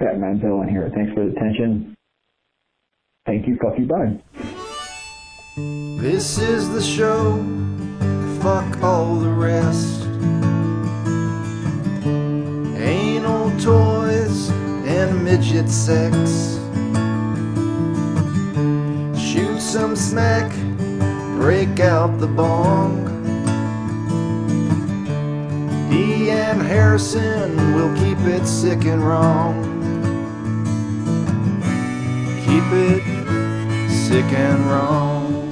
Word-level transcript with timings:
Batman 0.00 0.40
villain 0.40 0.66
here. 0.66 0.90
Thanks 0.94 1.12
for 1.12 1.26
the 1.26 1.32
attention. 1.32 1.94
Thank 3.26 3.46
you. 3.46 3.58
Fuck 3.62 3.78
you. 3.78 3.84
Bye. 3.84 4.18
This 6.00 6.38
is 6.38 6.70
the 6.70 6.80
show. 6.80 7.36
Fuck 8.40 8.82
all 8.82 9.16
the 9.16 9.28
rest. 9.28 10.06
Anal 12.80 13.50
toys 13.60 14.48
and 14.88 15.22
midget 15.22 15.68
sex. 15.68 16.58
Shoot 19.20 19.60
some 19.60 19.94
smack, 19.94 20.50
break 21.38 21.78
out 21.78 22.18
the 22.18 22.26
bong. 22.26 23.06
Ian 25.92 26.58
Harrison 26.60 27.74
will 27.74 27.94
keep 27.96 28.18
it 28.20 28.46
sick 28.46 28.86
and 28.86 29.06
wrong. 29.06 29.79
Keep 32.50 32.64
it 32.72 33.02
sick 33.88 34.24
and 34.24 34.66
wrong. 34.66 35.46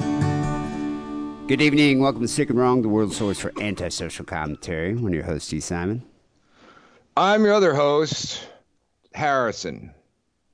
Good 1.47 1.61
evening. 1.61 2.01
Welcome 2.01 2.23
to 2.23 2.27
Sick 2.27 2.49
and 2.49 2.59
Wrong, 2.59 2.81
the 2.81 2.89
world 2.89 3.13
source 3.13 3.39
for 3.39 3.53
antisocial 3.61 4.25
commentary. 4.25 4.89
I'm 4.89 5.13
your 5.13 5.23
host, 5.23 5.53
E. 5.53 5.61
Simon. 5.61 6.03
I'm 7.15 7.45
your 7.45 7.53
other 7.53 7.73
host, 7.73 8.45
Harrison. 9.13 9.93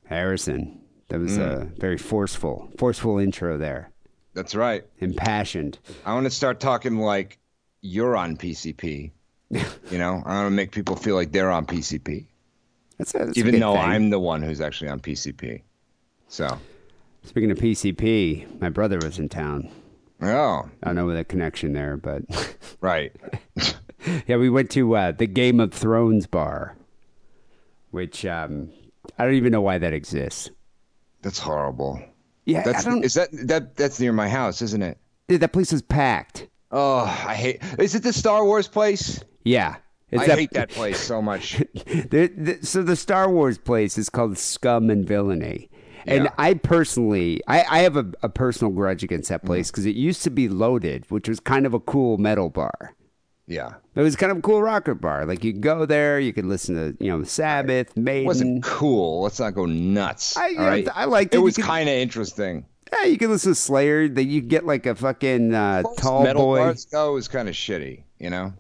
Harrison. 0.06 0.82
That 1.08 1.20
was 1.20 1.36
a 1.36 1.40
mm. 1.40 1.80
very 1.80 1.98
forceful, 1.98 2.70
forceful 2.78 3.18
intro 3.18 3.58
there. 3.58 3.90
That's 4.36 4.54
right. 4.54 4.86
Impassioned. 5.00 5.80
I 6.06 6.14
want 6.14 6.26
to 6.26 6.30
start 6.30 6.60
talking 6.60 7.00
like 7.00 7.40
you're 7.82 8.16
on 8.16 8.38
PCP. 8.38 9.10
you 9.50 9.98
know, 9.98 10.22
I 10.24 10.44
want 10.44 10.46
to 10.46 10.52
make 10.56 10.72
people 10.72 10.96
feel 10.96 11.16
like 11.16 11.32
they're 11.32 11.50
on 11.50 11.66
PCP, 11.66 12.28
That's 13.00 13.16
a, 13.16 13.18
that's 13.18 13.36
a 13.36 13.40
even 13.40 13.54
good 13.54 13.64
though 13.64 13.74
thing. 13.74 13.82
I'm 13.82 14.12
the 14.12 14.20
one 14.20 14.44
who's 14.44 14.62
actually 14.62 14.90
on 14.90 15.00
PCP. 15.00 15.64
So, 16.28 16.60
Speaking 17.24 17.50
of 17.52 17.58
PCP, 17.58 18.62
my 18.62 18.70
brother 18.70 19.00
was 19.02 19.18
in 19.18 19.30
town. 19.30 19.70
oh, 20.22 20.70
I 20.84 20.86
don't 20.86 20.96
know 20.96 21.12
the 21.12 21.24
connection 21.24 21.74
there, 21.74 21.98
but 21.98 22.22
right. 22.82 23.12
yeah, 24.28 24.38
we 24.38 24.50
went 24.50 24.70
to 24.72 24.96
uh, 24.96 25.12
the 25.12 25.26
Game 25.26 25.60
of 25.60 25.74
Thrones 25.74 26.28
bar, 26.28 26.76
which 27.92 28.26
um, 28.26 28.70
I 29.18 29.26
don't 29.26 29.34
even 29.34 29.52
know 29.52 29.62
why 29.62 29.80
that 29.80 29.94
exists. 29.94 30.52
That's 31.24 31.40
horrible. 31.40 32.00
Yeah, 32.46 32.62
That's 32.62 32.86
is 32.86 33.16
that 33.16 33.30
that 33.48 33.76
that's 33.76 34.00
near 34.00 34.14
my 34.14 34.30
house, 34.30 34.62
isn't 34.62 34.84
it? 34.84 35.00
Dude, 35.28 35.42
that 35.42 35.52
place 35.52 35.74
is 35.74 35.82
packed. 35.82 36.48
Oh, 36.72 37.00
I 37.00 37.34
hate. 37.34 37.62
Is 37.80 37.96
it 37.96 38.04
the 38.04 38.14
Star 38.14 38.46
Wars 38.46 38.68
place? 38.68 39.20
Yeah, 39.44 39.78
it's 40.12 40.22
I 40.30 40.36
hate 40.36 40.52
that 40.52 40.70
place 40.72 41.00
so 41.00 41.24
much. 41.24 41.58
The, 41.74 42.32
the, 42.38 42.60
so 42.62 42.84
the 42.84 42.96
Star 42.96 43.32
Wars 43.32 43.58
place 43.58 43.98
is 43.98 44.10
called 44.10 44.38
Scum 44.38 44.92
and 44.92 45.08
Villainy. 45.08 45.70
And 46.08 46.26
Yeah. 46.26 46.30
I 46.38 46.54
personally, 46.54 47.42
I, 47.48 47.64
I 47.70 47.80
have 47.80 47.98
a, 47.98 48.06
a 48.22 48.30
personal 48.30 48.72
grudge 48.72 49.04
against 49.04 49.30
that 49.30 49.40
Mm-hmm. 49.40 49.48
place 49.48 49.72
because 49.72 49.86
it 49.86 49.96
used 49.96 50.24
to 50.24 50.30
be 50.30 50.48
loaded, 50.50 51.06
which 51.10 51.28
was 51.28 51.40
kind 51.40 51.66
of 51.66 51.74
a 51.74 51.80
cool 51.80 52.18
metal 52.18 52.50
bar. 52.50 52.94
Yeah, 53.48 53.74
It 53.94 54.02
was 54.02 54.16
kind 54.16 54.32
of 54.32 54.40
a 54.40 54.42
cool 54.42 54.62
rocker 54.64 54.96
bar. 54.96 55.26
Like 55.28 55.44
you 55.44 55.54
go 55.54 55.86
there, 55.86 56.20
you 56.20 56.34
could 56.34 56.46
listen 56.46 56.74
to 56.76 57.04
you 57.04 57.12
know 57.12 57.24
Sabbath, 57.24 57.90
it 57.96 57.98
Maiden. 57.98 58.26
wasn't 58.26 58.64
cool. 58.64 59.22
Let's 59.22 59.40
not 59.40 59.54
go 59.54 59.66
nuts. 59.68 60.36
I- 60.36 60.56
all 60.58 60.66
right? 60.66 60.88
I 60.96 61.06
liked 61.06 61.34
it. 61.36 61.38
It 61.38 61.42
was 61.42 61.56
kind 61.56 61.88
of 61.88 61.94
interesting. 61.94 62.66
yeah, 62.92 63.04
you 63.06 63.18
could 63.20 63.30
listen 63.30 63.52
to 63.52 63.56
Slayer. 63.56 64.08
That 64.10 64.24
you 64.24 64.42
get 64.42 64.66
like 64.66 64.88
a 64.88 64.96
fucking 64.96 65.54
uh, 65.54 65.84
tall 65.98 66.24
Metal 66.24 66.42
boy. 66.44 66.58
bars 66.58 66.86
go 66.86 67.14
was 67.14 67.28
kind 67.28 67.48
of 67.48 67.54
shitty. 67.54 68.02
You 68.20 68.32
know. 68.32 68.54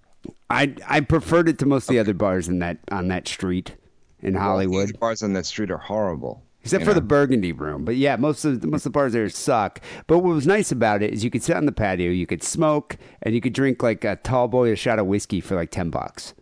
I 0.51 0.75
I 0.87 0.99
preferred 1.01 1.49
it 1.49 1.57
to 1.59 1.65
most 1.65 1.85
of 1.89 1.93
the 1.93 1.99
other 1.99 2.13
bars 2.13 2.47
in 2.47 2.59
that 2.59 2.77
on 2.91 3.07
that 3.07 3.27
street 3.27 3.75
in 4.21 4.35
Hollywood. 4.35 4.89
The 4.89 4.97
bars 4.99 5.23
on 5.23 5.33
that 5.33 5.47
street 5.47 5.71
are 5.71 5.77
horrible. 5.79 6.43
Except 6.65 6.81
you 6.81 6.85
for 6.85 6.91
know? 6.91 6.95
the 6.95 7.05
Burgundy 7.05 7.51
room. 7.51 7.85
But 7.85 7.95
yeah, 7.95 8.15
most 8.15 8.43
of 8.43 8.63
most 8.65 8.85
of 8.85 8.91
the 8.91 8.97
bars 8.97 9.13
there 9.13 9.29
suck. 9.29 9.79
But 10.07 10.19
what 10.19 10.33
was 10.33 10.45
nice 10.47 10.71
about 10.71 11.01
it 11.01 11.13
is 11.13 11.23
you 11.23 11.29
could 11.29 11.43
sit 11.43 11.55
on 11.55 11.65
the 11.65 11.71
patio, 11.71 12.11
you 12.11 12.25
could 12.27 12.43
smoke, 12.43 12.97
and 13.21 13.33
you 13.33 13.41
could 13.41 13.53
drink 13.53 13.81
like 13.81 14.03
a 14.03 14.17
tall 14.17 14.47
boy 14.47 14.71
a 14.71 14.75
shot 14.75 14.99
of 14.99 15.05
whiskey 15.05 15.39
for 15.39 15.55
like 15.55 15.71
ten 15.71 15.89
bucks. 15.89 16.33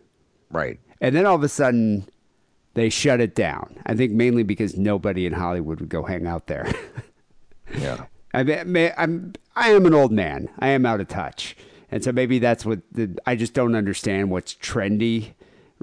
right. 0.50 0.80
And 1.00 1.14
then 1.14 1.26
all 1.26 1.34
of 1.34 1.42
a 1.42 1.48
sudden, 1.48 2.08
they 2.72 2.88
shut 2.88 3.20
it 3.20 3.34
down. 3.34 3.78
I 3.84 3.94
think 3.94 4.12
mainly 4.12 4.42
because 4.42 4.76
nobody 4.76 5.26
in 5.26 5.34
Hollywood 5.34 5.80
would 5.80 5.88
go 5.90 6.02
hang 6.04 6.26
out 6.26 6.46
there. 6.46 6.72
Yeah. 7.78 8.06
I 8.32 8.42
mean, 8.42 8.92
I'm 8.96 9.32
I 9.56 9.70
am 9.70 9.86
an 9.86 9.94
old 9.94 10.12
man. 10.12 10.48
I 10.58 10.68
am 10.68 10.84
out 10.84 11.00
of 11.00 11.08
touch, 11.08 11.56
and 11.90 12.02
so 12.04 12.12
maybe 12.12 12.38
that's 12.38 12.64
what 12.64 12.80
the, 12.92 13.16
I 13.26 13.36
just 13.36 13.54
don't 13.54 13.74
understand 13.74 14.30
what's 14.30 14.54
trendy 14.54 15.34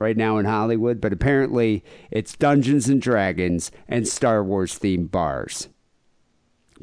right 0.01 0.17
now 0.17 0.38
in 0.38 0.45
Hollywood. 0.45 1.00
But 1.00 1.13
apparently, 1.13 1.84
it's 2.09 2.35
Dungeons 2.35 2.89
and 2.89 3.01
Dragons 3.01 3.72
and 3.88 4.07
Star 4.07 4.44
Wars 4.44 4.78
themed 4.78 5.12
bars 5.12 5.69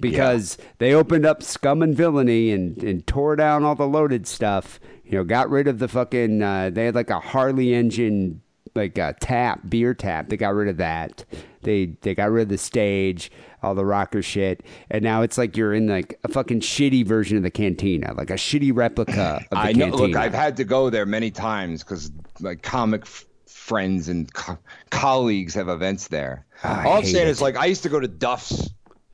because 0.01 0.56
they 0.79 0.95
opened 0.95 1.27
up 1.27 1.43
Scum 1.43 1.83
and 1.83 1.95
Villainy 1.95 2.51
and, 2.51 2.83
and 2.83 3.06
tore 3.06 3.37
down 3.37 3.65
all 3.65 3.75
the 3.75 3.87
loaded 3.87 4.27
stuff. 4.27 4.81
You 5.05 5.19
know, 5.19 5.25
got 5.25 5.51
rid 5.51 5.69
of 5.69 5.79
the 5.79 5.89
fucking. 5.89 6.43
Uh, 6.43 6.71
they 6.71 6.87
had 6.87 6.95
like 6.95 7.11
a 7.11 7.21
Harley 7.21 7.75
engine, 7.75 8.43
like 8.75 8.99
a 8.99 9.15
tap, 9.21 9.69
beer 9.69 9.95
tap. 9.95 10.29
They 10.29 10.37
got 10.37 10.55
rid 10.55 10.69
of 10.69 10.77
that. 10.77 11.25
They 11.62 11.97
they 12.03 12.15
got 12.15 12.31
rid 12.31 12.43
of 12.43 12.49
the 12.50 12.59
stage, 12.59 13.31
all 13.63 13.75
the 13.75 13.85
rocker 13.85 14.23
shit, 14.23 14.63
and 14.91 15.03
now 15.03 15.23
it's 15.23 15.37
like 15.39 15.57
you're 15.57 15.75
in 15.75 15.87
like 15.89 16.19
a 16.25 16.29
fucking 16.29 16.61
shitty 16.61 17.05
version 17.07 17.37
of 17.37 17.43
the 17.43 17.51
cantina, 17.51 18.15
like 18.15 18.31
a 18.31 18.35
shitty 18.35 18.75
replica 18.75 19.41
of 19.43 19.51
the 19.51 19.57
I 19.59 19.73
know. 19.73 19.87
cantina. 19.87 20.07
Look, 20.09 20.17
I've 20.17 20.35
had 20.35 20.57
to 20.59 20.65
go 20.65 20.91
there 20.91 21.07
many 21.07 21.31
times 21.31 21.83
because 21.83 22.11
like 22.41 22.63
comic 22.63 23.03
f- 23.03 23.25
friends 23.47 24.09
and 24.09 24.33
co- 24.33 24.59
colleagues 24.91 25.55
have 25.55 25.69
events 25.69 26.09
there. 26.09 26.47
I 26.65 26.85
All 26.87 26.99
I'm 26.99 27.05
saying 27.05 27.27
it. 27.29 27.31
is 27.31 27.41
like 27.41 27.57
I 27.57 27.67
used 27.67 27.83
to 27.85 27.89
go 27.89 28.01
to 28.01 28.09
Duff's 28.09 28.71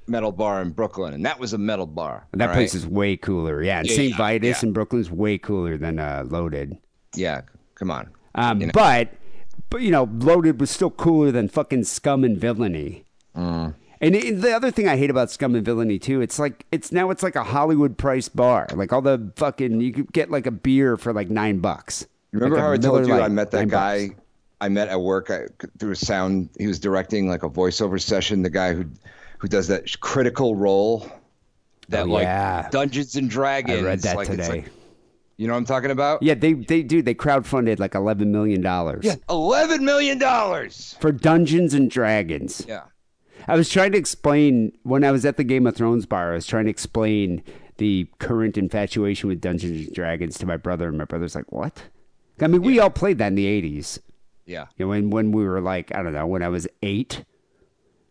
metal 0.06 0.32
bar 0.32 0.60
in 0.62 0.70
Brooklyn, 0.70 1.14
and 1.14 1.24
that 1.24 1.38
was 1.38 1.52
a 1.54 1.58
metal 1.58 1.86
bar. 1.86 2.26
that 2.32 2.48
all 2.50 2.54
place 2.54 2.74
right? 2.74 2.82
is 2.82 2.86
way 2.86 3.16
cooler. 3.16 3.62
Yeah, 3.62 3.78
and 3.80 3.88
Yeah, 3.88 3.96
St. 3.96 4.16
Vitus 4.16 4.62
yeah. 4.62 4.66
in 4.68 4.72
Brooklyn's 4.74 5.10
way 5.10 5.38
cooler 5.38 5.76
than 5.78 5.98
uh, 5.98 6.24
Loaded. 6.28 6.76
yeah. 7.14 7.40
Come 7.74 7.90
on. 7.90 8.08
Um, 8.36 8.60
You 8.60 8.66
know? 8.68 8.72
But, 8.74 9.10
but 9.70 9.80
you 9.80 9.90
know, 9.90 10.08
Loaded 10.18 10.60
was 10.60 10.70
still 10.70 10.90
cooler 10.90 11.30
than 11.32 11.48
fucking 11.48 11.84
Scum 11.84 12.22
and 12.22 12.38
Villainy. 12.38 13.04
Mm. 13.36 13.74
And 14.04 14.14
it, 14.14 14.40
the 14.40 14.52
other 14.52 14.70
thing 14.70 14.86
I 14.88 14.96
hate 14.96 15.10
about 15.10 15.30
Scum 15.30 15.54
and 15.54 15.64
Villainy 15.64 15.98
too, 15.98 16.20
it's 16.20 16.38
like 16.38 16.66
it's 16.70 16.92
now 16.92 17.10
it's 17.10 17.22
like 17.22 17.36
a 17.36 17.44
Hollywood 17.44 17.96
price 17.96 18.28
bar. 18.28 18.66
Like 18.74 18.92
all 18.92 19.02
the 19.02 19.32
fucking 19.36 19.80
you 19.80 19.92
could 19.92 20.12
get 20.12 20.30
like 20.30 20.46
a 20.46 20.50
beer 20.50 20.96
for 20.96 21.12
like 21.12 21.30
nine 21.30 21.58
bucks. 21.60 22.06
Remember 22.32 22.56
Like 22.56 22.64
how 22.64 22.72
I 22.72 22.76
told 22.76 23.02
Miller 23.06 23.18
you 23.18 23.24
I 23.24 23.28
met 23.28 23.50
that 23.52 23.68
guy? 23.68 24.08
bucks. 24.08 24.20
I 24.60 24.68
met 24.68 24.88
at 24.88 25.00
work 25.00 25.30
I, 25.30 25.46
through 25.78 25.92
a 25.92 25.96
sound. 25.96 26.48
He 26.58 26.66
was 26.66 26.78
directing 26.78 27.28
like 27.28 27.42
a 27.42 27.48
voiceover 27.50 28.00
session. 28.00 28.42
The 28.42 28.50
guy 28.50 28.74
who 28.74 28.84
who 29.38 29.48
does 29.48 29.68
that 29.68 30.00
critical 30.00 30.54
role. 30.56 31.10
That 31.88 32.04
Oh, 32.06 32.10
like 32.12 32.22
yeah. 32.24 32.68
Dungeons 32.70 33.14
and 33.16 33.28
Dragons. 33.28 33.80
I 33.80 33.84
read 33.84 34.00
that 34.00 34.16
like, 34.16 34.28
today. 34.28 34.48
like- 34.48 34.70
you 35.36 35.48
know 35.48 35.54
what 35.54 35.58
I'm 35.58 35.64
talking 35.64 35.90
about? 35.90 36.22
Yeah, 36.22 36.34
they 36.34 36.52
they 36.52 36.82
do. 36.84 37.02
They 37.02 37.14
crowdfunded 37.14 37.78
like 37.80 37.94
eleven 37.96 38.30
million 38.32 38.60
dollars 38.62 39.04
Yeah. 39.04 39.16
Eleven 39.28 39.84
million 39.84 40.18
dollars. 40.18 40.96
for 41.00 41.10
Dungeons 41.10 41.74
and 41.74 41.90
Dragons. 41.90 42.64
Yeah. 42.68 42.82
I 43.46 43.56
was 43.56 43.68
trying 43.68 43.92
to 43.92 43.98
explain 43.98 44.72
when 44.82 45.04
I 45.04 45.10
was 45.10 45.24
at 45.24 45.36
the 45.36 45.44
Game 45.44 45.66
of 45.66 45.76
Thrones 45.76 46.06
bar. 46.06 46.32
I 46.32 46.34
was 46.34 46.46
trying 46.46 46.64
to 46.64 46.70
explain 46.70 47.42
the 47.76 48.08
current 48.18 48.56
infatuation 48.56 49.28
with 49.28 49.40
Dungeons 49.40 49.86
and 49.86 49.94
Dragons 49.94 50.38
to 50.38 50.46
my 50.46 50.56
brother, 50.56 50.88
and 50.88 50.98
my 50.98 51.04
brother's 51.04 51.34
like, 51.34 51.50
"What?" 51.50 51.84
I 52.40 52.46
mean, 52.46 52.62
we 52.62 52.78
all 52.78 52.90
played 52.90 53.18
that 53.18 53.28
in 53.28 53.34
the 53.34 53.46
'80s. 53.46 53.98
Yeah. 54.46 54.66
You 54.76 54.84
know, 54.84 54.90
when 54.90 55.10
when 55.10 55.32
we 55.32 55.44
were 55.44 55.60
like, 55.60 55.94
I 55.94 56.02
don't 56.02 56.12
know, 56.12 56.26
when 56.26 56.42
I 56.42 56.48
was 56.48 56.66
eight, 56.82 57.24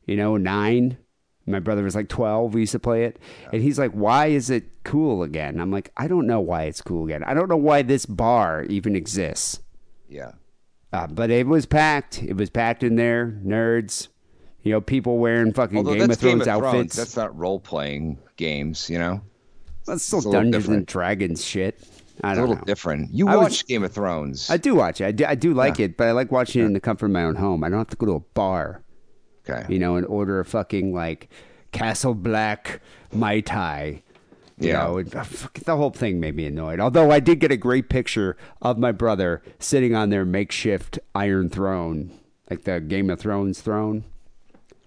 you 0.06 0.16
know, 0.16 0.38
nine. 0.38 0.98
My 1.46 1.60
brother 1.60 1.84
was 1.84 1.94
like 1.94 2.08
twelve. 2.08 2.54
We 2.54 2.62
used 2.62 2.72
to 2.72 2.80
play 2.80 3.04
it, 3.04 3.20
and 3.52 3.62
he's 3.62 3.78
like, 3.78 3.92
"Why 3.92 4.28
is 4.28 4.50
it 4.50 4.84
cool 4.86 5.24
again?" 5.24 5.60
I'm 5.60 5.72
like, 5.72 5.92
"I 5.98 6.08
don't 6.08 6.26
know 6.26 6.40
why 6.40 6.64
it's 6.64 6.82
cool 6.82 7.04
again. 7.06 7.22
I 7.26 7.34
don't 7.34 7.50
know 7.50 7.58
why 7.58 7.82
this 7.82 8.06
bar 8.06 8.64
even 8.64 8.96
exists." 8.96 9.60
Yeah. 10.08 10.32
Uh, 10.94 11.08
but 11.08 11.30
it 11.32 11.48
was 11.48 11.66
packed. 11.66 12.24
It 12.24 12.38
was 12.38 12.50
packed 12.50 12.82
in 12.82 12.96
there. 12.96 13.42
Nerds, 13.46 14.08
you 14.64 14.72
know, 14.72 14.82
people 14.82 15.18
wearing 15.18 15.54
fucking 15.54 15.78
Although 15.78 15.94
Game 15.96 16.10
of 16.10 16.18
Thrones 16.18 16.22
Game 16.22 16.42
of 16.42 16.46
Thrones. 16.48 16.66
outfits. 16.76 16.96
That's 16.96 17.16
not 17.18 17.38
role 17.38 17.60
playing 17.60 18.18
games, 18.38 18.90
you 18.90 18.98
know? 18.98 19.22
That's 19.86 20.04
still 20.04 20.20
it's 20.20 20.28
Dungeons 20.30 20.68
and. 20.70 20.86
Dragons 20.86 21.44
shit. 21.44 21.80
I 22.24 22.32
It's 22.32 22.38
a 22.38 22.42
don't 22.42 22.50
little 22.50 22.56
know. 22.56 22.62
different. 22.66 23.12
You 23.14 23.28
I 23.28 23.36
was- 23.36 23.44
watch 23.46 23.68
Game 23.68 23.84
of 23.84 23.92
Thrones. 23.92 24.50
I 24.50 24.58
do 24.58 24.76
watch 24.76 25.02
it. 25.02 25.06
I 25.06 25.12
do, 25.12 25.26
I 25.26 25.36
do 25.36 25.54
like 25.54 25.80
it, 25.80 25.98
but 25.98 26.08
I 26.08 26.12
like 26.12 26.32
watching 26.32 26.62
it 26.62 26.66
in 26.66 26.74
the 26.74 26.80
comfort 26.80 27.08
of 27.08 27.12
my 27.12 27.24
own 27.24 27.36
home. 27.36 27.64
I 27.64 27.70
don't 27.70 27.80
have 27.80 27.88
to 27.90 27.98
go 27.98 28.06
to 28.06 28.14
a 28.14 28.20
bar, 28.20 28.82
okay. 29.50 29.66
you 29.72 29.80
know, 29.80 29.96
and 29.98 30.06
order 30.08 30.40
a 30.40 30.46
fucking 30.46 30.94
like 30.94 31.30
Castle 31.72 32.14
Black 32.14 32.82
Mai 33.12 33.42
Tai. 33.42 34.04
You 34.60 34.70
Yeah. 34.70 34.84
know, 34.84 34.98
it, 35.00 35.14
uh, 35.16 35.26
the 35.66 35.76
whole 35.76 35.90
thing 35.90 36.20
made 36.20 36.36
me 36.36 36.46
annoyed. 36.46 36.80
Although 36.80 37.10
I 37.12 37.20
did 37.20 37.40
get 37.40 37.52
a 37.52 37.58
great 37.58 37.90
picture 37.90 38.38
of 38.62 38.78
my 38.78 38.92
brother 38.92 39.42
sitting 39.60 39.96
on 39.96 40.10
their 40.12 40.24
makeshift 40.24 41.00
Iron 41.16 41.50
Throne, 41.50 42.12
like 42.50 42.64
the 42.64 42.80
Game 42.80 43.10
of 43.10 43.20
Thrones 43.20 43.60
throne. 43.60 44.06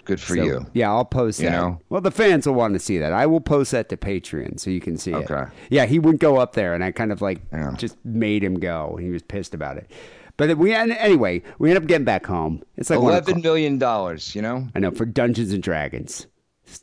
Good 0.06 0.20
for 0.20 0.36
So, 0.36 0.42
you. 0.42 0.66
Yeah, 0.72 0.90
I'll 0.90 1.04
post 1.04 1.40
You 1.40 1.50
that. 1.50 1.60
know? 1.60 1.80
Well, 1.90 2.00
the 2.00 2.10
fans 2.10 2.46
will 2.46 2.54
want 2.54 2.72
to 2.74 2.78
see 2.78 2.96
that. 2.98 3.12
I 3.12 3.26
will 3.26 3.40
post 3.40 3.72
that 3.72 3.88
to 3.90 3.96
Patreon 3.96 4.58
so 4.58 4.70
you 4.70 4.80
can 4.80 4.96
see 4.96 5.10
it. 5.12 5.30
Okay. 5.30 5.44
Yeah, 5.68 5.84
he 5.84 5.98
wouldn't 5.98 6.20
go 6.20 6.36
up 6.38 6.54
there, 6.54 6.74
and 6.74 6.82
I 6.82 6.92
kind 6.92 7.12
of 7.12 7.20
like 7.20 7.40
Yeah. 7.52 7.72
just 7.76 7.96
made 8.04 8.42
him 8.42 8.58
go. 8.58 8.96
He 9.00 9.10
was 9.10 9.22
pissed 9.22 9.52
about 9.52 9.76
it. 9.76 9.90
But 10.38 10.56
we 10.58 10.72
anyway, 10.74 11.42
we 11.58 11.70
end 11.70 11.78
up 11.78 11.86
getting 11.86 12.04
back 12.04 12.24
home. 12.26 12.62
It's 12.76 12.88
like 12.90 12.98
eleven 12.98 13.40
million 13.42 13.78
dollars. 13.78 14.34
You 14.34 14.42
know, 14.42 14.68
I 14.74 14.78
know 14.78 14.90
for 14.90 15.04
Dungeons 15.06 15.52
and 15.52 15.62
Dragons. 15.62 16.26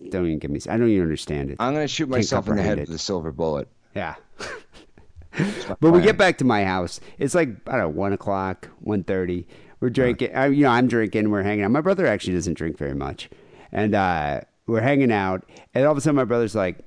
Don't 0.10 0.26
even 0.26 0.40
give 0.40 0.50
me. 0.52 0.60
I 0.70 0.76
don't 0.78 0.90
even 0.90 1.04
understand 1.04 1.50
it. 1.52 1.58
I'm 1.60 1.74
gonna 1.74 1.88
shoot 1.88 2.10
myself 2.10 2.48
in 2.50 2.56
the 2.56 2.64
head 2.64 2.80
it. 2.80 2.88
with 2.88 2.96
a 2.96 3.00
silver 3.00 3.32
bullet. 3.32 3.68
Yeah. 3.96 4.16
but 5.80 5.92
we 5.92 6.02
get 6.02 6.18
back 6.18 6.38
to 6.40 6.46
my 6.46 6.64
house. 6.64 7.00
It's 7.18 7.36
like 7.36 7.50
I 7.68 7.72
don't 7.78 7.80
know, 7.82 7.90
one 7.90 8.14
o'clock, 8.14 8.70
one 8.80 9.04
thirty. 9.04 9.48
We're 9.84 9.90
drinking. 9.90 10.34
I, 10.34 10.48
you 10.48 10.64
know, 10.64 10.70
I'm 10.70 10.88
drinking. 10.88 11.30
We're 11.30 11.44
hanging 11.44 11.66
out. 11.66 11.72
My 11.72 11.82
brother 11.82 12.08
actually 12.08 12.36
doesn't 12.36 12.54
drink 12.54 12.78
very 12.78 12.94
much, 12.94 13.30
and 13.70 13.94
uh, 13.94 14.40
we're 14.66 14.80
hanging 14.80 15.12
out. 15.12 15.44
And 15.74 15.86
all 15.86 15.92
of 15.92 15.98
a 15.98 16.00
sudden, 16.02 16.16
my 16.16 16.24
brother's 16.24 16.56
like, 16.56 16.78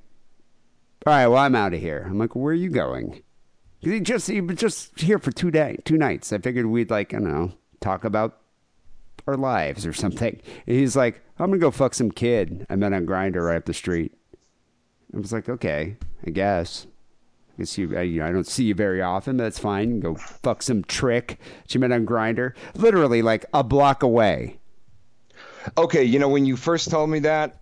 "All 1.06 1.12
right, 1.12 1.26
well, 1.26 1.36
I'm 1.36 1.54
out 1.54 1.74
of 1.74 1.80
here." 1.80 2.06
I'm 2.08 2.18
like, 2.18 2.34
"Where 2.34 2.52
are 2.52 2.54
you 2.54 2.70
going?" 2.70 3.22
'Cause 3.84 3.92
he 3.92 4.00
just 4.00 4.28
he 4.28 4.40
was 4.40 4.56
just 4.56 4.98
here 4.98 5.18
for 5.18 5.30
two 5.30 5.50
day, 5.50 5.76
two 5.84 5.98
nights. 5.98 6.32
I 6.32 6.38
figured 6.38 6.64
we'd 6.64 6.90
like 6.90 7.12
I 7.12 7.18
don't 7.18 7.30
know 7.30 7.52
talk 7.80 8.04
about 8.04 8.38
our 9.26 9.36
lives 9.36 9.84
or 9.84 9.92
something. 9.92 10.40
And 10.66 10.76
he's 10.78 10.96
like, 10.96 11.20
"I'm 11.38 11.50
gonna 11.50 11.58
go 11.58 11.70
fuck 11.70 11.92
some 11.92 12.10
kid 12.10 12.64
I 12.70 12.76
met 12.76 12.94
on 12.94 13.04
Grindr 13.04 13.44
right 13.44 13.58
up 13.58 13.66
the 13.66 13.74
street." 13.74 14.14
I 15.14 15.18
was 15.18 15.34
like, 15.34 15.50
"Okay, 15.50 15.98
I 16.26 16.30
guess." 16.30 16.86
I 17.56 17.62
guess 17.62 17.78
you, 17.78 17.96
I, 17.96 18.02
you 18.02 18.20
know, 18.20 18.26
I 18.26 18.32
don't 18.32 18.46
see 18.46 18.64
you 18.64 18.74
very 18.74 19.00
often, 19.00 19.38
but 19.38 19.44
that's 19.44 19.58
fine. 19.58 20.00
Go 20.00 20.14
fuck 20.14 20.62
some 20.62 20.84
trick 20.84 21.38
you 21.70 21.80
met 21.80 21.90
on 21.90 22.04
Grindr, 22.04 22.52
literally 22.74 23.22
like 23.22 23.46
a 23.54 23.64
block 23.64 24.02
away. 24.02 24.58
Okay, 25.78 26.04
you 26.04 26.18
know 26.18 26.28
when 26.28 26.44
you 26.44 26.54
first 26.56 26.90
told 26.90 27.08
me 27.10 27.20
that, 27.20 27.60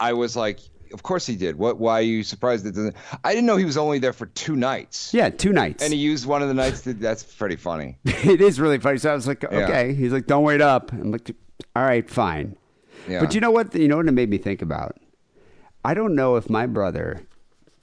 I 0.00 0.12
was 0.12 0.36
like, 0.36 0.60
of 0.92 1.02
course 1.02 1.26
he 1.26 1.34
did. 1.36 1.56
What? 1.56 1.78
Why 1.78 1.98
are 1.98 2.02
you 2.02 2.22
surprised 2.22 2.64
that? 2.64 2.74
doesn't- 2.76 2.94
I 3.24 3.32
didn't 3.34 3.46
know 3.46 3.56
he 3.56 3.64
was 3.64 3.76
only 3.76 3.98
there 3.98 4.12
for 4.12 4.26
two 4.26 4.54
nights. 4.56 5.12
Yeah, 5.12 5.30
two 5.30 5.52
nights. 5.52 5.82
And 5.82 5.92
he 5.92 5.98
used 5.98 6.26
one 6.26 6.42
of 6.42 6.48
the 6.48 6.54
nights. 6.54 6.82
To, 6.82 6.94
that's 6.94 7.24
pretty 7.24 7.56
funny. 7.56 7.98
it 8.04 8.40
is 8.40 8.60
really 8.60 8.78
funny. 8.78 8.98
So 8.98 9.10
I 9.10 9.14
was 9.14 9.26
like, 9.26 9.42
Yeah. 9.42 9.48
okay. 9.64 9.94
He's 9.94 10.12
like, 10.12 10.26
don't 10.26 10.44
wait 10.44 10.60
up. 10.60 10.92
I'm 10.92 11.10
like, 11.10 11.30
all 11.74 11.82
right, 11.82 12.08
fine. 12.08 12.56
Yeah. 13.08 13.20
But 13.20 13.34
you 13.34 13.40
know 13.40 13.50
what? 13.50 13.74
You 13.74 13.88
know 13.88 13.96
what 13.96 14.06
it 14.06 14.12
made 14.12 14.30
me 14.30 14.38
think 14.38 14.62
about? 14.62 14.96
I 15.84 15.92
don't 15.94 16.14
know 16.14 16.36
if 16.36 16.48
my 16.48 16.66
brother 16.66 17.20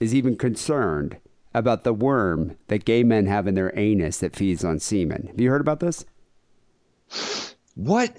is 0.00 0.14
even 0.14 0.36
concerned 0.36 1.18
about 1.54 1.84
the 1.84 1.92
worm 1.92 2.56
that 2.66 2.84
gay 2.84 3.04
men 3.04 3.26
have 3.26 3.46
in 3.46 3.54
their 3.54 3.72
anus 3.78 4.18
that 4.18 4.34
feeds 4.34 4.64
on 4.64 4.78
semen. 4.80 5.28
Have 5.28 5.40
you 5.40 5.50
heard 5.50 5.60
about 5.60 5.80
this? 5.80 6.04
What? 7.74 8.14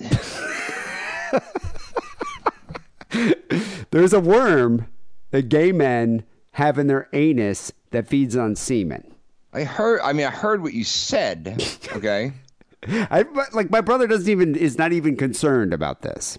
There's 3.92 4.14
a 4.14 4.20
worm 4.20 4.88
that 5.32 5.50
gay 5.50 5.72
men 5.72 6.24
have 6.52 6.78
in 6.78 6.88
their 6.88 7.10
anus 7.14 7.72
that 7.92 8.08
feeds 8.08 8.36
on 8.36 8.56
semen. 8.56 9.14
I 9.54 9.64
heard. 9.64 10.02
I 10.02 10.14
mean, 10.14 10.26
I 10.26 10.32
heard 10.32 10.62
what 10.62 10.74
you 10.74 10.84
said. 10.84 11.64
Okay. 11.94 12.34
I 12.88 13.26
like 13.54 13.70
my 13.70 13.82
brother 13.82 14.08
doesn't 14.08 14.30
even 14.30 14.56
is 14.56 14.78
not 14.78 14.92
even 14.92 15.16
concerned 15.16 15.74
about 15.74 16.02
this. 16.02 16.38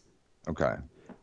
Okay. 0.48 0.74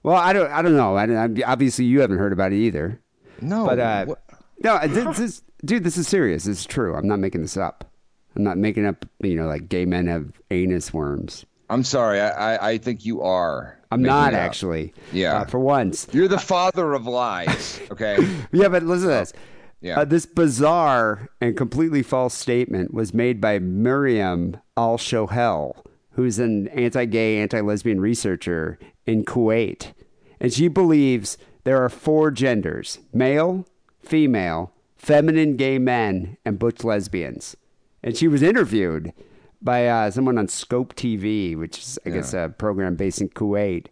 Well, 0.02 0.18
I 0.18 0.34
don't 0.34 0.52
I 0.52 0.62
don't 0.62 0.76
know. 0.76 0.96
I, 0.96 1.06
I 1.06 1.30
obviously 1.46 1.86
you 1.86 2.02
haven't 2.02 2.18
heard 2.18 2.34
about 2.34 2.52
it 2.52 2.58
either. 2.58 3.00
No. 3.44 3.66
But 3.66 3.80
uh, 3.80 4.06
what- 4.06 4.24
no, 4.64 4.80
this 4.88 5.20
is 5.20 5.42
dude. 5.66 5.84
This 5.84 5.98
is 5.98 6.08
serious. 6.08 6.46
This 6.46 6.60
is 6.60 6.66
true. 6.66 6.96
I'm 6.96 7.08
not 7.08 7.20
making 7.20 7.42
this 7.42 7.58
up. 7.58 7.90
I'm 8.36 8.44
not 8.44 8.58
making 8.58 8.86
up. 8.86 9.06
You 9.22 9.36
know, 9.36 9.48
like 9.48 9.70
gay 9.70 9.86
men 9.86 10.08
have 10.08 10.32
anus 10.52 10.94
worms. 10.94 11.46
I'm 11.70 11.84
sorry. 11.84 12.20
I, 12.20 12.56
I, 12.56 12.70
I 12.72 12.78
think 12.78 13.06
you 13.06 13.22
are. 13.22 13.80
I'm 13.92 14.02
not 14.02 14.34
actually. 14.34 14.94
Yeah. 15.12 15.42
Uh, 15.42 15.46
for 15.46 15.60
once. 15.60 16.08
You're 16.12 16.28
the 16.28 16.38
father 16.40 16.94
of 16.94 17.06
lies. 17.08 17.80
Okay. 17.92 18.18
Yeah, 18.52 18.68
but 18.70 18.84
listen 18.84 19.08
to 19.10 19.14
this. 19.14 19.34
Yeah. 19.82 20.00
Uh, 20.00 20.06
this 20.06 20.26
bizarre 20.26 21.30
and 21.42 21.58
completely 21.58 22.04
false 22.04 22.34
statement 22.34 22.94
was 22.94 23.14
made 23.14 23.42
by 23.42 23.60
Miriam 23.60 24.58
Al 24.78 24.98
Shohel, 24.98 25.76
who's 26.12 26.40
an 26.40 26.68
anti 26.70 27.06
gay, 27.06 27.38
anti 27.40 27.60
lesbian 27.60 28.00
researcher 28.00 28.78
in 29.06 29.26
Kuwait. 29.26 29.94
And 30.40 30.54
she 30.54 30.68
believes 30.68 31.38
there 31.64 31.82
are 31.84 31.90
four 31.90 32.32
genders 32.32 33.00
male, 33.14 33.66
female, 34.02 34.72
feminine 34.96 35.56
gay 35.58 35.80
men, 35.80 36.38
and 36.46 36.60
butch 36.60 36.84
lesbians. 36.84 37.56
And 38.04 38.18
she 38.18 38.28
was 38.28 38.42
interviewed 38.42 39.14
by 39.62 39.88
uh, 39.88 40.12
someone 40.12 40.38
on 40.38 40.50
Scope 40.50 40.94
TV, 40.96 41.58
which 41.58 41.78
is, 41.80 42.00
I 42.06 42.10
guess, 42.10 42.34
a 42.34 42.54
program 42.58 42.96
based 42.96 43.22
in 43.22 43.30
Kuwait. 43.30 43.88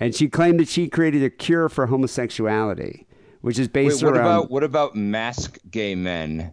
And 0.00 0.12
she 0.14 0.28
claimed 0.28 0.58
that 0.58 0.66
she 0.68 0.88
created 0.88 1.22
a 1.22 1.30
cure 1.30 1.68
for 1.68 1.86
homosexuality, 1.86 3.06
which 3.40 3.58
is 3.60 3.68
Wait, 3.68 3.72
based 3.74 4.02
what 4.02 4.14
around. 4.16 4.26
about 4.26 4.50
what 4.50 4.64
about 4.64 4.96
mask 4.96 5.58
gay 5.70 5.94
men? 5.94 6.52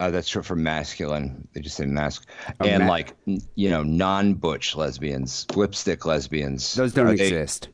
Uh, 0.00 0.10
that's 0.10 0.28
short 0.28 0.46
for 0.46 0.56
masculine. 0.56 1.46
They 1.52 1.60
just 1.60 1.76
say 1.76 1.84
mask. 1.84 2.26
and 2.60 2.84
ma- 2.84 2.88
like 2.90 3.14
you 3.54 3.68
know, 3.68 3.82
non-butch 3.82 4.74
lesbians, 4.76 5.44
lipstick 5.54 6.06
lesbians. 6.06 6.74
Those 6.74 6.94
don't 6.94 7.08
Are 7.08 7.16
they- 7.16 7.26
exist. 7.26 7.68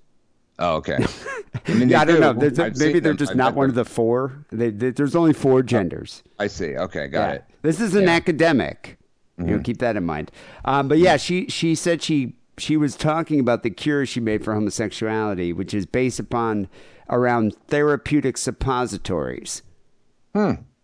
Oh, 0.58 0.76
okay. 0.76 0.98
I 1.66 1.74
mean, 1.74 1.88
Yeah, 1.88 2.00
I 2.02 2.04
don't 2.04 2.20
know. 2.20 2.32
There's 2.32 2.78
maybe 2.78 3.00
they're 3.00 3.12
them. 3.12 3.16
just 3.16 3.32
I've 3.32 3.36
not 3.36 3.54
one 3.54 3.68
of 3.68 3.74
the 3.74 3.84
four. 3.84 4.44
They, 4.52 4.70
they- 4.70 4.90
there's 4.90 5.16
only 5.16 5.32
four 5.32 5.62
genders. 5.62 6.22
I 6.38 6.46
see. 6.46 6.76
Okay, 6.76 7.08
got 7.08 7.28
Yeah. 7.28 7.34
it. 7.36 7.44
This 7.62 7.80
is 7.80 7.94
an 7.94 8.04
Yeah. 8.04 8.10
academic. 8.10 8.98
You 9.36 9.46
know, 9.46 9.58
keep 9.58 9.78
that 9.78 9.96
in 9.96 10.04
mind. 10.04 10.30
Um, 10.64 10.86
but 10.86 10.98
yeah, 10.98 11.16
she 11.16 11.48
she 11.48 11.74
said 11.74 12.02
she 12.02 12.36
she 12.56 12.76
was 12.76 12.94
talking 12.94 13.40
about 13.40 13.64
the 13.64 13.70
cure 13.70 14.06
she 14.06 14.20
made 14.20 14.44
for 14.44 14.54
homosexuality, 14.54 15.52
which 15.52 15.74
is 15.74 15.86
based 15.86 16.20
upon 16.20 16.68
around 17.10 17.56
therapeutic 17.66 18.36
suppositories, 18.36 19.62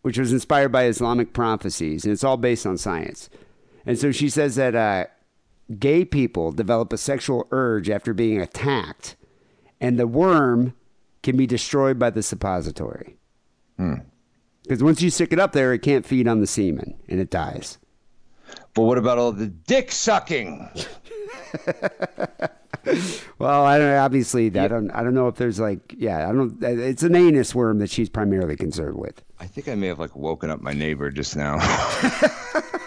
which 0.02 0.18
was 0.18 0.32
inspired 0.32 0.72
by 0.72 0.86
Islamic 0.86 1.32
prophecies, 1.32 2.04
and 2.04 2.12
it's 2.12 2.24
all 2.24 2.36
based 2.36 2.66
on 2.66 2.76
science. 2.76 3.30
And 3.86 3.96
so 3.96 4.10
she 4.10 4.28
says 4.28 4.56
that 4.56 4.74
uh, 4.74 5.04
gay 5.78 6.04
people 6.04 6.50
develop 6.50 6.92
a 6.92 6.98
sexual 6.98 7.46
urge 7.52 7.88
after 7.88 8.12
being 8.12 8.40
attacked, 8.40 9.14
and 9.80 9.98
the 9.98 10.06
worm 10.06 10.74
can 11.22 11.36
be 11.36 11.46
destroyed 11.46 11.98
by 11.98 12.10
the 12.10 12.22
suppository. 12.22 13.16
Hmm. 13.76 13.94
Because 14.62 14.82
once 14.82 15.02
you 15.02 15.10
stick 15.10 15.32
it 15.32 15.40
up 15.40 15.52
there, 15.52 15.72
it 15.72 15.80
can't 15.80 16.06
feed 16.06 16.28
on 16.28 16.40
the 16.40 16.46
semen 16.46 16.94
and 17.08 17.20
it 17.20 17.30
dies. 17.30 17.78
But 18.74 18.82
what 18.82 18.98
about 18.98 19.18
all 19.18 19.32
the 19.32 19.46
dick 19.46 19.92
sucking? 19.92 20.68
Well, 23.38 23.64
I 23.64 23.78
don't 23.78 23.94
obviously 23.96 24.46
I 24.58 24.68
don't 24.68 24.90
I 24.90 25.02
don't 25.02 25.14
know 25.14 25.28
if 25.28 25.36
there's 25.36 25.60
like 25.60 25.94
yeah 25.98 26.28
I 26.28 26.32
don't 26.32 26.62
it's 26.62 27.02
an 27.02 27.14
anus 27.14 27.54
worm 27.54 27.78
that 27.78 27.90
she's 27.90 28.08
primarily 28.08 28.56
concerned 28.56 28.96
with. 28.96 29.22
I 29.38 29.46
think 29.46 29.68
I 29.68 29.74
may 29.74 29.88
have 29.88 29.98
like 29.98 30.16
woken 30.16 30.50
up 30.50 30.60
my 30.60 30.72
neighbor 30.72 31.10
just 31.10 31.36
now. 31.36 31.58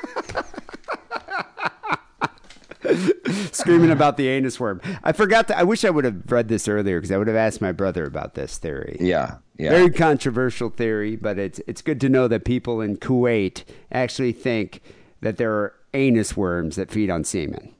Screaming 3.51 3.91
about 3.91 4.17
the 4.17 4.27
anus 4.27 4.59
worm. 4.59 4.81
I 5.03 5.11
forgot 5.11 5.47
to. 5.47 5.57
I 5.57 5.63
wish 5.63 5.85
I 5.85 5.89
would 5.89 6.05
have 6.05 6.31
read 6.31 6.47
this 6.47 6.67
earlier 6.67 6.99
because 6.99 7.11
I 7.11 7.17
would 7.17 7.27
have 7.27 7.35
asked 7.35 7.61
my 7.61 7.71
brother 7.71 8.05
about 8.05 8.35
this 8.35 8.57
theory. 8.57 8.97
yeah, 8.99 9.37
yeah. 9.57 9.69
Very 9.69 9.89
controversial 9.89 10.69
theory, 10.69 11.15
but 11.15 11.37
it's 11.37 11.59
it's 11.67 11.81
good 11.81 12.01
to 12.01 12.09
know 12.09 12.27
that 12.27 12.45
people 12.45 12.81
in 12.81 12.97
Kuwait 12.97 13.63
actually 13.91 14.31
think 14.31 14.81
that 15.21 15.37
there 15.37 15.51
are 15.53 15.73
anus 15.93 16.35
worms 16.35 16.75
that 16.75 16.91
feed 16.91 17.09
on 17.09 17.23
semen. 17.23 17.73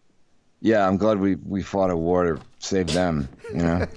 Yeah, 0.61 0.87
I'm 0.87 0.97
glad 0.97 1.19
we 1.19 1.35
we 1.35 1.61
fought 1.61 1.89
a 1.89 1.97
war 1.97 2.23
to 2.23 2.41
save 2.59 2.93
them. 2.93 3.27
You 3.51 3.57
know. 3.57 3.87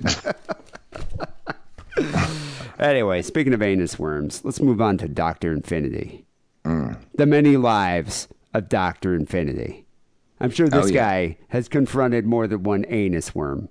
Anyway, 2.79 3.23
speaking 3.23 3.55
of 3.55 3.63
anus 3.63 3.99
worms, 3.99 4.45
let's 4.45 4.61
move 4.61 4.81
on 4.83 4.99
to 4.99 5.09
Doctor 5.09 5.53
Infinity. 5.53 6.27
Mm. 6.65 6.99
The 7.15 7.27
many 7.27 7.57
lives 7.57 8.29
of 8.53 8.69
Doctor 8.69 9.15
Infinity. 9.15 9.86
I'm 10.41 10.51
sure 10.51 10.69
this 10.69 10.85
Oh, 10.85 10.89
yeah. 10.89 10.95
guy 10.95 11.39
has 11.49 11.69
confronted 11.69 12.27
more 12.27 12.47
than 12.47 12.63
one 12.63 12.85
anus 12.89 13.35
worm. 13.35 13.69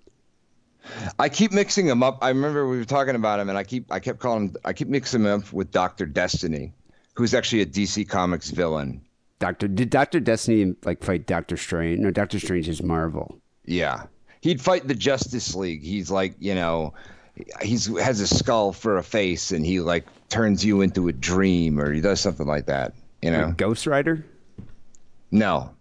I 1.18 1.30
keep 1.30 1.52
mixing 1.52 1.88
him 1.88 2.04
up. 2.04 2.20
I 2.22 2.30
remember 2.30 2.68
we 2.68 2.78
were 2.78 2.86
talking 2.86 3.16
about 3.16 3.40
him, 3.40 3.50
and 3.50 3.58
I 3.58 3.64
keep 3.64 3.92
I 3.92 4.00
kept 4.00 4.20
calling 4.20 4.50
him. 4.50 4.56
I 4.66 4.74
keep 4.74 4.88
mixing 4.88 5.22
him 5.22 5.42
up 5.42 5.52
with 5.54 5.72
Doctor 5.72 6.06
Destiny, 6.06 6.74
who's 7.16 7.34
actually 7.34 7.62
a 7.62 7.66
DC 7.66 8.08
Comics 8.08 8.52
villain. 8.52 9.02
Doctor 9.40 9.68
did 9.68 9.90
Doctor 9.90 10.20
Destiny 10.20 10.76
like 10.86 11.04
fight 11.04 11.26
Doctor 11.26 11.58
Strange? 11.58 12.00
No, 12.00 12.12
Doctor 12.12 12.40
Strange 12.40 12.70
is 12.70 12.84
Marvel. 12.84 13.40
Yeah, 13.66 14.04
he'd 14.42 14.62
fight 14.62 14.88
the 14.88 14.94
Justice 14.96 15.56
League. 15.56 15.84
He's 15.84 16.12
like 16.12 16.36
you 16.40 16.54
know, 16.54 16.94
he's 17.64 17.88
has 17.98 18.20
a 18.20 18.28
skull 18.28 18.72
for 18.72 18.98
a 18.98 19.04
face, 19.04 19.52
and 19.52 19.66
he 19.66 19.80
like 19.80 20.06
turns 20.30 20.64
you 20.64 20.82
into 20.82 21.08
a 21.08 21.14
dream, 21.14 21.80
or 21.80 21.92
he 21.92 22.00
does 22.00 22.20
something 22.22 22.46
like 22.48 22.68
that. 22.68 22.94
You 23.24 23.32
know, 23.32 23.54
Ghost 23.58 23.88
Rider? 23.88 24.24
no. 25.32 25.72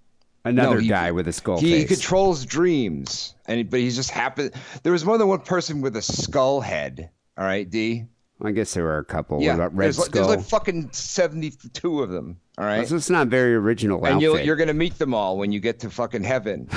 Another 0.44 0.76
No, 0.76 0.80
he- 0.80 0.88
guy 0.88 1.10
with 1.10 1.26
a 1.26 1.32
skull 1.32 1.58
He, 1.58 1.84
controls 1.84 2.44
dreams, 2.44 3.34
and 3.46 3.68
but 3.70 3.80
he's 3.80 3.96
just 3.96 4.10
happen. 4.10 4.50
There 4.82 4.92
was 4.92 5.04
more 5.04 5.16
than 5.16 5.28
one 5.28 5.40
person 5.40 5.80
with 5.80 5.96
a 5.96 6.02
skull 6.02 6.60
head. 6.60 7.10
All 7.38 7.44
right, 7.44 7.68
D. 7.68 8.04
I 8.42 8.50
guess 8.50 8.74
there 8.74 8.84
were 8.84 8.98
a 8.98 9.04
couple. 9.04 9.40
Yeah, 9.40 9.56
Red 9.56 9.76
there's, 9.76 9.98
like, 9.98 10.10
there's 10.10 10.26
like 10.26 10.42
fucking 10.42 10.90
seventy-two 10.92 12.02
of 12.02 12.10
them. 12.10 12.38
All 12.58 12.64
right, 12.64 12.86
so 12.86 12.96
it's 12.96 13.08
not 13.08 13.28
very 13.28 13.54
original 13.54 14.04
and 14.04 14.20
you'll, 14.20 14.38
you're 14.38 14.56
gonna 14.56 14.74
meet 14.74 14.98
them 14.98 15.14
all 15.14 15.38
when 15.38 15.50
you 15.50 15.60
get 15.60 15.80
to 15.80 15.90
fucking 15.90 16.22
heaven. 16.24 16.68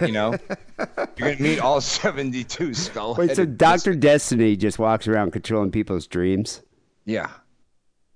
You 0.00 0.12
know, 0.12 0.34
you're 0.78 0.96
gonna 1.16 1.36
meet 1.40 1.60
all 1.60 1.80
seventy-two 1.80 2.74
skull. 2.74 3.14
Wait, 3.14 3.36
so 3.36 3.44
Doctor 3.44 3.94
Destiny 3.94 4.56
just 4.56 4.78
walks 4.78 5.06
around 5.06 5.32
controlling 5.32 5.70
people's 5.70 6.06
dreams? 6.06 6.62
Yeah, 7.04 7.30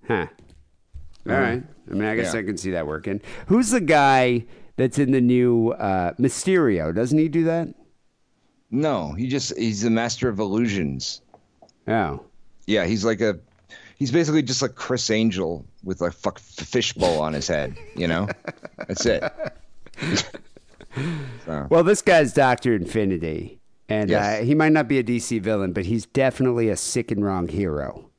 Huh. 0.07 0.15
All 0.15 0.27
mm-hmm. 1.27 1.31
right. 1.33 1.63
I 1.91 1.95
mean, 1.95 2.05
I 2.05 2.17
guess 2.17 2.35
Yeah. 2.35 2.41
I 2.41 2.43
can 2.45 2.57
see 2.57 2.73
that 2.73 2.87
working. 2.87 3.21
Who's 3.47 3.71
the 3.71 3.81
guy 3.81 4.47
that's 4.76 4.99
in 4.99 5.12
the 5.12 5.21
new 5.21 5.71
uh, 5.73 6.12
Mysterio? 6.14 6.95
Doesn't 6.95 7.18
he 7.18 7.28
do 7.28 7.45
that? 7.45 7.68
No, 8.71 9.12
he 9.12 9.28
just 9.28 9.56
he's 9.56 9.83
the 9.83 9.90
master 9.90 10.28
of 10.28 10.38
illusions. 10.38 11.23
Oh. 11.88 12.21
Yeah, 12.66 12.85
he's 12.85 13.04
like 13.04 13.21
a 13.21 13.38
he's 13.97 14.11
basically 14.11 14.42
just 14.42 14.61
like 14.62 14.75
Criss 14.75 15.11
Angel 15.11 15.64
with 15.85 16.00
like 16.00 16.12
fuck 16.12 16.38
fishbowl 16.40 17.21
on 17.21 17.33
his 17.33 17.47
head. 17.47 17.76
You 17.95 18.09
know, 18.09 18.28
that's 18.88 19.06
it. 19.06 19.23
so, 21.45 21.66
Well, 21.71 21.85
this 21.85 22.02
guy's 22.02 22.33
Doctor 22.33 22.75
Infinity, 22.75 23.61
and 23.88 24.11
Yes. 24.11 24.40
uh, 24.40 24.45
he 24.45 24.54
might 24.54 24.73
not 24.73 24.88
be 24.88 24.99
a 24.99 25.04
DC 25.04 25.40
villain, 25.40 25.73
but 25.73 25.87
he's 25.87 26.06
definitely 26.06 26.68
a 26.68 26.76
sick 26.76 27.11
and 27.11 27.25
wrong 27.25 27.49
hero. 27.49 28.11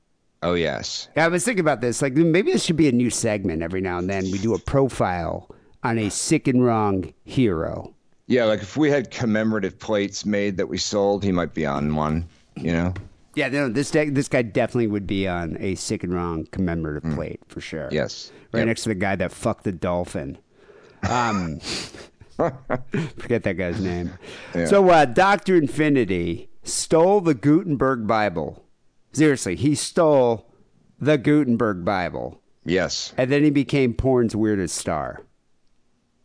oh 0.44 0.54
yes, 0.54 1.10
Yeah, 1.18 1.26
I 1.26 1.28
was 1.28 1.44
thinking 1.44 1.60
about 1.62 1.82
this. 1.82 2.02
Like, 2.02 2.14
maybe 2.14 2.52
this 2.52 2.64
should 2.64 2.78
be 2.78 2.88
a 2.88 2.92
new 2.94 3.10
segment 3.10 3.62
every 3.64 3.82
now 3.82 3.98
and 3.98 4.10
then. 4.10 4.32
We 4.32 4.38
do 4.38 4.54
a 4.54 4.60
profile 4.60 5.50
on 5.84 5.98
a 6.00 6.10
sick 6.10 6.48
and 6.48 6.64
wrong 6.64 7.14
hero. 7.24 7.94
yeah. 8.28 8.46
Like 8.46 8.62
if 8.62 8.76
we 8.78 8.90
had 8.90 9.12
commemorative 9.12 9.78
plates 9.80 10.26
made 10.26 10.58
that 10.58 10.68
we 10.68 10.78
sold, 10.78 11.24
he 11.24 11.32
might 11.32 11.54
be 11.54 11.66
on 11.66 11.96
one. 11.96 12.28
You 12.56 12.74
know. 12.74 12.94
Yeah, 13.36 13.50
no, 13.50 13.70
this 13.70 13.92
de- 13.92 14.10
this 14.10 14.28
guy 14.28 14.42
definitely 14.42 14.88
would 14.88 15.06
be 15.06 15.28
on 15.28 15.58
a 15.60 15.76
sick 15.76 16.04
and 16.04 16.12
wrong 16.14 16.48
commemorative 16.52 17.12
plate 17.14 17.40
for 17.48 17.62
sure. 17.62 17.88
Yes. 17.92 18.32
right 18.52 18.62
Yep. 18.62 18.68
next 18.68 18.84
to 18.84 18.90
the 18.90 18.96
guy 18.96 19.16
that 19.16 19.32
fucked 19.32 19.64
the 19.64 19.72
dolphin. 19.72 20.40
Um, 21.08 21.60
forget 22.40 23.44
that 23.44 23.56
guy's 23.58 23.80
name. 23.80 24.12
Yeah. 24.56 24.66
So, 24.66 24.90
uh, 24.90 25.06
Doctor 25.06 25.56
Infinity 25.56 26.50
stole 26.64 27.22
the 27.22 27.34
Gutenberg 27.36 28.08
Bible. 28.08 28.64
Seriously, 29.14 29.56
he 29.56 29.76
stole 29.76 30.52
the 31.00 31.18
Gutenberg 31.18 31.86
Bible, 31.86 32.42
Yes. 32.66 33.14
and 33.18 33.32
then 33.32 33.44
he 33.44 33.50
became 33.52 33.94
porn's 33.94 34.36
weirdest 34.36 34.76
star. 34.76 35.22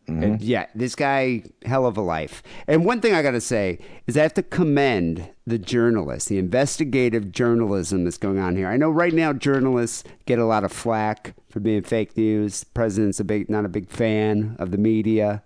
Mm-hmm. 0.09 0.37
Yeah, 0.41 0.67
this 0.75 0.95
guy, 0.97 1.45
hell 1.65 1.87
of 1.87 1.97
a 1.97 2.01
life. 2.03 2.43
And 2.67 2.85
one 2.85 3.01
thing 3.01 3.15
I 3.15 3.23
got 3.23 3.31
to 3.33 3.41
say 3.41 3.79
is 4.07 4.17
I 4.17 4.23
have 4.23 4.35
to 4.35 4.43
commend 4.43 5.29
the 5.47 5.59
journalists, 5.59 6.29
the 6.29 6.39
investigative 6.39 7.31
journalism 7.31 8.05
that's 8.05 8.19
going 8.19 8.39
on 8.39 8.57
here. 8.57 8.67
I 8.69 8.77
know 8.77 8.91
right 8.91 9.13
now 9.15 9.33
journalists 9.33 10.03
get 10.27 10.39
a 10.41 10.45
lot 10.45 10.65
of 10.65 10.73
flack 10.73 11.35
for 11.51 11.61
being 11.61 11.83
fake 11.83 12.17
news. 12.17 12.65
president's 12.65 13.21
a 13.21 13.25
big, 13.25 13.49
not 13.49 13.65
a 13.65 13.69
big 13.69 13.89
fan 13.89 14.57
of 14.59 14.73
the 14.73 14.79
media, 14.79 15.43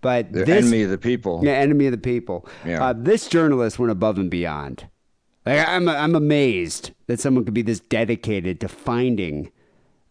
but 0.00 0.32
The 0.32 0.44
this, 0.44 0.64
enemy 0.64 0.82
of 0.84 0.90
the 0.90 0.98
people. 0.98 1.40
yeah, 1.44 1.52
enemy 1.52 1.86
of 1.86 1.92
the 1.92 1.98
people. 1.98 2.48
Yeah. 2.64 2.82
Uh, 2.84 2.92
this 2.96 3.28
journalist 3.28 3.78
went 3.78 3.92
above 3.92 4.16
and 4.18 4.30
beyond. 4.30 4.86
Like, 5.44 5.68
I'm, 5.68 5.88
I'm 5.88 6.14
amazed 6.14 6.92
that 7.08 7.20
someone 7.20 7.44
could 7.44 7.54
be 7.54 7.62
this 7.62 7.80
dedicated 7.80 8.58
to 8.60 8.68
finding 8.68 9.50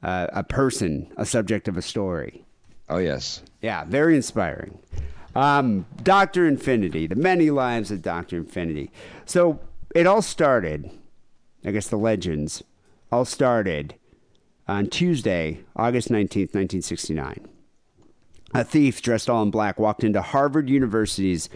uh, 0.03 0.27
a 0.33 0.43
person, 0.43 1.11
a 1.17 1.25
subject 1.25 1.67
of 1.67 1.77
a 1.77 1.81
story. 1.81 2.45
Oh 2.89 2.97
yes. 2.97 3.41
Yeah, 3.61 3.85
very 3.85 4.15
inspiring. 4.15 4.79
Um, 5.35 5.85
Doctor 6.03 6.47
Infinity, 6.47 7.07
the 7.07 7.15
many 7.15 7.51
lives 7.51 7.91
of 7.91 8.01
Doctor 8.01 8.37
Infinity. 8.37 8.91
So 9.25 9.59
it 9.95 10.07
all 10.07 10.21
started, 10.21 10.91
I 11.63 11.71
guess 11.71 11.87
the 11.87 11.97
legends 11.97 12.63
all 13.11 13.25
started 13.25 13.95
on 14.67 14.87
Tuesday, 14.87 15.59
August 15.75 16.09
19th, 16.09 16.53
1969. 16.53 17.47
A 18.53 18.63
thief 18.63 19.01
dressed 19.01 19.29
all 19.29 19.43
in 19.43 19.51
black 19.51 19.79
walked 19.79 20.03
into 20.03 20.21
Harvard 20.21 20.69
University's 20.69 21.47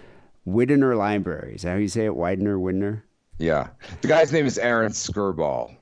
Widener 0.46 0.96
Library. 0.96 1.56
Is 1.56 1.64
that 1.64 1.72
how 1.72 1.78
you 1.78 1.88
say 1.90 2.06
it? 2.06 2.16
Widener, 2.16 2.58
Widener? 2.58 3.04
Yeah. 3.38 3.70
The 4.02 4.08
guy's 4.08 4.32
name 4.32 4.46
is 4.46 4.58
Aaron 4.58 4.92
Skirball. 4.92 5.76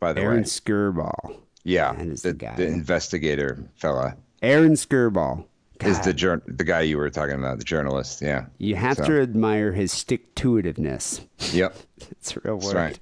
By 0.00 0.12
the 0.12 0.20
Aaron 0.20 0.30
way. 0.30 0.34
Aaron 0.36 0.44
Skirball. 0.44 1.36
Yeah. 1.64 1.92
That 1.92 2.06
is 2.06 2.22
the, 2.22 2.28
the 2.28 2.34
guy. 2.38 2.54
the 2.54 2.66
investigator 2.66 3.62
fella 3.76 4.16
Aaron 4.42 4.72
Skirball. 4.72 5.44
is 5.84 6.00
the 6.00 6.12
jour- 6.12 6.42
the 6.46 6.64
guy 6.64 6.80
you 6.80 6.96
were 6.98 7.08
talking 7.10 7.36
about, 7.36 7.58
the 7.58 7.64
journalist. 7.64 8.20
Yeah. 8.20 8.46
You 8.58 8.74
have 8.74 8.96
So- 8.96 9.04
to 9.06 9.20
admire 9.22 9.72
his 9.72 9.92
stick 9.92 10.34
to 10.36 10.54
itiveness. 10.54 11.20
Yep. 11.52 11.76
It's 12.10 12.36
a 12.36 12.40
real 12.44 12.58
word. 12.58 12.98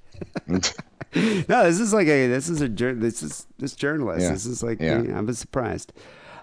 That's 0.47 0.47
right. 0.47 0.73
No, 1.49 1.63
this 1.63 1.79
is 1.79 1.93
like 1.93 2.07
a 2.07 2.27
this 2.27 2.49
is 2.49 2.61
a 2.61 2.67
this 2.67 3.23
is 3.23 3.47
this 3.57 3.75
journalist. 3.75 4.21
Yeah. 4.21 4.31
This 4.31 4.45
is 4.45 4.61
like 4.61 4.79
Yeah. 4.79 5.01
I 5.15 5.21
was 5.21 5.39
surprised. 5.39 5.91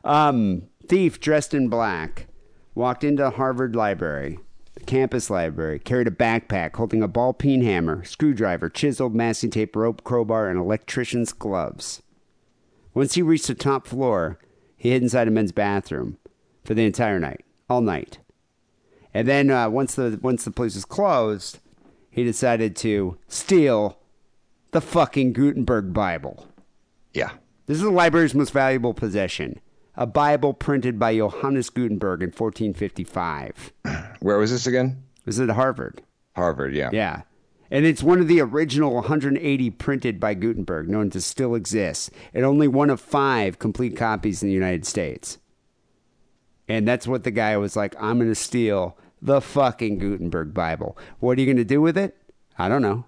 Um, 0.02 0.62
thief 0.88 1.20
dressed 1.20 1.54
in 1.54 1.68
black 1.68 2.26
walked 2.74 3.04
into 3.04 3.30
Harvard 3.30 3.76
Library, 3.76 4.38
the 4.74 4.80
campus 4.80 5.30
library, 5.30 5.78
carried 5.78 6.08
a 6.08 6.10
backpack 6.10 6.74
holding 6.76 7.02
a 7.02 7.08
ball 7.08 7.32
peen 7.34 7.62
hammer, 7.62 8.02
screwdriver, 8.04 8.68
chisel, 8.68 9.10
masking 9.10 9.50
tape, 9.50 9.76
rope, 9.76 10.02
crowbar, 10.02 10.48
and 10.48 10.58
electrician's 10.58 11.32
gloves. 11.32 12.02
Once 12.94 13.14
he 13.14 13.22
reached 13.22 13.46
the 13.46 13.54
top 13.54 13.86
floor, 13.86 14.38
he 14.84 14.90
hid 14.90 15.02
inside 15.02 15.26
a 15.26 15.30
men's 15.30 15.50
bathroom 15.50 16.18
for 16.62 16.74
the 16.74 16.84
entire 16.84 17.18
night, 17.18 17.42
all 17.70 17.80
night. 17.80 18.18
And 19.14 19.26
then 19.26 19.50
uh, 19.50 19.70
once 19.70 19.94
the 19.94 20.18
once 20.20 20.44
the 20.44 20.50
place 20.50 20.74
was 20.74 20.84
closed, 20.84 21.58
he 22.10 22.22
decided 22.22 22.76
to 22.76 23.16
steal 23.26 23.98
the 24.72 24.82
fucking 24.82 25.32
Gutenberg 25.32 25.94
Bible. 25.94 26.46
yeah. 27.14 27.30
This 27.66 27.78
is 27.78 27.82
the 27.84 27.90
library's 27.90 28.34
most 28.34 28.52
valuable 28.52 28.92
possession. 28.92 29.58
A 29.96 30.04
Bible 30.06 30.52
printed 30.52 30.98
by 30.98 31.16
Johannes 31.16 31.70
Gutenberg 31.70 32.20
in 32.20 32.28
1455. 32.28 33.72
Where 34.20 34.36
was 34.36 34.50
this 34.50 34.66
again? 34.66 35.02
This 35.24 35.36
is 35.36 35.48
at 35.48 35.54
Harvard. 35.54 36.02
Harvard. 36.36 36.74
Yeah. 36.74 36.90
Yeah. 36.92 37.22
And 37.70 37.86
it's 37.86 38.02
one 38.02 38.20
of 38.20 38.28
the 38.28 38.40
original 38.40 38.94
180 38.94 39.70
printed 39.70 40.20
by 40.20 40.34
Gutenberg, 40.34 40.88
known 40.88 41.10
to 41.10 41.20
still 41.20 41.54
exist, 41.54 42.10
and 42.32 42.44
only 42.44 42.68
one 42.68 42.90
of 42.90 43.00
five 43.00 43.58
complete 43.58 43.96
copies 43.96 44.42
in 44.42 44.48
the 44.48 44.54
United 44.54 44.86
States. 44.86 45.38
And 46.68 46.86
that's 46.86 47.06
what 47.06 47.24
the 47.24 47.30
guy 47.30 47.56
was 47.56 47.76
like 47.76 47.94
I'm 48.00 48.18
going 48.18 48.30
to 48.30 48.34
steal 48.34 48.96
the 49.20 49.40
fucking 49.40 49.98
Gutenberg 49.98 50.54
Bible. 50.54 50.96
What 51.20 51.38
are 51.38 51.40
you 51.40 51.46
going 51.46 51.56
to 51.56 51.64
do 51.64 51.80
with 51.80 51.96
it? 51.96 52.16
I 52.58 52.68
don't 52.68 52.82
know. 52.82 53.04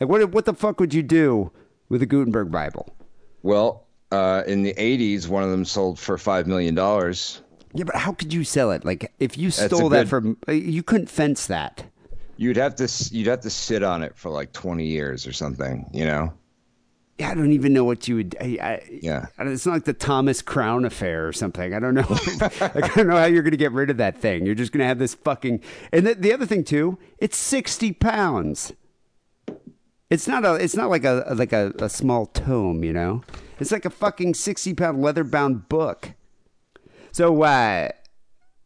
Like, 0.00 0.08
what, 0.08 0.30
what 0.30 0.44
the 0.44 0.54
fuck 0.54 0.78
would 0.80 0.94
you 0.94 1.02
do 1.02 1.50
with 1.88 2.02
a 2.02 2.06
Gutenberg 2.06 2.50
Bible? 2.50 2.94
Well, 3.42 3.86
uh, 4.10 4.42
in 4.46 4.62
the 4.62 4.74
'80s, 4.74 5.28
one 5.28 5.42
of 5.42 5.50
them 5.50 5.64
sold 5.64 5.98
for 5.98 6.16
five 6.18 6.46
million 6.46 6.74
dollars. 6.74 7.42
Yeah, 7.74 7.84
but 7.84 7.96
how 7.96 8.12
could 8.12 8.32
you 8.32 8.44
sell 8.44 8.70
it? 8.70 8.84
Like, 8.84 9.12
if 9.18 9.36
you 9.36 9.50
stole 9.50 9.88
that 9.90 10.04
good- 10.04 10.08
from, 10.08 10.36
uh, 10.48 10.52
you 10.52 10.82
couldn't 10.82 11.10
fence 11.10 11.46
that. 11.46 11.84
You'd 12.38 12.56
have 12.56 12.74
to 12.76 12.88
you'd 13.14 13.26
have 13.26 13.40
to 13.40 13.50
sit 13.50 13.82
on 13.82 14.02
it 14.02 14.16
for 14.16 14.30
like 14.30 14.52
20 14.52 14.86
years 14.86 15.26
or 15.26 15.32
something. 15.32 15.90
You 15.92 16.06
know. 16.06 16.32
Yeah, 17.18 17.30
I 17.30 17.34
don't 17.34 17.50
even 17.52 17.72
know 17.72 17.82
what 17.84 18.06
you 18.06 18.14
would. 18.14 18.36
I, 18.40 18.44
I, 18.62 18.88
Yeah. 19.02 19.26
I 19.36 19.42
don't- 19.42 19.52
it's 19.52 19.66
not 19.66 19.72
like 19.72 19.84
the 19.84 19.92
Thomas 19.92 20.40
Crown 20.40 20.84
affair 20.84 21.26
or 21.26 21.32
something. 21.32 21.74
I 21.74 21.80
don't 21.80 21.94
know. 21.94 22.06
like, 22.60 22.62
I 22.62 22.94
don't 22.94 23.08
know 23.08 23.16
how 23.16 23.24
you're 23.24 23.42
going 23.42 23.50
to 23.50 23.56
get 23.56 23.72
rid 23.72 23.90
of 23.90 23.96
that 23.96 24.18
thing. 24.20 24.46
You're 24.46 24.54
just 24.54 24.70
going 24.70 24.82
to 24.82 24.86
have 24.86 25.00
this 25.00 25.14
fucking. 25.14 25.60
And 25.92 26.06
the, 26.06 26.14
the 26.14 26.32
other 26.32 26.46
thing 26.46 26.62
too, 26.62 26.96
it's 27.18 27.36
sixty 27.36 27.92
pounds. 27.92 28.72
It's 30.10 30.28
not 30.28 30.44
a. 30.44 30.54
It's 30.54 30.76
not 30.76 30.90
like 30.90 31.04
a 31.04 31.24
like 31.34 31.52
a, 31.52 31.72
a 31.80 31.88
small 31.88 32.26
tome. 32.26 32.84
You 32.84 32.92
know, 32.92 33.22
it's 33.58 33.72
like 33.72 33.84
a 33.84 33.90
fucking 33.90 34.34
sixty 34.34 34.72
pound 34.74 35.02
leather 35.02 35.24
bound 35.24 35.68
book. 35.68 36.12
So 37.12 37.42
uh, 37.42 37.88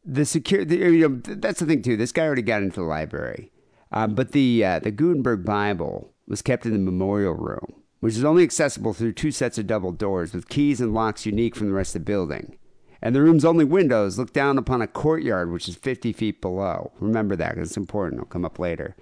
the 0.05 0.25
secure. 0.27 0.65
The, 0.65 0.77
you 0.77 1.09
know, 1.09 1.21
that's 1.25 1.61
the 1.61 1.67
thing 1.67 1.83
too. 1.83 1.97
This 1.97 2.13
guy 2.13 2.25
already 2.27 2.43
got 2.43 2.63
into 2.63 2.81
the 2.81 2.87
library, 2.87 3.51
um, 3.93 4.15
but 4.15 4.33
the 4.33 4.65
uh, 4.65 4.79
the 4.81 4.91
Gutenberg 4.91 5.45
Bible 5.45 6.13
was 6.27 6.43
kept 6.43 6.67
in 6.67 6.73
the 6.73 6.79
memorial 6.79 7.35
room, 7.35 7.75
which 8.01 8.17
is 8.17 8.25
only 8.25 8.43
accessible 8.43 8.93
through 8.93 9.13
two 9.13 9.31
sets 9.31 9.59
of 9.59 9.67
double 9.67 9.93
doors 9.93 10.33
with 10.33 10.49
keys 10.49 10.81
and 10.81 10.95
locks 10.95 11.27
unique 11.27 11.55
from 11.55 11.69
the 11.69 11.75
rest 11.75 11.95
of 11.95 12.03
the 12.03 12.07
building. 12.07 12.57
And 13.03 13.15
the 13.17 13.23
room's 13.23 13.45
only 13.45 13.65
windows 13.65 14.17
look 14.19 14.33
down 14.33 14.59
upon 14.59 14.81
a 14.81 14.87
courtyard 14.87 15.51
which 15.51 15.69
is 15.69 15.75
50 15.75 16.13
feet 16.13 16.41
below. 16.41 16.93
Remember 17.01 17.35
that 17.37 17.57
'cause 17.57 17.69
it's 17.69 17.77
important. 17.77 18.21
It'll 18.21 18.31
come 18.31 18.45
up 18.45 18.59
later. 18.61 18.97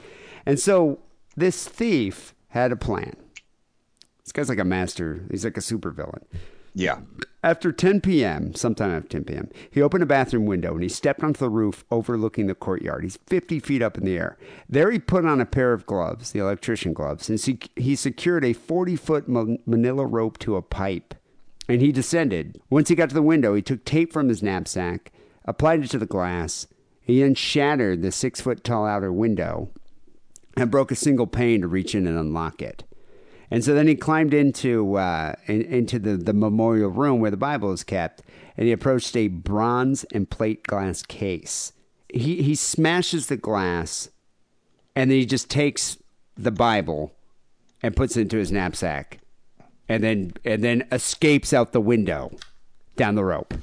And 0.47 0.59
so 0.59 1.01
this 1.37 1.69
thief 1.69 2.35
had 2.49 2.73
a 2.73 2.77
plan. 2.77 3.15
This 4.25 4.33
guy's 4.33 4.49
like 4.49 4.59
a 4.59 4.65
master. 4.65 5.27
He's 5.31 5.45
like 5.45 5.57
a 5.57 5.61
supervillain. 5.61 6.23
Yeah. 6.75 7.01
After 7.43 7.73
10 7.73 8.03
p.m., 8.03 8.55
sometime 8.55 8.91
after 8.91 9.09
10 9.09 9.25
p.m., 9.25 9.49
he 9.71 9.81
opened 9.81 10.03
a 10.03 10.07
bathroom 10.07 10.45
window 10.45 10.75
and 10.75 10.83
he 10.83 10.89
stepped 10.89 11.23
onto 11.23 11.39
the 11.39 11.49
roof 11.49 11.85
overlooking 11.91 12.47
the 12.47 12.55
courtyard. 12.55 13.03
He's 13.03 13.19
50 13.27 13.61
feet 13.61 13.81
up 13.81 13.97
in 13.97 14.05
the 14.05 14.17
air. 14.17 14.37
There 14.69 14.91
he 14.91 14.99
put 14.99 15.25
on 15.25 15.41
a 15.41 15.47
pair 15.47 15.73
of 15.73 15.87
gloves, 15.87 16.33
the 16.33 16.41
electrician 16.41 16.93
gloves, 16.93 17.31
and 17.31 17.41
he, 17.41 17.59
he 17.77 17.97
secured 17.97 18.45
a 18.45 18.53
40 18.53 18.97
foot 18.97 19.29
manila 19.29 20.05
rope 20.05 20.39
to 20.41 20.57
a 20.57 20.63
pipe. 20.63 21.15
And 21.67 21.81
he 21.81 21.93
descended. 21.93 22.61
Once 22.69 22.89
he 22.89 22.95
got 22.95 23.09
to 23.09 23.15
the 23.15 23.23
window, 23.23 23.55
he 23.55 23.63
took 23.63 23.85
tape 23.85 24.13
from 24.13 24.29
his 24.29 24.43
knapsack, 24.43 25.13
applied 25.45 25.85
it 25.85 25.91
to 25.91 25.99
the 25.99 26.07
glass. 26.07 26.67
He 27.01 27.21
then 27.21 27.35
shattered 27.35 28.03
the 28.03 28.13
six 28.13 28.41
foot 28.41 28.65
tall 28.65 28.87
outer 28.87 29.13
window 29.13 29.71
and 30.57 30.71
broke 30.71 30.91
a 30.91 30.97
single 30.97 31.27
pane 31.27 31.63
to 31.63 31.69
reach 31.69 31.95
in 31.95 32.07
and 32.07 32.19
unlock 32.19 32.61
it. 32.61 32.85
And 33.51 33.65
so 33.65 33.75
then 33.75 33.89
he 33.89 33.95
climbed 33.97 34.33
into 34.33 34.97
uh, 34.97 35.35
in, 35.47 35.63
into 35.63 35.99
the, 35.99 36.17
the 36.17 36.33
memorial 36.33 36.91
room 36.91 37.21
where 37.21 37.31
the 37.33 37.37
Bible 37.37 37.73
is 37.73 37.83
kept, 37.83 38.23
and 38.57 38.67
he 38.67 38.73
approached 38.73 39.17
a 39.17 39.29
bronze 39.29 40.05
and 40.13 40.29
plate 40.31 40.63
glass 40.65 41.03
case. 41.03 41.73
He 42.13 42.43
he 42.43 42.55
smashes 42.55 43.27
the 43.27 43.37
glass, 43.37 44.09
and 44.95 45.11
then 45.11 45.19
he 45.19 45.27
just 45.27 45.51
takes 45.51 45.99
the 46.37 46.51
Bible 46.53 47.13
and 47.83 47.97
puts 47.97 48.17
it 48.17 48.23
into 48.23 48.37
his 48.37 48.53
knapsack, 48.53 49.19
and 49.89 50.05
then 50.05 50.33
and 50.45 50.63
then 50.63 50.87
escapes 50.93 51.53
out 51.53 51.73
the 51.73 51.81
window 51.81 52.31
down 52.97 53.15
the 53.15 53.25
rope, 53.25 53.55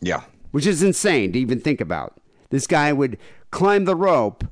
Yeah. 0.00 0.22
which 0.50 0.66
is 0.66 0.82
insane 0.82 1.32
to 1.32 1.38
even 1.38 1.60
think 1.60 1.80
about. 1.80 2.16
This 2.50 2.66
guy 2.66 2.92
would 2.92 3.16
climb 3.50 3.84
the 3.84 3.94
rope 3.96 4.44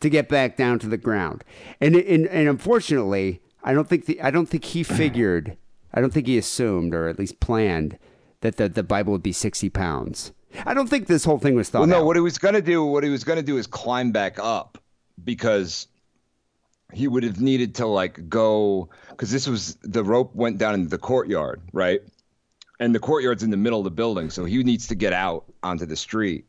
to 0.00 0.08
get 0.08 0.28
back 0.28 0.56
down 0.56 0.78
to 0.80 0.88
the 0.88 0.96
ground, 0.96 1.44
and 1.80 1.94
and, 1.94 2.26
and 2.26 2.48
unfortunately, 2.48 3.40
I 3.66 3.74
don't 3.74 3.88
think 3.88 4.06
the 4.06 4.20
I 4.22 4.30
don't 4.30 4.46
think 4.48 4.64
he 4.64 4.82
figured, 4.82 5.56
I 5.92 6.00
don't 6.00 6.12
think 6.12 6.26
he 6.28 6.38
assumed 6.38 6.94
or 6.94 7.08
at 7.08 7.18
least 7.18 7.40
planned 7.40 7.98
that 8.40 8.56
the 8.56 8.68
the 8.68 8.82
Bible 8.82 9.12
would 9.12 9.22
be 9.22 9.32
sixty 9.32 9.68
pounds. 9.68 10.32
I 10.64 10.72
don't 10.72 10.88
think 10.88 11.06
this 11.06 11.24
whole 11.24 11.38
thing 11.38 11.54
was 11.56 11.68
thought 11.68 11.80
Well, 11.80 11.88
no, 11.88 11.98
out. 11.98 12.06
what 12.06 12.16
he 12.16 12.22
was 12.22 12.38
gonna 12.38 12.62
do, 12.62 12.84
what 12.84 13.04
he 13.04 13.10
was 13.10 13.24
gonna 13.24 13.42
do 13.42 13.58
is 13.58 13.66
climb 13.66 14.12
back 14.12 14.38
up 14.38 14.78
because 15.22 15.88
he 16.92 17.08
would 17.08 17.24
have 17.24 17.40
needed 17.40 17.74
to 17.74 17.86
like 17.86 18.28
go 18.28 18.88
because 19.10 19.30
this 19.32 19.48
was 19.48 19.74
the 19.82 20.04
rope 20.04 20.34
went 20.34 20.58
down 20.58 20.74
into 20.74 20.88
the 20.88 20.98
courtyard, 20.98 21.60
right? 21.72 22.00
And 22.78 22.94
the 22.94 23.00
courtyard's 23.00 23.42
in 23.42 23.50
the 23.50 23.56
middle 23.56 23.80
of 23.80 23.84
the 23.84 23.90
building, 23.90 24.30
so 24.30 24.44
he 24.44 24.62
needs 24.62 24.86
to 24.88 24.94
get 24.94 25.12
out 25.12 25.44
onto 25.62 25.86
the 25.86 25.96
street. 25.96 26.46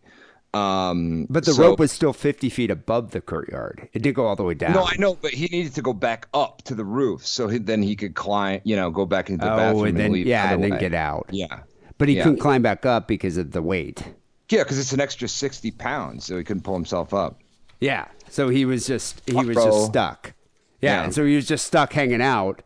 Um, 0.57 1.27
But 1.29 1.45
the 1.45 1.53
so- 1.53 1.63
rope 1.63 1.79
was 1.79 1.91
still 1.91 2.13
50 2.13 2.49
feet 2.49 2.71
above 2.71 3.11
the 3.11 3.21
courtyard. 3.21 3.87
It 3.93 4.01
did 4.01 4.15
go 4.15 4.25
all 4.25 4.35
the 4.35 4.43
way 4.43 4.53
down. 4.53 4.73
No, 4.73 4.83
I 4.83 4.95
know, 4.97 5.15
but 5.15 5.31
he 5.33 5.45
needed 5.47 5.73
to 5.75 5.81
go 5.81 5.93
back 5.93 6.27
up 6.33 6.61
to 6.63 6.75
the 6.75 6.85
roof 6.85 7.25
so 7.25 7.47
he, 7.47 7.57
then 7.57 7.81
he 7.83 7.95
could 7.95 8.15
climb, 8.15 8.61
you 8.63 8.75
know, 8.75 8.89
go 8.89 9.05
back 9.05 9.29
into 9.29 9.45
the 9.45 9.53
oh, 9.53 9.57
bathroom 9.57 9.85
and 9.85 9.97
then, 9.97 10.11
leave. 10.11 10.27
yeah, 10.27 10.53
and 10.53 10.63
then 10.63 10.77
get 10.79 10.93
out. 10.93 11.27
Yeah. 11.31 11.59
But 11.97 12.09
he 12.09 12.15
Yeah. 12.15 12.23
couldn't 12.23 12.39
climb 12.39 12.61
back 12.61 12.85
up 12.85 13.07
because 13.07 13.37
of 13.37 13.51
the 13.51 13.61
weight. 13.61 14.03
Yeah, 14.49 14.63
because 14.63 14.79
it's 14.79 14.93
an 14.93 15.01
extra 15.01 15.27
60 15.27 15.71
pounds, 15.71 16.25
so 16.25 16.37
he 16.37 16.43
couldn't 16.43 16.63
pull 16.63 16.75
himself 16.75 17.13
up. 17.13 17.39
Yeah. 17.79 18.05
So 18.29 18.49
he 18.49 18.65
was 18.65 18.87
just 18.87 19.21
he 19.27 19.35
was 19.35 19.55
just 19.55 19.85
stuck. 19.85 20.33
Yeah, 20.81 20.91
Yeah. 20.99 21.03
And 21.05 21.13
so 21.13 21.25
he 21.25 21.35
was 21.35 21.47
just 21.47 21.65
stuck 21.67 21.93
hanging 21.93 22.21
out 22.21 22.61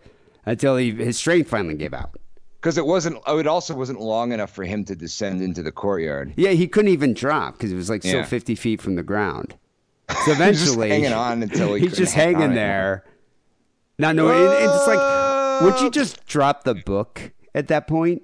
until 0.46 0.76
he 0.78 0.92
his 0.92 1.18
strength 1.18 1.50
finally 1.50 1.76
gave 1.76 1.94
out. 1.94 2.12
Because 2.62 2.77
it 2.77 2.86
wasn't, 2.86 3.18
oh, 3.25 3.39
it 3.39 3.48
also 3.48 3.74
wasn't 3.74 4.00
long 4.00 4.32
enough 4.32 4.51
for 4.51 4.63
him 4.63 4.86
to 4.86 4.96
descend 4.96 5.41
into 5.41 5.63
the 5.63 5.72
courtyard. 5.72 6.32
Yeah, 6.38 6.51
he 6.51 6.68
couldn't 6.68 6.91
even 6.91 7.15
drop 7.15 7.53
because 7.58 7.72
it 7.72 7.75
was 7.75 7.89
like 7.89 8.03
still 8.03 8.24
50 8.24 8.53
feet 8.53 8.82
from 8.82 8.96
the 8.96 9.03
ground. 9.03 9.56
So 10.12 10.15
He's 10.18 10.25
just 10.25 10.39
eventually, 10.41 10.89
hanging 10.89 11.13
on 11.13 11.41
until 11.41 11.74
he 11.74 11.82
he's 11.88 11.96
just 11.96 12.13
hang 12.13 12.36
hanging 12.36 12.53
there. 12.53 13.06
Not 13.98 14.18
knowing. 14.18 14.36
and 14.36 14.70
It's 14.70 14.86
like, 14.86 15.62
would 15.62 15.80
you 15.82 15.89
just 15.89 16.25
drop 16.25 16.65
the 16.65 16.75
book 16.75 17.32
at 17.56 17.70
that 17.70 17.88
point? 17.88 18.22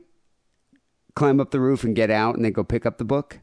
Climb 1.16 1.40
up 1.40 1.52
the 1.52 1.62
roof 1.62 1.86
and 1.86 1.96
get 1.96 2.12
out, 2.12 2.36
and 2.36 2.44
then 2.44 2.52
go 2.52 2.66
pick 2.66 2.86
up 2.86 2.98
the 2.98 3.06
book. 3.06 3.40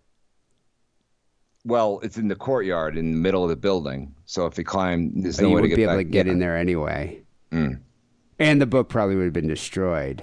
Well, 1.64 2.00
it's 2.02 2.18
in 2.18 2.28
the 2.28 2.36
courtyard 2.36 2.98
in 2.98 3.12
the 3.12 3.16
middle 3.16 3.42
of 3.42 3.48
the 3.48 3.56
building. 3.56 4.14
So 4.26 4.44
if 4.44 4.58
he 4.58 4.62
climbed, 4.62 5.24
there's 5.24 5.40
no 5.40 5.48
you 5.48 5.54
way 5.54 5.60
to 5.60 5.62
would 5.62 5.68
get 5.70 5.76
be 5.76 5.82
able 5.84 5.92
back. 5.94 5.98
to 6.00 6.04
get 6.04 6.26
yeah. 6.26 6.32
in 6.32 6.38
there 6.38 6.56
anyway. 6.58 7.22
Mm. 7.50 7.80
And 8.38 8.60
the 8.60 8.66
book 8.66 8.90
probably 8.90 9.16
would 9.16 9.24
have 9.24 9.32
been 9.32 9.48
destroyed. 9.48 10.22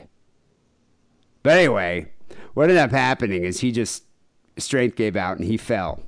But 1.44 1.58
anyway, 1.58 2.12
what 2.54 2.64
ended 2.64 2.78
up 2.78 2.92
happening 2.92 3.44
is 3.44 3.60
he 3.60 3.72
just 3.72 4.04
strength 4.58 4.96
gave 4.96 5.16
out 5.16 5.38
and 5.38 5.46
he 5.46 5.58
fell 5.58 6.04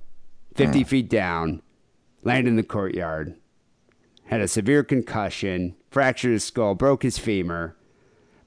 50 0.56 0.84
feet 0.84 1.10
down, 1.10 1.62
landed 2.24 2.50
in 2.50 2.56
the 2.56 2.64
courtyard, 2.64 3.36
had 4.26 4.42
a 4.42 4.48
severe 4.48 4.84
concussion, 4.84 5.76
fractured 5.90 6.34
his 6.34 6.44
skull, 6.44 6.76
broke 6.76 7.04
his 7.04 7.18
femur. 7.18 7.76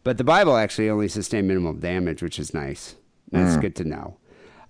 But 0.05 0.19
the 0.19 0.25
Bible 0.25 0.57
actually 0.57 0.89
only 0.89 1.09
sustained 1.09 1.49
minimal 1.49 1.73
damage, 1.73 2.23
which 2.23 2.39
is 2.39 2.55
nice. 2.55 2.95
That's 3.33 3.57
good 3.57 3.75
to 3.77 3.85
know. 3.85 4.19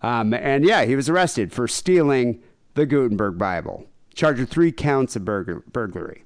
Um, 0.01 0.33
and 0.33 0.65
yeah, 0.65 0.85
he 0.85 0.97
was 0.97 1.09
arrested 1.09 1.53
for 1.53 1.69
stealing 1.69 2.43
the 2.75 2.87
Gutenberg 2.87 3.37
Bible, 3.37 3.87
charged 4.15 4.41
with 4.41 4.51
three 4.51 4.73
counts 4.73 5.17
of 5.17 5.25
burg- 5.25 5.65
burglary. 5.73 6.25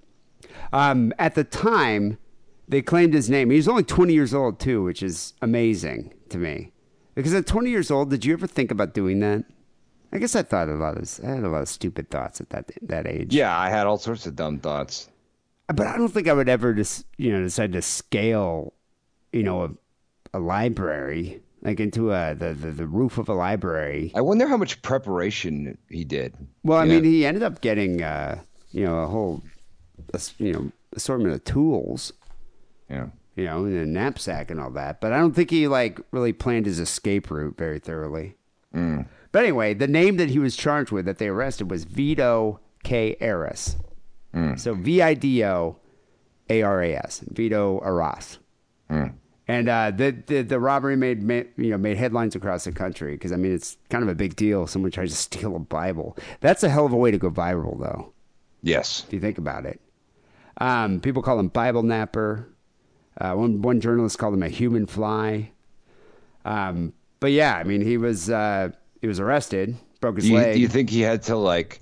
Um, 0.72 1.12
at 1.18 1.34
the 1.34 1.44
time, 1.44 2.18
they 2.70 2.82
claimed 2.82 3.12
his 3.12 3.28
name. 3.28 3.50
He 3.50 3.56
was 3.56 3.68
only 3.68 3.82
20 3.82 4.12
years 4.12 4.32
old, 4.32 4.58
too, 4.58 4.82
which 4.82 5.02
is 5.02 5.34
amazing 5.42 6.14
to 6.30 6.38
me. 6.38 6.72
Because 7.14 7.34
at 7.34 7.46
20 7.46 7.68
years 7.68 7.90
old, 7.90 8.10
did 8.10 8.24
you 8.24 8.32
ever 8.32 8.46
think 8.46 8.70
about 8.70 8.94
doing 8.94 9.20
that? 9.20 9.44
I 10.12 10.18
guess 10.18 10.34
I 10.34 10.42
thought 10.42 10.68
a 10.68 10.74
lot 10.74 10.96
of, 10.96 11.20
I 11.24 11.30
had 11.30 11.44
a 11.44 11.48
lot 11.48 11.62
of 11.62 11.68
stupid 11.68 12.10
thoughts 12.10 12.40
at 12.40 12.50
that 12.50 12.70
that 12.82 13.06
age. 13.06 13.34
Yeah, 13.34 13.56
I 13.56 13.68
had 13.68 13.86
all 13.86 13.98
sorts 13.98 14.26
of 14.26 14.36
dumb 14.36 14.58
thoughts. 14.58 15.08
But 15.68 15.86
I 15.86 15.96
don't 15.96 16.08
think 16.08 16.28
I 16.28 16.32
would 16.32 16.48
ever 16.48 16.72
just, 16.72 17.06
you 17.16 17.32
know, 17.32 17.42
decide 17.42 17.72
to 17.72 17.82
scale, 17.82 18.72
you 19.32 19.42
know, 19.42 19.62
a, 19.64 20.38
a 20.38 20.40
library 20.40 21.42
like 21.62 21.80
into 21.80 22.12
a 22.12 22.34
the, 22.34 22.54
the, 22.54 22.70
the 22.70 22.86
roof 22.86 23.18
of 23.18 23.28
a 23.28 23.34
library. 23.34 24.12
I 24.14 24.20
wonder 24.20 24.46
how 24.46 24.56
much 24.56 24.80
preparation 24.82 25.76
he 25.88 26.04
did. 26.04 26.34
Well, 26.62 26.78
I 26.78 26.84
mean, 26.84 27.02
know? 27.02 27.08
he 27.08 27.26
ended 27.26 27.42
up 27.42 27.60
getting, 27.60 28.02
uh, 28.02 28.40
you 28.70 28.84
know, 28.84 29.00
a 29.00 29.06
whole, 29.06 29.42
you 30.38 30.52
know, 30.52 30.72
assortment 30.94 31.34
of 31.34 31.44
tools. 31.44 32.12
Yeah. 32.90 33.06
you 33.36 33.44
know, 33.44 33.64
in 33.64 33.76
a 33.76 33.86
knapsack 33.86 34.50
and 34.50 34.60
all 34.60 34.70
that. 34.72 35.00
But 35.00 35.12
I 35.12 35.18
don't 35.18 35.32
think 35.34 35.50
he 35.50 35.68
like 35.68 36.00
really 36.10 36.32
planned 36.32 36.66
his 36.66 36.78
escape 36.80 37.30
route 37.30 37.56
very 37.56 37.78
thoroughly. 37.78 38.34
But 38.72 39.44
anyway, 39.44 39.74
the 39.74 39.86
name 39.86 40.16
that 40.16 40.30
he 40.30 40.38
was 40.40 40.56
charged 40.56 40.90
with 40.90 41.04
that 41.06 41.18
they 41.18 41.28
arrested 41.28 41.70
was 41.70 41.84
Vido 41.84 42.60
K. 42.82 43.16
Aras. 43.20 43.76
So 44.56 44.74
V 44.74 45.02
I 45.02 45.14
D 45.14 45.44
O 45.44 45.76
A 46.48 46.62
R 46.62 46.82
A 46.82 46.94
S. 46.96 47.22
Vido 47.30 47.78
Aras. 47.80 48.38
And 49.48 49.68
uh, 49.68 49.90
the, 49.90 50.12
the 50.26 50.42
the 50.42 50.60
robbery 50.60 50.94
made, 50.96 51.22
you 51.56 51.70
know 51.70 51.78
made 51.78 51.96
headlines 51.96 52.36
across 52.36 52.64
the 52.64 52.72
country 52.72 53.14
because 53.14 53.32
I 53.32 53.36
mean 53.36 53.52
it's 53.52 53.76
kind 53.88 54.02
of 54.04 54.08
a 54.08 54.14
big 54.14 54.36
deal. 54.36 54.66
Someone 54.68 54.90
tries 54.92 55.10
to 55.10 55.16
steal 55.16 55.56
a 55.56 55.58
Bible. 55.58 56.16
That's 56.40 56.62
a 56.62 56.68
hell 56.68 56.86
of 56.86 56.92
a 56.92 56.96
way 56.96 57.10
to 57.10 57.18
go 57.18 57.30
viral, 57.30 57.78
though 57.80 58.12
Yes. 58.62 59.04
if 59.06 59.12
you 59.12 59.18
think 59.20 59.38
about 59.38 59.66
it. 59.66 59.80
Um, 60.58 61.00
people 61.00 61.22
call 61.22 61.38
him 61.40 61.48
Bible 61.48 61.82
napper. 61.82 62.48
Uh, 63.18 63.34
one 63.34 63.62
one 63.62 63.80
journalist 63.80 64.18
called 64.18 64.34
him 64.34 64.42
a 64.42 64.48
human 64.48 64.86
fly. 64.86 65.50
Um, 66.44 66.92
but 67.20 67.32
yeah, 67.32 67.56
I 67.56 67.64
mean, 67.64 67.82
he 67.82 67.96
was 67.96 68.30
uh, 68.30 68.70
he 69.00 69.06
was 69.06 69.20
arrested, 69.20 69.76
broke 70.00 70.16
his 70.16 70.24
Do 70.24 70.30
you, 70.32 70.36
leg. 70.36 70.54
do 70.54 70.60
you 70.60 70.68
think 70.68 70.90
he 70.90 71.00
had 71.02 71.22
to 71.24 71.36
like, 71.36 71.80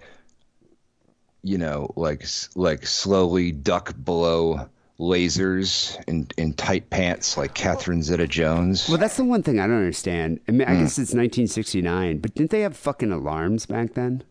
you 1.43 1.59
know, 1.59 1.93
like 1.97 2.27
like 2.57 2.87
slowly 2.87 3.53
duck 3.53 3.95
below 4.05 4.69
lasers 4.99 5.97
in 6.09 6.27
in 6.37 6.53
tight 6.55 6.91
pants 6.91 7.37
like 7.37 7.55
Catherine 7.55 8.03
Zeta-Jones? 8.03 8.89
well, 8.89 8.99
that's 8.99 9.17
the 9.17 9.25
one 9.25 9.43
thing 9.45 9.61
I 9.61 9.67
don't 9.67 9.77
understand. 9.77 10.41
I 10.49 10.53
mean, 10.53 10.63
I 10.63 10.75
guess 10.75 10.99
it's 10.99 11.15
1969, 11.15 12.19
but 12.19 12.35
didn't 12.35 12.51
they 12.51 12.63
have 12.63 12.77
fucking 12.77 13.13
alarms 13.13 13.67
back 13.67 13.95
then? 13.95 14.25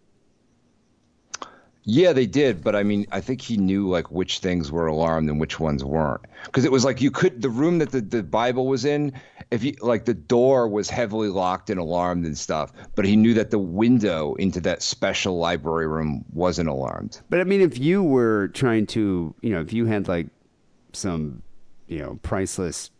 Yeah, 1.89 2.11
they 2.11 2.25
did, 2.25 2.65
but 2.65 2.75
I 2.75 2.83
mean, 2.83 3.07
I 3.13 3.21
think 3.21 3.39
he 3.39 3.55
knew 3.55 3.87
like 3.87 4.11
which 4.11 4.39
things 4.39 4.69
were 4.69 4.87
alarmed 4.87 5.29
and 5.29 5.39
which 5.39 5.57
ones 5.57 5.85
weren't. 5.85 6.19
Because 6.43 6.65
it 6.65 6.71
was 6.71 6.83
like 6.83 6.99
you 6.99 7.09
could 7.09 7.41
the 7.41 7.49
room 7.49 7.77
that 7.77 7.91
the, 7.91 8.01
the 8.01 8.23
Bible 8.23 8.67
was 8.67 8.83
in, 8.83 9.13
if 9.51 9.63
you 9.63 9.73
like 9.79 10.03
the 10.03 10.13
door 10.13 10.67
was 10.67 10.89
heavily 10.89 11.29
locked 11.29 11.69
and 11.69 11.79
alarmed 11.79 12.25
and 12.25 12.37
stuff, 12.37 12.73
but 12.95 13.05
he 13.05 13.15
knew 13.15 13.33
that 13.35 13.51
the 13.51 13.57
window 13.57 14.35
into 14.35 14.59
that 14.59 14.81
special 14.81 15.37
library 15.37 15.87
room 15.87 16.25
wasn't 16.33 16.67
alarmed. 16.67 17.21
But 17.29 17.39
I 17.39 17.45
mean, 17.45 17.61
if 17.61 17.79
you 17.79 18.03
were 18.03 18.49
trying 18.49 18.85
to, 18.87 19.33
you 19.41 19.51
know, 19.51 19.61
if 19.61 19.71
you 19.71 19.85
had 19.85 20.09
like 20.09 20.27
some, 20.91 21.41
you 21.87 21.99
know, 21.99 22.19
priceless 22.21 22.91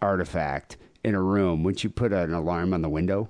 artifact 0.00 0.78
in 1.04 1.14
a 1.14 1.20
room, 1.20 1.64
wouldn't 1.64 1.84
you 1.84 1.90
put 1.90 2.14
an 2.14 2.32
alarm 2.32 2.72
on 2.72 2.80
the 2.80 2.88
window? 2.88 3.28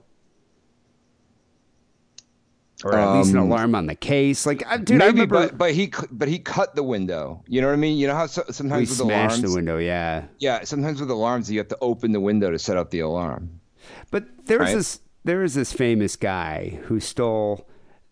Or 2.84 2.94
at 2.98 3.16
least 3.16 3.30
an 3.30 3.38
alarm 3.38 3.74
on 3.74 3.86
the 3.86 3.94
case. 3.94 4.44
Like, 4.46 4.64
I- 4.66 4.76
dude, 4.78 4.96
I 5.00 5.06
Maybe, 5.06 5.20
remember 5.22 5.48
but 5.48 5.58
but 5.58 5.72
he 5.72 5.92
but 6.10 6.28
he 6.28 6.38
cut 6.38 6.74
the 6.74 6.82
window. 6.82 7.42
You 7.46 7.60
know 7.60 7.68
what 7.68 7.74
I 7.74 7.76
mean? 7.76 7.96
You 7.98 8.08
know 8.08 8.14
how 8.14 8.26
so, 8.26 8.42
sometimes 8.50 8.88
with 8.88 8.98
smashed 8.98 9.36
alarms, 9.38 9.42
the 9.42 9.54
window. 9.54 9.78
Yeah, 9.78 10.24
yeah, 10.38 10.64
sometimes 10.64 11.00
with 11.00 11.10
alarms 11.10 11.50
you 11.50 11.58
have 11.58 11.68
to 11.68 11.78
open 11.80 12.12
the 12.12 12.20
window 12.20 12.50
to 12.50 12.58
set 12.58 12.76
up 12.76 12.90
the 12.90 13.00
alarm. 13.00 13.60
but 14.10 14.24
there 14.46 14.58
was 14.58 14.68
Right. 14.68 14.74
this 14.76 15.00
there 15.24 15.38
was 15.38 15.54
this 15.54 15.72
famous 15.72 16.16
guy 16.16 16.80
who 16.84 16.98
stole 16.98 17.68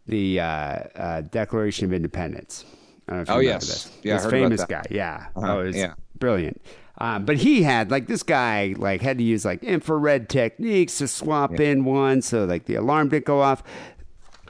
the 0.06 0.40
uh, 0.40 0.44
uh, 0.44 1.20
Declaration 1.22 1.84
of 1.86 1.92
Independence. 1.92 2.64
I 3.08 3.12
don't 3.12 3.16
know 3.18 3.22
if 3.22 3.28
you 3.28 3.34
Oh, 3.34 3.38
remember 3.38 3.52
yes. 3.64 3.66
this. 3.84 3.98
Yeah, 4.04 4.14
I 4.14 4.16
this 4.22 4.30
famous 4.30 4.64
guy. 4.64 4.82
Yeah, 4.90 5.26
Uh-huh, 5.36 5.54
oh, 5.56 5.60
it 5.62 5.64
was 5.66 5.76
yeah. 5.76 5.94
brilliant. 6.18 6.60
Um, 6.98 7.24
but 7.24 7.38
he 7.38 7.62
had 7.62 7.90
like 7.90 8.06
this 8.08 8.22
guy 8.22 8.74
like 8.76 9.00
had 9.00 9.18
to 9.18 9.24
use 9.24 9.44
like 9.44 9.64
infrared 9.64 10.28
techniques 10.28 10.98
to 10.98 11.08
swap 11.08 11.58
in 11.58 11.84
one 11.86 12.20
so 12.20 12.44
like 12.44 12.66
the 12.66 12.74
alarm 12.74 13.08
didn't 13.08 13.24
go 13.24 13.40
off. 13.40 13.62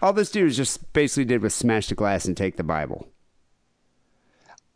All 0.03 0.13
this 0.13 0.31
dude 0.31 0.53
just 0.53 0.93
basically 0.93 1.25
did 1.27 1.43
was 1.43 1.55
smash 1.55 1.89
the 1.89 1.95
glass 1.95 2.25
and 2.25 2.37
take 2.37 2.57
the 2.57 2.63
Bible. 2.63 3.07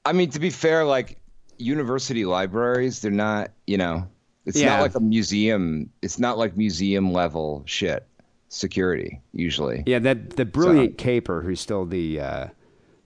I 0.04 0.12
mean, 0.12 0.30
to 0.30 0.38
be 0.38 0.50
fair, 0.50 0.84
like 0.84 1.18
university 1.56 2.24
libraries, 2.24 3.00
they're 3.00 3.10
not, 3.10 3.50
you 3.66 3.78
know, 3.78 4.06
it's 4.44 4.58
Yeah. 4.60 4.76
not 4.76 4.82
like 4.82 4.94
a 4.94 5.00
museum. 5.00 5.88
It's 6.02 6.18
not 6.18 6.36
like 6.36 6.56
museum 6.56 7.12
level 7.12 7.62
shit 7.64 8.06
security 8.50 9.20
usually. 9.32 9.82
Yeah, 9.86 9.98
that 10.00 10.36
the 10.36 10.44
brilliant 10.44 10.98
caper 10.98 11.40
who 11.40 11.54
stole 11.54 11.86
the 11.86 12.20
uh, 12.20 12.46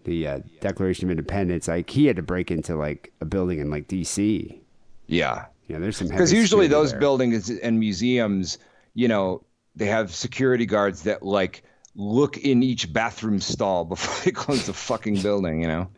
the 0.05 0.27
uh, 0.27 0.39
Declaration 0.61 1.07
of 1.07 1.11
Independence, 1.13 1.69
like 1.69 1.89
he 1.91 2.07
had 2.07 2.17
to 2.17 2.23
break 2.23 2.51
into 2.51 2.75
like 2.75 3.13
a 3.21 3.25
building 3.25 3.61
in 3.61 3.71
like 3.71 3.87
D.C. 3.87 4.61
Yeah. 5.07 5.47
Know, 5.69 5.79
there's 5.81 5.99
some 5.99 6.09
Because 6.09 6.33
usually 6.33 6.67
those 6.67 6.93
there. 6.93 7.01
buildings 7.01 7.51
and 7.51 7.79
museums, 7.79 8.57
you 8.95 9.07
know, 9.07 9.43
they 9.77 9.85
have 9.85 10.15
security 10.15 10.65
guards 10.65 11.03
that 11.03 11.23
like 11.23 11.63
look 12.01 12.39
in 12.39 12.63
each 12.63 12.93
bathroom 12.93 13.41
stall 13.41 13.85
before 13.85 14.25
they 14.25 14.31
close 14.45 14.67
the 14.67 14.73
fucking 14.73 15.21
building, 15.21 15.61
you 15.61 15.69
know? 15.69 15.89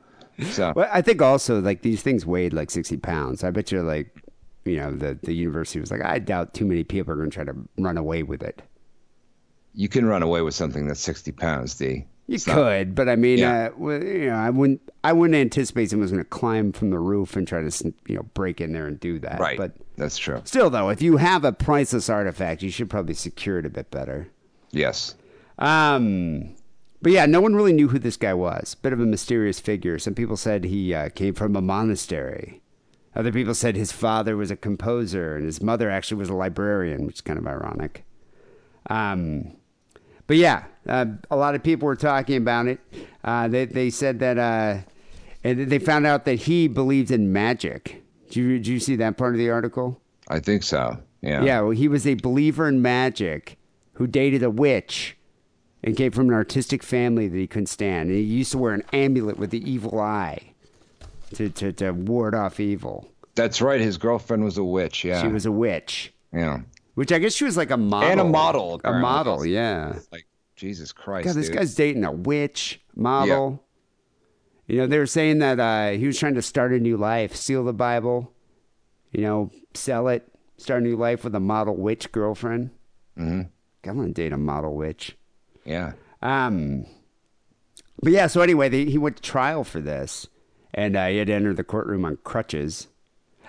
So, 0.50 0.72
Well, 0.74 0.88
I 0.90 1.02
think 1.02 1.20
also 1.20 1.60
like 1.60 1.82
these 1.82 2.00
things 2.02 2.24
weighed 2.24 2.54
like 2.54 2.70
sixty 2.70 2.96
pounds. 2.96 3.44
I 3.44 3.50
bet 3.50 3.70
you're 3.70 3.82
like, 3.82 4.24
you 4.64 4.76
know, 4.78 4.90
the 4.90 5.18
the 5.22 5.34
university 5.34 5.78
was 5.80 5.90
like, 5.90 6.02
I 6.02 6.18
doubt 6.18 6.54
too 6.54 6.64
many 6.64 6.82
people 6.82 7.12
are 7.12 7.16
going 7.16 7.30
to 7.30 7.34
try 7.34 7.44
to 7.44 7.54
run 7.78 7.98
away 7.98 8.22
with 8.22 8.42
it. 8.42 8.62
You 9.74 9.88
can 9.88 10.06
run 10.06 10.22
away 10.22 10.40
with 10.42 10.54
something 10.54 10.88
that's 10.88 11.00
60 11.00 11.32
pounds, 11.32 11.74
D. 11.76 12.06
You 12.26 12.34
It's 12.36 12.46
not- 12.46 12.54
could, 12.56 12.94
but 12.94 13.08
I 13.08 13.16
mean, 13.16 13.38
Yeah. 13.38 13.66
uh, 13.66 13.70
well, 13.76 14.02
you 14.02 14.26
know, 14.26 14.36
I 14.36 14.50
wouldn't, 14.50 14.80
I 15.04 15.12
wouldn't 15.12 15.36
anticipate 15.36 15.90
someone's 15.90 16.10
going 16.10 16.22
to 16.24 16.28
climb 16.28 16.72
from 16.72 16.90
the 16.90 16.98
roof 16.98 17.36
and 17.36 17.46
try 17.46 17.60
to, 17.62 17.92
you 18.08 18.14
know, 18.16 18.22
break 18.34 18.60
in 18.60 18.72
there 18.72 18.86
and 18.86 18.98
do 18.98 19.18
that. 19.20 19.38
Right. 19.40 19.58
But 19.58 19.72
that's 19.96 20.16
true. 20.16 20.40
still, 20.44 20.70
though, 20.70 20.88
if 20.88 21.02
you 21.02 21.18
have 21.18 21.44
a 21.44 21.52
priceless 21.52 22.08
artifact, 22.08 22.62
you 22.62 22.70
should 22.70 22.88
probably 22.88 23.14
secure 23.14 23.58
it 23.58 23.66
a 23.66 23.70
bit 23.70 23.90
better. 23.90 24.28
Yes. 24.72 25.14
Um, 25.60 26.54
but 27.02 27.12
yeah, 27.12 27.26
no 27.26 27.40
one 27.40 27.54
really 27.54 27.72
knew 27.72 27.88
who 27.88 27.98
this 27.98 28.16
guy 28.16 28.34
was. 28.34 28.74
Bit 28.74 28.92
of 28.92 29.00
a 29.00 29.06
mysterious 29.06 29.60
figure. 29.60 29.98
Some 29.98 30.14
people 30.14 30.36
said 30.36 30.64
he 30.64 30.94
uh, 30.94 31.10
came 31.10 31.34
from 31.34 31.56
a 31.56 31.62
monastery. 31.62 32.60
Other 33.14 33.32
people 33.32 33.54
said 33.54 33.76
his 33.76 33.92
father 33.92 34.36
was 34.36 34.50
a 34.50 34.56
composer 34.56 35.36
and 35.36 35.44
his 35.44 35.62
mother 35.62 35.90
actually 35.90 36.18
was 36.18 36.28
a 36.28 36.34
librarian, 36.34 37.06
which 37.06 37.16
is 37.16 37.20
kind 37.20 37.38
of 37.38 37.46
ironic. 37.46 38.04
Um, 38.88 39.56
but 40.26 40.36
yeah, 40.36 40.64
uh, 40.88 41.06
a 41.30 41.36
lot 41.36 41.54
of 41.54 41.62
people 41.62 41.86
were 41.86 41.96
talking 41.96 42.36
about 42.36 42.66
it. 42.68 42.80
Uh, 43.24 43.48
they 43.48 43.64
they 43.66 43.90
said 43.90 44.20
that 44.20 44.38
uh, 44.38 44.78
and 45.42 45.70
they 45.70 45.78
found 45.78 46.06
out 46.06 46.24
that 46.26 46.34
he 46.34 46.68
believed 46.68 47.10
in 47.10 47.32
magic. 47.32 48.02
Did 48.28 48.36
you, 48.36 48.48
did 48.58 48.66
you 48.66 48.80
see 48.80 48.96
that 48.96 49.16
part 49.16 49.34
of 49.34 49.38
the 49.38 49.50
article? 49.50 50.00
I 50.28 50.38
think 50.38 50.62
so. 50.62 50.98
Yeah. 51.20 51.42
Yeah, 51.42 51.60
well, 51.62 51.70
he 51.70 51.88
was 51.88 52.06
a 52.06 52.14
believer 52.14 52.68
in 52.68 52.80
magic 52.80 53.58
who 53.94 54.06
dated 54.06 54.42
a 54.42 54.50
witch 54.50 55.16
and 55.82 55.96
came 55.96 56.12
from 56.12 56.28
an 56.28 56.34
artistic 56.34 56.82
family 56.82 57.28
that 57.28 57.36
he 57.36 57.46
couldn't 57.46 57.66
stand. 57.66 58.08
And 58.10 58.18
he 58.18 58.24
used 58.24 58.52
to 58.52 58.58
wear 58.58 58.74
an 58.74 58.82
amulet 58.92 59.38
with 59.38 59.50
the 59.50 59.70
evil 59.70 59.98
eye 60.00 60.52
to, 61.34 61.48
to, 61.50 61.72
to 61.72 61.92
ward 61.92 62.34
off 62.34 62.60
evil. 62.60 63.08
That's 63.34 63.62
right. 63.62 63.80
His 63.80 63.96
girlfriend 63.96 64.44
was 64.44 64.58
a 64.58 64.64
witch. 64.64 65.04
Yeah. 65.04 65.22
She 65.22 65.28
was 65.28 65.46
a 65.46 65.52
witch, 65.52 66.12
Yeah. 66.32 66.60
which 66.94 67.12
I 67.12 67.18
guess 67.18 67.34
she 67.34 67.44
was 67.44 67.56
like 67.56 67.70
a 67.70 67.76
model. 67.76 68.10
And 68.10 68.20
a 68.20 68.24
model, 68.24 68.80
A 68.84 68.92
model, 68.98 69.46
yeah. 69.46 69.98
Like 70.12 70.26
Jesus 70.56 70.92
Christ. 70.92 71.26
God, 71.26 71.36
this 71.36 71.46
dude. 71.46 71.56
guy's 71.56 71.74
dating 71.74 72.04
a 72.04 72.12
witch 72.12 72.80
model. 72.94 73.64
You 74.66 74.78
know, 74.78 74.86
they 74.86 74.98
were 74.98 75.06
saying 75.06 75.38
that 75.38 75.58
uh, 75.58 75.96
he 75.98 76.06
was 76.06 76.18
trying 76.18 76.34
to 76.34 76.42
start 76.42 76.72
a 76.72 76.78
new 76.78 76.96
life, 76.96 77.34
seal 77.34 77.64
the 77.64 77.72
Bible, 77.72 78.32
you 79.10 79.22
know, 79.22 79.50
sell 79.74 80.06
it, 80.08 80.28
start 80.58 80.82
a 80.82 80.84
new 80.84 80.96
life 80.96 81.24
with 81.24 81.34
a 81.34 81.40
model 81.40 81.76
witch 81.76 82.12
girlfriend. 82.12 82.70
Mm-hmm. 83.18 83.88
I 83.88 83.92
want 83.92 84.14
to 84.14 84.22
date 84.22 84.32
a 84.32 84.36
model 84.36 84.74
witch. 84.76 85.16
Yeah. 85.64 85.92
Um, 86.22 86.86
but 88.02 88.12
yeah, 88.12 88.26
so 88.26 88.40
anyway, 88.40 88.68
they, 88.68 88.84
he 88.86 88.98
went 88.98 89.16
to 89.16 89.22
trial 89.22 89.64
for 89.64 89.80
this, 89.80 90.26
and 90.72 90.96
uh, 90.96 91.06
he 91.08 91.18
had 91.18 91.26
to 91.28 91.34
enter 91.34 91.54
the 91.54 91.64
courtroom 91.64 92.04
on 92.04 92.18
crutches. 92.24 92.88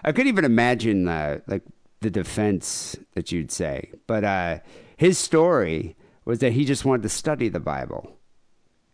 I 0.03 0.11
couldn't 0.11 0.27
even 0.29 0.45
imagine 0.45 1.07
uh, 1.07 1.39
like 1.47 1.63
the 2.01 2.09
defense 2.09 2.97
that 3.13 3.31
you'd 3.31 3.51
say, 3.51 3.91
but 4.07 4.23
uh, 4.23 4.59
his 4.97 5.17
story 5.17 5.95
was 6.25 6.39
that 6.39 6.53
he 6.53 6.65
just 6.65 6.85
wanted 6.85 7.03
to 7.03 7.09
study 7.09 7.49
the 7.49 7.59
Bible, 7.59 8.17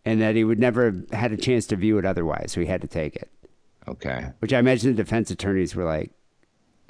and 0.06 0.22
that 0.22 0.36
he 0.36 0.44
would 0.44 0.60
never 0.60 0.86
have 0.86 1.10
had 1.12 1.32
a 1.32 1.38
chance 1.38 1.66
to 1.68 1.76
view 1.76 1.98
it 1.98 2.06
otherwise, 2.06 2.52
so 2.52 2.62
he 2.62 2.68
had 2.68 2.82
to 2.82 2.88
take 2.88 3.16
it. 3.16 3.30
Okay. 3.88 4.28
Which 4.40 4.54
I 4.54 4.60
imagine 4.60 4.96
the 4.96 5.04
defense 5.04 5.32
attorneys 5.32 5.76
were 5.76 5.86
like, 5.86 6.12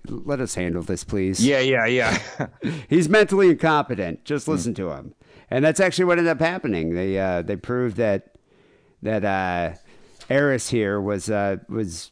"Let 0.07 0.39
us 0.39 0.55
handle 0.55 0.81
this, 0.81 1.03
please." 1.03 1.45
Yeah. 1.45 1.59
Yeah. 1.59 1.85
Yeah. 1.85 2.19
He's 2.89 3.07
mentally 3.07 3.49
incompetent. 3.49 4.25
Just 4.25 4.47
listen 4.47 4.73
to 4.75 4.91
him. 4.91 5.13
And 5.49 5.63
that's 5.63 5.79
actually 5.79 6.05
what 6.05 6.17
ended 6.17 6.31
up 6.31 6.39
happening. 6.39 6.93
They 6.93 7.17
uh, 7.19 7.41
they 7.41 7.55
proved 7.55 7.97
that 7.97 8.35
that 9.01 9.23
uh, 9.23 9.75
Eris 10.29 10.69
here 10.69 10.99
was 10.99 11.29
uh, 11.29 11.57
was 11.69 12.11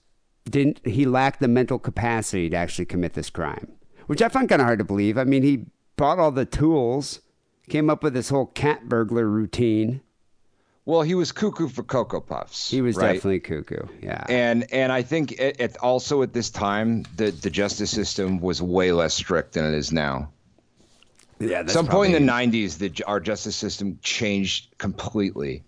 didn't 0.49 0.85
he 0.85 1.05
lacked 1.05 1.39
the 1.41 1.47
mental 1.47 1.79
capacity 1.79 2.49
to 2.49 2.55
actually 2.55 2.85
commit 2.85 3.13
this 3.13 3.29
crime, 3.29 3.71
which 4.07 4.21
I 4.21 4.29
find 4.29 4.47
kind 4.47 4.61
of 4.61 4.65
hard 4.67 4.79
to 4.79 4.85
believe. 4.85 5.17
I 5.17 5.23
mean, 5.25 5.43
he 5.43 5.65
bought 5.97 6.19
all 6.19 6.31
the 6.31 6.45
tools, 6.45 7.21
came 7.69 7.89
up 7.89 8.03
with 8.03 8.13
this 8.13 8.29
whole 8.29 8.45
cat 8.45 8.87
burglar 8.87 9.27
routine. 9.27 10.01
well, 10.85 11.01
he 11.01 11.15
was 11.15 11.31
cuckoo 11.31 11.67
for 11.67 11.83
cocoa 11.83 12.21
puffs. 12.21 12.69
He 12.69 12.81
was 12.81 12.95
right? 12.95 13.13
definitely 13.13 13.39
cuckoo. 13.41 13.87
Yeah. 14.01 14.23
And 14.29 14.71
and 14.71 14.91
I 14.91 15.01
think 15.01 15.33
it, 15.33 15.59
it 15.59 15.77
also 15.77 16.21
at 16.21 16.31
this 16.31 16.49
time 16.49 17.03
the 17.17 17.31
the 17.31 17.49
justice 17.49 17.91
system 17.91 18.39
was 18.39 18.61
way 18.61 18.91
less 18.93 19.13
strict 19.13 19.53
than 19.53 19.65
it 19.65 19.73
is 19.73 19.91
now. 19.91 20.29
Yeah. 21.39 21.63
That's 21.63 21.73
Some 21.73 21.87
point 21.87 22.13
in 22.13 22.25
the 22.25 22.31
'90s, 22.31 22.77
the 22.77 23.03
our 23.05 23.19
justice 23.19 23.55
system 23.55 23.99
changed 24.01 24.77
completely. 24.77 25.63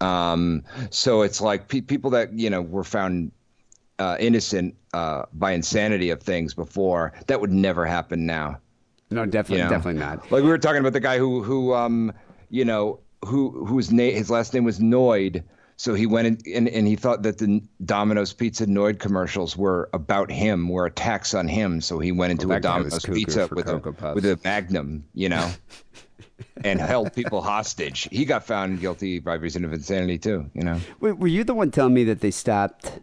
Um, 0.00 0.64
so 0.90 1.22
it's 1.22 1.40
like 1.40 1.68
pe- 1.68 1.80
people 1.80 2.10
that 2.10 2.32
you 2.32 2.50
know 2.50 2.62
were 2.62 2.84
found 2.84 3.32
uh, 3.98 4.16
innocent 4.18 4.74
uh, 4.92 5.24
by 5.32 5.52
insanity 5.52 6.10
of 6.10 6.22
things 6.22 6.54
before 6.54 7.12
that 7.26 7.40
would 7.40 7.52
never 7.52 7.86
happen 7.86 8.26
now. 8.26 8.58
No, 9.10 9.26
definitely, 9.26 9.58
you 9.58 9.64
know? 9.64 9.70
definitely 9.70 10.00
not. 10.00 10.30
Like 10.30 10.42
we 10.42 10.48
were 10.48 10.58
talking 10.58 10.80
about 10.80 10.92
the 10.92 11.00
guy 11.00 11.18
who 11.18 11.42
who 11.42 11.74
um 11.74 12.12
you 12.50 12.64
know 12.64 13.00
who 13.24 13.64
whose 13.64 13.92
name 13.92 14.14
his 14.14 14.30
last 14.30 14.54
name 14.54 14.64
was 14.64 14.80
Noid. 14.80 15.42
So 15.76 15.94
he 15.94 16.06
went 16.06 16.26
in, 16.46 16.54
and, 16.54 16.68
and 16.68 16.86
he 16.86 16.94
thought 16.94 17.22
that 17.24 17.38
the 17.38 17.60
Domino's 17.84 18.32
Pizza 18.32 18.64
Noid 18.66 19.00
commercials 19.00 19.56
were 19.56 19.90
about 19.92 20.30
him, 20.30 20.68
were 20.68 20.86
attacks 20.86 21.34
on 21.34 21.48
him. 21.48 21.80
So 21.80 21.98
he 21.98 22.12
went 22.12 22.30
into 22.30 22.46
Well, 22.48 22.58
a 22.58 22.60
that 22.60 22.66
guy 22.68 22.80
was 22.80 22.98
Domino's 23.02 23.24
Pizza 23.24 23.48
with 23.52 23.68
a, 23.68 23.78
Puffs. 23.80 24.14
with 24.14 24.24
a 24.24 24.38
Magnum, 24.44 25.04
you 25.14 25.28
know, 25.28 25.50
and 26.64 26.80
held 26.80 27.12
people 27.12 27.42
hostage. 27.42 28.08
He 28.12 28.24
got 28.24 28.44
found 28.44 28.80
guilty 28.80 29.18
by 29.18 29.34
reason 29.34 29.64
of 29.64 29.72
insanity 29.72 30.16
too, 30.18 30.48
you 30.54 30.62
know. 30.62 30.78
Wait, 31.00 31.18
were 31.18 31.26
you 31.26 31.42
the 31.42 31.54
one 31.54 31.70
telling 31.72 31.94
me 31.94 32.04
that 32.04 32.20
they 32.20 32.30
stopped? 32.30 33.00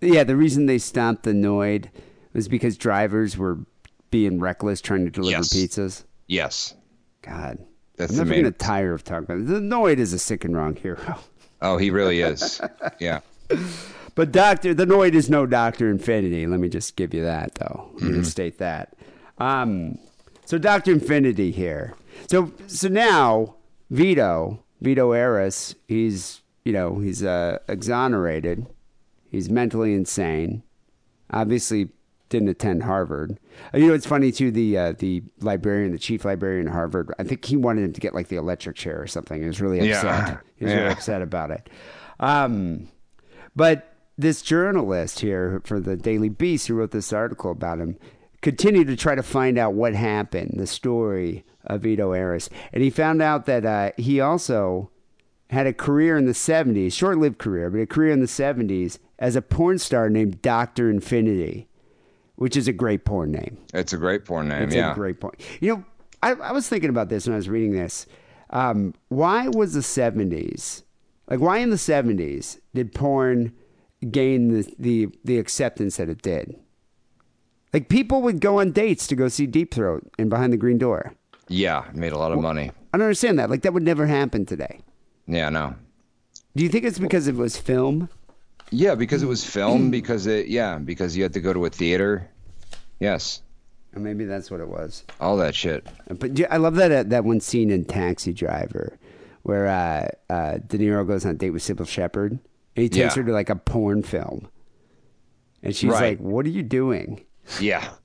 Yeah, 0.00 0.22
the 0.24 0.36
reason 0.36 0.66
they 0.66 0.78
stopped 0.78 1.24
the 1.24 1.32
Noid 1.32 1.88
was 2.32 2.46
because 2.48 2.76
drivers 2.76 3.36
were 3.36 3.58
being 4.10 4.38
reckless 4.40 4.80
trying 4.80 5.04
to 5.04 5.10
deliver 5.10 5.38
Yes. 5.38 5.52
pizzas. 5.52 6.04
Yes. 6.28 6.74
God, 7.22 7.58
That's 7.96 8.12
I'm 8.12 8.18
never 8.18 8.30
main- 8.30 8.42
gonna 8.42 8.52
tire 8.52 8.92
of 8.94 9.02
talking 9.04 9.24
about 9.24 9.38
it. 9.38 9.46
The 9.46 9.60
Noid 9.60 9.98
is 9.98 10.12
a 10.12 10.18
sick 10.18 10.44
and 10.44 10.56
wrong 10.56 10.76
hero. 10.76 11.18
Oh, 11.62 11.78
he 11.78 11.90
really 11.90 12.20
is. 12.20 12.60
Yeah. 12.98 13.20
But 14.14 14.30
Doctor, 14.30 14.74
the 14.74 14.84
Noid 14.84 15.14
is 15.14 15.30
no 15.30 15.46
Doctor 15.46 15.88
Infinity. 15.88 16.46
Let 16.46 16.60
me 16.60 16.68
just 16.68 16.96
give 16.96 17.14
you 17.14 17.22
that, 17.22 17.54
though. 17.54 17.88
Let 17.94 18.02
Mm-hmm. 18.02 18.18
me 18.18 18.24
state 18.24 18.58
that. 18.58 18.92
Um, 19.38 19.98
so 20.44 20.58
Doctor 20.58 20.92
Infinity 20.92 21.50
here. 21.50 21.94
So 22.28 22.52
so 22.66 22.88
now 22.88 23.54
Vido 23.88 24.62
Vido 24.82 25.12
Eris, 25.12 25.74
he's 25.88 26.42
you 26.62 26.74
know 26.74 26.98
he's 26.98 27.22
uh, 27.22 27.58
exonerated. 27.68 28.66
He's 29.30 29.48
mentally 29.48 29.94
insane. 29.94 30.62
Obviously, 31.30 31.88
didn't 32.32 32.48
attend 32.48 32.82
Harvard. 32.82 33.38
Uh, 33.72 33.78
You 33.78 33.86
know, 33.88 33.94
it's 33.94 34.06
funny 34.06 34.32
too. 34.32 34.50
The 34.50 34.76
uh, 34.76 34.92
the 34.98 35.22
librarian, 35.40 35.92
the 35.92 35.98
chief 35.98 36.24
librarian 36.24 36.66
at 36.66 36.72
Harvard, 36.72 37.12
I 37.18 37.22
think 37.22 37.44
he 37.44 37.56
wanted 37.56 37.84
him 37.84 37.92
to 37.92 38.00
get 38.00 38.14
like 38.14 38.28
the 38.28 38.36
electric 38.36 38.74
chair 38.76 39.00
or 39.00 39.06
something. 39.06 39.40
He 39.40 39.46
was 39.46 39.60
really 39.60 39.78
upset. 39.78 40.04
Yeah. 40.04 40.38
He 40.56 40.64
was 40.64 40.74
really 40.74 40.88
upset 40.90 41.22
about 41.22 41.50
it. 41.52 41.70
Um, 42.18 42.88
but 43.54 43.94
this 44.18 44.42
journalist 44.42 45.20
here 45.20 45.60
for 45.64 45.80
the 45.80 45.96
Daily 45.96 46.28
Beast 46.28 46.66
who 46.66 46.74
wrote 46.74 46.90
this 46.90 47.12
article 47.12 47.50
about 47.50 47.78
him 47.78 47.98
continued 48.40 48.88
to 48.88 48.96
try 48.96 49.14
to 49.14 49.22
find 49.22 49.56
out 49.58 49.74
what 49.74 49.94
happened, 49.94 50.54
the 50.56 50.66
story 50.66 51.44
of 51.64 51.82
Vido 51.82 52.12
Eris. 52.12 52.50
And 52.72 52.82
he 52.82 52.90
found 52.90 53.22
out 53.22 53.46
that 53.46 53.64
uh, 53.64 53.92
he 53.96 54.20
also 54.20 54.90
had 55.50 55.66
a 55.66 55.72
career 55.72 56.16
in 56.16 56.24
the 56.26 56.32
70s, 56.32 56.92
short 56.92 57.18
lived 57.18 57.38
career, 57.38 57.70
but 57.70 57.80
a 57.80 57.86
career 57.86 58.12
in 58.12 58.20
the 58.20 58.26
70s 58.26 58.98
as 59.18 59.36
a 59.36 59.42
porn 59.42 59.78
star 59.78 60.08
named 60.08 60.40
Dr. 60.42 60.90
Infinity, 60.90 61.68
which 62.42 62.56
is 62.56 62.66
a 62.66 62.72
great 62.72 63.04
porn 63.04 63.30
name. 63.30 63.56
It's 63.72 63.92
a 63.92 63.96
great 63.96 64.24
porn 64.24 64.48
name. 64.48 64.64
It's 64.64 64.74
yeah. 64.74 64.90
a 64.90 64.94
great 64.96 65.20
point. 65.20 65.36
You 65.60 65.76
know, 65.76 65.84
I, 66.24 66.32
I 66.32 66.50
was 66.50 66.68
thinking 66.68 66.90
about 66.90 67.08
this 67.08 67.24
when 67.24 67.34
I 67.34 67.36
was 67.36 67.48
reading 67.48 67.70
this. 67.70 68.04
Um, 68.50 68.94
why 69.10 69.46
was 69.46 69.74
the 69.74 69.80
70s, 69.80 70.82
like, 71.30 71.38
why 71.38 71.58
in 71.58 71.70
the 71.70 71.76
70s 71.76 72.58
did 72.74 72.92
porn 72.92 73.52
gain 74.10 74.48
the, 74.48 74.74
the, 74.76 75.08
the 75.22 75.38
acceptance 75.38 75.98
that 75.98 76.08
it 76.08 76.20
did? 76.20 76.56
Like, 77.72 77.88
people 77.88 78.22
would 78.22 78.40
go 78.40 78.58
on 78.58 78.72
dates 78.72 79.06
to 79.06 79.14
go 79.14 79.28
see 79.28 79.46
Deep 79.46 79.72
Throat 79.72 80.02
and 80.18 80.28
Behind 80.28 80.52
the 80.52 80.56
Green 80.56 80.78
Door. 80.78 81.14
yeah. 81.46 81.84
Made 81.94 82.10
a 82.10 82.18
lot 82.18 82.32
of 82.32 82.40
money. 82.40 82.72
I 82.92 82.98
don't 82.98 83.06
understand 83.06 83.38
that. 83.38 83.50
Like, 83.50 83.62
that 83.62 83.72
would 83.72 83.84
never 83.84 84.08
happen 84.08 84.46
today. 84.46 84.80
Yeah. 85.28 85.48
No. 85.48 85.76
Do 86.56 86.64
you 86.64 86.68
think 86.68 86.84
it's 86.84 86.98
because 86.98 87.28
it 87.28 87.36
was 87.36 87.56
film? 87.56 88.08
Yeah, 88.72 88.96
because 88.96 89.22
it 89.22 89.26
was 89.26 89.44
film. 89.44 89.90
Because 89.90 90.26
it. 90.26 90.48
Yeah. 90.48 90.78
Because 90.78 91.16
you 91.16 91.22
had 91.22 91.34
to 91.34 91.40
go 91.40 91.52
to 91.52 91.64
a 91.66 91.70
theater. 91.70 92.28
Yes. 93.02 93.42
Or 93.94 94.00
maybe 94.00 94.24
that's 94.24 94.50
what 94.50 94.60
it 94.60 94.68
was. 94.68 95.04
All 95.20 95.36
that 95.38 95.54
shit. 95.54 95.86
But 96.08 96.34
do- 96.34 96.46
I 96.50 96.56
love 96.56 96.76
that 96.76 96.90
uh, 96.92 97.02
that 97.04 97.24
one 97.24 97.40
scene 97.40 97.70
in 97.70 97.84
Taxi 97.84 98.32
Driver 98.32 98.98
where 99.42 99.66
uh, 99.66 100.08
uh, 100.32 100.58
De 100.66 100.78
Niro 100.78 101.06
goes 101.06 101.26
on 101.26 101.32
a 101.32 101.34
date 101.34 101.50
with 101.50 101.62
Cybill 101.62 101.86
Shepherd 101.88 102.32
and 102.32 102.40
he 102.82 102.88
takes 102.88 103.16
Yeah. 103.16 103.22
her 103.22 103.24
to 103.24 103.32
like 103.32 103.50
a 103.50 103.56
porn 103.56 104.02
film. 104.02 104.48
And 105.62 105.74
she's 105.76 105.90
Right. 105.90 106.18
like, 106.18 106.20
What 106.20 106.46
are 106.46 106.50
you 106.50 106.62
doing? 106.62 107.24
Yeah. 107.60 107.90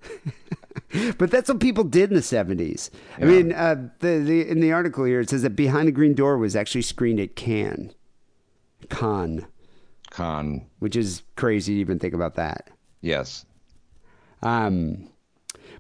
But 1.18 1.32
that's 1.32 1.50
what 1.50 1.60
people 1.60 1.84
did 1.84 2.10
in 2.12 2.16
the 2.16 2.22
70s. 2.22 2.90
I 3.20 3.26
mean, 3.26 3.52
uh, 3.52 3.90
the, 4.00 4.20
the, 4.20 4.48
in 4.48 4.62
the 4.62 4.72
article 4.72 5.04
here, 5.04 5.20
it 5.20 5.30
says 5.30 5.42
that 5.42 5.50
Behind 5.56 5.88
the 5.88 5.92
Green 5.92 6.14
Door 6.14 6.38
was 6.38 6.56
actually 6.56 6.84
screened 6.84 7.20
at 7.20 7.36
Cannes. 7.36 7.94
Cannes, 8.90 9.46
Con. 10.12 10.66
which 10.80 10.96
is 10.96 11.24
crazy 11.36 11.76
to 11.76 11.80
even 11.82 12.00
think 12.00 12.14
about 12.14 12.36
that. 12.36 12.70
Yes. 13.02 13.46
Um, 14.42 15.10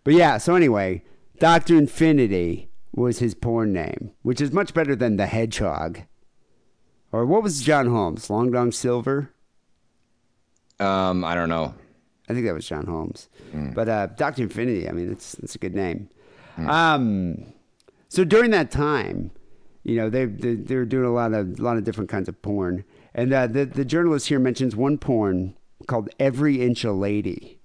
But 0.03 0.13
yeah, 0.13 0.37
so 0.37 0.55
anyway, 0.55 1.03
Doctor 1.39 1.75
Infinity 1.75 2.69
was 2.95 3.19
his 3.19 3.33
porn 3.35 3.73
name, 3.73 4.11
which 4.23 4.41
is 4.41 4.51
much 4.51 4.73
better 4.73 4.95
than 4.95 5.17
the 5.17 5.27
Hedgehog. 5.27 6.01
Or 7.11 7.25
what 7.25 7.43
was 7.43 7.61
John 7.61 7.87
Holmes? 7.87 8.29
Long 8.29 8.51
Dong 8.51 8.71
Silver. 8.71 9.31
Um, 10.79 11.23
I 11.23 11.35
don't 11.35 11.49
know. 11.49 11.73
I 12.29 12.33
think 12.33 12.45
that 12.45 12.53
was 12.53 12.67
John 12.67 12.85
Holmes. 12.85 13.29
But 13.73 13.87
uh, 13.89 14.07
Doctor 14.07 14.43
Infinity, 14.43 14.87
I 14.89 14.91
mean, 14.91 15.11
it's 15.11 15.33
it's 15.35 15.55
a 15.55 15.59
good 15.59 15.75
name. 15.75 16.09
Um, 16.57 17.53
so 18.09 18.23
during 18.23 18.51
that 18.51 18.71
time, 18.71 19.31
you 19.83 19.95
know, 19.95 20.09
they 20.09 20.25
they, 20.25 20.55
they 20.55 20.75
were 20.75 20.85
doing 20.85 21.05
a 21.05 21.11
lot 21.13 21.33
of 21.33 21.59
a 21.59 21.61
lot 21.61 21.77
of 21.77 21.83
different 21.83 22.09
kinds 22.09 22.27
of 22.27 22.41
porn, 22.41 22.83
and 23.13 23.31
uh, 23.33 23.47
the 23.47 23.65
the 23.65 23.85
journalist 23.85 24.27
here 24.27 24.39
mentions 24.39 24.75
one 24.75 24.97
porn 24.97 25.55
called 25.87 26.09
"Every 26.19 26.61
Inch 26.61 26.83
a 26.83 26.91
Lady," 26.91 27.56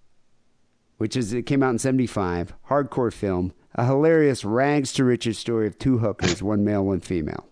which 1.03 1.17
is 1.17 1.33
it 1.33 1.47
came 1.47 1.65
out 1.65 1.71
in 1.71 1.81
'75, 1.81 2.55
hardcore 2.69 3.13
film, 3.13 3.53
a 3.75 3.85
hilarious 3.85 4.45
rags 4.45 4.93
to 4.93 5.03
riches 5.03 5.37
story 5.37 5.67
of 5.67 5.77
two 5.77 5.99
hookers, 5.99 6.45
one 6.45 6.65
male, 6.65 6.85
one 6.85 7.01
female. 7.01 7.49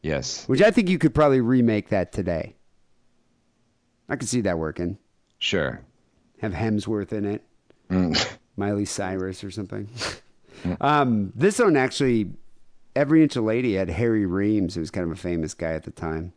Yes. 0.00 0.48
Which 0.48 0.62
I 0.62 0.70
think 0.70 0.88
you 0.88 0.96
could 0.96 1.14
probably 1.14 1.42
remake 1.42 1.90
that 1.90 2.10
today. 2.10 2.56
I 4.08 4.16
could 4.16 4.30
see 4.30 4.40
that 4.40 4.58
working. 4.58 4.96
Sure. 5.38 5.82
Have 6.40 6.54
Hemsworth 6.54 7.12
in 7.12 7.26
it. 7.26 7.44
Mm. 7.90 8.38
Miley 8.56 8.86
Cyrus 8.86 9.44
or 9.44 9.50
something. 9.50 9.90
um, 10.80 11.34
this 11.36 11.58
one 11.58 11.76
actually, 11.76 12.30
every 12.94 13.22
inch 13.22 13.36
a 13.36 13.42
lady 13.42 13.74
had 13.74 13.90
Harry 13.90 14.24
Reams, 14.24 14.74
who 14.74 14.80
was 14.80 14.90
kind 14.90 15.04
of 15.04 15.12
a 15.12 15.20
famous 15.20 15.52
guy 15.52 15.72
at 15.74 15.82
the 15.82 15.90
time, 15.90 16.32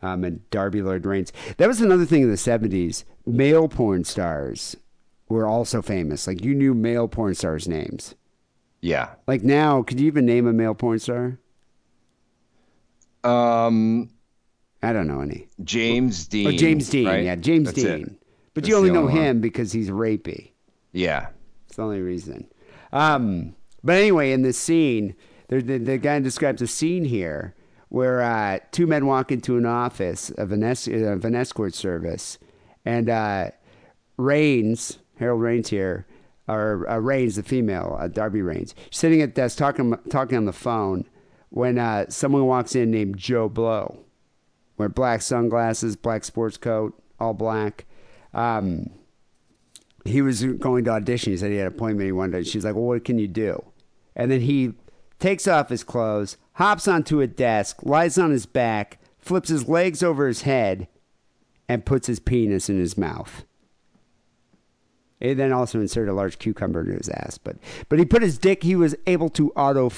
um, 0.00 0.24
and 0.24 0.48
Darby 0.48 0.80
Lloyd 0.80 1.04
Rains. 1.04 1.34
That 1.58 1.68
was 1.68 1.82
another 1.82 2.06
thing 2.06 2.22
in 2.22 2.30
the 2.30 2.38
seventies. 2.38 3.04
Male 3.26 3.68
porn 3.68 4.04
stars 4.04 4.74
were 5.28 5.46
also 5.46 5.82
famous. 5.82 6.26
Like 6.26 6.44
you 6.44 6.54
knew 6.54 6.74
male 6.74 7.08
porn 7.08 7.34
stars' 7.34 7.66
names. 7.68 8.14
Yeah. 8.80 9.10
Like 9.26 9.42
now, 9.42 9.82
could 9.82 9.98
you 10.00 10.06
even 10.06 10.26
name 10.26 10.46
a 10.46 10.52
male 10.52 10.74
porn 10.74 10.98
star? 10.98 11.38
Um, 13.24 14.10
I 14.82 14.92
don't 14.92 15.08
know 15.08 15.20
any. 15.20 15.48
James 15.64 16.26
Dean. 16.28 16.46
Oh, 16.46 16.52
James 16.52 16.88
Dean. 16.88 17.06
right? 17.06 17.24
Yeah, 17.24 17.36
James 17.36 17.66
That's 17.72 17.78
it. 17.84 17.96
Dean. 17.96 18.18
But 18.54 18.62
That's 18.62 18.68
you 18.68 18.76
only 18.76 18.90
the 18.90 18.94
know 18.94 19.02
one. 19.06 19.12
him 19.16 19.40
because 19.40 19.72
he's 19.72 19.90
rapey. 19.90 20.52
Yeah. 20.92 21.28
It's 21.66 21.76
the 21.76 21.82
only 21.82 22.00
reason. 22.00 22.46
Um, 22.92 23.54
but 23.82 23.96
anyway, 23.96 24.32
in 24.32 24.42
this 24.42 24.58
scene, 24.58 25.14
there, 25.48 25.60
the, 25.60 25.78
the 25.78 25.98
guy 25.98 26.20
describes 26.20 26.62
a 26.62 26.66
scene 26.66 27.04
here 27.04 27.54
where 27.88 28.22
uh, 28.22 28.58
two 28.72 28.86
men 28.86 29.06
walk 29.06 29.30
into 29.30 29.56
an 29.56 29.66
office 29.66 30.30
of 30.30 30.52
an, 30.52 30.62
es- 30.62 30.86
of 30.88 31.24
an 31.24 31.34
escort 31.34 31.74
service, 31.74 32.38
and 32.84 33.08
uh, 33.10 33.50
Rains, 34.16 34.98
Harold 35.18 35.42
Rains 35.42 35.68
here, 35.68 36.06
or 36.48 36.88
uh, 36.88 36.98
Rains, 36.98 37.36
the 37.36 37.42
female, 37.42 37.96
uh, 37.98 38.08
Darby 38.08 38.42
Rains, 38.42 38.74
sitting 38.90 39.20
at 39.20 39.34
desk 39.34 39.58
talking 39.58 39.96
talking 40.10 40.36
on 40.36 40.44
the 40.44 40.52
phone 40.52 41.04
when 41.50 41.78
uh, 41.78 42.06
someone 42.08 42.46
walks 42.46 42.74
in 42.74 42.90
named 42.90 43.16
Joe 43.16 43.48
Blow, 43.48 43.98
wear 44.76 44.88
black 44.88 45.22
sunglasses, 45.22 45.96
black 45.96 46.24
sports 46.24 46.56
coat, 46.56 47.00
all 47.18 47.34
black. 47.34 47.86
Um, 48.34 48.90
he 50.04 50.22
was 50.22 50.44
going 50.44 50.84
to 50.84 50.90
audition. 50.90 51.32
He 51.32 51.38
said 51.38 51.50
he 51.50 51.56
had 51.56 51.68
an 51.68 51.74
appointment. 51.74 52.06
He 52.06 52.12
wanted. 52.12 52.44
To, 52.44 52.50
she's 52.50 52.64
like, 52.64 52.74
"Well, 52.74 52.84
what 52.84 53.04
can 53.04 53.18
you 53.18 53.28
do?" 53.28 53.64
And 54.14 54.30
then 54.30 54.42
he 54.42 54.74
takes 55.18 55.48
off 55.48 55.70
his 55.70 55.82
clothes, 55.82 56.36
hops 56.54 56.86
onto 56.86 57.20
a 57.20 57.26
desk, 57.26 57.82
lies 57.82 58.18
on 58.18 58.30
his 58.30 58.46
back, 58.46 58.98
flips 59.18 59.48
his 59.48 59.68
legs 59.68 60.02
over 60.02 60.28
his 60.28 60.42
head, 60.42 60.88
and 61.68 61.86
puts 61.86 62.06
his 62.06 62.20
penis 62.20 62.68
in 62.68 62.78
his 62.78 62.96
mouth. 62.98 63.45
And 65.20 65.38
then 65.38 65.52
also 65.52 65.80
inserted 65.80 66.10
a 66.10 66.14
large 66.14 66.38
cucumber 66.38 66.80
into 66.80 66.92
his 66.94 67.08
ass. 67.08 67.38
But 67.38 67.56
but 67.88 67.98
he 67.98 68.04
put 68.04 68.22
his 68.22 68.38
dick. 68.38 68.62
He 68.62 68.76
was 68.76 68.94
able 69.06 69.30
to 69.30 69.50
auto. 69.52 69.88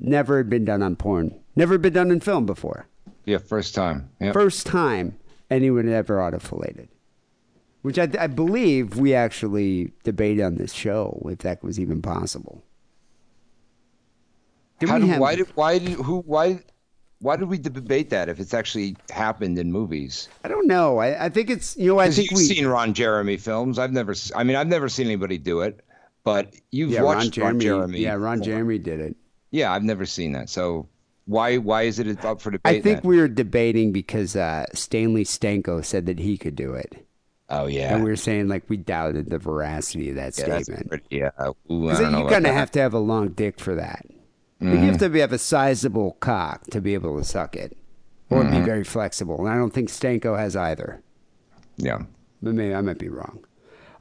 Never 0.00 0.36
had 0.36 0.50
been 0.50 0.64
done 0.64 0.82
on 0.82 0.96
porn. 0.96 1.38
Never 1.56 1.78
been 1.78 1.92
done 1.94 2.10
in 2.10 2.20
film 2.20 2.46
before. 2.46 2.86
Yeah. 3.24 3.38
First 3.38 3.74
time. 3.74 4.10
Yeah. 4.20 4.32
First 4.32 4.66
time 4.66 5.18
anyone 5.50 5.86
had 5.86 5.94
ever 5.94 6.22
auto 6.22 6.38
fellated. 6.38 6.88
Which 7.82 7.98
I, 7.98 8.08
I 8.18 8.26
believe 8.26 8.96
we 8.96 9.14
actually 9.14 9.92
debated 10.04 10.42
on 10.42 10.56
this 10.56 10.72
show 10.72 11.22
if 11.30 11.38
that 11.38 11.62
was 11.62 11.80
even 11.80 12.02
possible. 12.02 12.62
Did 14.78 14.90
did, 14.90 15.08
have- 15.08 15.20
why 15.20 15.34
did 15.36 15.48
why 15.54 15.78
did 15.78 15.90
who 15.90 16.20
why 16.20 16.60
why 17.20 17.36
did 17.36 17.48
we 17.48 17.58
debate 17.58 18.10
that 18.10 18.28
if 18.28 18.38
it's 18.38 18.54
actually 18.54 18.96
happened 19.10 19.58
in 19.58 19.72
movies? 19.72 20.28
I 20.44 20.48
don't 20.48 20.66
know. 20.66 20.98
I, 20.98 21.26
I 21.26 21.28
think 21.28 21.50
it's 21.50 21.76
you 21.76 21.88
know 21.88 21.98
I 21.98 22.10
think 22.10 22.30
you've 22.30 22.38
we 22.38 22.44
seen 22.44 22.66
Ron 22.66 22.94
Jeremy 22.94 23.36
films. 23.36 23.78
I've 23.78 23.92
never. 23.92 24.14
I 24.36 24.44
mean, 24.44 24.56
I've 24.56 24.68
never 24.68 24.88
seen 24.88 25.06
anybody 25.06 25.38
do 25.38 25.60
it, 25.62 25.80
but 26.24 26.54
you've 26.70 26.90
yeah 26.90 27.02
watched 27.02 27.36
Ron 27.36 27.58
Jeremy, 27.58 27.64
Jeremy. 27.64 27.98
yeah 28.00 28.14
Ron. 28.14 28.42
Jeremy 28.42 28.78
did 28.78 29.00
it. 29.00 29.16
Yeah, 29.50 29.72
I've 29.72 29.82
never 29.84 30.06
seen 30.06 30.32
that. 30.32 30.48
So 30.48 30.88
why 31.26 31.56
why 31.58 31.82
is 31.82 31.98
it 31.98 32.24
up 32.24 32.40
for 32.40 32.50
debate? 32.50 32.76
I 32.76 32.80
think 32.80 33.02
then? 33.02 33.08
we 33.08 33.18
were 33.18 33.28
debating 33.28 33.92
because 33.92 34.36
uh, 34.36 34.66
Stanley 34.72 35.24
Stanko 35.24 35.84
said 35.84 36.06
that 36.06 36.18
he 36.18 36.38
could 36.38 36.54
do 36.54 36.74
it, 36.74 37.06
Oh 37.50 37.66
yeah. 37.66 37.94
and 37.94 38.04
we 38.04 38.10
were 38.10 38.16
saying 38.16 38.48
like 38.48 38.64
we 38.68 38.76
doubted 38.76 39.30
the 39.30 39.38
veracity 39.38 40.10
of 40.10 40.16
that 40.16 40.38
yeah, 40.38 40.60
statement. 40.60 40.88
pretty, 40.88 41.04
yeah. 41.10 41.30
Ooh, 41.70 41.88
don't 41.90 42.12
know 42.12 42.22
you 42.24 42.28
kind 42.28 42.46
of 42.46 42.54
have 42.54 42.70
to 42.72 42.80
have 42.80 42.94
a 42.94 42.98
long 42.98 43.30
dick 43.30 43.58
for 43.58 43.74
that. 43.74 44.04
Like, 44.60 44.72
You 44.72 44.78
have 44.78 44.94
mm-hmm. 44.94 45.04
to 45.04 45.08
be, 45.10 45.20
have 45.20 45.32
a 45.32 45.38
sizable 45.38 46.16
cock 46.20 46.64
to 46.70 46.80
be 46.80 46.94
able 46.94 47.16
to 47.18 47.24
suck 47.24 47.56
it, 47.56 47.76
or 48.30 48.42
be 48.42 48.50
mm-hmm. 48.50 48.64
very 48.64 48.84
flexible. 48.84 49.38
And 49.38 49.48
I 49.48 49.56
don't 49.56 49.72
think 49.72 49.88
Stanko 49.88 50.38
has 50.38 50.56
either. 50.56 51.02
Yeah. 51.76 52.02
But 52.42 52.54
maybe 52.54 52.74
I 52.74 52.80
might 52.80 52.98
be 52.98 53.08
wrong. 53.08 53.44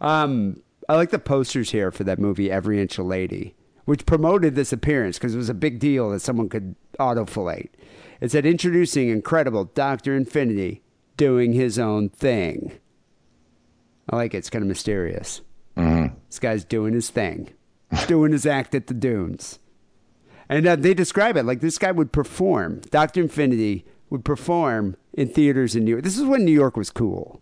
Um, 0.01 0.61
I 0.89 0.95
like 0.95 1.11
the 1.11 1.19
posters 1.19 1.71
here 1.71 1.91
for 1.91 2.03
that 2.05 2.19
movie, 2.19 2.51
Every 2.51 2.81
Inch 2.81 2.97
a 2.97 3.03
Lady, 3.03 3.55
which 3.85 4.05
promoted 4.05 4.55
this 4.55 4.73
appearance 4.73 5.17
because 5.17 5.35
it 5.35 5.39
was 5.39 5.49
a 5.49 5.53
big 5.53 5.79
deal 5.79 6.09
that 6.11 6.21
someone 6.21 6.49
could 6.49 6.75
autofellate. 6.99 7.69
It 8.19 8.31
said, 8.31 8.45
introducing 8.45 9.09
incredible 9.09 9.65
Dr. 9.65 10.15
Infinity 10.15 10.81
doing 11.17 11.53
his 11.53 11.77
own 11.77 12.09
thing. 12.09 12.79
I 14.09 14.15
like 14.15 14.33
it. 14.33 14.37
It's 14.37 14.49
kind 14.49 14.63
of 14.63 14.67
mysterious. 14.67 15.41
Mm-hmm. 15.75 16.15
This 16.29 16.39
guy's 16.39 16.63
doing 16.63 16.93
his 16.93 17.09
thing, 17.09 17.49
doing 18.07 18.31
his 18.31 18.45
act 18.45 18.73
at 18.73 18.87
the 18.87 18.93
dunes. 18.93 19.59
And 20.49 20.65
uh, 20.65 20.75
they 20.75 20.93
describe 20.93 21.35
it 21.37 21.43
like 21.43 21.59
this 21.59 21.77
guy 21.77 21.91
would 21.91 22.11
perform. 22.11 22.81
Dr. 22.89 23.21
Infinity 23.21 23.85
would 24.09 24.23
perform 24.23 24.95
in 25.13 25.27
theaters 25.27 25.75
in 25.75 25.83
New 25.83 25.91
York. 25.91 26.03
This 26.03 26.17
is 26.17 26.23
when 26.23 26.45
New 26.45 26.53
York 26.53 26.77
was 26.77 26.89
cool. 26.89 27.41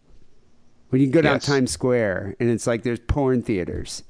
When 0.90 1.02
you 1.02 1.08
go 1.08 1.22
down 1.22 1.36
Yes. 1.36 1.46
Times 1.46 1.72
Square 1.72 2.36
and 2.40 2.50
it's 2.50 2.66
like 2.66 2.84
there's 2.84 3.00
porn 3.00 3.42
theaters. 3.42 4.04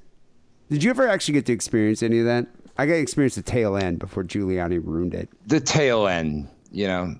Did 0.69 0.84
you 0.84 0.89
ever 0.89 1.08
actually 1.08 1.34
get 1.34 1.45
to 1.47 1.53
experience 1.53 2.01
any 2.03 2.19
of 2.19 2.25
that? 2.25 2.47
I 2.77 2.86
got 2.86 2.93
to 2.93 2.99
experience 2.99 3.36
the 3.36 3.41
tail 3.41 3.75
end 3.77 3.99
before 3.99 4.23
Giuliani 4.23 4.79
ruined 4.84 5.13
it. 5.13 5.29
The 5.47 5.60
tail 5.60 6.08
end, 6.08 6.47
you 6.71 6.88
know, 6.88 7.15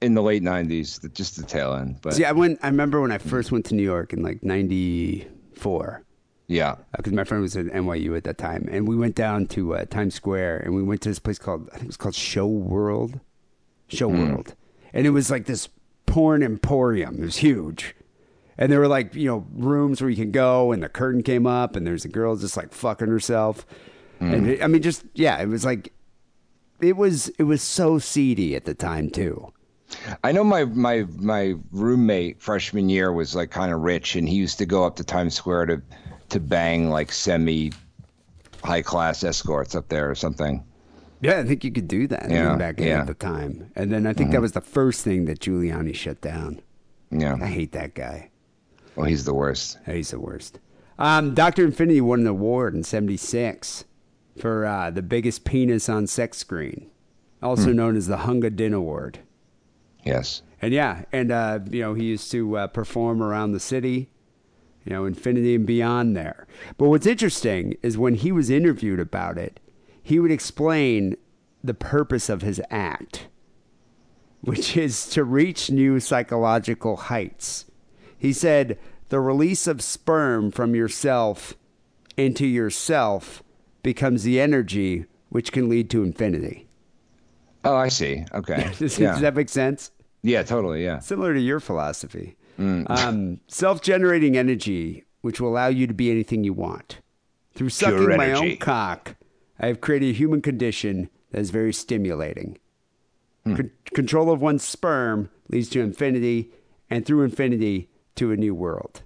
in 0.00 0.14
the 0.14 0.22
late 0.22 0.42
'90s, 0.42 1.12
just 1.14 1.36
the 1.36 1.44
tail 1.44 1.74
end. 1.74 2.00
But 2.02 2.14
See, 2.14 2.24
I 2.24 2.32
went. 2.32 2.58
I 2.62 2.66
remember 2.68 3.00
when 3.00 3.12
I 3.12 3.18
first 3.18 3.52
went 3.52 3.64
to 3.66 3.74
New 3.74 3.82
York 3.82 4.12
in 4.12 4.22
like 4.22 4.42
'94. 4.42 6.03
Yeah, 6.46 6.72
uh, 6.72 6.76
because 6.98 7.12
my 7.12 7.24
friend 7.24 7.42
was 7.42 7.56
at 7.56 7.66
NYU 7.66 8.16
at 8.16 8.24
that 8.24 8.38
time, 8.38 8.68
and 8.70 8.86
we 8.86 8.96
went 8.96 9.14
down 9.14 9.46
to 9.48 9.74
uh, 9.74 9.84
Times 9.86 10.14
Square, 10.14 10.58
and 10.58 10.74
we 10.74 10.82
went 10.82 11.00
to 11.02 11.08
this 11.08 11.18
place 11.18 11.38
called 11.38 11.68
I 11.70 11.76
think 11.76 11.84
it 11.84 11.88
was 11.88 11.96
called 11.96 12.14
Show 12.14 12.46
World, 12.46 13.20
Show 13.88 14.10
mm. 14.10 14.18
World, 14.18 14.54
and 14.92 15.06
it 15.06 15.10
was 15.10 15.30
like 15.30 15.46
this 15.46 15.68
porn 16.06 16.42
emporium. 16.42 17.16
It 17.16 17.24
was 17.24 17.38
huge, 17.38 17.96
and 18.58 18.70
there 18.70 18.80
were 18.80 18.88
like 18.88 19.14
you 19.14 19.26
know 19.26 19.46
rooms 19.54 20.02
where 20.02 20.10
you 20.10 20.16
can 20.16 20.32
go, 20.32 20.70
and 20.70 20.82
the 20.82 20.88
curtain 20.90 21.22
came 21.22 21.46
up, 21.46 21.76
and 21.76 21.86
there's 21.86 22.04
a 22.04 22.08
girl 22.08 22.36
just 22.36 22.58
like 22.58 22.72
fucking 22.72 23.08
herself, 23.08 23.64
mm. 24.20 24.34
and 24.34 24.48
it, 24.50 24.62
I 24.62 24.66
mean 24.66 24.82
just 24.82 25.04
yeah, 25.14 25.40
it 25.40 25.48
was 25.48 25.64
like 25.64 25.94
it 26.80 26.96
was 26.96 27.28
it 27.38 27.44
was 27.44 27.62
so 27.62 27.98
seedy 27.98 28.54
at 28.54 28.66
the 28.66 28.74
time 28.74 29.08
too. 29.08 29.50
I 30.22 30.32
know 30.32 30.44
my 30.44 30.66
my 30.66 31.06
my 31.16 31.54
roommate 31.70 32.42
freshman 32.42 32.90
year 32.90 33.12
was 33.12 33.34
like 33.34 33.50
kind 33.50 33.72
of 33.72 33.80
rich, 33.80 34.14
and 34.14 34.28
he 34.28 34.36
used 34.36 34.58
to 34.58 34.66
go 34.66 34.84
up 34.84 34.96
to 34.96 35.04
Times 35.04 35.34
Square 35.34 35.66
to 35.66 35.82
to 36.34 36.40
bang 36.40 36.90
like 36.90 37.10
semi 37.10 37.72
high 38.62 38.82
class 38.82 39.24
escorts 39.24 39.74
up 39.74 39.88
there 39.88 40.10
or 40.10 40.14
something. 40.14 40.64
Yeah, 41.20 41.38
I 41.38 41.44
think 41.44 41.64
you 41.64 41.72
could 41.72 41.88
do 41.88 42.06
that 42.08 42.30
Yeah, 42.30 42.56
back 42.56 42.78
in 42.78 42.86
yeah. 42.88 43.00
at 43.00 43.06
the 43.06 43.14
time, 43.14 43.70
and 43.76 43.90
then 43.90 44.06
I 44.06 44.12
think 44.12 44.30
that 44.32 44.42
was 44.42 44.52
the 44.52 44.60
first 44.60 45.02
thing 45.02 45.24
that 45.24 45.40
Giuliani 45.40 45.94
shut 45.94 46.20
down. 46.20 46.60
Yeah. 47.10 47.36
I 47.40 47.46
hate 47.46 47.72
that 47.72 47.94
guy. 47.94 48.30
well, 48.96 49.06
he's 49.06 49.24
the 49.24 49.32
worst. 49.34 49.78
He's 49.86 50.10
the 50.10 50.20
worst. 50.20 50.58
Um, 50.98 51.34
Dr. 51.34 51.64
Infinity 51.64 52.00
won 52.00 52.20
an 52.20 52.26
award 52.26 52.74
in 52.74 52.82
76 52.84 53.84
for 54.38 54.66
uh, 54.66 54.90
the 54.90 55.02
biggest 55.02 55.44
penis 55.44 55.88
on 55.88 56.06
sex 56.06 56.38
screen, 56.38 56.90
also 57.42 57.72
known 57.72 57.96
as 57.96 58.06
the 58.06 58.18
Hunga 58.18 58.54
Din 58.54 58.74
Award. 58.74 59.20
Yes. 60.04 60.42
And 60.60 60.72
yeah, 60.74 61.04
and, 61.12 61.30
uh, 61.32 61.60
you 61.70 61.80
know, 61.80 61.94
he 61.94 62.04
used 62.04 62.30
to 62.32 62.56
uh, 62.58 62.66
perform 62.68 63.22
around 63.22 63.52
the 63.52 63.60
city, 63.60 64.10
you 64.84 64.92
know, 64.92 65.04
infinity 65.04 65.54
and 65.54 65.66
beyond 65.66 66.16
there. 66.16 66.46
But 66.76 66.88
what's 66.88 67.06
interesting 67.06 67.76
is 67.82 67.96
when 67.96 68.14
he 68.14 68.32
was 68.32 68.50
interviewed 68.50 69.00
about 69.00 69.38
it, 69.38 69.60
he 70.02 70.18
would 70.18 70.30
explain 70.30 71.16
the 71.62 71.74
purpose 71.74 72.28
of 72.28 72.42
his 72.42 72.60
act, 72.70 73.28
which 74.42 74.76
is 74.76 75.06
to 75.10 75.24
reach 75.24 75.70
new 75.70 75.98
psychological 76.00 76.96
heights. 76.96 77.64
He 78.18 78.32
said, 78.32 78.78
the 79.08 79.20
release 79.20 79.66
of 79.66 79.82
sperm 79.82 80.50
from 80.50 80.74
yourself 80.74 81.54
into 82.16 82.46
yourself 82.46 83.42
becomes 83.82 84.22
the 84.22 84.40
energy 84.40 85.06
which 85.30 85.52
can 85.52 85.68
lead 85.68 85.90
to 85.90 86.02
infinity. 86.02 86.68
Oh, 87.64 87.76
I 87.76 87.88
see. 87.88 88.24
Okay. 88.32 88.70
Does, 88.78 88.98
yeah. 88.98 89.12
does 89.12 89.20
that 89.22 89.34
make 89.34 89.48
sense? 89.48 89.90
yeah, 90.22 90.42
totally. 90.42 90.84
Yeah. 90.84 90.98
Similar 90.98 91.34
to 91.34 91.40
your 91.40 91.60
philosophy. 91.60 92.36
Um, 92.58 93.40
Self 93.48 93.80
generating 93.82 94.36
energy, 94.36 95.04
which 95.22 95.40
will 95.40 95.48
allow 95.50 95.68
you 95.68 95.86
to 95.86 95.94
be 95.94 96.10
anything 96.10 96.44
you 96.44 96.52
want. 96.52 96.98
Through 97.54 97.68
sucking 97.70 98.16
my 98.16 98.32
own 98.32 98.56
cock, 98.56 99.16
I 99.60 99.66
have 99.68 99.80
created 99.80 100.10
a 100.10 100.12
human 100.18 100.42
condition 100.42 101.08
that 101.30 101.40
is 101.40 101.50
very 101.50 101.72
stimulating. 101.72 102.58
Con- 103.44 103.70
control 103.92 104.30
of 104.30 104.40
one's 104.40 104.64
sperm 104.64 105.28
leads 105.50 105.68
to 105.70 105.80
infinity, 105.80 106.50
and 106.90 107.04
through 107.04 107.22
infinity, 107.22 107.90
to 108.16 108.32
a 108.32 108.36
new 108.36 108.54
world. 108.54 109.02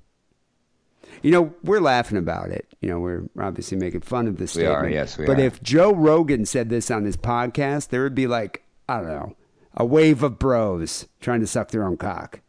You 1.23 1.31
know, 1.33 1.55
we're 1.65 1.81
laughing 1.81 2.19
about 2.19 2.51
it. 2.51 2.67
You 2.81 2.89
know, 2.91 3.01
we're 3.01 3.25
obviously 3.41 3.77
making 3.79 4.03
fun 4.03 4.29
of 4.29 4.37
this 4.37 4.55
We 4.55 4.65
are, 4.67 4.75
statement. 4.81 4.95
yes, 4.95 5.19
we 5.19 5.27
but 5.27 5.39
are. 5.39 5.43
if 5.45 5.63
Joe 5.63 5.93
Rogan 5.93 6.45
said 6.47 6.69
this 6.69 6.91
on 6.91 7.05
his 7.05 7.17
podcast, 7.17 7.89
there 7.89 8.03
would 8.03 8.15
be 8.15 8.27
like, 8.27 8.63
I 8.89 8.99
don't 8.99 9.09
know, 9.09 9.37
a 9.75 9.85
wave 9.85 10.23
of 10.23 10.39
bros 10.39 11.07
trying 11.21 11.41
to 11.41 11.47
suck 11.47 11.71
their 11.71 11.85
own 11.85 11.97
cock. 11.97 12.41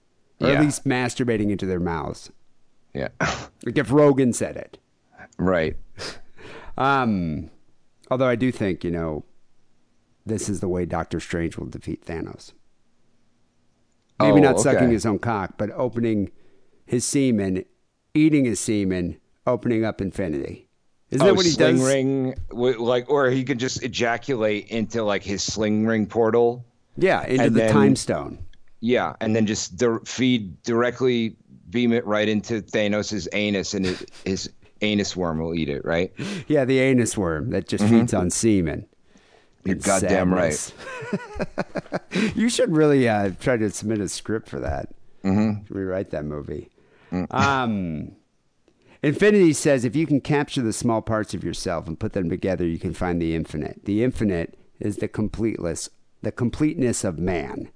Or 0.41 0.47
at 0.49 0.61
least 0.61 0.85
masturbating 0.85 1.51
into 1.51 1.65
their 1.65 1.79
mouths. 1.79 2.31
Yeah. 2.93 3.09
Like 3.65 3.77
if 3.77 3.91
Rogan 3.91 4.31
said 4.31 4.55
it. 4.55 4.77
right. 5.37 5.75
Um, 6.77 7.49
although 8.09 8.27
I 8.29 8.35
do 8.37 8.53
think, 8.53 8.85
you 8.85 8.91
know, 8.91 9.25
this 10.25 10.47
is 10.47 10.61
the 10.61 10.69
way 10.69 10.85
Doctor 10.85 11.19
Strange 11.19 11.57
will 11.57 11.65
defeat 11.65 12.05
Thanos. 12.05 12.53
Maybe 14.17 14.39
Oh, 14.39 14.43
not 14.43 14.61
sucking 14.61 14.89
his 14.89 15.05
own 15.05 15.19
cock, 15.19 15.55
but 15.57 15.71
opening 15.71 16.31
his 16.85 17.03
semen, 17.03 17.65
eating 18.13 18.45
his 18.45 18.61
semen, 18.61 19.17
opening 19.45 19.83
up 19.83 19.99
infinity. 19.99 20.69
Isn't 21.11 21.21
oh, 21.21 21.31
that 21.31 21.35
what 21.35 21.45
he 21.45 21.51
sling 21.51 21.75
does? 21.77 21.85
ring, 21.85 22.35
like, 22.51 23.09
or 23.09 23.29
he 23.29 23.43
could 23.43 23.59
just 23.59 23.83
ejaculate 23.83 24.67
into 24.69 25.03
like 25.03 25.23
his 25.23 25.43
sling 25.43 25.85
ring 25.85 26.05
portal. 26.05 26.65
Yeah, 26.97 27.25
into 27.25 27.49
the 27.49 27.59
then- 27.59 27.73
time 27.73 27.95
stone. 27.97 28.45
Yeah, 28.81 29.13
and 29.19 29.35
then 29.35 29.45
just 29.45 29.77
dir- 29.77 30.01
feed 30.05 30.61
directly, 30.63 31.35
beam 31.69 31.91
it 31.91 32.05
right 32.05 32.29
into 32.29 32.61
Thanos' 32.61 33.27
anus, 33.33 33.73
and 33.73 33.85
it, 33.85 34.09
his 34.25 34.49
anus 34.81 35.15
worm 35.15 35.39
will 35.39 35.53
eat 35.53 35.69
it. 35.69 35.83
Right? 35.83 36.13
Yeah, 36.47 36.65
the 36.65 36.79
anus 36.79 37.17
worm 37.17 37.49
that 37.51 37.67
just 37.67 37.83
feeds 37.85 38.13
on 38.13 38.29
semen. 38.29 38.87
You're 39.65 39.75
goddamn 39.75 40.29
sadness. 40.29 40.73
you 42.35 42.49
should 42.49 42.71
really 42.71 43.09
uh, 43.09 43.31
try 43.39 43.57
to 43.57 43.69
submit 43.69 43.99
a 43.99 44.07
script 44.07 44.47
for 44.47 44.59
that. 44.59 44.89
Mm-hmm. 45.23 45.73
Rewrite 45.73 46.11
that 46.11 46.23
movie. 46.23 46.69
Um, 47.31 48.15
Infinity 49.01 49.53
says 49.53 49.85
if 49.85 49.95
you 49.95 50.05
can 50.05 50.19
capture 50.21 50.61
the 50.61 50.73
small 50.73 51.01
parts 51.01 51.33
of 51.33 51.43
yourself 51.43 51.87
and 51.87 51.99
put 51.99 52.13
them 52.13 52.29
together, 52.29 52.65
you 52.65 52.79
can 52.79 52.93
find 52.93 53.21
the 53.21 53.35
infinite. 53.35 53.85
The 53.85 54.03
infinite 54.03 54.57
is 54.79 54.97
the 54.97 55.07
completeness, 55.07 55.89
the 56.21 56.31
completeness 56.31 57.03
of 57.03 57.17
man. 57.17 57.69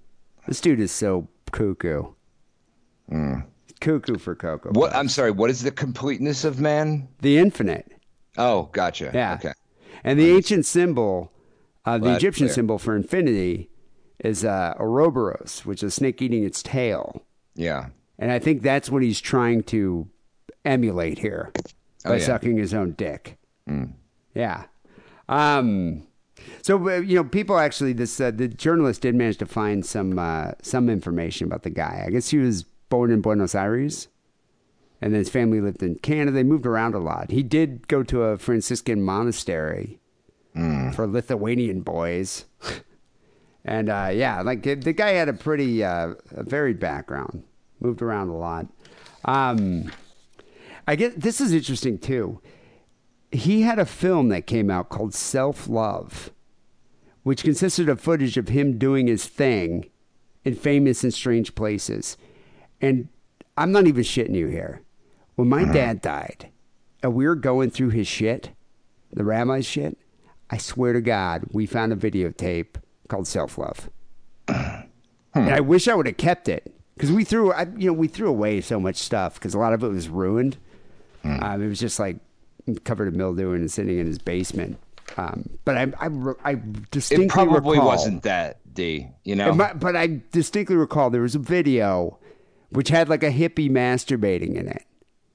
This 0.48 0.62
dude 0.62 0.80
is 0.80 0.92
so 0.92 1.28
cuckoo. 1.52 2.04
Cuckoo 3.80 4.18
for 4.18 4.36
cocoa. 4.36 4.72
What? 4.72 4.92
Puffs. 4.92 5.00
I'm 5.00 5.10
sorry. 5.10 5.32
What 5.32 5.50
is 5.50 5.62
the 5.62 5.72
completeness 5.72 6.44
of 6.46 6.60
man? 6.60 7.08
the 7.22 7.38
infinite. 7.38 7.92
Oh, 8.38 8.64
gotcha. 8.72 9.12
Yeah. 9.14 9.36
Okay. 9.36 9.54
And 10.04 10.20
the 10.20 10.32
ancient 10.32 10.66
symbol, 10.66 11.32
uh, 11.86 11.98
the 11.98 12.06
Well, 12.06 12.16
Egyptian 12.16 12.50
symbol 12.50 12.78
for 12.80 12.96
infinity, 12.96 13.70
is 14.20 14.44
uh, 14.44 14.74
Ouroboros, 14.80 15.66
which 15.66 15.84
is 15.84 15.88
a 15.88 15.92
snake 15.92 16.22
eating 16.22 16.44
its 16.44 16.64
tail. 16.64 17.26
Yeah. 17.56 17.88
And 18.18 18.32
I 18.32 18.40
think 18.40 18.62
that's 18.62 18.90
what 18.90 19.04
he's 19.04 19.20
trying 19.22 19.64
to 19.64 20.08
emulate 20.66 21.20
here 21.20 21.52
by 21.54 21.62
Oh, 22.06 22.14
yeah. 22.14 22.20
Mm. 22.20 22.26
sucking 22.26 22.58
his 22.58 22.74
own 22.74 22.92
dick. 22.94 23.38
Yeah. 24.36 24.64
Um, 25.30 26.08
so 26.62 26.90
uh, 26.90 26.98
you 26.98 27.16
know, 27.16 27.24
people 27.24 27.58
actually, 27.58 27.94
this 27.94 28.20
uh, 28.20 28.32
the 28.32 28.48
journalist 28.48 29.02
did 29.02 29.16
manage 29.16 29.38
to 29.38 29.46
find 29.46 29.86
some 29.86 30.18
uh, 30.20 30.52
some 30.62 30.90
information 30.90 31.48
about 31.48 31.64
the 31.64 31.70
guy. 31.70 32.04
I 32.06 32.10
guess 32.10 32.30
he 32.30 32.38
was 32.38 32.64
born 32.90 33.12
in 33.12 33.22
Buenos 33.22 33.56
Aires, 33.56 34.08
and 35.02 35.14
then 35.14 35.20
his 35.20 35.30
family 35.30 35.62
lived 35.62 35.82
in 35.84 35.96
Canada. 35.96 36.32
They 36.32 36.44
moved 36.44 36.66
around 36.66 36.96
a 36.96 37.00
lot. 37.00 37.32
He 37.32 37.44
did 37.44 37.88
go 37.88 38.04
to 38.04 38.24
a 38.24 38.38
Franciscan 38.38 39.02
monastery 39.02 40.00
Mm. 40.56 40.94
for 40.94 41.08
Lithuanian 41.08 41.82
boys. 41.82 42.46
And 43.66 43.88
uh, 43.90 44.10
yeah, 44.14 44.42
like 44.42 44.62
the 44.64 44.76
guy 44.92 45.12
had 45.12 45.30
a 45.30 45.34
pretty 45.34 45.84
uh, 45.86 46.16
a 46.32 46.44
varied 46.44 46.82
background, 46.82 47.44
moved 47.80 48.02
around 48.02 48.28
a 48.28 48.36
lot. 48.36 48.68
Um, 49.24 49.90
I 50.86 50.98
get 50.98 51.22
this 51.22 51.40
is 51.40 51.54
interesting 51.54 51.98
too. 51.98 52.42
He 53.32 53.62
had 53.62 53.80
a 53.80 53.86
film 53.86 54.28
that 54.30 54.48
came 54.48 54.70
out 54.70 54.90
called 54.90 55.14
Self 55.14 55.70
Love, 55.70 56.30
which 57.24 57.44
consisted 57.44 57.90
of 57.90 58.00
footage 58.00 58.38
of 58.38 58.50
him 58.50 58.78
doing 58.78 59.08
his 59.08 59.26
thing 59.26 59.90
in 60.44 60.56
famous 60.56 61.04
and 61.04 61.14
strange 61.14 61.56
places. 61.56 62.18
And 62.82 63.08
I'm 63.58 63.72
not 63.72 63.88
even 63.88 64.04
shitting 64.04 64.36
you 64.36 64.48
here. 64.48 64.82
When 65.36 65.50
my 65.50 65.64
mm-hmm. 65.64 65.74
dad 65.74 66.02
died, 66.02 66.50
and 67.02 67.14
we 67.14 67.26
were 67.26 67.36
going 67.36 67.70
through 67.70 67.90
his 67.90 68.08
shit, 68.08 68.52
the 69.12 69.24
rabbi's 69.24 69.66
shit, 69.66 69.98
I 70.50 70.58
swear 70.58 70.94
to 70.94 71.02
God, 71.02 71.46
we 71.52 71.66
found 71.66 71.92
a 71.92 71.96
videotape 71.96 72.76
called 73.08 73.28
Self 73.28 73.58
Love. 73.58 73.90
Hmm. 74.48 75.40
And 75.40 75.50
I 75.50 75.62
wish 75.62 75.88
I 75.88 75.96
would 75.96 76.06
have 76.06 76.18
kept 76.18 76.48
it 76.48 76.72
because 76.96 77.12
we 77.12 77.24
threw, 77.24 77.52
I, 77.52 77.68
you 77.76 77.88
know, 77.88 77.94
we 77.94 78.08
threw 78.08 78.30
away 78.30 78.62
so 78.62 78.80
much 78.80 78.98
stuff 78.98 79.36
because 79.36 79.54
a 79.54 79.60
lot 79.60 79.74
of 79.74 79.84
it 79.84 79.88
was 79.88 80.10
ruined. 80.10 80.58
Hmm. 81.24 81.44
Um, 81.44 81.64
it 81.64 81.68
was 81.68 81.80
just 81.80 82.00
like 82.00 82.18
covered 82.84 83.08
in 83.08 83.18
mildew 83.18 83.54
and 83.54 83.72
sitting 83.72 83.98
in 83.98 84.06
his 84.06 84.20
basement. 84.20 84.78
Um, 85.18 85.50
but 85.66 85.78
I, 85.78 85.84
I, 86.00 86.10
I 86.44 86.62
distinctly 86.92 87.26
It 87.26 87.30
probably 87.32 87.78
recall, 87.78 87.88
wasn't 87.88 88.24
that 88.24 88.60
Dee. 88.74 89.10
You 89.24 89.36
know. 89.36 89.54
might- 89.54 89.80
but 89.80 89.96
I 89.96 90.22
distinctly 90.32 90.76
recall 90.76 91.10
there 91.10 91.22
was 91.22 91.36
a 91.36 91.40
video 91.40 92.18
which 92.70 92.90
had 92.90 93.10
like 93.10 93.24
a 93.24 93.32
hippie 93.32 93.70
masturbating 93.70 94.56
in 94.56 94.68
it, 94.68 94.84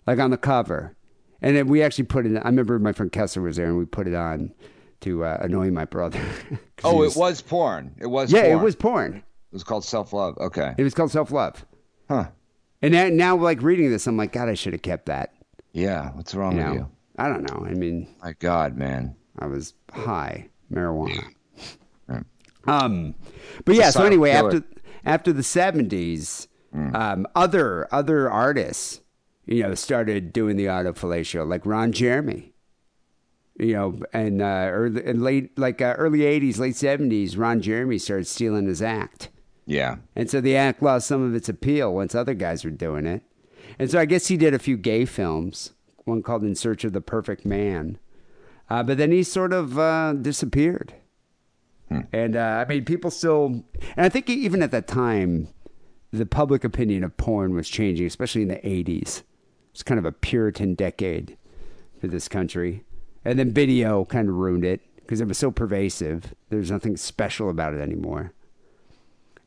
like 0.07 0.19
on 0.19 0.31
the 0.31 0.37
cover. 0.38 0.97
And 1.41 1.57
then 1.57 1.69
we 1.69 1.83
actually 1.83 2.05
put 2.05 2.27
it. 2.27 2.37
I 2.37 2.47
remember 2.49 2.79
my 2.81 2.93
friend 2.93 3.12
Kessler 3.12 3.43
was 3.43 3.57
there, 3.57 3.67
and 3.67 3.79
we 3.79 3.85
put 3.85 4.09
it 4.09 4.14
on 4.14 4.53
to 5.03 5.25
uh, 5.25 5.38
annoy 5.41 5.71
my 5.71 5.85
brother. 5.85 6.21
oh, 6.85 7.03
he 7.03 7.07
it 7.09 7.17
was 7.17 7.41
porn. 7.41 7.95
It 8.01 8.07
was. 8.09 8.33
Yeah, 8.33 8.43
it 8.47 8.57
was 8.57 8.75
porn. 8.75 9.19
It 9.19 9.23
was 9.53 9.62
called 9.62 9.85
self 9.85 10.12
love. 10.12 10.37
Okay. 10.38 10.75
It 10.77 10.83
was 10.83 10.95
called 10.95 11.12
self 11.12 11.31
love. 11.31 11.64
Huh. 12.09 12.31
And 12.83 12.93
now, 12.93 13.09
now, 13.09 13.37
like 13.37 13.62
reading 13.62 13.88
this, 13.91 14.09
I'm 14.09 14.17
like, 14.17 14.33
God, 14.33 14.49
I 14.49 14.55
should 14.55 14.73
have 14.73 14.83
kept 14.83 15.07
that. 15.07 15.33
Yeah. 15.73 16.11
What's 16.14 16.35
wrong 16.35 16.53
You 16.53 16.59
with 16.59 16.67
know, 16.67 16.73
you? 16.75 16.88
I 17.19 17.29
don't 17.29 17.43
know. 17.49 17.64
I 17.64 17.75
mean, 17.75 18.09
My 18.21 18.33
God, 18.41 18.77
man. 18.77 19.14
I 19.38 19.46
was 19.46 19.74
high 19.92 20.48
marijuana. 20.72 21.24
Right. 22.07 22.24
Um, 22.66 23.14
but 23.64 23.74
yeah. 23.77 23.90
So 23.90 24.05
anyway, 24.05 24.33
killer. 24.33 24.48
after 24.48 24.64
after 25.05 25.33
the 25.33 25.42
seventies, 25.42 26.48
um, 26.72 27.27
other 27.35 27.92
other 27.92 28.31
artists, 28.31 29.01
you 29.46 29.62
know, 29.62 29.74
started 29.74 30.33
doing 30.33 30.57
the 30.57 30.66
autofellatio, 30.66 31.48
like 31.48 31.64
Ron 31.64 31.92
Jeremy. 31.92 32.53
You 33.59 33.72
know, 33.72 34.01
and 34.12 34.40
uh, 34.40 34.68
early 34.70 35.05
and 35.05 35.22
late, 35.22 35.59
like 35.59 35.81
uh, 35.81 35.94
early 35.98 36.20
'80s, 36.20 36.59
late 36.59 36.74
'70s, 36.74 37.37
Ron 37.37 37.61
Jeremy 37.61 37.98
started 37.98 38.27
stealing 38.27 38.66
his 38.66 38.83
act. 38.83 39.31
Yeah. 39.68 39.96
And 40.16 40.31
so 40.31 40.40
the 40.40 40.57
act 40.57 40.83
lost 40.83 41.07
some 41.07 41.22
of 41.22 41.35
its 41.35 41.48
appeal 41.48 41.92
once 41.94 42.14
other 42.14 42.35
guys 42.35 42.64
were 42.64 42.70
doing 42.70 43.05
it. 43.05 43.22
And 43.79 43.90
so 43.90 43.98
I 43.98 44.07
guess 44.07 44.29
he 44.29 44.38
did 44.38 44.55
a 44.55 44.59
few 44.59 44.79
gay 44.79 45.05
films, 45.05 45.72
one 46.05 46.22
called 46.22 46.42
In 46.42 46.55
Search 46.55 46.85
of 46.85 46.94
the 46.94 47.03
Perfect 47.03 47.44
Man. 47.44 47.98
Uh, 48.71 48.83
but 48.83 48.99
then 48.99 49.13
he 49.13 49.23
sort 49.23 49.53
of 49.53 49.79
uh, 49.79 50.13
disappeared. 50.13 50.95
And 52.13 52.37
uh, 52.37 52.65
I 52.67 52.69
mean, 52.69 52.85
people 52.85 53.11
still, 53.11 53.65
and 53.97 54.05
I 54.05 54.09
think 54.09 54.29
even 54.29 54.63
at 54.63 54.71
that 54.73 54.87
time, 54.87 55.49
the 56.13 56.27
public 56.27 56.65
opinion 56.65 57.03
of 57.03 57.17
porn 57.17 57.55
was 57.55 57.69
changing, 57.69 58.07
especially 58.07 58.43
in 58.43 58.49
the 58.49 58.57
80s. 58.57 59.23
It's 59.73 59.83
kind 59.83 59.99
of 59.99 60.05
a 60.05 60.13
Puritan 60.13 60.75
decade 60.75 61.37
for 62.01 62.09
this 62.09 62.29
country. 62.29 62.85
And 63.25 63.39
then 63.39 63.53
video 63.53 64.05
kind 64.05 64.29
of 64.29 64.35
ruined 64.35 64.64
it 64.64 64.81
because 64.97 65.21
it 65.21 65.29
was 65.29 65.39
so 65.39 65.51
pervasive. 65.51 66.35
There's 66.51 66.71
nothing 66.71 66.97
special 66.97 67.49
about 67.51 67.75
it 67.75 67.81
anymore. 67.81 68.33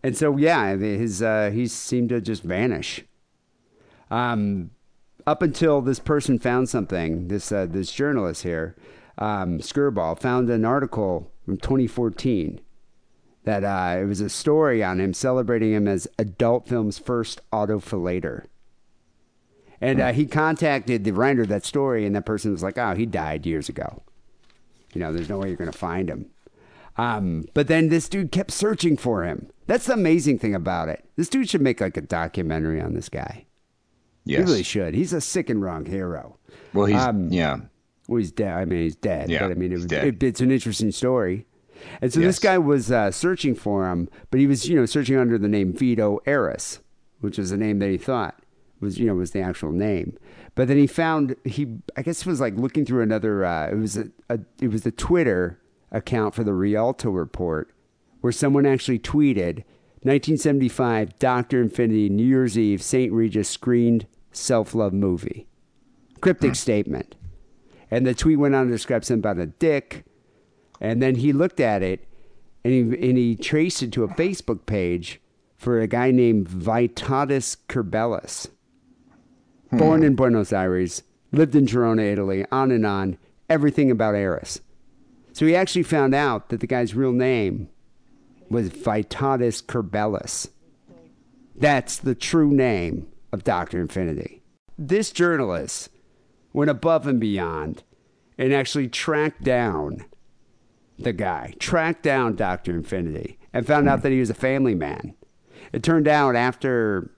And 0.03 0.17
so, 0.17 0.37
yeah, 0.37 0.75
his 0.75 1.21
uh, 1.21 1.51
he 1.53 1.67
seemed 1.67 2.09
to 2.09 2.21
just 2.21 2.41
vanish. 2.41 3.05
Um, 4.09 4.71
up 5.27 5.43
until 5.43 5.81
this 5.81 5.99
person 5.99 6.39
found 6.39 6.69
something, 6.69 7.27
this 7.27 7.51
uh, 7.51 7.67
this 7.67 7.91
journalist 7.91 8.41
here, 8.43 8.75
um, 9.17 9.59
Skirball, 9.59 10.19
found 10.19 10.49
an 10.49 10.65
article 10.65 11.31
from 11.45 11.57
2014 11.57 12.61
that 13.43 13.63
uh, 13.63 14.01
it 14.01 14.05
was 14.05 14.21
a 14.21 14.29
story 14.29 14.83
on 14.83 14.99
him 14.99 15.13
celebrating 15.13 15.73
him 15.73 15.87
as 15.87 16.07
adult 16.19 16.67
film's 16.67 16.99
first 16.99 17.41
autofellator. 17.51 18.45
And 19.79 19.99
uh, 19.99 20.13
he 20.13 20.27
contacted 20.27 21.03
the 21.03 21.11
writer 21.11 21.41
of 21.41 21.47
that 21.47 21.65
story, 21.65 22.05
and 22.05 22.15
that 22.15 22.25
person 22.25 22.51
was 22.51 22.61
like, 22.61 22.77
"Oh, 22.77 22.93
he 22.93 23.07
died 23.07 23.47
years 23.47 23.67
ago. 23.67 24.03
You 24.93 25.01
know, 25.01 25.11
there's 25.11 25.29
no 25.29 25.39
way 25.39 25.47
you're 25.47 25.57
going 25.57 25.71
to 25.71 25.77
find 25.77 26.07
him." 26.07 26.29
Um, 26.97 27.45
but 27.55 27.67
then 27.67 27.89
this 27.89 28.07
dude 28.07 28.31
kept 28.31 28.51
searching 28.51 28.95
for 28.95 29.23
him. 29.23 29.49
That's 29.65 29.87
the 29.87 29.93
amazing 29.93 30.37
thing 30.37 30.53
about 30.53 30.89
it. 30.89 31.03
This 31.15 31.29
dude 31.29 31.49
should 31.49 31.61
make 31.61 31.81
like 31.81 31.97
a 31.97 32.01
documentary 32.01 32.79
on 32.79 32.93
this 32.93 33.09
guy. 33.09 33.45
Yes. 34.23 34.39
He 34.39 34.43
really 34.43 34.63
should. 34.63 34.93
He's 34.93 35.13
a 35.13 35.21
sick 35.21 35.49
and 35.49 35.63
wrong 35.63 35.85
hero. 35.85 36.37
well, 36.73 36.85
he's 36.85 37.01
um, 37.01 37.29
yeah. 37.31 37.57
Well, 38.07 38.17
he's 38.17 38.31
dead. 38.31 38.53
I 38.53 38.65
mean, 38.65 38.81
he's 38.81 38.95
dead. 38.95 39.29
Yeah, 39.29 39.39
but 39.47 39.51
I 39.51 39.53
mean, 39.55 39.71
it, 39.71 39.91
it- 39.91 40.23
it's 40.23 40.41
an 40.41 40.51
interesting 40.51 40.91
story. 40.91 41.45
And 42.01 42.13
so 42.13 42.19
Yes. 42.19 42.27
this 42.29 42.39
guy 42.39 42.57
was 42.59 42.91
uh, 42.91 43.09
searching 43.11 43.55
for 43.55 43.89
him, 43.89 44.07
but 44.29 44.39
he 44.39 44.45
was, 44.47 44.67
you 44.69 44.75
know, 44.75 44.85
searching 44.85 45.17
under 45.17 45.37
the 45.37 45.47
name 45.47 45.73
Vido 45.73 46.19
Eris, 46.27 46.79
which 47.21 47.37
was 47.39 47.49
the 47.49 47.57
name 47.57 47.79
that 47.79 47.89
he 47.89 47.97
thought 47.97 48.39
was, 48.79 48.99
you 48.99 49.05
know, 49.07 49.15
was 49.15 49.31
the 49.31 49.41
actual 49.41 49.71
name. 49.71 50.17
But 50.53 50.67
then 50.67 50.77
he 50.77 50.85
found 50.87 51.35
he, 51.45 51.77
I 51.97 52.01
guess, 52.03 52.25
was 52.25 52.39
like 52.41 52.55
looking 52.55 52.85
through 52.85 53.01
another. 53.03 53.45
Uh, 53.45 53.69
it 53.71 53.75
was 53.77 53.97
a, 53.97 54.09
a, 54.29 54.39
it 54.61 54.67
was 54.69 54.81
the 54.83 54.91
Twitter 54.91 55.59
account 55.91 56.35
for 56.35 56.43
the 56.43 56.53
Rialto 56.53 57.09
report, 57.09 57.71
where 58.21 58.33
someone 58.33 58.65
actually 58.65 58.99
tweeted, 58.99 59.63
1975, 60.03 61.17
Doctor 61.19 61.61
Infinity, 61.61 62.09
New 62.09 62.25
Year's 62.25 62.57
Eve, 62.57 62.81
St. 62.83 63.11
Regis 63.13 63.49
screened 63.49 64.05
self 64.31 64.75
love 64.75 64.93
movie. 64.93 65.47
Cryptic 66.19 66.55
statement. 66.55 67.15
And 67.91 68.07
the 68.07 68.15
tweet 68.15 68.39
went 68.39 68.55
on 68.55 68.67
to 68.67 68.71
describe 68.71 69.03
something 69.03 69.19
about 69.19 69.37
a 69.37 69.47
dick. 69.47 70.05
And 70.79 71.01
then 71.03 71.15
he 71.15 71.33
looked 71.33 71.59
at 71.59 71.83
it 71.83 72.07
and 72.63 72.73
he, 72.73 72.79
and 73.09 73.17
he 73.17 73.35
traced 73.35 73.83
it 73.83 73.91
to 73.93 74.03
a 74.03 74.07
Facebook 74.07 74.65
page 74.65 75.19
for 75.57 75.79
a 75.79 75.87
guy 75.87 76.09
named 76.09 76.47
Vytautas 76.47 77.57
Kerbelis. 77.67 78.49
Hmm. 79.69 79.77
Born 79.77 80.03
in 80.03 80.15
Buenos 80.15 80.53
Aires, 80.53 81.03
lived 81.31 81.55
in 81.55 81.65
Girona, 81.65 82.11
Italy, 82.11 82.45
on 82.51 82.71
and 82.71 82.85
on, 82.85 83.17
everything 83.49 83.91
about 83.91 84.15
Eris. 84.15 84.61
So 85.33 85.45
he 85.45 85.55
actually 85.55 85.83
found 85.83 86.15
out 86.15 86.49
that 86.49 86.59
the 86.59 86.67
guy's 86.67 86.95
real 86.95 87.11
name 87.11 87.69
was 88.49 88.69
Vytautas 88.69 89.63
Kerbelis. 89.63 90.49
That's 91.55 91.97
the 91.97 92.15
true 92.15 92.51
name 92.51 93.07
of 93.31 93.43
Dr. 93.43 93.79
Infinity. 93.79 94.41
This 94.77 95.11
journalist 95.11 95.89
went 96.53 96.69
above 96.69 97.07
and 97.07 97.19
beyond 97.19 97.83
and 98.37 98.53
actually 98.53 98.87
tracked 98.87 99.43
down 99.43 100.05
the 100.97 101.13
guy, 101.13 101.53
tracked 101.59 102.03
down 102.03 102.35
Dr. 102.35 102.71
Infinity, 102.71 103.37
and 103.53 103.65
found 103.65 103.87
out 103.89 104.03
that 104.03 104.11
he 104.11 104.19
was 104.19 104.29
a 104.29 104.35
family 104.35 104.75
man. 104.75 105.15
It 105.73 105.83
turned 105.83 106.07
out 106.07 106.35
after, 106.35 107.11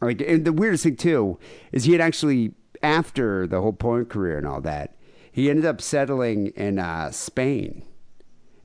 like, 0.00 0.20
and 0.20 0.44
the 0.44 0.52
weirdest 0.52 0.84
thing 0.84 0.96
too 0.96 1.38
is 1.72 1.84
he 1.84 1.92
had 1.92 2.00
actually, 2.00 2.54
after 2.82 3.46
the 3.46 3.60
whole 3.60 3.72
porn 3.72 4.06
career 4.06 4.38
and 4.38 4.46
all 4.46 4.60
that, 4.62 4.96
he 5.30 5.48
ended 5.48 5.64
up 5.64 5.80
settling 5.80 6.48
in 6.48 6.78
uh, 6.78 7.10
Spain. 7.10 7.84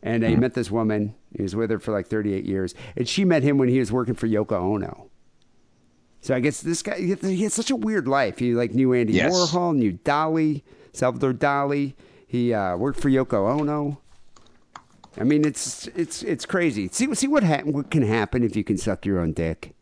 And 0.02 0.24
he 0.24 0.36
met 0.36 0.54
this 0.54 0.70
woman. 0.70 1.16
He 1.36 1.42
was 1.42 1.56
with 1.56 1.72
her 1.72 1.80
for 1.80 1.92
like 1.92 2.08
38 2.08 2.46
years. 2.46 2.76
And 2.96 3.08
she 3.08 3.26
met 3.26 3.42
him 3.42 3.58
when 3.58 3.70
he 3.70 3.80
was 3.80 3.92
working 3.92 4.14
for 4.14 4.28
Yoko 4.28 4.54
Ono. 4.54 5.10
So 6.26 6.34
I 6.34 6.40
guess 6.40 6.62
this 6.62 6.82
guy, 6.82 6.98
he 6.98 7.10
had, 7.12 7.52
such 7.52 7.70
a 7.70 7.76
weird 7.76 8.08
life. 8.08 8.40
He 8.40 8.56
like 8.56 8.74
knew 8.74 8.96
Andy 8.96 9.14
Yes. 9.14 9.32
Warhol, 9.32 9.76
knew 9.76 9.94
Dali, 9.94 10.64
Salvador 10.92 11.34
Dali. 11.34 11.94
He 12.26 12.52
uh, 12.52 12.78
worked 12.78 13.00
for 13.00 13.12
Yoko 13.12 13.48
Ono. 13.60 14.02
I 15.20 15.24
mean, 15.24 15.46
it's 15.46 15.86
it's 15.90 16.24
it's 16.24 16.44
crazy. 16.44 16.90
See 16.92 17.14
see 17.14 17.28
what 17.28 17.44
ha- 17.44 17.62
what 17.64 17.92
can 17.92 18.02
happen 18.02 18.44
if 18.44 18.56
you 18.56 18.64
can 18.64 18.76
suck 18.76 19.06
your 19.06 19.20
own 19.20 19.34
dick. 19.34 19.76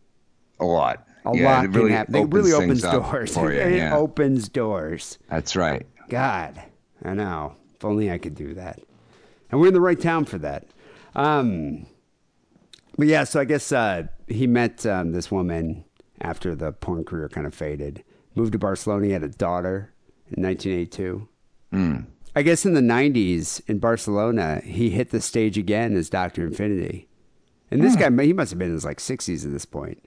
A 0.59 0.65
lot. 0.65 1.07
A 1.25 1.33
Yeah, 1.33 1.45
lot 1.45 1.63
it 1.63 1.67
can 1.69 1.79
really 1.79 1.91
happen. 1.93 2.15
It 2.15 2.19
opens 2.19 2.33
really 2.33 2.51
opens 2.51 2.81
doors. 2.81 3.35
you, 3.37 3.47
it 3.47 3.75
yeah. 3.77 3.95
opens 3.95 4.49
doors. 4.49 5.19
That's 5.29 5.55
right. 5.55 5.87
God, 6.09 6.61
I 7.05 7.13
know. 7.13 7.55
If 7.73 7.85
only 7.85 8.11
I 8.11 8.17
could 8.17 8.35
do 8.35 8.53
that. 8.55 8.81
And 9.49 9.61
we're 9.61 9.67
in 9.69 9.73
the 9.73 9.79
right 9.79 9.99
town 9.99 10.25
for 10.25 10.39
that. 10.39 10.65
Um, 11.15 11.85
but 12.97 13.07
yeah, 13.07 13.23
so 13.23 13.39
I 13.39 13.45
guess 13.45 13.71
uh, 13.71 14.07
he 14.27 14.45
met 14.45 14.85
um, 14.85 15.13
this 15.13 15.31
woman 15.31 15.85
after 16.23 16.55
the 16.55 16.71
porn 16.71 17.03
career 17.03 17.29
kind 17.29 17.45
of 17.45 17.53
faded. 17.53 18.03
Moved 18.35 18.53
to 18.53 18.59
Barcelona. 18.59 19.05
He 19.05 19.11
had 19.11 19.23
a 19.23 19.29
daughter 19.29 19.93
in 20.31 20.41
1982. 20.43 21.27
Hmm. 21.71 21.97
I 22.35 22.41
guess 22.41 22.65
in 22.65 22.73
the 22.73 22.81
90s 22.81 23.61
in 23.67 23.77
Barcelona, 23.77 24.61
he 24.63 24.89
hit 24.89 25.11
the 25.11 25.21
stage 25.21 25.57
again 25.57 25.95
as 25.95 26.09
Dr. 26.09 26.43
Infinity. 26.43 27.07
And 27.69 27.83
this 27.83 27.93
hmm. 27.93 28.15
guy, 28.15 28.23
he 28.25 28.33
must 28.33 28.51
have 28.51 28.59
been 28.59 28.69
in 28.69 28.73
his 28.73 28.85
like 28.85 28.97
60s 28.97 29.45
at 29.45 29.51
this 29.51 29.65
point. 29.65 30.03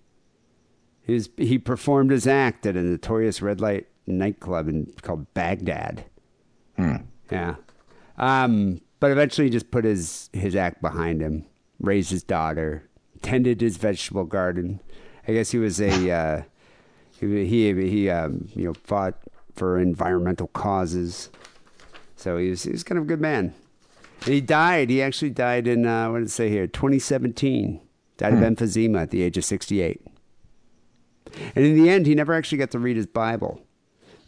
He, 1.03 1.14
was, 1.14 1.29
he 1.37 1.59
performed 1.59 2.11
his 2.11 2.27
act 2.27 2.67
at 2.67 2.77
a 2.77 2.83
notorious 2.83 3.41
red 3.41 3.61
light 3.61 3.87
nightclub 4.07 4.69
in, 4.69 4.93
called 5.03 5.33
Baghdad. 5.35 6.05
Hmm. 6.77 6.97
Yeah. 7.31 7.57
Um, 8.19 8.81
but 8.99 9.12
eventually 9.12 9.47
he 9.47 9.51
just 9.51 9.71
put 9.71 9.85
his, 9.85 10.31
his 10.33 10.57
act 10.57 10.81
behind 10.81 11.21
him, 11.21 11.45
raised 11.79 12.11
his 12.11 12.23
daughter, 12.23 12.89
tended 13.23 13.61
his 13.61 13.77
vegetable 13.77 14.25
garden. 14.25 14.81
I 15.29 15.33
guess 15.33 15.51
he 15.51 15.59
was 15.59 15.81
a, 15.81 16.11
uh, 16.11 16.43
he, 17.20 17.47
he, 17.47 17.91
he 17.91 18.11
um, 18.11 18.49
you 18.55 18.64
know, 18.66 18.74
fought 18.74 19.14
for 19.55 19.79
environmental 19.79 20.49
causes. 20.49 21.31
So 22.16 22.37
he 22.39 22.51
was, 22.51 22.62
he 22.62 22.72
was 22.72 22.85
kind 22.85 22.99
of 22.99 23.05
a 23.05 23.09
good 23.09 23.20
man. 23.20 23.55
And 24.24 24.35
he 24.35 24.41
died. 24.41 24.91
He 24.91 25.03
actually 25.03 25.31
died 25.31 25.66
in, 25.66 25.87
uh, 25.87 26.11
what 26.11 26.18
did 26.18 26.29
it 26.29 26.31
say 26.31 26.49
here? 26.49 26.66
2017. 26.66 27.81
Died 28.16 28.33
of 28.33 28.39
emphysema 28.41 29.03
at 29.03 29.11
the 29.11 29.22
age 29.22 29.37
of 29.37 29.45
68. 29.45 30.01
And 31.55 31.64
in 31.64 31.77
the 31.77 31.91
end, 31.91 32.07
he 32.07 32.14
never 32.14 32.33
actually 32.33 32.59
got 32.59 32.70
to 32.70 32.79
read 32.79 32.97
his 32.97 33.07
Bible. 33.07 33.61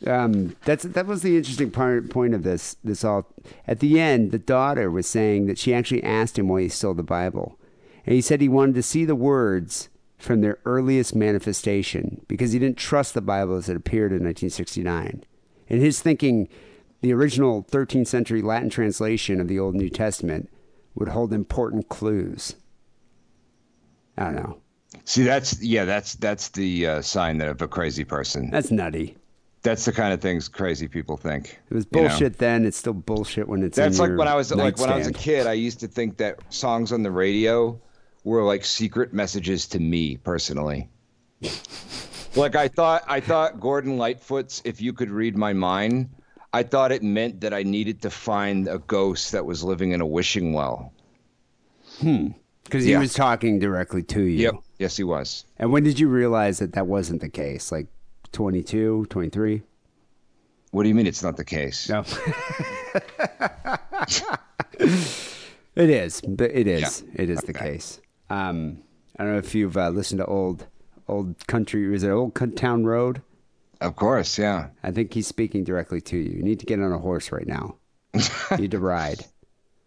Um, 0.07 0.55
that's 0.64 0.84
that 0.84 1.07
was 1.07 1.22
the 1.22 1.36
interesting 1.36 1.70
part, 1.70 2.09
point 2.11 2.34
of 2.34 2.44
this. 2.44 2.76
This 2.84 3.03
all 3.03 3.26
at 3.66 3.80
the 3.80 3.99
end, 3.99 4.30
the 4.30 4.38
daughter 4.38 4.90
was 4.90 5.09
saying 5.09 5.46
that 5.46 5.59
she 5.59 5.74
actually 5.74 6.05
asked 6.05 6.38
him 6.38 6.49
why 6.49 6.62
he 6.62 6.68
stole 6.68 6.94
the 6.94 7.03
Bible, 7.03 7.59
and 8.07 8.14
he 8.14 8.20
said 8.20 8.40
he 8.40 8.49
wanted 8.49 8.76
to 8.76 8.82
see 8.82 9.05
the 9.05 9.16
words 9.16 9.88
from 10.19 10.41
their 10.41 10.59
earliest 10.64 11.14
manifestation 11.14 12.21
because 12.27 12.53
he 12.53 12.59
didn't 12.59 12.77
trust 12.77 13.14
the 13.14 13.21
Bible 13.21 13.57
as 13.57 13.69
it 13.69 13.77
appeared 13.77 14.11
in 14.11 14.25
1969. 14.25 15.25
In 15.69 15.81
his 15.81 16.01
thinking, 16.01 16.49
the 17.01 17.12
original 17.12 17.62
13th 17.64 18.09
century 18.09 18.43
Latin 18.43 18.71
translation 18.71 19.41
of 19.41 19.49
the 19.49 19.59
Old 19.59 19.75
New 19.75 19.89
Testament 19.89 20.51
would 20.95 21.09
hold 21.09 21.33
important 21.33 21.89
clues. 21.89 22.57
I 24.16 24.25
don't 24.25 24.35
know. 24.35 24.59
See, 25.05 25.23
that's 25.23 25.62
yeah, 25.62 25.85
that's 25.85 26.14
that's 26.14 26.49
the 26.49 26.87
uh, 26.87 27.03
sign 27.03 27.39
that 27.39 27.49
of 27.49 27.62
a 27.62 27.69
crazy 27.69 28.05
person. 28.05 28.51
That's 28.51 28.71
nutty. 28.71 29.16
That's 29.62 29.85
the 29.85 29.93
kind 29.93 30.12
of 30.12 30.21
things 30.21 30.49
crazy 30.49 30.89
people 30.89 31.16
think. 31.16 31.59
It 31.71 31.75
was 31.75 31.87
you 31.93 32.03
know? 32.03 32.09
bullshit 32.09 32.39
then. 32.39 32.64
It's 32.64 32.79
still 32.79 32.95
bullshit 32.95 33.49
when 33.49 33.62
it's. 33.62 33.77
in 33.79 33.85
That's 33.85 33.99
like 33.99 34.16
when 34.16 34.27
I 34.27 34.35
was 34.35 34.53
like 34.53 34.79
when 34.79 34.91
I 34.91 34.97
was 34.97 35.07
a 35.07 35.12
kid. 35.12 35.47
I 35.47 35.53
used 35.53 35.79
to 35.81 35.89
think 35.89 36.16
that 36.16 36.41
songs 36.53 36.91
on 36.91 37.03
the 37.03 37.11
radio 37.11 37.79
were 38.29 38.45
like 38.45 38.64
secret 38.64 39.12
messages 39.12 39.66
to 39.68 39.79
me 39.81 40.16
personally. 40.18 40.89
like 42.37 42.55
I 42.57 42.68
thought, 42.68 43.03
I 43.09 43.20
thought 43.20 43.61
Gordon 43.61 43.97
Lightfoot's 43.97 44.61
"If 44.64 44.81
You 44.81 44.93
Could 44.93 45.11
Read 45.11 45.37
My 45.37 45.53
Mind," 45.53 46.11
I 46.53 46.62
thought 46.62 46.93
it 46.93 47.03
meant 47.03 47.41
that 47.41 47.55
I 47.55 47.62
needed 47.62 48.03
to 48.03 48.11
find 48.11 48.68
a 48.68 48.79
ghost 48.79 49.33
that 49.33 49.47
was 49.47 49.64
living 49.64 49.93
in 49.93 50.01
a 50.01 50.07
wishing 50.07 50.53
well. 50.53 50.93
Hmm. 52.01 52.29
Because 52.64 52.85
he 52.85 52.93
Yeah. 52.93 53.01
was 53.01 53.14
talking 53.14 53.59
directly 53.59 54.03
to 54.05 54.22
you. 54.22 54.43
Yep. 54.43 54.55
Yes, 54.79 54.97
he 54.97 55.05
was. 55.05 55.45
And 55.59 55.72
when 55.72 55.85
did 55.85 55.99
you 55.99 56.09
realize 56.09 56.59
that 56.59 56.74
that 56.74 56.87
wasn't 56.87 57.22
the 57.22 57.29
case? 57.31 57.72
Like 57.72 57.87
22, 58.33 59.07
23? 59.09 59.62
What 60.70 60.83
do 60.83 60.89
you 60.91 60.95
mean 60.95 61.07
it's 61.07 61.22
not 61.22 61.39
the 61.39 61.47
case? 61.47 61.89
No. 61.89 62.05
it 64.79 65.91
is. 65.91 66.20
But 66.20 66.51
it 66.53 66.66
is. 66.66 67.03
It 67.14 67.31
is 67.31 67.41
the 67.41 67.55
case. 67.55 68.01
Um, 68.31 68.79
I 69.18 69.24
don't 69.24 69.33
know 69.33 69.39
if 69.39 69.55
you've 69.55 69.76
uh, 69.76 69.91
listened 69.91 70.18
to 70.18 70.26
old 70.26 70.66
old 71.09 71.47
country. 71.47 71.95
Is 71.95 72.03
it 72.03 72.11
Old 72.11 72.35
Town 72.57 72.85
Road? 72.85 73.22
Of 73.81 73.97
course, 73.97 74.39
yeah. 74.39 74.68
I 74.83 74.91
think 74.91 75.14
he's 75.14 75.26
speaking 75.26 75.64
directly 75.64 76.01
to 76.03 76.16
you. 76.16 76.31
You 76.39 76.43
need 76.43 76.61
to 76.61 76.66
get 76.66 76.81
on 76.81 76.93
a 76.93 76.99
horse 76.99 77.31
right 77.33 77.47
now. 77.47 77.76
you 78.14 78.57
need 78.59 78.70
to 78.72 78.79
ride. 78.81 79.24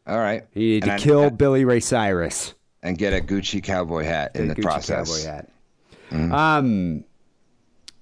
All 0.08 0.18
right. 0.18 0.46
You 0.54 0.62
need 0.76 0.84
to 0.84 0.94
I- 0.94 0.98
kill 0.98 1.30
Billy 1.30 1.66
Ray 1.66 1.80
Cyrus. 1.80 2.54
and 2.82 2.98
get 2.98 3.14
a 3.14 3.22
Gucci 3.24 3.62
cowboy 3.62 4.04
hat 4.04 4.36
in 4.36 4.48
the 4.48 4.56
Gucci 4.56 4.64
process. 4.64 5.26
cowboy 5.26 5.32
hat. 5.32 5.50
Um, 6.34 7.04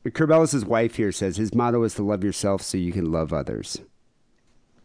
Kerbelis' 0.06 0.64
wife 0.66 0.96
here 0.96 1.12
says 1.12 1.38
his 1.38 1.54
motto 1.54 1.84
is 1.84 1.94
to 1.96 2.04
love 2.04 2.24
yourself 2.24 2.62
so 2.62 2.78
you 2.78 2.92
can 2.92 3.12
love 3.12 3.34
others. 3.34 3.80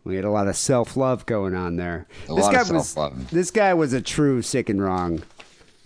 We 0.05 0.17
had 0.17 0.25
a 0.27 0.31
lot 0.31 0.49
of 0.49 0.57
self 0.57 0.97
love 0.97 1.25
going 1.25 1.55
on 1.55 1.77
there. 1.77 2.07
A 2.29 2.35
this 2.35 2.45
lot 2.45 2.53
guy 2.53 2.61
of 2.61 2.71
was 2.71 2.95
this 3.31 3.51
guy 3.51 3.73
was 3.73 3.95
a 3.95 4.03
true 4.03 4.43
sick 4.43 4.69
and 4.69 4.83
wrong 4.83 5.23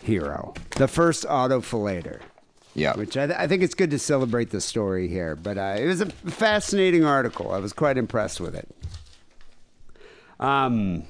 hero, 0.02 0.54
the 0.76 0.88
first 0.88 1.24
autofellator. 1.24 2.20
Yeah. 2.74 2.96
Which 2.96 3.16
I, 3.16 3.26
th- 3.26 3.38
I 3.38 3.46
think 3.48 3.62
it's 3.62 3.74
good 3.74 3.90
to 3.90 3.98
celebrate 3.98 4.50
the 4.50 4.60
story 4.60 5.08
here, 5.08 5.34
but 5.34 5.58
uh, 5.58 5.76
it 5.78 5.86
was 5.86 6.00
a 6.00 6.06
fascinating 6.06 7.04
article. 7.04 7.50
I 7.52 7.58
was 7.58 7.72
quite 7.72 7.98
impressed 7.98 8.40
with 8.40 8.54
it. 8.54 8.68
Um, 10.38 11.02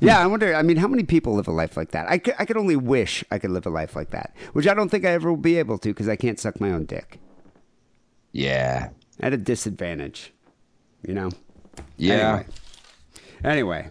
yeah, 0.00 0.20
I 0.20 0.26
wonder. 0.26 0.54
I 0.54 0.62
mean, 0.62 0.76
how 0.76 0.86
many 0.86 1.02
people 1.02 1.34
live 1.34 1.48
a 1.48 1.52
life 1.52 1.76
like 1.76 1.90
that? 1.90 2.08
I 2.08 2.18
could, 2.18 2.34
I 2.38 2.44
could 2.44 2.56
only 2.56 2.76
wish 2.76 3.24
I 3.32 3.38
could 3.40 3.50
live 3.50 3.66
a 3.66 3.70
life 3.70 3.96
like 3.96 4.10
that, 4.10 4.32
which 4.52 4.68
I 4.68 4.74
don't 4.74 4.90
think 4.90 5.04
I 5.04 5.10
ever 5.10 5.30
will 5.30 5.36
be 5.36 5.58
able 5.58 5.76
to 5.78 5.88
because 5.88 6.08
I 6.08 6.14
can't 6.14 6.38
suck 6.38 6.60
my 6.60 6.70
own 6.70 6.84
dick. 6.84 7.18
yeah. 8.32 8.90
At 9.20 9.32
a 9.32 9.36
disadvantage, 9.36 10.32
you 11.04 11.12
know. 11.12 11.30
Yeah. 11.96 12.44
Anyway, 13.42 13.88
anyway 13.88 13.90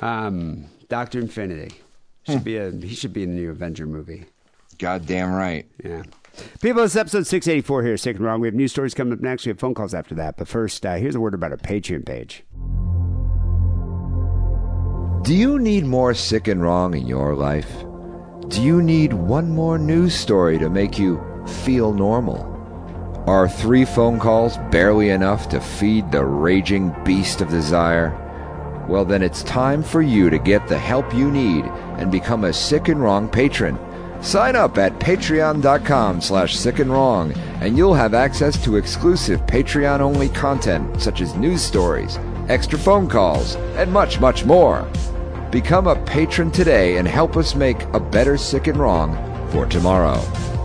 um, 0.00 0.66
Doctor 0.90 1.18
Infinity 1.18 1.80
should 2.26 2.44
be 2.44 2.56
a 2.56 2.70
he 2.70 2.94
should 2.94 3.12
be 3.12 3.22
in 3.22 3.34
the 3.34 3.42
new 3.42 3.50
Avenger 3.50 3.86
movie. 3.86 4.24
Goddamn 4.78 5.32
right. 5.32 5.66
Yeah. 5.82 6.02
People, 6.60 6.82
this 6.82 6.92
is 6.92 6.96
episode 6.96 7.26
684 7.26 7.82
here, 7.84 7.96
Sick 7.96 8.16
and 8.16 8.24
Wrong. 8.24 8.40
We 8.40 8.48
have 8.48 8.54
news 8.54 8.72
stories 8.72 8.92
coming 8.92 9.12
up 9.12 9.20
next. 9.20 9.46
We 9.46 9.50
have 9.50 9.60
phone 9.60 9.74
calls 9.74 9.94
after 9.94 10.16
that. 10.16 10.36
But 10.36 10.48
first, 10.48 10.84
uh, 10.84 10.96
here's 10.96 11.14
a 11.14 11.20
word 11.20 11.34
about 11.34 11.52
our 11.52 11.58
Patreon 11.58 12.04
page. 12.04 12.42
Do 15.24 15.34
you 15.34 15.58
need 15.58 15.84
more 15.86 16.12
sick 16.12 16.48
and 16.48 16.60
wrong 16.60 16.94
in 16.94 17.06
your 17.06 17.34
life? 17.34 17.70
Do 18.48 18.60
you 18.60 18.82
need 18.82 19.12
one 19.12 19.50
more 19.50 19.78
news 19.78 20.14
story 20.14 20.58
to 20.58 20.68
make 20.68 20.98
you 20.98 21.22
feel 21.64 21.94
normal? 21.94 22.50
Are 23.26 23.48
three 23.48 23.86
phone 23.86 24.18
calls 24.18 24.58
barely 24.70 25.08
enough 25.08 25.48
to 25.48 25.60
feed 25.60 26.10
the 26.10 26.24
raging 26.24 26.94
beast 27.04 27.40
of 27.40 27.48
desire? 27.48 28.20
Well, 28.86 29.06
then 29.06 29.22
it's 29.22 29.42
time 29.44 29.82
for 29.82 30.02
you 30.02 30.28
to 30.28 30.38
get 30.38 30.68
the 30.68 30.78
help 30.78 31.14
you 31.14 31.30
need 31.30 31.64
and 31.98 32.10
become 32.10 32.44
a 32.44 32.52
Sick 32.52 32.88
and 32.88 33.02
Wrong 33.02 33.28
patron. 33.28 33.78
Sign 34.24 34.56
up 34.56 34.78
at 34.78 34.98
patreon.com 35.00 36.22
slash 36.22 36.56
sick 36.56 36.78
and 36.78 36.90
wrong, 36.90 37.32
and 37.60 37.76
you'll 37.76 37.92
have 37.92 38.14
access 38.14 38.62
to 38.64 38.76
exclusive 38.76 39.38
Patreon 39.42 40.00
only 40.00 40.30
content 40.30 40.98
such 40.98 41.20
as 41.20 41.34
news 41.34 41.60
stories, 41.60 42.18
extra 42.48 42.78
phone 42.78 43.06
calls, 43.06 43.56
and 43.76 43.92
much, 43.92 44.20
much 44.20 44.46
more. 44.46 44.88
Become 45.50 45.86
a 45.86 46.02
patron 46.06 46.50
today 46.50 46.96
and 46.96 47.06
help 47.06 47.36
us 47.36 47.54
make 47.54 47.82
a 47.92 48.00
better 48.00 48.38
Sick 48.38 48.66
and 48.66 48.78
Wrong 48.78 49.14
for 49.50 49.66
tomorrow. 49.66 50.18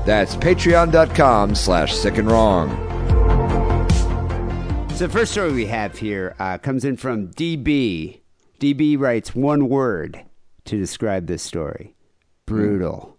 That's 0.06 0.38
patreon.com 0.38 1.54
slash 1.54 1.94
sick 1.94 2.18
and 2.18 2.32
wrong. 2.32 2.70
So 4.92 5.08
the 5.08 5.14
first 5.14 5.34
story 5.34 5.52
we 5.52 5.66
have 5.66 5.98
here 5.98 6.34
uh, 6.40 6.58
comes 6.60 6.86
in 6.86 6.96
from 6.96 7.28
DB. 7.28 8.22
DB 8.60 8.98
writes 8.98 9.36
one 9.36 9.68
word 9.68 10.24
to 10.70 10.78
describe 10.78 11.28
this 11.28 11.44
story: 11.44 11.96
brutal. 12.46 13.18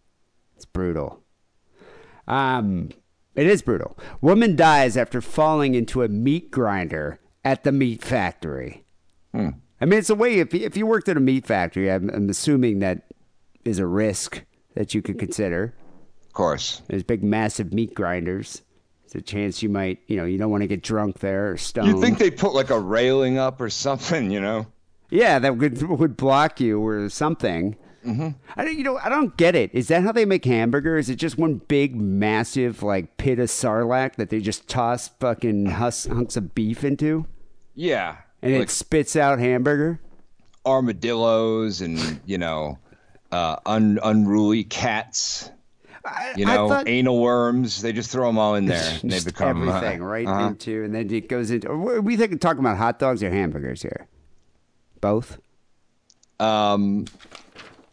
It's 0.57 0.65
brutal. 0.65 1.23
Um, 2.29 2.91
it 3.35 3.47
is 3.47 3.63
brutal. 3.63 3.99
Woman 4.21 4.57
dies 4.57 4.97
after 4.97 5.21
falling 5.21 5.75
into 5.75 6.03
a 6.03 6.09
meat 6.09 6.51
grinder 6.51 7.19
at 7.45 7.65
the 7.65 7.73
meat 7.73 8.03
factory. 8.03 8.85
I 9.83 9.87
mean, 9.87 9.99
it's 9.99 10.11
a 10.11 10.15
way. 10.15 10.39
If 10.41 10.53
you- 10.53 10.67
if 10.67 10.77
you 10.77 10.87
worked 10.87 11.09
at 11.09 11.17
a 11.17 11.21
meat 11.21 11.47
factory, 11.47 11.91
I'm, 11.91 12.11
I'm 12.11 12.29
assuming 12.29 12.81
that 12.81 13.07
is 13.65 13.79
a 13.79 13.87
risk 13.87 14.45
that 14.75 14.93
you 14.95 15.01
could 15.03 15.19
consider. 15.19 15.75
Of 16.27 16.33
course. 16.35 16.83
There's 16.89 17.03
big, 17.03 17.23
massive 17.25 17.73
meat 17.73 17.95
grinders. 17.95 18.63
There's 19.03 19.23
a 19.23 19.25
chance 19.25 19.63
you 19.63 19.69
might, 19.69 20.01
you 20.07 20.17
know, 20.17 20.25
you 20.25 20.37
don't 20.39 20.51
want 20.51 20.63
to 20.63 20.67
get 20.67 20.83
drunk 20.83 21.21
there 21.21 21.51
or 21.53 21.57
stoned. 21.57 21.89
You'd 21.89 22.01
think 22.01 22.19
they 22.19 22.31
put 22.31 22.53
like 22.55 22.71
a 22.71 22.79
railing 22.79 23.39
up 23.39 23.61
or 23.61 23.71
something, 23.71 24.31
you 24.31 24.41
know? 24.41 24.67
Yeah, 25.11 25.39
that 25.39 25.57
would 25.57 25.83
would 25.99 26.17
block 26.17 26.61
you 26.61 26.85
or 26.85 27.09
something. 27.09 27.77
Mm-hmm. 28.05 28.29
I 28.57 28.65
don't, 28.65 28.79
you 28.79 28.85
know, 28.85 28.97
I 28.97 29.11
don't 29.11 29.37
get 29.37 29.55
it. 29.55 29.71
Is 29.75 29.89
that 29.89 30.03
how 30.03 30.13
they 30.13 30.25
make 30.25 30.45
hamburger? 30.47 30.97
Is 30.97 31.11
it 31.11 31.17
just 31.17 31.37
one 31.37 31.57
big, 31.69 31.95
massive 31.95 32.83
like 32.83 33.19
pit 33.19 33.39
of 33.39 33.49
sarlacc 33.49 34.15
that 34.17 34.31
they 34.31 34.41
just 34.41 34.69
toss 34.69 35.09
fucking 35.09 35.67
hus- 35.67 36.07
hunks 36.07 36.37
of 36.37 36.55
beef 36.55 36.83
into, 36.83 37.27
Yeah. 37.75 38.17
and 38.41 38.55
like 38.55 38.63
it 38.63 38.71
spits 38.71 39.17
out 39.17 39.39
hamburger? 39.39 40.01
armadillos 40.67 41.81
and, 41.81 42.21
you 42.27 42.39
know, 42.39 42.79
uh, 43.33 43.57
un- 43.67 43.99
unruly 44.03 44.65
cats, 44.65 45.51
I, 46.05 46.35
you 46.37 46.45
know, 46.45 46.69
thought 46.69 46.89
anal 46.89 47.21
worms. 47.21 47.83
They 47.83 47.93
just 47.93 48.11
throw 48.11 48.27
them 48.27 48.39
all 48.39 48.55
in 48.55 48.67
there 48.67 48.99
and 49.03 49.11
they 49.11 49.21
become 49.21 49.69
uh, 49.69 49.73
everything 49.73 50.03
right 50.03 50.27
uh-huh. 50.27 50.49
into, 50.49 50.85
and 50.85 50.95
then 50.95 51.11
it 51.11 51.29
goes 51.29 51.51
into. 51.51 51.69
Are 51.71 52.01
we 52.01 52.17
think 52.17 52.41
talking 52.41 52.61
about 52.61 52.77
hot 52.77 52.99
dogs 52.99 53.23
or 53.23 53.31
hamburgers 53.31 53.83
here? 53.83 54.07
Both. 55.01 55.39
Um, 56.39 57.07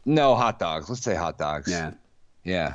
no, 0.06 0.36
hot 0.36 0.60
dogs. 0.60 0.90
Let's 0.90 1.02
say 1.02 1.16
hot 1.16 1.38
dogs. 1.38 1.70
Yeah. 1.70 1.92
Yeah. 2.44 2.74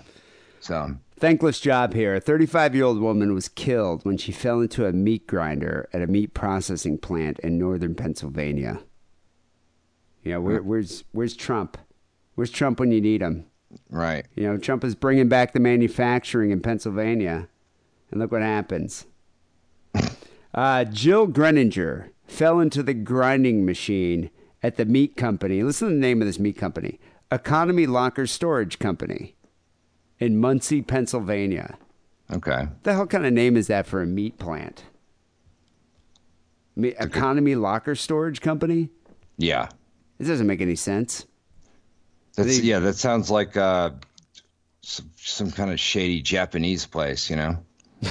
So, 0.61 0.97
Thankless 1.23 1.61
job 1.61 1.95
here. 1.95 2.17
A 2.17 2.21
35 2.21 2.75
year 2.75 2.85
old 2.85 3.01
woman 3.01 3.33
was 3.33 3.49
killed 3.49 4.05
when 4.05 4.17
she 4.17 4.33
fell 4.33 4.61
into 4.61 4.87
a 4.87 4.93
meat 4.93 5.27
grinder 5.27 5.89
at 5.93 6.03
a 6.03 6.07
meat 6.07 6.35
processing 6.35 6.99
plant 6.99 7.39
in 7.41 7.59
northern 7.59 7.95
Pennsylvania. 7.95 8.81
Yeah, 10.25 10.39
where, 10.39 10.63
where's 10.63 11.05
where's 11.13 11.37
Trump? 11.37 11.79
Where's 12.35 12.51
Trump 12.51 12.81
when 12.81 12.93
you 12.93 13.01
need 13.01 13.23
him? 13.23 13.47
right. 13.89 14.27
You 14.35 14.49
know, 14.49 14.57
Trump 14.59 14.85
is 14.85 14.95
bringing 14.95 15.29
back 15.29 15.53
the 15.53 15.61
manufacturing 15.61 16.51
in 16.51 16.61
Pennsylvania, 16.61 17.49
and 18.11 18.21
look 18.21 18.33
what 18.33 18.43
happens. 18.43 19.07
Uh, 20.55 20.85
Jill 20.85 21.29
Greninger 21.29 22.11
fell 22.33 22.59
into 22.61 22.83
the 22.83 22.95
grinding 22.95 23.65
machine 23.65 24.31
at 24.63 24.77
the 24.77 24.85
meat 24.85 25.17
company. 25.17 25.63
Listen 25.63 25.89
to 25.89 25.95
the 25.95 26.01
name 26.01 26.21
of 26.23 26.27
this 26.27 26.39
meat 26.39 26.57
company 26.57 26.99
Economy 27.31 27.87
Locker 27.87 28.27
Storage 28.27 28.79
Company 28.79 29.35
in 30.19 30.41
Muncy, 30.41 30.87
Pennsylvania. 30.87 31.77
Okay. 32.33 32.67
The 32.85 32.95
hell 32.95 33.07
kind 33.07 33.27
of 33.27 33.33
name 33.33 33.57
is 33.57 33.67
that 33.67 33.87
for 33.87 34.01
a 34.03 34.07
meat 34.07 34.39
plant? 34.39 34.85
Me- 36.77 36.95
Economy 36.99 37.55
Locker 37.55 37.95
Storage 37.95 38.41
Company? 38.41 38.89
Yeah. 39.37 39.69
This 40.19 40.29
doesn't 40.29 40.47
make 40.47 40.61
any 40.61 40.77
sense. 40.77 41.27
That's, 42.37 42.59
They- 42.61 42.65
yeah, 42.65 42.79
that 42.79 42.95
sounds 42.97 43.31
like 43.31 43.57
uh, 43.57 43.91
some, 44.83 45.11
some 45.17 45.51
kind 45.51 45.71
of 45.71 45.79
shady 45.81 46.23
Japanese 46.23 46.87
place, 46.87 47.29
you 47.29 47.37
know? 47.37 47.59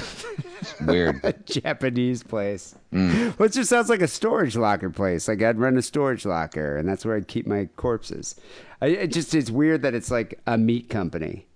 Weird. 0.86 1.20
a 1.24 1.32
Japanese 1.46 2.22
place. 2.22 2.74
Well, 2.92 3.46
it 3.46 3.52
just 3.52 3.70
sounds 3.70 3.88
like 3.88 4.02
a 4.02 4.08
storage 4.08 4.54
locker 4.54 4.90
place. 4.90 5.26
Like 5.26 5.42
I'd 5.42 5.58
run 5.58 5.78
a 5.78 5.82
storage 5.82 6.26
locker, 6.26 6.76
and 6.76 6.88
that's 6.88 7.04
where 7.04 7.16
I'd 7.16 7.28
keep 7.28 7.46
my 7.46 7.66
corpses. 7.76 8.34
I, 8.82 8.88
it 8.88 9.12
just 9.12 9.34
it's 9.34 9.50
weird 9.50 9.82
that 9.82 9.94
it's 9.94 10.10
like 10.10 10.40
a 10.46 10.58
meat 10.58 10.90
company. 10.90 11.46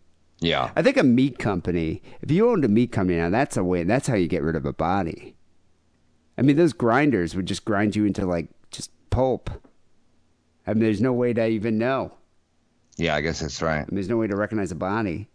Yeah. 0.40 0.70
I 0.76 0.82
think 0.82 0.96
a 0.96 1.02
meat 1.02 1.38
company. 1.38 2.02
If 2.22 2.30
you 2.30 2.48
owned 2.48 2.64
a 2.64 2.68
meat 2.68 2.92
company, 2.92 3.18
now 3.18 3.30
that's 3.30 3.56
a 3.56 3.64
way. 3.64 3.84
That's 3.84 4.06
how 4.06 4.14
you 4.14 4.28
get 4.28 4.42
rid 4.42 4.56
of 4.56 4.66
a 4.66 4.72
body. 4.72 5.36
I 6.38 6.42
mean, 6.42 6.56
those 6.56 6.72
grinders 6.72 7.34
would 7.34 7.46
just 7.46 7.64
grind 7.64 7.96
you 7.96 8.04
into 8.04 8.26
like 8.26 8.48
just 8.70 8.90
pulp. 9.10 9.50
I 10.66 10.74
mean, 10.74 10.82
there's 10.82 11.00
no 11.00 11.12
way 11.12 11.32
to 11.32 11.46
even 11.46 11.78
know. 11.78 12.12
Yeah, 12.96 13.14
I 13.14 13.20
guess 13.20 13.40
that's 13.40 13.62
right. 13.62 13.86
And 13.86 13.96
there's 13.96 14.08
no 14.08 14.16
way 14.16 14.26
to 14.26 14.36
recognize 14.36 14.72
a 14.72 14.76
body. 14.76 15.28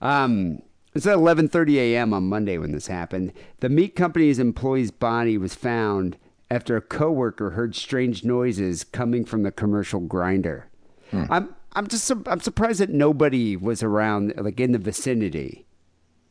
Um, 0.00 0.62
it's 0.96 1.06
at 1.06 1.16
11:30 1.16 1.76
a.m. 1.76 2.12
on 2.12 2.28
Monday 2.28 2.58
when 2.58 2.72
this 2.72 2.86
happened. 2.86 3.32
The 3.60 3.68
meat 3.68 3.94
company's 3.94 4.38
employee's 4.38 4.90
body 4.90 5.38
was 5.38 5.54
found 5.54 6.16
after 6.50 6.76
a 6.76 6.80
coworker 6.80 7.50
heard 7.50 7.74
strange 7.74 8.24
noises 8.24 8.84
coming 8.84 9.24
from 9.24 9.42
the 9.42 9.52
commercial 9.52 10.00
grinder. 10.00 10.68
I'm 11.12 11.54
I'm 11.72 11.86
just 11.86 12.10
I'm 12.26 12.40
surprised 12.40 12.80
that 12.80 12.90
nobody 12.90 13.56
was 13.56 13.82
around, 13.82 14.34
like 14.36 14.58
in 14.58 14.72
the 14.72 14.78
vicinity, 14.78 15.66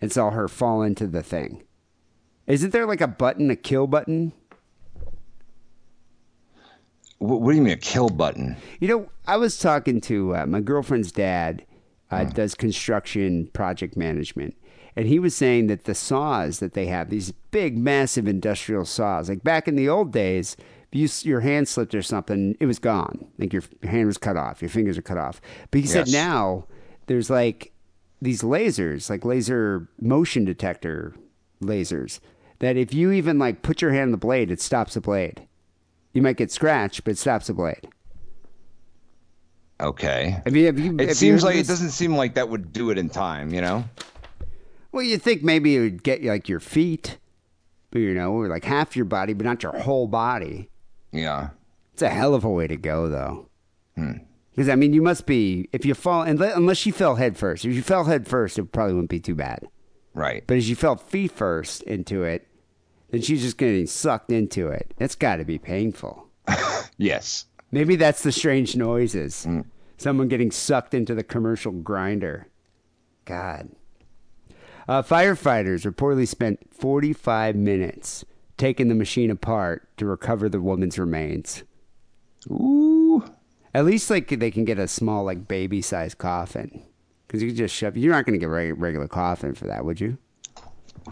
and 0.02 0.12
saw 0.12 0.32
her 0.32 0.48
fall 0.48 0.82
into 0.82 1.08
the 1.08 1.24
thing. 1.24 1.64
Isn't 2.48 2.72
there 2.72 2.86
like 2.86 3.02
a 3.02 3.08
button, 3.08 3.50
a 3.50 3.56
kill 3.56 3.88
button? 3.88 4.34
What, 7.20 7.42
what 7.42 7.52
do 7.52 7.58
you 7.58 7.64
mean 7.64 7.74
a 7.74 7.78
kill 7.78 8.10
button? 8.10 8.58
You 8.80 8.88
know, 8.88 9.10
I 9.26 9.38
was 9.38 9.58
talking 9.58 10.02
to 10.02 10.36
uh, 10.36 10.46
my 10.46 10.60
girlfriend's 10.60 11.12
dad, 11.12 11.66
uh, 12.12 12.24
does 12.26 12.56
construction 12.56 13.48
project 13.54 13.98
management, 13.98 14.56
and 14.96 15.08
he 15.08 15.20
was 15.20 15.36
saying 15.36 15.68
that 15.68 15.84
the 15.84 15.96
saws 15.96 16.60
that 16.60 16.74
they 16.74 16.86
have, 16.86 17.10
these 17.10 17.32
big, 17.52 17.78
massive 17.78 18.28
industrial 18.28 18.86
saws, 18.86 19.28
like 19.28 19.44
back 19.44 19.68
in 19.68 19.76
the 19.76 19.90
old 19.90 20.12
days, 20.12 20.56
if 20.92 21.24
you, 21.24 21.30
your 21.30 21.42
hand 21.42 21.68
slipped 21.68 21.94
or 21.94 22.02
something, 22.02 22.56
it 22.60 22.66
was 22.66 22.80
gone. 22.80 23.28
Like 23.38 23.52
your, 23.52 23.64
your 23.82 23.92
hand 23.92 24.08
was 24.08 24.18
cut 24.18 24.38
off, 24.38 24.62
your 24.62 24.70
fingers 24.70 24.98
are 24.98 25.02
cut 25.02 25.18
off. 25.18 25.42
But 25.72 25.82
he 25.82 25.88
said 25.88 26.08
now 26.10 26.66
there's 27.08 27.30
like 27.30 27.74
these 28.22 28.42
lasers, 28.42 29.10
like 29.10 29.26
laser 29.26 29.90
motion 30.00 30.46
detector 30.46 31.14
lasers, 31.62 32.20
that 32.60 32.78
if 32.78 32.94
you 32.94 33.12
even 33.12 33.38
like 33.38 33.62
put 33.62 33.82
your 33.82 33.92
hand 33.92 34.04
on 34.04 34.12
the 34.12 34.18
blade, 34.18 34.52
it 34.52 34.62
stops 34.62 34.94
the 34.94 35.02
blade. 35.02 35.46
You 36.14 36.22
might 36.22 36.38
get 36.38 36.52
scratched, 36.52 37.04
but 37.04 37.12
it 37.12 37.18
stops 37.18 37.48
the 37.48 37.54
blade. 37.54 37.90
Okay. 39.80 40.42
Have 40.46 40.56
you, 40.56 40.66
have 40.68 40.80
you, 40.80 40.96
It 40.98 41.10
have 41.10 41.18
seems 41.18 41.44
like 41.44 41.58
it 41.58 41.68
doesn't 41.68 41.92
seem 41.92 42.16
like 42.16 42.36
that 42.36 42.50
would 42.50 42.72
do 42.72 42.92
it 42.92 42.98
in 42.98 43.10
time, 43.10 43.54
you 43.54 43.62
know? 43.62 43.84
Well, 44.92 45.04
you 45.04 45.18
think 45.18 45.44
maybe 45.44 45.76
it 45.76 45.80
would 45.82 46.04
get 46.04 46.24
like 46.24 46.48
your 46.48 46.62
feet, 46.62 47.18
you 47.94 48.14
know, 48.14 48.32
or 48.32 48.48
like 48.48 48.64
half 48.64 48.96
your 48.96 49.06
body, 49.06 49.34
but 49.34 49.46
not 49.46 49.64
your 49.64 49.74
whole 49.74 50.08
body. 50.08 50.70
Yeah. 51.12 51.50
It's 51.94 52.02
a 52.02 52.10
hell 52.10 52.34
of 52.34 52.44
a 52.46 52.50
way 52.50 52.68
to 52.68 52.78
go, 52.78 53.10
though. 53.10 53.50
Hmm. 53.96 54.14
Because 54.52 54.70
I 54.70 54.76
mean, 54.76 54.94
you 54.94 55.02
must 55.02 55.26
be 55.26 55.68
if 55.74 55.86
you 55.86 55.94
fall 55.94 56.22
unless, 56.22 56.56
unless 56.56 56.86
you 56.86 56.94
fell 56.94 57.16
head 57.16 57.38
first. 57.38 57.66
If 57.66 57.74
you 57.74 57.82
fell 57.82 58.06
head 58.06 58.26
first, 58.26 58.58
it 58.58 58.72
probably 58.72 58.94
wouldn't 58.94 59.10
be 59.10 59.20
too 59.20 59.36
bad. 59.36 59.68
Right. 60.14 60.46
But 60.48 60.56
as 60.56 60.70
you 60.70 60.78
fell 60.78 60.96
feet 60.96 61.32
first 61.32 61.84
into 61.84 62.24
it, 62.24 62.48
then 63.12 63.22
she's 63.22 63.42
just 63.42 63.58
getting 63.58 63.86
sucked 63.86 64.32
into 64.32 64.70
it. 64.70 64.94
That's 64.96 65.16
got 65.16 65.38
to 65.38 65.46
be 65.46 65.58
painful. 65.58 66.28
Yes. 66.98 67.46
Maybe 67.76 67.98
that's 67.98 68.24
the 68.24 68.32
strange 68.32 68.78
noises. 68.78 69.46
Someone 69.98 70.30
getting 70.30 70.50
sucked 70.50 70.94
into 70.94 71.14
the 71.14 71.26
commercial 71.26 71.74
grinder. 71.74 72.48
God. 73.26 73.70
Uh, 74.88 75.02
firefighters 75.02 75.86
reportedly 75.86 76.26
spent 76.26 76.74
45 76.74 77.58
minutes 77.58 78.24
taking 78.56 78.88
the 78.88 78.96
machine 78.96 79.30
apart 79.30 79.90
to 79.98 80.06
recover 80.06 80.48
the 80.48 80.62
woman's 80.62 80.98
remains. 80.98 81.64
Ooh. 82.50 83.26
At 83.74 83.84
least 83.84 84.10
like 84.10 84.30
they 84.30 84.52
can 84.52 84.64
get 84.64 84.80
a 84.80 84.88
small 84.88 85.26
like 85.26 85.46
baby 85.46 85.82
sized 85.82 86.18
coffin. 86.18 86.82
Because 87.28 87.44
you 87.44 87.50
can 87.50 87.58
just 87.58 87.76
shove. 87.76 87.98
You're 87.98 88.14
not 88.14 88.26
going 88.26 88.40
to 88.40 88.46
get 88.46 88.50
a 88.50 88.72
regular 88.72 89.10
coffin 89.10 89.54
for 89.54 89.68
that, 89.68 89.84
would 89.84 90.00
you? 90.00 90.18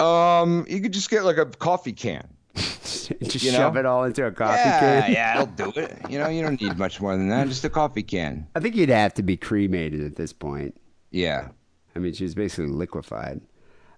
Um, 0.02 0.66
you 0.70 0.80
could 0.80 0.94
just 0.94 1.10
get 1.10 1.26
like 1.26 1.36
a 1.36 1.46
coffee 1.46 1.92
can. 1.92 2.26
Just 2.56 3.44
You 3.44 3.52
know? 3.52 3.58
shove 3.58 3.78
it 3.78 3.86
all 3.86 4.04
into 4.04 4.26
a 4.26 4.32
coffee 4.32 4.58
Yeah, 4.58 5.02
can. 5.02 5.12
yeah, 5.14 5.34
it'll 5.42 5.72
do 5.72 5.80
it. 5.80 5.98
You 6.10 6.20
know, 6.20 6.30
you 6.30 6.42
don't 6.42 6.60
need 6.62 6.78
much 6.78 7.02
more 7.02 7.16
than 7.18 7.30
that. 7.30 7.48
Just 7.48 7.66
a 7.66 7.70
coffee 7.70 8.04
can. 8.04 8.48
I 8.56 8.60
think 8.60 8.76
you'd 8.76 8.90
have 8.90 9.14
to 9.16 9.24
be 9.24 9.36
cremated 9.38 10.02
at 10.06 10.16
this 10.16 10.32
point. 10.34 10.76
Yeah. 11.12 11.50
I 11.96 12.00
mean, 12.00 12.14
she 12.14 12.24
was 12.24 12.36
basically 12.36 12.68
liquefied. 12.72 13.42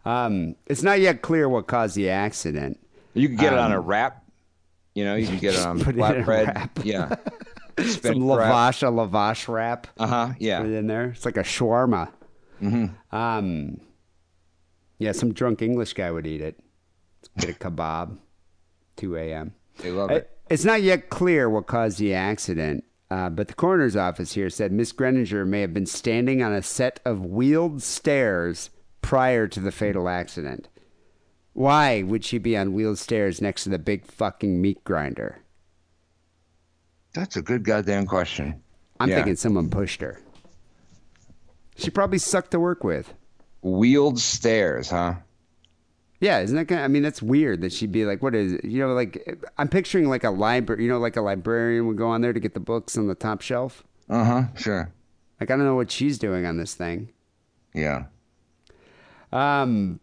Um, 0.06 0.56
it's 0.68 0.84
not 0.84 1.00
yet 1.00 1.22
clear 1.22 1.48
what 1.50 1.68
caused 1.68 1.96
the 1.96 2.10
accident. 2.10 2.80
You 3.14 3.28
can 3.28 3.38
get 3.38 3.54
it 3.54 3.60
on 3.60 3.72
a 3.72 3.80
wrap. 3.80 4.24
You 4.94 5.04
know, 5.06 5.16
you 5.16 5.28
can 5.28 5.38
get 5.40 5.56
it 5.56 5.66
on 5.66 5.80
Put 5.84 5.96
it 5.96 6.00
in 6.00 6.04
a 6.04 6.24
flatbread. 6.24 6.48
wrap. 6.56 6.80
Yeah. 6.84 7.10
Some 7.80 8.20
lavash, 8.22 8.84
a 8.84 8.92
lavash 8.92 9.48
wrap. 9.48 9.88
Uh 9.98 10.08
huh. 10.08 10.30
Yeah. 10.40 10.60
Put 10.62 10.68
it 10.70 10.74
in 10.76 10.88
there. 10.88 11.10
It's 11.10 11.26
like 11.26 11.38
a 11.38 11.44
shawarma. 11.44 12.10
Mm-hmm. 12.62 13.16
Um, 13.16 13.82
yeah, 14.98 15.12
some 15.12 15.34
drunk 15.34 15.62
English 15.62 15.92
guy 15.94 16.10
would 16.10 16.26
eat 16.26 16.40
it. 16.40 16.58
Get 17.38 17.50
a 17.50 17.54
kebab. 17.54 18.18
2 18.98 19.18
a.m. 19.18 19.54
They 19.80 19.92
love 19.92 20.12
it. 20.12 20.30
It's 20.50 20.66
not 20.66 20.82
yet 20.82 21.10
clear 21.10 21.50
what 21.50 21.68
caused 21.68 21.98
the 22.00 22.14
accident, 22.14 22.84
uh, 23.10 23.30
but 23.30 23.48
the 23.48 23.54
coroner's 23.54 23.96
office 23.96 24.34
here 24.34 24.50
said 24.50 24.72
Miss 24.72 24.94
Greninger 24.94 25.46
may 25.48 25.62
have 25.62 25.74
been 25.74 25.86
standing 25.86 26.42
on 26.44 26.54
a 26.54 26.62
set 26.62 27.00
of 27.06 27.26
wheeled 27.26 27.82
stairs 27.82 28.70
prior 29.02 29.48
to 29.48 29.60
the 29.60 29.72
fatal 29.72 30.08
accident. 30.08 30.68
Why 31.54 32.04
would 32.04 32.24
she 32.26 32.38
be 32.38 32.56
on 32.58 32.74
wheeled 32.74 32.98
stairs 33.00 33.42
next 33.42 33.64
to 33.64 33.70
the 33.70 33.80
big 33.80 34.06
fucking 34.06 34.62
meat 34.62 34.84
grinder? 34.84 35.40
That's 37.14 37.38
a 37.38 37.42
good 37.42 37.64
goddamn 37.64 38.06
question. 38.08 38.62
I'm 39.00 39.10
Yeah. 39.10 39.16
thinking 39.16 39.36
someone 39.38 39.70
pushed 39.70 40.02
her. 40.02 40.20
She 41.78 41.90
probably 41.90 42.18
sucked 42.18 42.52
to 42.52 42.60
work 42.60 42.84
with. 42.84 43.14
Wheeled 43.62 44.20
stairs, 44.20 44.90
huh? 44.90 45.16
Yeah, 46.20 46.40
isn't 46.40 46.56
that 46.56 46.68
kind 46.68 46.80
Of, 46.80 46.86
I 46.86 46.88
mean, 46.88 47.04
that's 47.04 47.22
weird 47.22 47.62
that 47.62 47.74
she'd 47.74 47.92
be 47.92 48.06
like, 48.06 48.24
what 48.24 48.34
is 48.36 48.54
it? 48.54 48.66
You 48.66 48.80
know, 48.80 48.94
like, 48.94 49.38
I'm 49.58 49.68
picturing 49.68 50.08
like 50.10 50.24
a 50.24 50.30
library, 50.30 50.84
you 50.84 50.90
know, 50.90 50.98
like 51.00 51.18
a 51.18 51.22
librarian 51.22 51.88
would 51.88 51.98
go 51.98 52.08
on 52.08 52.22
there 52.22 52.34
to 52.34 52.40
get 52.40 52.54
the 52.54 52.60
books 52.60 52.98
on 52.98 53.08
the 53.08 53.16
top 53.16 53.42
shelf. 53.42 53.84
Uh 54.10 54.24
huh. 54.24 54.44
Sure. 54.56 54.94
Like, 55.40 55.52
I 55.52 55.56
don't 55.58 55.66
know 55.66 55.76
what 55.76 55.92
she's 55.92 56.18
doing 56.18 56.46
on 56.46 56.58
this 56.58 56.74
thing. 56.74 57.10
Yeah. 57.74 58.06
Um, 59.34 60.00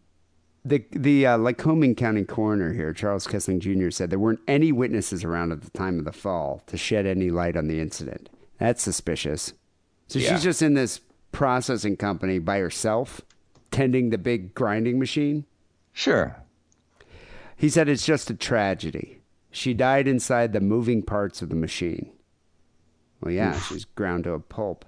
the 0.65 0.85
the 0.91 1.25
uh, 1.25 1.37
Lycoming 1.37 1.97
County 1.97 2.23
coroner 2.23 2.73
here, 2.73 2.93
Charles 2.93 3.27
Kiessling 3.27 3.59
Jr., 3.59 3.89
said 3.89 4.09
there 4.09 4.19
weren't 4.19 4.39
any 4.47 4.71
witnesses 4.71 5.23
around 5.23 5.51
at 5.51 5.61
the 5.61 5.69
time 5.71 5.99
of 5.99 6.05
the 6.05 6.13
fall 6.13 6.61
to 6.67 6.77
shed 6.77 7.05
any 7.05 7.29
light 7.31 7.57
on 7.57 7.67
the 7.67 7.79
incident. 7.81 8.29
That's 8.59 8.81
suspicious. 8.83 9.53
So 10.07 10.19
Yeah. 10.19 10.33
she's 10.33 10.43
just 10.43 10.61
in 10.61 10.75
this 10.75 11.01
processing 11.31 11.97
company 11.97 12.39
by 12.39 12.59
herself, 12.59 13.21
tending 13.71 14.11
the 14.11 14.17
big 14.17 14.53
grinding 14.53 14.99
machine. 14.99 15.45
Sure. 15.93 16.35
He 17.55 17.69
said 17.69 17.87
it's 17.87 18.05
just 18.05 18.29
a 18.29 18.33
tragedy. 18.33 19.21
She 19.51 19.73
died 19.73 20.07
inside 20.07 20.51
the 20.51 20.59
moving 20.59 21.03
parts 21.03 21.41
of 21.41 21.49
the 21.49 21.55
machine. 21.55 22.11
Well, 23.21 23.31
yeah, 23.31 23.57
she's 23.59 23.85
ground 23.85 24.25
to 24.25 24.33
a 24.33 24.39
pulp. 24.39 24.83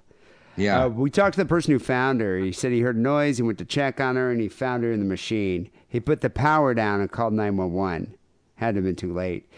Yeah. 0.56 0.84
Uh, 0.84 0.88
we 0.88 1.10
talked 1.10 1.34
to 1.34 1.40
the 1.40 1.48
person 1.48 1.72
who 1.72 1.78
found 1.78 2.20
her. 2.20 2.38
He 2.38 2.52
said 2.52 2.72
he 2.72 2.80
heard 2.80 2.96
noise. 2.96 3.36
He 3.36 3.42
went 3.42 3.58
to 3.58 3.64
check 3.64 4.00
on 4.00 4.16
her, 4.16 4.30
and 4.30 4.40
he 4.40 4.48
found 4.48 4.82
her 4.82 4.92
in 4.92 5.00
the 5.00 5.06
machine. 5.06 5.70
He 5.88 6.00
put 6.00 6.20
the 6.20 6.30
power 6.30 6.74
down 6.74 7.00
and 7.00 7.10
called 7.10 7.32
911. 7.32 8.14
Hadn't 8.56 8.82
been 8.82 8.96
too 8.96 9.12
late. 9.12 9.48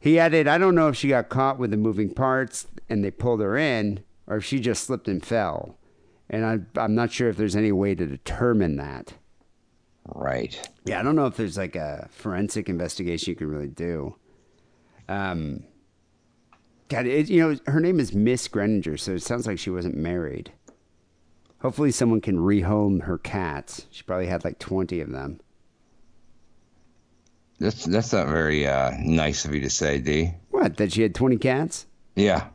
He 0.00 0.18
added, 0.18 0.48
I 0.48 0.58
don't 0.58 0.74
know 0.74 0.88
if 0.88 0.96
she 0.96 1.08
got 1.08 1.28
caught 1.28 1.58
with 1.58 1.70
the 1.70 1.76
moving 1.76 2.12
parts 2.12 2.66
and 2.88 3.04
they 3.04 3.10
pulled 3.10 3.40
her 3.40 3.56
in, 3.56 4.00
or 4.26 4.38
if 4.38 4.44
she 4.44 4.60
just 4.60 4.84
slipped 4.84 5.08
and 5.08 5.24
fell. 5.24 5.76
And 6.28 6.44
I, 6.44 6.80
I'm 6.80 6.94
not 6.94 7.12
sure 7.12 7.28
if 7.28 7.36
there's 7.36 7.56
any 7.56 7.72
way 7.72 7.94
to 7.94 8.06
determine 8.06 8.76
that. 8.76 9.14
Right. 10.14 10.68
Yeah, 10.84 11.00
I 11.00 11.02
don't 11.02 11.16
know 11.16 11.26
if 11.26 11.36
there's 11.36 11.56
like 11.56 11.76
a 11.76 12.08
forensic 12.10 12.68
investigation 12.68 13.30
you 13.30 13.36
can 13.36 13.48
really 13.48 13.68
do. 13.68 14.16
Um, 15.08 15.64
God, 16.88 17.06
it, 17.06 17.28
you 17.28 17.40
know, 17.42 17.58
her 17.66 17.80
name 17.80 17.98
is 17.98 18.14
Miss 18.14 18.46
Greninger, 18.48 18.98
so 18.98 19.12
it 19.12 19.22
sounds 19.22 19.46
like 19.46 19.58
she 19.58 19.70
wasn't 19.70 19.96
married. 19.96 20.52
Hopefully, 21.60 21.90
someone 21.90 22.20
can 22.20 22.36
rehome 22.38 23.02
her 23.02 23.18
cats. 23.18 23.86
She 23.90 24.02
probably 24.04 24.26
had 24.26 24.44
like 24.44 24.58
20 24.58 25.00
of 25.00 25.10
them. 25.10 25.40
That's 27.58 27.84
that's 27.86 28.12
not 28.12 28.28
very 28.28 28.66
uh, 28.66 28.92
nice 29.00 29.44
of 29.46 29.54
you 29.54 29.62
to 29.62 29.70
say, 29.70 29.98
Dee. 29.98 30.34
What? 30.50 30.76
That 30.76 30.92
she 30.92 31.02
had 31.02 31.14
20 31.14 31.38
cats? 31.38 31.86
Yeah. 32.14 32.48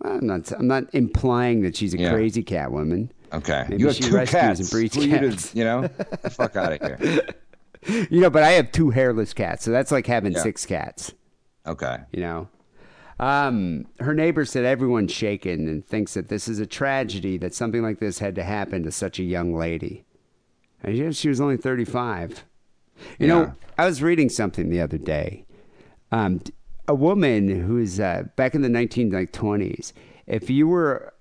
Well, 0.00 0.14
I'm 0.18 0.26
not. 0.26 0.50
I'm 0.52 0.66
not 0.66 0.92
implying 0.92 1.62
that 1.62 1.76
she's 1.76 1.94
a 1.94 1.98
Yeah. 1.98 2.12
crazy 2.12 2.42
cat 2.42 2.72
woman. 2.72 3.12
Okay. 3.32 3.66
Maybe 3.68 3.82
you 3.82 3.86
have 3.88 3.96
two 3.96 4.24
cats. 4.26 4.60
and 4.60 4.70
breeds 4.70 4.96
you 4.96 5.18
to- 5.18 5.56
you 5.58 5.64
know, 5.64 5.88
fuck 6.30 6.56
out 6.56 6.72
of 6.72 6.80
here. 6.80 7.20
You 8.10 8.20
know, 8.20 8.28
but 8.28 8.42
I 8.42 8.50
have 8.52 8.72
two 8.72 8.90
hairless 8.90 9.32
cats, 9.32 9.64
so 9.64 9.70
that's 9.70 9.92
like 9.92 10.06
having 10.06 10.32
Yeah. 10.32 10.42
six 10.42 10.66
cats. 10.66 11.14
Okay. 11.64 11.98
you 12.12 12.20
know. 12.20 12.48
Um, 13.20 13.86
her 14.00 14.14
neighbor 14.14 14.44
said 14.44 14.64
everyone's 14.64 15.12
shaken 15.12 15.68
and 15.68 15.86
thinks 15.86 16.14
that 16.14 16.28
this 16.28 16.48
is 16.48 16.58
a 16.58 16.66
tragedy 16.66 17.38
that 17.38 17.54
something 17.54 17.80
like 17.82 18.00
this 18.00 18.18
had 18.18 18.34
to 18.34 18.42
happen 18.42 18.82
to 18.82 18.90
such 18.90 19.18
a 19.20 19.22
young 19.22 19.54
lady. 19.54 20.04
And 20.82 21.14
she 21.16 21.28
was 21.28 21.40
only 21.40 21.56
35. 21.56 22.44
You 23.18 23.26
Yeah. 23.26 23.26
know, 23.28 23.54
I 23.78 23.86
was 23.86 24.02
reading 24.02 24.28
something 24.28 24.70
the 24.70 24.80
other 24.80 24.98
day. 24.98 25.46
Um, 26.10 26.40
a 26.88 26.94
woman 26.96 27.48
who's 27.62 28.00
uh, 28.00 28.24
back 28.36 28.54
in 28.56 28.62
the 28.62 28.68
1920s, 28.68 29.92
if 30.26 30.50
you 30.50 30.66
were 30.68 31.14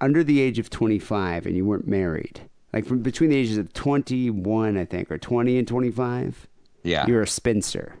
under 0.00 0.22
the 0.24 0.40
age 0.40 0.58
of 0.58 0.70
25 0.70 1.46
and 1.46 1.56
you 1.56 1.64
weren't 1.64 1.88
married, 1.88 2.40
like 2.72 2.84
from 2.86 3.00
between 3.02 3.30
the 3.30 3.36
ages 3.36 3.56
of 3.58 3.72
21, 3.72 4.76
I 4.76 4.84
think, 4.84 5.10
or 5.10 5.18
20 5.18 5.58
and 5.58 5.66
25, 5.68 6.46
Yeah. 6.82 7.06
you're 7.06 7.22
a 7.22 7.26
spinster. 7.26 7.96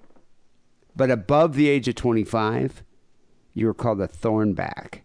But 0.94 1.10
above 1.10 1.54
the 1.54 1.68
age 1.68 1.88
of 1.88 1.94
25, 1.94 2.82
you 3.54 3.66
were 3.66 3.74
called 3.74 4.00
a 4.00 4.08
thornback. 4.08 5.00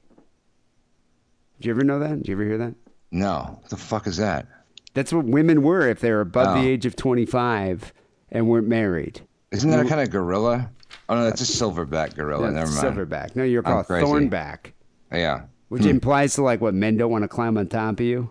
Did 1.60 1.68
you 1.68 1.72
ever 1.72 1.84
know 1.84 2.00
that? 2.00 2.18
Did 2.18 2.28
you 2.28 2.34
ever 2.34 2.44
hear 2.44 2.58
that? 2.58 2.74
No. 3.12 3.58
What 3.62 3.70
the 3.70 3.78
fuck 3.78 4.08
is 4.08 4.18
that? 4.18 4.48
That's 4.94 5.14
what 5.14 5.26
women 5.26 5.62
were 5.62 5.88
if 5.88 6.00
they 6.00 6.12
were 6.12 6.22
above 6.22 6.58
Oh. 6.58 6.62
the 6.62 6.68
age 6.68 6.86
of 6.86 6.96
25 6.96 7.94
and 8.32 8.48
weren't 8.48 8.68
married. 8.68 9.22
Isn't 9.52 9.70
that 9.70 9.86
a 9.86 9.90
kind 9.90 10.02
of 10.02 10.10
gorilla? 10.10 10.72
Oh 11.08 11.16
no, 11.16 11.24
that's 11.26 11.42
a 11.42 11.46
silverback 11.46 12.16
gorilla. 12.16 12.52
Never 12.52 12.72
mind. 12.72 12.98
Silverback. 12.98 13.36
No, 13.36 13.44
you're 13.44 13.64
called 13.64 13.86
thornback, 13.88 14.72
Yeah. 15.12 15.44
Which 15.72 15.86
implies 15.86 16.36
to 16.36 16.42
like 16.42 16.60
what 16.60 16.74
men 16.74 16.98
don't 16.98 17.10
want 17.12 17.24
to 17.24 17.30
climb 17.30 17.58
on 17.58 17.66
top 17.66 18.02
of 18.02 18.06
you. 18.06 18.30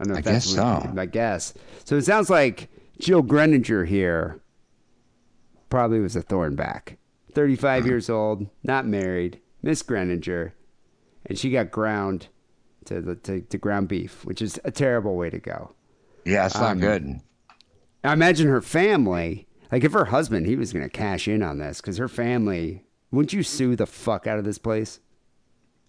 I 0.00 0.04
don't 0.04 0.14
know 0.14 0.18
I 0.18 0.20
guess 0.20 0.46
so. 0.46 0.92
I 0.98 1.06
guess. 1.06 1.54
So 1.84 1.94
it 1.96 2.02
sounds 2.04 2.28
like 2.28 2.68
Jill 2.98 3.22
Greninger 3.22 3.86
here 3.86 4.40
probably 5.70 6.00
was 6.00 6.16
a 6.16 6.22
thornback. 6.22 6.96
35 7.34 7.86
years 7.86 8.10
old, 8.10 8.48
not 8.64 8.84
married, 8.84 9.40
Miss 9.62 9.84
Greninger, 9.84 10.50
and 11.24 11.38
she 11.38 11.50
got 11.50 11.70
ground 11.70 12.26
to 12.86 13.00
the 13.00 13.14
to, 13.14 13.40
to 13.42 13.56
ground 13.56 13.86
beef, 13.86 14.24
which 14.24 14.42
is 14.42 14.58
a 14.64 14.72
terrible 14.72 15.14
way 15.14 15.30
to 15.30 15.38
go. 15.38 15.72
Yeah, 16.24 16.46
it's 16.46 16.56
Um, 16.56 16.62
not 16.62 16.80
good. 16.80 17.20
I 18.02 18.12
imagine 18.12 18.48
her 18.48 18.60
family, 18.60 19.46
like 19.70 19.84
if 19.84 19.92
her 19.92 20.06
husband, 20.06 20.46
he 20.46 20.56
was 20.56 20.72
going 20.72 20.82
to 20.84 20.88
cash 20.90 21.28
in 21.28 21.44
on 21.44 21.58
this 21.58 21.80
because 21.80 21.98
her 21.98 22.08
family, 22.08 22.82
wouldn't 23.12 23.32
you 23.32 23.44
sue 23.44 23.76
the 23.76 23.86
fuck 23.86 24.26
out 24.26 24.40
of 24.40 24.44
this 24.44 24.58
place? 24.58 24.98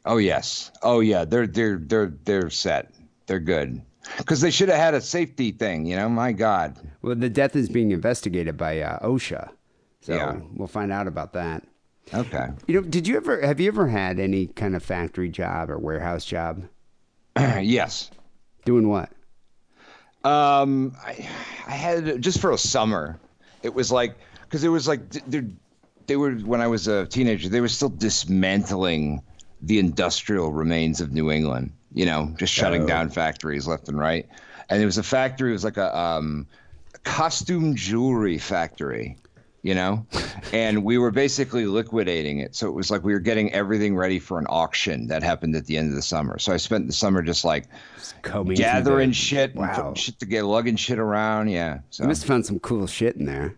Oh 0.05 0.17
yes. 0.17 0.71
Oh 0.81 0.99
yeah. 0.99 1.25
They're 1.25 1.47
they're 1.47 1.77
they're 1.77 2.13
they're 2.23 2.49
set. 2.49 2.93
They're 3.25 3.39
good. 3.39 3.81
Because 4.17 4.41
they 4.41 4.51
should 4.51 4.67
have 4.69 4.77
had 4.77 4.93
a 4.93 5.01
safety 5.01 5.51
thing. 5.51 5.85
You 5.85 5.95
know. 5.95 6.09
My 6.09 6.31
God. 6.33 6.77
Well, 7.01 7.15
the 7.15 7.29
death 7.29 7.55
is 7.55 7.69
being 7.69 7.91
investigated 7.91 8.57
by 8.57 8.81
uh, 8.81 8.99
OSHA, 8.99 9.49
so 10.01 10.13
Yeah. 10.13 10.39
we'll 10.53 10.67
find 10.67 10.91
out 10.91 11.07
about 11.07 11.33
that. 11.33 11.63
Okay. 12.13 12.47
You 12.67 12.81
know, 12.81 12.87
did 12.87 13.07
you 13.07 13.15
ever 13.15 13.41
have 13.45 13.61
you 13.61 13.69
ever 13.69 13.87
had 13.87 14.19
any 14.19 14.47
kind 14.47 14.75
of 14.75 14.83
factory 14.83 15.29
job 15.29 15.69
or 15.69 15.77
warehouse 15.79 16.25
job? 16.25 16.63
yes. 17.37 18.11
Doing 18.65 18.89
what? 18.89 19.09
Um, 20.23 20.95
I, 21.05 21.27
I 21.67 21.71
had 21.71 22.21
just 22.21 22.39
for 22.39 22.51
a 22.51 22.57
summer. 22.57 23.19
It 23.61 23.73
was 23.73 23.91
like 23.91 24.15
because 24.41 24.63
it 24.63 24.69
was 24.69 24.87
like 24.87 25.09
they 25.27 25.43
they 26.07 26.15
were 26.17 26.33
when 26.33 26.61
I 26.61 26.67
was 26.67 26.87
a 26.87 27.05
teenager. 27.05 27.47
They 27.49 27.61
were 27.61 27.67
still 27.69 27.89
dismantling 27.89 29.21
the 29.63 29.79
industrial 29.79 30.51
remains 30.51 31.01
of 31.01 31.11
New 31.11 31.31
England. 31.31 31.71
You 31.93 32.05
know, 32.05 32.33
just 32.37 32.53
shutting 32.53 32.83
Oh. 32.83 32.87
down 32.87 33.09
factories 33.09 33.65
left 33.67 33.87
and 33.87 33.97
right. 33.97 34.27
And 34.69 34.81
it 34.81 34.85
was 34.85 34.97
a 34.97 35.03
factory. 35.03 35.49
It 35.51 35.53
was 35.53 35.63
like 35.63 35.77
a 35.77 35.95
um, 35.97 36.47
costume 37.03 37.75
jewelry 37.75 38.37
factory. 38.37 39.17
You 39.61 39.73
know, 39.75 40.05
and 40.51 40.83
we 40.83 40.97
were 40.97 41.09
basically 41.11 41.65
liquidating 41.67 42.39
it. 42.39 42.53
So 42.53 42.67
it 42.67 42.73
was 42.73 42.91
like 42.91 43.05
we 43.05 43.13
were 43.13 43.21
getting 43.21 43.53
everything 43.53 43.95
ready 43.95 44.19
for 44.19 44.37
an 44.37 44.45
auction 44.49 45.07
that 45.07 45.23
happened 45.23 45.55
at 45.55 45.67
the 45.67 45.77
end 45.77 45.87
of 45.87 45.95
the 45.95 46.01
summer. 46.01 46.37
So 46.37 46.51
I 46.51 46.57
spent 46.57 46.85
the 46.87 46.91
summer 46.91 47.21
just 47.21 47.45
like 47.45 47.67
through 48.23 48.55
gathering 48.55 49.11
the- 49.11 49.15
shit, 49.15 49.55
Wow. 49.55 49.93
shit 49.95 50.19
together, 50.19 50.47
lugging 50.47 50.75
shit 50.75 50.99
around. 50.99 51.47
Yeah, 51.47 51.79
so 51.91 52.03
You 52.03 52.09
must 52.09 52.23
have 52.23 52.27
found 52.27 52.45
some 52.45 52.59
cool 52.59 52.87
shit 52.87 53.15
in 53.15 53.23
there. 53.23 53.55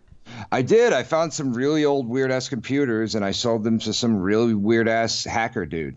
I 0.52 0.62
did. 0.62 0.92
I 0.92 1.02
found 1.02 1.32
some 1.32 1.52
really 1.52 1.84
old 1.84 2.08
weird 2.08 2.30
ass 2.30 2.48
computers, 2.48 3.14
and 3.14 3.24
I 3.24 3.30
sold 3.32 3.64
them 3.64 3.78
to 3.80 3.92
some 3.92 4.16
really 4.20 4.54
weird 4.54 4.88
ass 4.88 5.24
hacker 5.24 5.66
dude. 5.66 5.96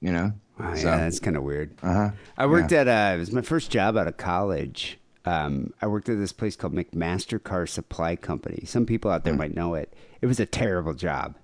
You 0.00 0.12
know. 0.12 0.32
Wow, 0.58 0.74
So, 0.74 0.88
yeah, 0.88 0.96
that's 0.98 1.20
kind 1.20 1.36
of 1.36 1.42
weird. 1.42 1.74
uh-huh. 1.82 2.10
I 2.38 2.46
worked 2.46 2.72
at 2.72 2.88
uh, 2.88 3.14
it 3.16 3.18
was 3.18 3.32
my 3.32 3.42
first 3.42 3.70
job 3.70 3.96
out 3.96 4.06
of 4.08 4.16
college. 4.16 4.98
Um, 5.26 5.72
I 5.82 5.86
worked 5.86 6.08
at 6.08 6.18
this 6.18 6.32
place 6.32 6.54
called 6.56 6.72
McMaster-Carr 6.72 7.66
Supply 7.66 8.14
Company. 8.16 8.64
Some 8.64 8.86
people 8.86 9.10
out 9.10 9.24
there 9.24 9.34
might 9.34 9.54
know 9.54 9.74
it. 9.74 9.92
It 10.22 10.26
was 10.26 10.38
a 10.40 10.46
terrible 10.46 10.94
job. 10.94 11.34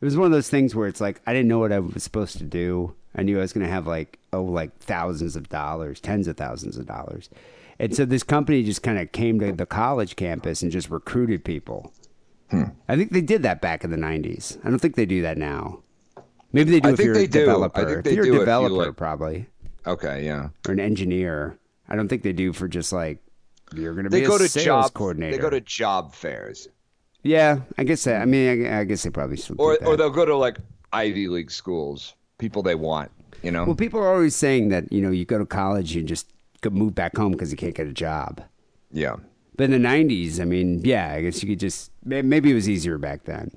It 0.00 0.04
was 0.04 0.16
one 0.16 0.26
of 0.26 0.32
those 0.32 0.48
things 0.50 0.74
where 0.74 0.88
it's 0.88 1.00
like 1.00 1.20
I 1.26 1.32
didn't 1.32 1.48
know 1.48 1.58
what 1.58 1.72
I 1.72 1.78
was 1.80 2.02
supposed 2.04 2.38
to 2.38 2.44
do. 2.44 2.94
I 3.14 3.22
knew 3.22 3.38
I 3.38 3.42
was 3.42 3.52
going 3.52 3.66
to 3.66 3.72
have 3.72 3.86
like 3.86 4.18
oh 4.32 4.42
like 4.44 4.78
thousands 4.78 5.36
of 5.36 5.48
dollars, 5.48 5.98
tens 6.00 6.28
of 6.28 6.36
thousands 6.36 6.76
of 6.76 6.86
dollars, 6.86 7.28
and 7.80 7.94
so 7.96 8.04
this 8.04 8.22
company 8.22 8.62
just 8.62 8.82
kind 8.82 8.98
of 8.98 9.10
came 9.12 9.40
to 9.40 9.52
the 9.52 9.66
college 9.66 10.14
campus 10.16 10.62
and 10.62 10.70
just 10.70 10.90
recruited 10.90 11.44
people. 11.44 11.92
Hmm. 12.50 12.64
I 12.88 12.96
think 12.96 13.10
they 13.12 13.20
did 13.20 13.42
that 13.42 13.60
back 13.60 13.84
in 13.84 13.90
the 13.90 13.96
'90s. 13.96 14.58
I 14.64 14.70
don't 14.70 14.78
think 14.78 14.94
they 14.96 15.06
do 15.06 15.22
that 15.22 15.38
now. 15.38 15.80
Maybe 16.52 16.70
they 16.72 16.80
do 16.80 16.88
I 16.88 16.92
if 16.92 16.96
think 16.98 17.06
you're 17.06 17.14
they 17.14 17.24
a 17.24 17.28
do. 17.28 17.38
I 17.40 17.44
developer. 17.44 17.84
think 17.86 17.98
if 17.98 18.04
they 18.04 18.14
you're 18.14 18.24
do 18.24 18.30
a 18.30 18.34
if 18.34 18.36
you, 18.36 18.40
developer, 18.40 18.86
like- 18.86 18.96
probably 18.96 19.46
Okay, 19.86 20.24
yeah. 20.24 20.48
or 20.68 20.72
an 20.72 20.80
engineer. 20.80 21.58
I 21.88 21.96
don't 21.96 22.08
think 22.08 22.22
they 22.22 22.32
do 22.32 22.52
for 22.52 22.68
just 22.68 22.92
like 22.92 23.18
you're 23.74 23.94
going 23.94 24.04
to 24.04 24.10
They 24.10 24.20
be 24.20 24.26
go 24.26 24.36
a 24.36 24.38
to 24.38 24.48
sales 24.48 24.64
job 24.64 24.94
coordinator. 24.94 25.36
They 25.36 25.42
go 25.42 25.50
to 25.50 25.60
job 25.60 26.12
fairs, 26.14 26.68
yeah, 27.22 27.60
I 27.78 27.84
guess 27.84 28.02
that. 28.04 28.20
I 28.20 28.24
mean, 28.24 28.66
I, 28.66 28.80
I 28.80 28.84
guess 28.84 29.02
they 29.04 29.10
probably 29.10 29.36
still 29.36 29.56
or 29.58 29.74
do 29.74 29.78
that. 29.80 29.86
or 29.88 29.96
they'll 29.96 30.10
go 30.10 30.24
to 30.24 30.36
like 30.36 30.56
Ivy 30.92 31.28
League 31.28 31.50
schools. 31.50 32.14
People 32.38 32.62
they 32.62 32.74
want, 32.74 33.10
you 33.42 33.50
know. 33.52 33.64
well, 33.64 33.74
people 33.76 34.00
are 34.00 34.12
always 34.12 34.34
saying 34.34 34.70
that 34.70 34.92
you 34.92 35.00
know 35.02 35.10
you 35.10 35.24
go 35.24 35.38
to 35.38 35.46
college 35.46 35.94
and 35.96 36.08
just 36.08 36.26
go 36.60 36.70
move 36.70 36.94
back 36.94 37.16
home 37.16 37.32
because 37.32 37.50
you 37.50 37.56
can't 37.56 37.74
get 37.74 37.86
a 37.86 37.92
job. 37.92 38.42
yeah. 38.92 39.16
But 39.56 39.64
in 39.70 39.82
the 39.82 39.88
'90s, 39.88 40.40
I 40.40 40.44
mean, 40.44 40.80
yeah, 40.84 41.12
I 41.12 41.20
guess 41.22 41.42
you 41.42 41.48
could 41.48 41.60
just 41.60 41.90
maybe 42.04 42.50
it 42.50 42.54
was 42.54 42.68
easier 42.68 42.96
back 42.96 43.24
then. 43.24 43.50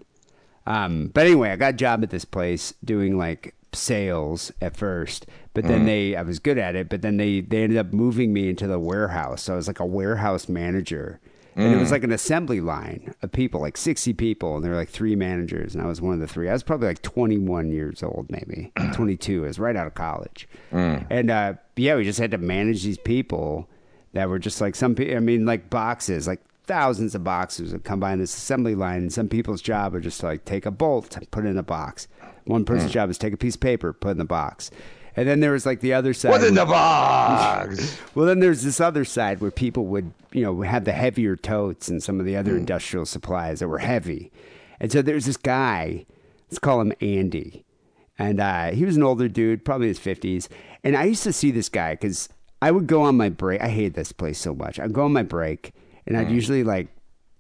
Um, 0.66 1.12
but 1.14 1.26
anyway, 1.26 1.52
I 1.52 1.56
got 1.56 1.74
a 1.76 1.78
job 1.78 2.04
at 2.04 2.10
this 2.10 2.26
place 2.26 2.74
doing 2.84 3.18
like 3.18 3.56
sales 3.74 4.52
at 4.62 4.76
first, 4.76 5.26
but 5.54 5.66
then 5.66 5.86
they 5.86 6.16
I 6.16 6.22
was 6.24 6.40
good 6.40 6.58
at 6.58 6.76
it, 6.76 6.90
but 6.90 7.02
then 7.02 7.18
they 7.18 7.42
they 7.42 7.64
ended 7.64 7.78
up 7.78 7.94
moving 7.94 8.34
me 8.34 8.50
into 8.50 8.68
the 8.68 8.80
warehouse. 8.80 9.44
So 9.44 9.54
I 9.54 9.56
was 9.56 9.68
like 9.68 9.80
a 9.80 9.86
warehouse 9.86 10.50
manager. 10.50 11.20
And 11.56 11.74
it 11.74 11.78
was 11.78 11.90
mm. 11.90 11.92
like 11.92 12.04
an 12.04 12.12
assembly 12.12 12.62
line 12.62 13.14
of 13.22 13.32
people, 13.32 13.62
like 13.62 13.78
60 13.78 14.14
people, 14.14 14.56
and 14.56 14.64
there 14.64 14.72
were 14.72 14.78
like 14.78 14.90
three 14.90 15.16
managers, 15.16 15.76
and 15.76 15.84
I 15.84 15.88
was 15.88 16.02
one 16.02 16.14
of 16.14 16.20
the 16.20 16.28
three. 16.28 16.50
I 16.50 16.54
was 16.54 16.64
probably 16.64 16.88
like 16.88 17.02
21 17.04 17.72
years 17.72 18.02
old, 18.02 18.32
maybe 18.32 18.72
22. 18.94 19.44
I 19.44 19.48
was 19.48 19.60
right 19.60 19.76
out 19.76 19.86
of 19.86 19.94
college. 19.94 20.48
Mm. 20.72 21.06
And 21.10 21.30
uh, 21.30 21.54
yeah, 21.76 21.96
we 21.96 22.04
just 22.04 22.20
had 22.20 22.32
to 22.32 22.38
manage 22.38 22.84
these 22.84 22.98
people 22.98 23.70
that 24.14 24.30
were 24.30 24.40
just 24.40 24.62
like 24.62 24.76
some 24.76 24.96
people, 24.96 25.16
I 25.16 25.20
mean, 25.20 25.46
like 25.46 25.70
boxes, 25.70 26.28
like 26.28 26.42
thousands 26.66 27.14
of 27.14 27.24
boxes 27.24 27.74
would 27.74 27.84
come 27.84 28.00
by 28.00 28.14
in 28.14 28.20
this 28.20 28.36
assembly 28.36 28.74
line, 28.74 28.98
and 29.00 29.14
some 29.14 29.28
people's 29.28 29.62
job 29.62 29.94
would 29.94 30.04
just 30.04 30.22
to, 30.22 30.28
like 30.28 30.46
take 30.46 30.66
a 30.66 30.72
bolt, 30.72 31.18
put 31.32 31.46
it 31.46 31.50
in 31.50 31.58
a 31.58 31.64
box. 31.64 32.08
One 32.46 32.66
person's 32.66 32.92
mm. 32.92 32.96
job 32.96 33.10
is 33.10 33.18
take 33.18 33.34
a 33.34 33.38
piece 33.38 33.56
of 33.56 33.62
paper, 33.62 33.94
put 33.94 34.10
it 34.10 34.12
in 34.12 34.18
the 34.18 34.26
box. 34.26 34.72
And 35.16 35.28
then 35.28 35.40
there 35.40 35.52
was 35.52 35.66
like 35.66 35.80
the 35.80 35.94
other 35.94 36.14
side. 36.14 36.32
What's 36.32 36.46
in 36.46 36.56
the 36.56 36.66
box? 36.66 38.00
well, 38.16 38.26
then 38.26 38.40
there's 38.40 38.64
this 38.64 38.80
other 38.82 39.06
side 39.06 39.42
where 39.42 39.52
people 39.52 39.86
would, 39.88 40.12
you 40.32 40.44
know, 40.44 40.62
have 40.62 40.86
the 40.86 40.92
heavier 40.92 41.36
totes 41.36 41.88
and 41.88 42.02
some 42.02 42.20
of 42.20 42.26
the 42.26 42.36
other 42.36 42.58
industrial 42.58 43.06
supplies 43.06 43.60
that 43.60 43.68
were 43.68 43.80
heavy. 43.80 44.32
And 44.80 44.92
so 44.92 45.02
there's 45.02 45.26
this 45.26 45.38
guy, 45.38 46.06
let's 46.50 46.60
call 46.60 46.82
him 46.82 46.94
Andy. 47.00 47.64
And 48.18 48.40
uh, 48.40 48.72
he 48.72 48.86
was 48.86 48.98
an 48.98 49.04
older 49.04 49.28
dude, 49.28 49.66
probably 49.66 49.88
in 49.88 49.96
his 49.96 50.00
50s. 50.00 50.48
And 50.84 50.96
I 50.96 51.06
used 51.06 51.24
to 51.24 51.34
see 51.34 51.52
this 51.52 51.70
guy 51.70 51.94
because 51.94 52.30
I 52.62 52.72
would 52.72 52.88
go 52.88 53.02
on 53.04 53.16
my 53.16 53.30
break. 53.30 53.62
I 53.62 53.70
hate 53.70 53.94
this 53.94 54.12
place 54.12 54.40
so 54.40 54.54
much. 54.56 54.80
I'd 54.80 54.94
go 54.94 55.06
on 55.06 55.14
my 55.14 55.24
break 55.24 55.74
and 56.06 56.18
I'd 56.18 56.32
usually 56.32 56.64
like 56.64 56.88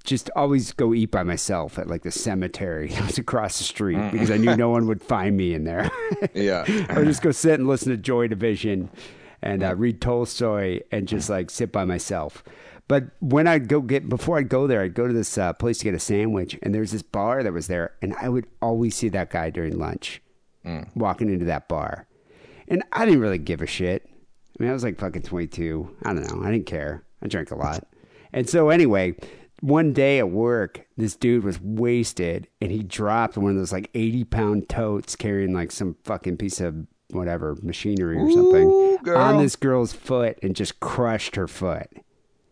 just 0.03 0.29
always 0.35 0.73
go 0.73 0.93
eat 0.93 1.11
by 1.11 1.23
myself 1.23 1.79
at 1.79 1.87
like 1.87 2.03
the 2.03 2.11
cemetery 2.11 2.87
that 2.93 3.05
was 3.05 3.17
across 3.17 3.57
the 3.57 3.63
street 3.63 3.99
because 4.11 4.31
I 4.31 4.37
knew 4.37 4.55
no 4.55 4.69
one 4.71 4.87
would 4.87 5.01
find 5.01 5.37
me 5.37 5.53
in 5.53 5.63
there. 5.63 5.89
yeah. 6.33 6.63
or 6.95 7.05
just 7.05 7.21
go 7.21 7.31
sit 7.31 7.59
and 7.59 7.67
listen 7.67 7.91
to 7.91 7.97
Joy 7.97 8.27
Division 8.27 8.89
and 9.41 9.63
uh, 9.63 9.75
read 9.75 10.01
Tolstoy 10.01 10.81
and 10.91 11.07
just 11.07 11.29
like 11.29 11.49
sit 11.49 11.71
by 11.71 11.85
myself. 11.85 12.43
But 12.89 13.05
when 13.21 13.47
I'd 13.47 13.69
go 13.69 13.79
get 13.79 14.09
before 14.09 14.37
I'd 14.37 14.49
go 14.49 14.67
there, 14.67 14.81
I'd 14.81 14.93
go 14.93 15.07
to 15.07 15.13
this 15.13 15.37
uh, 15.37 15.53
place 15.53 15.77
to 15.79 15.85
get 15.85 15.93
a 15.93 15.99
sandwich, 15.99 16.59
and 16.61 16.75
there's 16.75 16.91
this 16.91 17.01
bar 17.01 17.41
that 17.41 17.53
was 17.53 17.67
there, 17.67 17.93
and 18.01 18.13
I 18.19 18.27
would 18.27 18.45
always 18.61 18.93
see 18.93 19.07
that 19.09 19.29
guy 19.29 19.49
during 19.49 19.77
lunch 19.79 20.21
walking 20.93 21.29
into 21.29 21.45
that 21.45 21.69
bar, 21.69 22.07
and 22.67 22.83
I 22.91 23.05
didn't 23.05 23.21
really 23.21 23.37
give 23.37 23.61
a 23.61 23.65
shit. 23.65 24.05
I 24.09 24.61
mean, 24.61 24.69
I 24.69 24.73
was 24.73 24.83
like 24.83 24.99
fucking 24.99 25.21
22. 25.21 25.95
I 26.03 26.13
don't 26.13 26.27
know. 26.29 26.45
I 26.45 26.51
didn't 26.51 26.65
care. 26.65 27.03
I 27.21 27.27
drank 27.27 27.51
a 27.51 27.55
lot, 27.55 27.87
and 28.33 28.49
so 28.49 28.69
anyway. 28.69 29.15
One 29.63 29.93
day 29.93 30.19
at 30.19 30.29
work, 30.29 30.85
this 30.97 31.15
dude 31.15 31.45
was 31.45 31.57
wasted 31.61 32.49
and 32.59 32.69
he 32.69 32.83
dropped 32.83 33.37
one 33.37 33.51
of 33.51 33.57
those 33.57 33.71
like 33.71 33.89
80 33.93 34.25
pound 34.25 34.67
totes 34.67 35.15
carrying 35.15 35.53
like 35.53 35.71
some 35.71 35.95
fucking 36.03 36.35
piece 36.35 36.59
of 36.59 36.85
whatever 37.11 37.55
machinery 37.61 38.17
or 38.17 38.29
something 38.29 38.67
Ooh, 38.69 39.15
on 39.15 39.37
this 39.37 39.55
girl's 39.55 39.93
foot 39.93 40.37
and 40.43 40.53
just 40.53 40.81
crushed 40.81 41.37
her 41.37 41.47
foot. 41.47 41.87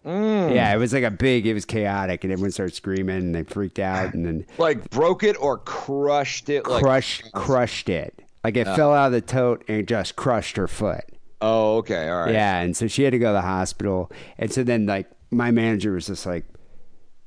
Mm. 0.06 0.56
Yeah, 0.56 0.74
it 0.74 0.78
was 0.78 0.94
like 0.94 1.04
a 1.04 1.12
big, 1.12 1.46
it 1.46 1.54
was 1.54 1.66
chaotic 1.66 2.24
and 2.24 2.32
everyone 2.32 2.52
started 2.52 2.76
screaming 2.76 3.18
and 3.18 3.36
they 3.36 3.44
freaked 3.44 3.80
out 3.80 4.14
and 4.14 4.26
then 4.26 4.46
Like 4.58 4.90
broke 4.90 5.24
it 5.24 5.36
or 5.38 5.58
crushed 5.58 6.48
it. 6.48 6.66
Like 6.66 6.82
crushed, 6.82 7.30
crushed 7.34 7.90
it. 7.90 8.24
Like 8.42 8.56
it 8.56 8.64
fell 8.64 8.94
out 8.94 9.08
of 9.08 9.12
the 9.12 9.20
tote 9.20 9.66
and 9.68 9.86
just 9.86 10.16
crushed 10.16 10.56
her 10.56 10.70
foot. 10.70 11.04
oh, 11.42 11.80
okay, 11.80 12.08
all 12.08 12.22
right. 12.22 12.34
Yeah, 12.34 12.62
and 12.62 12.78
so 12.78 12.88
she 12.88 13.04
had 13.04 13.12
to 13.12 13.20
go 13.20 13.32
to 13.32 13.34
the 13.34 13.42
hospital. 13.42 14.10
And 14.38 14.50
so 14.50 14.64
then, 14.64 14.86
like, 14.86 15.08
my 15.30 15.52
manager 15.52 15.92
was 15.92 16.08
just 16.08 16.26
like, 16.26 16.46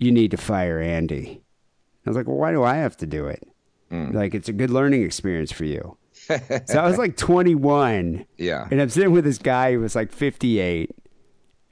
"You 0.05 0.13
need 0.13 0.31
to 0.33 0.37
fire 0.37 0.81
Andy." 0.81 1.41
I 2.07 2.11
was 2.11 2.17
like, 2.17 2.27
"Well, 2.27 2.37
why 2.37 2.53
do 2.53 2.63
I 2.63 2.75
have 2.77 2.97
to 2.99 3.07
do 3.07 3.27
it? 3.27 3.43
Mm. 3.91 4.13
Like, 4.15 4.35
it's 4.35 4.49
a 4.49 4.53
good 4.53 4.71
learning 4.71 5.03
experience 5.03 5.53
for 5.53 5.65
you." 5.65 5.97
so 6.67 6.79
I 6.79 6.87
was 6.87 6.97
like 6.97 7.17
21, 7.17 8.25
Yeah. 8.39 8.69
and 8.71 8.81
I'm 8.81 8.89
sitting 8.89 9.13
with 9.13 9.25
this 9.25 9.39
guy 9.39 9.73
who 9.73 9.81
was 9.81 9.95
like 9.97 10.13
58, 10.13 10.91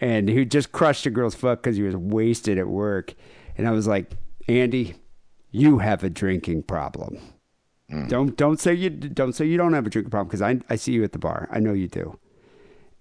and 0.00 0.28
who 0.28 0.44
just 0.44 0.72
crushed 0.72 1.06
a 1.06 1.10
girl's 1.10 1.34
foot 1.34 1.62
because 1.62 1.76
he 1.76 1.82
was 1.82 1.96
wasted 1.96 2.58
at 2.58 2.68
work. 2.68 3.14
And 3.56 3.68
I 3.68 3.70
was 3.70 3.86
like, 3.86 4.10
"Andy, 4.48 4.94
you 5.50 5.78
have 5.78 6.02
a 6.04 6.10
drinking 6.10 6.64
problem." 6.64 7.18
Mm. 7.90 8.08
Don't 8.08 8.36
don't 8.36 8.58
say 8.58 8.72
you 8.74 8.90
don't 8.90 9.34
say 9.34 9.44
you 9.46 9.56
don't 9.58 9.74
have 9.74 9.86
a 9.86 9.90
drinking 9.90 10.10
problem 10.10 10.28
because 10.28 10.42
I 10.42 10.60
I 10.70 10.76
see 10.76 10.92
you 10.92 11.04
at 11.04 11.12
the 11.12 11.18
bar. 11.18 11.48
I 11.52 11.60
know 11.60 11.72
you 11.72 11.88
do. 11.88 12.18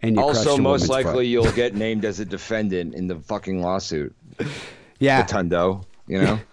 And 0.01 0.15
you 0.15 0.21
Also, 0.21 0.57
most 0.57 0.89
likely 0.89 1.27
you'll 1.27 1.51
get 1.63 1.75
named 1.75 2.05
as 2.05 2.19
a 2.19 2.25
defendant 2.25 2.95
in 2.95 3.07
the 3.07 3.19
fucking 3.19 3.61
lawsuit. 3.61 4.15
Yeah. 5.01 5.23
Tundo, 5.25 5.83
you 6.07 6.21
know? 6.21 6.39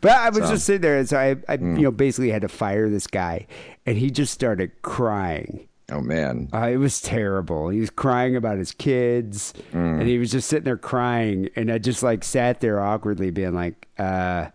But 0.00 0.10
I 0.10 0.30
was 0.30 0.38
So. 0.38 0.50
just 0.50 0.66
sitting 0.66 0.80
there, 0.82 0.98
and 0.98 1.08
so 1.08 1.16
I, 1.16 1.36
I 1.48 1.52
you 1.54 1.82
know, 1.82 1.90
basically 1.92 2.30
had 2.30 2.42
to 2.42 2.48
fire 2.48 2.88
this 2.90 3.06
guy, 3.06 3.46
and 3.86 3.96
he 3.96 4.10
just 4.10 4.32
started 4.34 4.72
crying. 4.82 5.68
oh 5.92 6.00
man. 6.00 6.48
Uh, 6.52 6.68
it 6.72 6.76
was 6.78 7.00
terrible. 7.00 7.68
He 7.68 7.78
was 7.78 7.90
crying 7.90 8.34
about 8.34 8.58
his 8.58 8.72
kids, 8.72 9.54
and 9.72 10.02
he 10.02 10.18
was 10.18 10.32
just 10.32 10.48
sitting 10.48 10.64
there 10.64 10.76
crying, 10.76 11.50
and 11.54 11.70
I 11.70 11.78
just 11.78 12.02
like 12.02 12.24
sat 12.24 12.58
there 12.60 12.80
awkwardly, 12.80 13.30
being 13.30 13.54
like, 13.54 13.86
uh, 13.96 14.46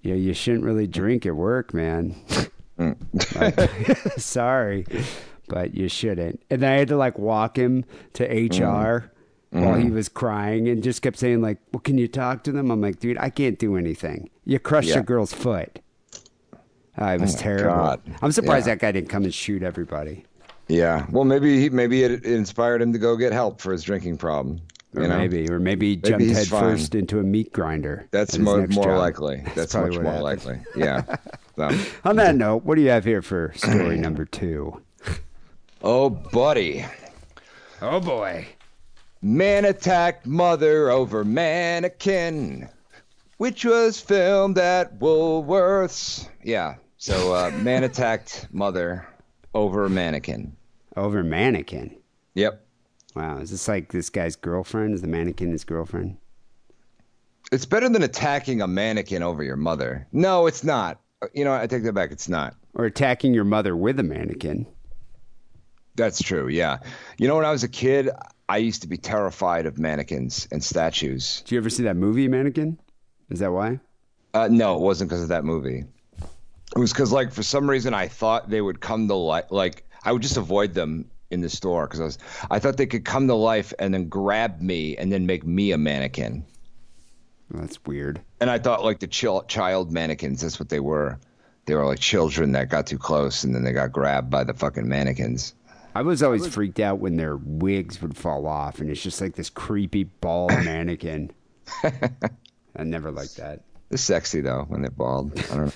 "You 0.00 0.12
know, 0.12 0.16
you 0.18 0.32
shouldn't 0.32 0.64
really 0.64 0.86
drink 0.86 1.26
at 1.26 1.36
work, 1.36 1.74
man." 1.74 2.14
Like, 2.78 3.60
sorry, 4.18 4.86
but 5.48 5.74
you 5.74 5.88
shouldn't. 5.88 6.42
And 6.50 6.62
then 6.62 6.72
I 6.72 6.76
had 6.78 6.88
to 6.88 6.96
like 6.96 7.18
walk 7.18 7.56
him 7.56 7.84
to 8.14 8.24
HR. 8.24 9.12
While 9.52 9.74
he 9.74 9.90
was 9.90 10.08
crying 10.08 10.66
and 10.68 10.82
just 10.82 11.02
kept 11.02 11.18
saying 11.18 11.42
like, 11.42 11.58
"Well, 11.72 11.80
can 11.80 11.98
you 11.98 12.08
talk 12.08 12.42
to 12.44 12.52
them?" 12.52 12.70
I'm 12.70 12.80
like, 12.80 12.98
"Dude, 13.00 13.18
I 13.18 13.28
can't 13.28 13.58
do 13.58 13.76
anything. 13.76 14.30
You 14.46 14.58
crushed 14.58 14.88
Yeah. 14.88 15.00
a 15.00 15.02
girl's 15.02 15.32
foot." 15.34 15.78
Uh, 17.00 17.04
it 17.06 17.20
was 17.20 17.34
my 17.36 17.40
terrible. 17.42 17.74
God. 17.76 18.00
I'm 18.22 18.32
surprised 18.32 18.66
Yeah. 18.66 18.74
that 18.74 18.80
guy 18.80 18.92
didn't 18.92 19.10
come 19.10 19.24
and 19.24 19.34
shoot 19.34 19.62
everybody. 19.62 20.24
Yeah. 20.68 21.04
Well, 21.10 21.24
maybe 21.24 21.60
he, 21.60 21.68
maybe 21.68 22.02
it 22.02 22.24
inspired 22.24 22.80
him 22.80 22.92
to 22.94 22.98
go 22.98 23.14
get 23.16 23.32
help 23.32 23.60
for 23.60 23.72
his 23.72 23.82
drinking 23.82 24.16
problem. 24.18 24.60
Or 24.94 25.06
know? 25.08 25.16
maybe, 25.18 25.48
or 25.50 25.58
maybe 25.58 25.90
he 25.90 25.96
jumped 25.96 26.20
he's 26.24 26.36
head 26.36 26.46
fine. 26.48 26.60
first 26.62 26.94
into 26.94 27.18
a 27.18 27.22
meat 27.22 27.52
grinder. 27.52 28.06
That's 28.10 28.34
at 28.34 28.40
his 28.40 28.44
more, 28.44 28.66
job. 28.66 28.98
likely. 28.98 29.42
That's, 29.54 29.72
probably 29.72 29.90
much 29.96 30.02
more 30.02 30.12
happened. 30.12 30.24
likely. 30.24 30.60
Yeah. 30.76 31.16
So. 31.54 31.68
On 32.06 32.16
that 32.16 32.34
note, 32.36 32.64
what 32.64 32.76
do 32.76 32.80
you 32.80 32.88
have 32.88 33.04
here 33.04 33.20
for 33.20 33.52
story 33.54 33.98
number 33.98 34.24
two? 34.24 34.80
Oh, 35.82 36.08
buddy. 36.08 36.86
Oh 37.82 38.00
boy. 38.00 38.46
Man 39.24 39.64
attacked 39.64 40.26
mother 40.26 40.90
over 40.90 41.24
mannequin, 41.24 42.68
which 43.36 43.64
was 43.64 44.00
filmed 44.00 44.58
at 44.58 44.98
Woolworths. 44.98 46.28
Yeah. 46.42 46.74
So, 46.96 47.32
uh, 47.32 47.52
man 47.62 47.84
attacked 47.84 48.48
mother 48.50 49.06
over 49.54 49.88
mannequin. 49.88 50.56
Over 50.96 51.22
mannequin. 51.22 51.96
Yep. 52.34 52.66
Wow, 53.14 53.38
is 53.38 53.52
this 53.52 53.68
like 53.68 53.92
this 53.92 54.10
guy's 54.10 54.34
girlfriend? 54.34 54.94
Is 54.94 55.02
the 55.02 55.06
mannequin 55.06 55.52
his 55.52 55.62
girlfriend? 55.62 56.16
It's 57.52 57.66
better 57.66 57.88
than 57.88 58.02
attacking 58.02 58.60
a 58.60 58.66
mannequin 58.66 59.22
over 59.22 59.44
your 59.44 59.56
mother. 59.56 60.08
No, 60.10 60.48
it's 60.48 60.64
not. 60.64 60.98
You 61.32 61.44
know. 61.44 61.54
I 61.54 61.68
take 61.68 61.84
that 61.84 61.92
back. 61.92 62.10
It's 62.10 62.28
not. 62.28 62.56
Or 62.74 62.86
attacking 62.86 63.34
your 63.34 63.44
mother 63.44 63.76
with 63.76 64.00
a 64.00 64.02
mannequin? 64.02 64.66
That's 65.94 66.20
true. 66.20 66.48
Yeah. 66.48 66.78
You 67.18 67.28
know, 67.28 67.36
when 67.36 67.44
I 67.44 67.52
was 67.52 67.62
a 67.62 67.68
kid, 67.68 68.08
I 68.52 68.58
used 68.58 68.82
to 68.82 68.86
be 68.86 68.98
terrified 68.98 69.64
of 69.64 69.78
mannequins 69.78 70.46
and 70.52 70.62
statues. 70.62 71.42
Do 71.46 71.54
you 71.54 71.58
ever 71.58 71.70
see 71.70 71.84
that 71.84 71.96
movie 71.96 72.28
Mannequin? 72.28 72.78
Is 73.30 73.38
that 73.38 73.50
why? 73.50 73.80
Uh, 74.34 74.48
no, 74.50 74.76
it 74.76 74.82
wasn't 74.82 75.08
because 75.08 75.22
of 75.22 75.30
that 75.30 75.42
movie. 75.42 75.84
It 76.20 76.78
was 76.78 76.92
because, 76.92 77.12
like, 77.12 77.32
for 77.32 77.42
some 77.42 77.68
reason, 77.68 77.94
I 77.94 78.08
thought 78.08 78.50
they 78.50 78.60
would 78.60 78.78
come 78.78 79.08
to 79.08 79.14
life. 79.14 79.46
Like, 79.48 79.86
I 80.04 80.12
would 80.12 80.20
just 80.20 80.36
avoid 80.36 80.74
them 80.74 81.10
in 81.30 81.40
the 81.40 81.48
store 81.48 81.86
because 81.86 82.00
I 82.02 82.04
was 82.04 82.18
I 82.50 82.58
thought 82.58 82.76
they 82.76 82.84
could 82.84 83.06
come 83.06 83.26
to 83.28 83.34
life 83.34 83.72
and 83.78 83.94
then 83.94 84.10
grab 84.10 84.60
me 84.60 84.98
and 84.98 85.10
then 85.10 85.24
make 85.24 85.46
me 85.46 85.72
a 85.72 85.78
mannequin. 85.78 86.44
That's 87.50 87.82
weird. 87.86 88.20
And 88.38 88.50
I 88.50 88.58
thought 88.58 88.84
like 88.84 89.00
the 89.00 89.06
chil- 89.06 89.44
child 89.44 89.90
mannequins, 89.90 90.42
that's 90.42 90.60
what 90.60 90.68
they 90.68 90.80
were. 90.80 91.18
They 91.64 91.74
were 91.74 91.86
like 91.86 92.00
children 92.00 92.52
that 92.52 92.68
got 92.68 92.86
too 92.86 92.98
close 92.98 93.44
and 93.44 93.54
then 93.54 93.64
they 93.64 93.72
got 93.72 93.92
grabbed 93.92 94.28
by 94.28 94.44
the 94.44 94.52
fucking 94.52 94.86
mannequins. 94.86 95.54
I 95.94 96.02
was 96.02 96.22
always 96.22 96.46
freaked 96.46 96.80
out 96.80 96.98
when 96.98 97.16
their 97.16 97.36
wigs 97.36 98.00
would 98.00 98.16
fall 98.16 98.46
off, 98.46 98.80
and 98.80 98.90
it's 98.90 99.02
just 99.02 99.20
like 99.20 99.34
this 99.34 99.50
creepy 99.50 100.04
bald 100.04 100.50
mannequin. 100.64 101.30
I 101.84 102.84
never 102.84 103.10
liked 103.10 103.36
that. 103.36 103.60
It's 103.90 104.02
sexy 104.02 104.40
though 104.40 104.64
when 104.68 104.82
they're 104.82 104.90
bald. 104.90 105.38
I 105.38 105.54
don't 105.54 105.66
know. 105.66 105.72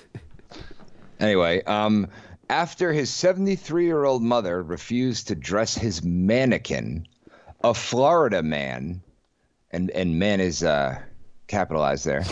anyway, 1.20 1.62
um, 1.64 2.08
after 2.48 2.92
his 2.92 3.10
73 3.10 3.84
year 3.84 4.04
old 4.04 4.22
mother 4.22 4.62
refused 4.62 5.28
to 5.28 5.34
dress 5.34 5.74
his 5.74 6.02
mannequin, 6.02 7.06
a 7.62 7.74
Florida 7.74 8.42
man, 8.42 9.02
and 9.70 9.90
and 9.90 10.18
man 10.18 10.40
is 10.40 10.62
uh, 10.62 10.98
capitalized 11.46 12.06
there, 12.06 12.24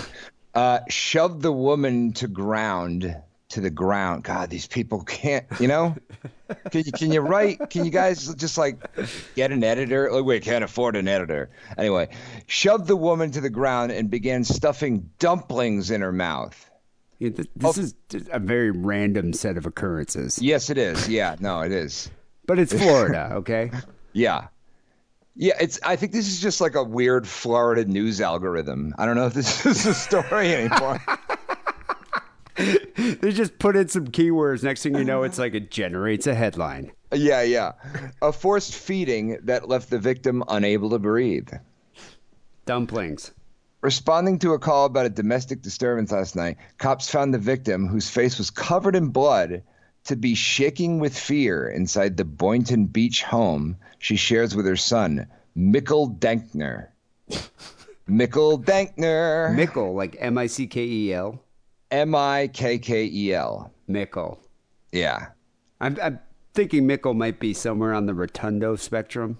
uh, 0.54 0.80
shoved 0.88 1.42
the 1.42 1.52
woman 1.52 2.12
to 2.14 2.28
ground 2.28 3.14
to 3.50 3.60
the 3.60 3.70
ground. 3.70 4.24
God, 4.24 4.50
these 4.50 4.66
people 4.66 5.02
can't, 5.04 5.46
you 5.60 5.68
know. 5.68 5.96
Can 6.70 6.82
you, 6.84 6.92
can 6.92 7.12
you 7.12 7.20
write? 7.20 7.70
Can 7.70 7.84
you 7.84 7.90
guys 7.90 8.34
just 8.34 8.58
like 8.58 8.78
get 9.34 9.52
an 9.52 9.64
editor? 9.64 10.10
Oh, 10.10 10.16
like, 10.16 10.24
wait, 10.24 10.42
can't 10.42 10.64
afford 10.64 10.96
an 10.96 11.08
editor. 11.08 11.50
Anyway, 11.78 12.08
shoved 12.46 12.86
the 12.86 12.96
woman 12.96 13.30
to 13.32 13.40
the 13.40 13.50
ground 13.50 13.92
and 13.92 14.10
began 14.10 14.44
stuffing 14.44 15.10
dumplings 15.18 15.90
in 15.90 16.00
her 16.00 16.12
mouth. 16.12 16.70
Yeah, 17.18 17.30
th- 17.30 17.48
this 17.56 17.78
oh. 17.78 17.80
is 17.80 17.94
a 18.32 18.38
very 18.38 18.70
random 18.70 19.32
set 19.32 19.56
of 19.56 19.66
occurrences, 19.66 20.40
Yes, 20.42 20.68
it 20.68 20.78
is. 20.78 21.08
Yeah, 21.08 21.36
no, 21.38 21.60
it 21.60 21.72
is. 21.72 22.10
but 22.46 22.58
it's 22.58 22.72
Florida, 22.72 23.30
okay? 23.34 23.70
Yeah. 24.16 24.46
Yeah, 25.34 25.54
it's. 25.60 25.80
I 25.82 25.96
think 25.96 26.12
this 26.12 26.28
is 26.28 26.40
just 26.40 26.60
like 26.60 26.76
a 26.76 26.84
weird 26.84 27.26
Florida 27.26 27.84
news 27.84 28.20
algorithm. 28.20 28.94
I 28.96 29.06
don't 29.06 29.16
know 29.16 29.26
if 29.26 29.34
this 29.34 29.66
is 29.66 29.84
a 29.86 29.92
story 29.92 30.54
anymore. 30.54 31.02
they 32.96 33.32
just 33.32 33.58
put 33.58 33.76
in 33.76 33.88
some 33.88 34.08
keywords. 34.08 34.62
Next 34.62 34.82
thing 34.82 34.94
you 34.94 35.04
know, 35.04 35.22
it's 35.22 35.38
like 35.38 35.54
it 35.54 35.70
generates 35.70 36.26
a 36.26 36.34
headline. 36.34 36.92
yeah, 37.12 37.42
yeah. 37.42 37.72
A 38.22 38.32
forced 38.32 38.74
feeding 38.74 39.38
that 39.44 39.68
left 39.68 39.90
the 39.90 39.98
victim 39.98 40.42
unable 40.48 40.90
to 40.90 40.98
breathe. 40.98 41.50
Dumplings. 42.66 43.32
Responding 43.80 44.38
to 44.38 44.52
a 44.52 44.58
call 44.58 44.86
about 44.86 45.06
a 45.06 45.10
domestic 45.10 45.60
disturbance 45.60 46.10
last 46.10 46.36
night, 46.36 46.56
cops 46.78 47.10
found 47.10 47.34
the 47.34 47.38
victim, 47.38 47.86
whose 47.86 48.08
face 48.08 48.38
was 48.38 48.50
covered 48.50 48.96
in 48.96 49.08
blood, 49.08 49.62
to 50.04 50.16
be 50.16 50.34
shaking 50.34 50.98
with 51.00 51.18
fear 51.18 51.68
inside 51.68 52.16
the 52.16 52.24
Boynton 52.24 52.86
Beach 52.86 53.22
home 53.22 53.76
she 54.04 54.16
shares 54.16 54.54
with 54.54 54.66
her 54.66 54.76
son, 54.76 55.26
Mikkel 55.56 56.18
Dankner. 56.18 56.88
Mikkel 58.06 58.62
Dankner. 58.62 59.54
Mickle, 59.54 59.94
like 59.94 60.14
M 60.18 60.36
I 60.36 60.46
C 60.46 60.66
K 60.66 60.84
E 60.84 61.14
L. 61.14 61.42
M 61.90 62.14
I 62.14 62.48
K 62.52 62.78
K 62.78 63.04
E 63.12 63.34
L. 63.34 63.72
Mickle. 63.86 64.40
Yeah. 64.92 65.28
I'm, 65.80 65.98
I'm 66.02 66.20
thinking 66.54 66.86
Mickle 66.86 67.14
might 67.14 67.40
be 67.40 67.52
somewhere 67.52 67.92
on 67.92 68.06
the 68.06 68.14
Rotundo 68.14 68.76
spectrum. 68.76 69.38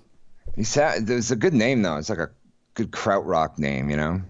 He 0.57 0.65
sound, 0.65 1.07
there's 1.07 1.31
a 1.31 1.37
good 1.37 1.55
name, 1.55 1.83
though. 1.83 1.97
It's 1.97 2.11
like 2.11 2.19
a 2.19 2.31
good 2.75 2.91
krautrock 2.91 3.59
name, 3.59 3.91
you 3.91 3.97
know? 3.97 4.21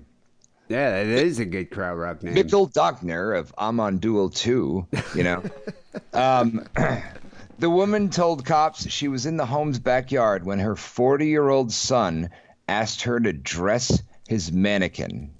Yeah, 0.69 1.01
it 1.01 1.09
is 1.09 1.41
a 1.41 1.45
good 1.45 1.71
krautrock 1.71 2.23
name. 2.23 2.35
Mikkel 2.35 2.73
Dankner 2.73 3.39
of 3.39 3.53
Amon 3.59 3.99
Düül 3.99 4.35
2, 4.35 4.87
you 5.15 5.23
know? 5.23 5.43
um, 6.13 6.65
the 7.59 7.71
woman 7.71 8.09
told 8.09 8.47
cops 8.47 8.89
she 8.89 9.09
was 9.09 9.27
in 9.27 9.37
the 9.37 9.47
home's 9.47 9.79
backyard 9.79 10.47
when 10.47 10.59
her 10.59 10.77
40 10.77 11.27
year 11.27 11.49
old 11.49 11.73
son 11.73 12.31
asked 12.69 13.03
her 13.03 13.21
to 13.21 13.33
dress 13.33 14.03
his 14.27 14.53
mannequin. 14.53 15.34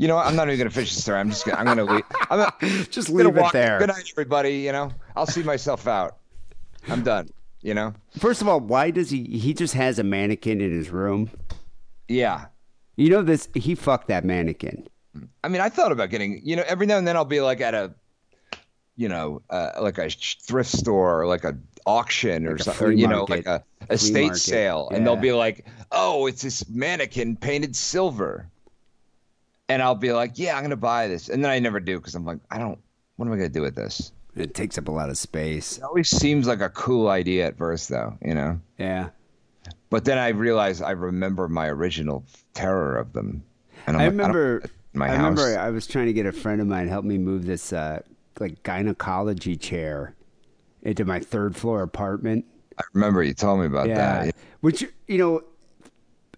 You 0.00 0.08
know, 0.08 0.14
what? 0.16 0.26
I'm 0.26 0.34
not 0.34 0.48
even 0.48 0.56
gonna 0.56 0.70
finish 0.70 0.94
the 0.94 1.02
story. 1.02 1.20
I'm 1.20 1.28
just 1.28 1.44
gonna. 1.44 1.58
I'm 1.58 1.66
gonna 1.66 1.84
leave. 1.84 2.04
I'm 2.30 2.38
gonna, 2.38 2.84
Just 2.90 3.08
gonna 3.08 3.18
leave 3.24 3.36
it 3.36 3.40
walk- 3.42 3.52
there. 3.52 3.78
Good 3.78 3.88
night, 3.88 4.08
everybody. 4.10 4.52
You 4.60 4.72
know, 4.72 4.92
I'll 5.14 5.26
see 5.26 5.42
myself 5.42 5.86
out. 5.86 6.16
I'm 6.88 7.02
done. 7.02 7.28
You 7.60 7.74
know. 7.74 7.92
First 8.18 8.40
of 8.40 8.48
all, 8.48 8.60
why 8.60 8.90
does 8.90 9.10
he? 9.10 9.24
He 9.24 9.52
just 9.52 9.74
has 9.74 9.98
a 9.98 10.02
mannequin 10.02 10.62
in 10.62 10.70
his 10.72 10.88
room. 10.88 11.28
Yeah. 12.08 12.46
You 12.96 13.10
know 13.10 13.20
this. 13.20 13.50
He 13.54 13.74
fucked 13.74 14.08
that 14.08 14.24
mannequin. 14.24 14.88
I 15.44 15.48
mean, 15.48 15.60
I 15.60 15.68
thought 15.68 15.92
about 15.92 16.08
getting. 16.08 16.40
You 16.42 16.56
know, 16.56 16.64
every 16.66 16.86
now 16.86 16.96
and 16.96 17.06
then 17.06 17.14
I'll 17.16 17.26
be 17.26 17.42
like 17.42 17.60
at 17.60 17.74
a, 17.74 17.92
you 18.96 19.10
know, 19.10 19.42
uh, 19.50 19.72
like 19.82 19.98
a 19.98 20.08
thrift 20.08 20.70
store 20.70 21.20
or 21.20 21.26
like 21.26 21.44
a 21.44 21.58
auction 21.84 22.46
or 22.46 22.52
Like 22.52 22.62
something. 22.62 22.86
Or, 22.86 22.90
you 22.90 23.06
know, 23.06 23.26
market. 23.28 23.44
like 23.44 23.46
a 23.46 23.64
estate 23.92 24.36
sale, 24.36 24.88
and 24.94 25.06
they'll 25.06 25.16
be 25.16 25.32
like, 25.32 25.66
"Oh, 25.92 26.24
it's 26.26 26.40
this 26.40 26.66
mannequin 26.70 27.36
painted 27.36 27.76
silver," 27.76 28.48
and 29.70 29.82
I'll 29.82 29.94
be 29.94 30.12
like, 30.12 30.32
"Yeah, 30.38 30.56
I'm 30.56 30.62
gonna 30.62 30.76
buy 30.76 31.08
this," 31.08 31.28
and 31.28 31.42
then 31.44 31.50
I 31.50 31.58
never 31.58 31.80
do 31.80 31.98
because 31.98 32.14
I'm 32.14 32.24
like, 32.24 32.38
I 32.50 32.58
don't. 32.58 32.78
What 33.16 33.26
am 33.26 33.32
I 33.32 33.36
gonna 33.36 33.48
do 33.48 33.62
with 33.62 33.74
this? 33.74 34.12
It 34.36 34.54
takes 34.54 34.78
up 34.78 34.88
a 34.88 34.90
lot 34.92 35.10
of 35.10 35.18
space. 35.18 35.78
It 35.78 35.84
always 35.84 36.08
seems 36.08 36.46
like 36.46 36.60
a 36.60 36.68
cool 36.70 37.08
idea 37.08 37.46
at 37.46 37.58
first, 37.58 37.88
though. 37.88 38.16
You 38.24 38.34
know. 38.34 38.60
Yeah. 38.78 39.08
But 39.90 40.04
then 40.04 40.18
I 40.18 40.28
realize 40.28 40.80
I 40.80 40.92
remember 40.92 41.48
my 41.48 41.66
original 41.68 42.24
terror 42.54 42.96
of 42.96 43.12
them. 43.12 43.42
And 43.86 43.96
I'm 43.96 44.00
I 44.00 44.04
like, 44.04 44.10
remember. 44.12 44.58
want 44.60 44.70
my 44.94 45.04
I 45.06 45.08
house. 45.16 45.18
remember. 45.38 45.58
I 45.60 45.70
was 45.70 45.86
trying 45.86 46.06
to 46.06 46.12
get 46.12 46.26
a 46.26 46.32
friend 46.32 46.60
of 46.60 46.66
mine 46.66 46.88
help 46.88 47.04
me 47.04 47.18
move 47.18 47.44
this 47.44 47.72
uh, 47.72 48.00
like 48.38 48.62
gynecology 48.62 49.56
chair 49.56 50.14
into 50.82 51.04
my 51.04 51.18
third 51.20 51.56
floor 51.56 51.82
apartment. 51.82 52.44
I 52.78 52.82
remember 52.94 53.22
you 53.22 53.34
told 53.34 53.60
me 53.60 53.66
about 53.66 53.88
Yeah. 53.88 54.24
that. 54.26 54.34
Which 54.60 54.84
you 55.08 55.18
know, 55.18 55.42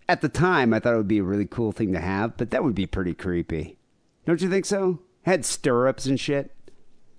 at 0.08 0.20
the 0.20 0.28
time 0.28 0.72
I 0.74 0.80
thought 0.80 0.94
it 0.94 0.98
would 0.98 1.08
be 1.08 1.18
a 1.18 1.24
really 1.24 1.46
cool 1.46 1.72
thing 1.72 1.92
to 1.92 2.00
have, 2.00 2.36
but 2.36 2.50
that 2.50 2.64
would 2.64 2.74
be 2.74 2.86
pretty 2.86 3.14
creepy. 3.14 3.78
Don't 4.26 4.40
you 4.40 4.50
think 4.50 4.64
so? 4.64 5.00
Had 5.22 5.44
stirrups 5.44 6.06
and 6.06 6.18
shit. 6.18 6.54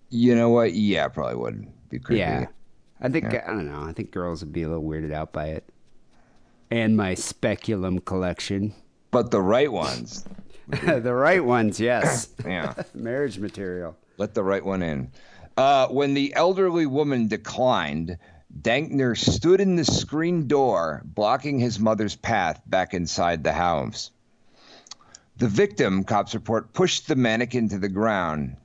You 0.10 0.36
know 0.36 0.50
what? 0.50 0.74
Yeah, 0.74 1.08
probably 1.08 1.36
would 1.36 1.90
be 1.90 2.00
creepy. 2.00 2.20
Yeah. 2.20 2.48
I 3.02 3.10
think 3.10 3.26
I 3.26 3.48
don't 3.48 3.70
know. 3.70 3.84
I 3.84 3.92
think 3.92 4.12
girls 4.12 4.44
would 4.44 4.54
be 4.54 4.64
a 4.64 4.70
little 4.70 4.84
weirded 4.84 5.14
out 5.14 5.34
by 5.34 5.48
it. 5.48 5.68
And 6.72 6.96
my 6.96 7.14
speculum 7.14 8.00
collection. 8.00 8.74
But 9.12 9.32
the 9.32 9.42
right 9.42 9.72
ones. 9.72 10.26
the 10.68 11.14
right 11.14 11.44
ones, 11.44 11.80
yes. 11.80 12.30
Yeah. 12.46 12.74
Marriage 12.94 13.38
material. 13.40 13.98
Let 14.18 14.34
the 14.34 14.44
right 14.44 14.64
one 14.64 14.82
in. 14.82 15.12
Uh, 15.58 15.88
when 15.88 16.14
the 16.14 16.34
elderly 16.36 16.86
woman 16.86 17.28
declined, 17.28 18.18
Dankner 18.62 19.18
stood 19.18 19.60
in 19.60 19.76
the 19.76 19.86
screen 19.86 20.48
door, 20.48 21.02
blocking 21.06 21.60
his 21.60 21.80
mother's 21.80 22.16
path 22.16 22.62
back 22.66 22.94
inside 22.94 23.44
the 23.44 23.54
house. 23.54 24.12
The 25.38 25.48
victim, 25.48 26.04
cops 26.04 26.36
report, 26.36 26.74
pushed 26.74 27.08
the 27.08 27.16
mannequin 27.16 27.70
to 27.70 27.80
the 27.80 27.90
ground. 27.90 28.56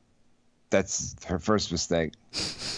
That's 0.71 1.17
her 1.25 1.39
first 1.39 1.73
mistake. 1.73 2.13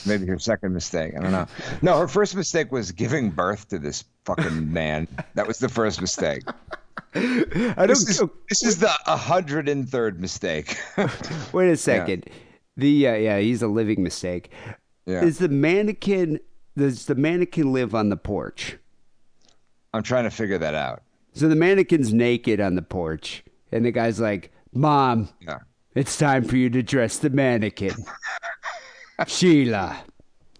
Maybe 0.06 0.26
her 0.26 0.38
second 0.38 0.72
mistake. 0.72 1.14
I 1.16 1.20
don't 1.20 1.32
know. 1.32 1.46
No, 1.82 1.98
her 1.98 2.06
first 2.06 2.36
mistake 2.36 2.70
was 2.70 2.92
giving 2.92 3.30
birth 3.30 3.68
to 3.70 3.80
this 3.80 4.04
fucking 4.24 4.72
man. 4.72 5.08
That 5.34 5.48
was 5.48 5.58
the 5.58 5.68
first 5.68 6.00
mistake. 6.00 6.44
I 7.14 7.74
don't 7.76 7.88
This 7.88 8.08
is, 8.08 8.22
this 8.48 8.62
is 8.62 8.78
the 8.78 8.92
103rd 9.06 10.18
mistake. 10.18 10.78
Wait 11.52 11.70
a 11.70 11.76
second. 11.76 12.24
Yeah. 12.26 12.32
The 12.76 13.08
uh, 13.08 13.14
yeah, 13.14 13.38
he's 13.40 13.62
a 13.62 13.68
living 13.68 14.02
mistake. 14.02 14.52
Yeah. 15.06 15.24
Is 15.24 15.38
the 15.38 15.48
mannequin 15.48 16.38
does 16.76 17.06
the 17.06 17.14
mannequin 17.14 17.72
live 17.72 17.94
on 17.94 18.08
the 18.08 18.16
porch? 18.16 18.76
I'm 19.92 20.02
trying 20.02 20.24
to 20.24 20.30
figure 20.30 20.58
that 20.58 20.74
out. 20.74 21.02
So 21.34 21.48
the 21.48 21.56
mannequin's 21.56 22.12
naked 22.12 22.60
on 22.60 22.74
the 22.74 22.82
porch, 22.82 23.42
and 23.72 23.84
the 23.84 23.90
guy's 23.92 24.20
like, 24.20 24.52
"Mom, 24.72 25.28
Yeah. 25.40 25.58
it's 25.94 26.16
time 26.16 26.44
for 26.44 26.56
you 26.56 26.70
to 26.70 26.82
dress 26.82 27.18
the 27.18 27.30
mannequin, 27.30 27.94
Sheila." 29.26 30.02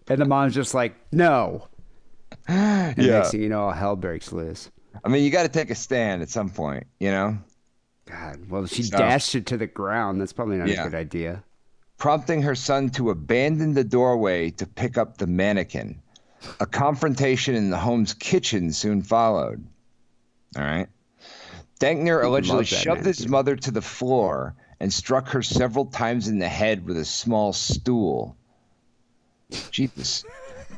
And 0.08 0.20
the 0.20 0.24
mom's 0.24 0.54
just 0.54 0.74
like, 0.74 0.94
"No." 1.12 1.68
And 2.48 2.96
Yeah. 2.98 3.18
next 3.18 3.30
thing 3.32 3.42
you 3.42 3.48
know, 3.48 3.70
hell 3.70 3.96
breaks 3.96 4.32
loose. 4.32 4.70
I 5.04 5.08
mean, 5.08 5.22
you 5.24 5.30
got 5.30 5.42
to 5.44 5.48
take 5.48 5.70
a 5.70 5.74
stand 5.74 6.22
at 6.22 6.28
some 6.28 6.50
point, 6.50 6.86
you 6.98 7.11
know? 7.11 7.38
God, 8.06 8.48
well, 8.50 8.66
she 8.66 8.82
So- 8.82 8.98
dashed 8.98 9.34
it 9.36 9.46
to 9.46 9.56
the 9.56 9.66
ground. 9.68 10.20
That's 10.20 10.32
probably 10.32 10.56
not 10.56 10.68
Yeah. 10.68 10.80
a 10.82 10.84
good 10.84 10.96
idea. 10.96 11.44
Prompting 12.01 12.40
her 12.42 12.55
son 12.55 12.88
to 12.90 13.11
abandon 13.11 13.74
the 13.74 13.84
doorway 13.84 14.51
to 14.53 14.66
pick 14.66 14.96
up 14.96 15.18
the 15.18 15.26
mannequin. 15.26 16.01
A 16.59 16.64
confrontation 16.64 17.55
in 17.55 17.68
the 17.68 17.76
home's 17.76 18.14
kitchen 18.14 18.72
soon 18.72 19.03
followed. 19.03 19.62
All 20.57 20.64
right. 20.64 20.88
Dankner 21.78 22.24
allegedly 22.24 22.64
shoved 22.64 23.05
his 23.05 23.28
mother 23.28 23.55
to 23.55 23.70
the 23.70 23.82
floor 23.82 24.55
and 24.80 24.90
struck 24.90 25.28
her 25.28 25.42
several 25.42 25.84
times 25.84 26.26
in 26.26 26.38
the 26.38 26.48
head 26.48 26.86
with 26.86 26.96
a 26.96 27.05
small 27.05 27.53
stool. 27.53 28.34
Jesus. 29.70 30.24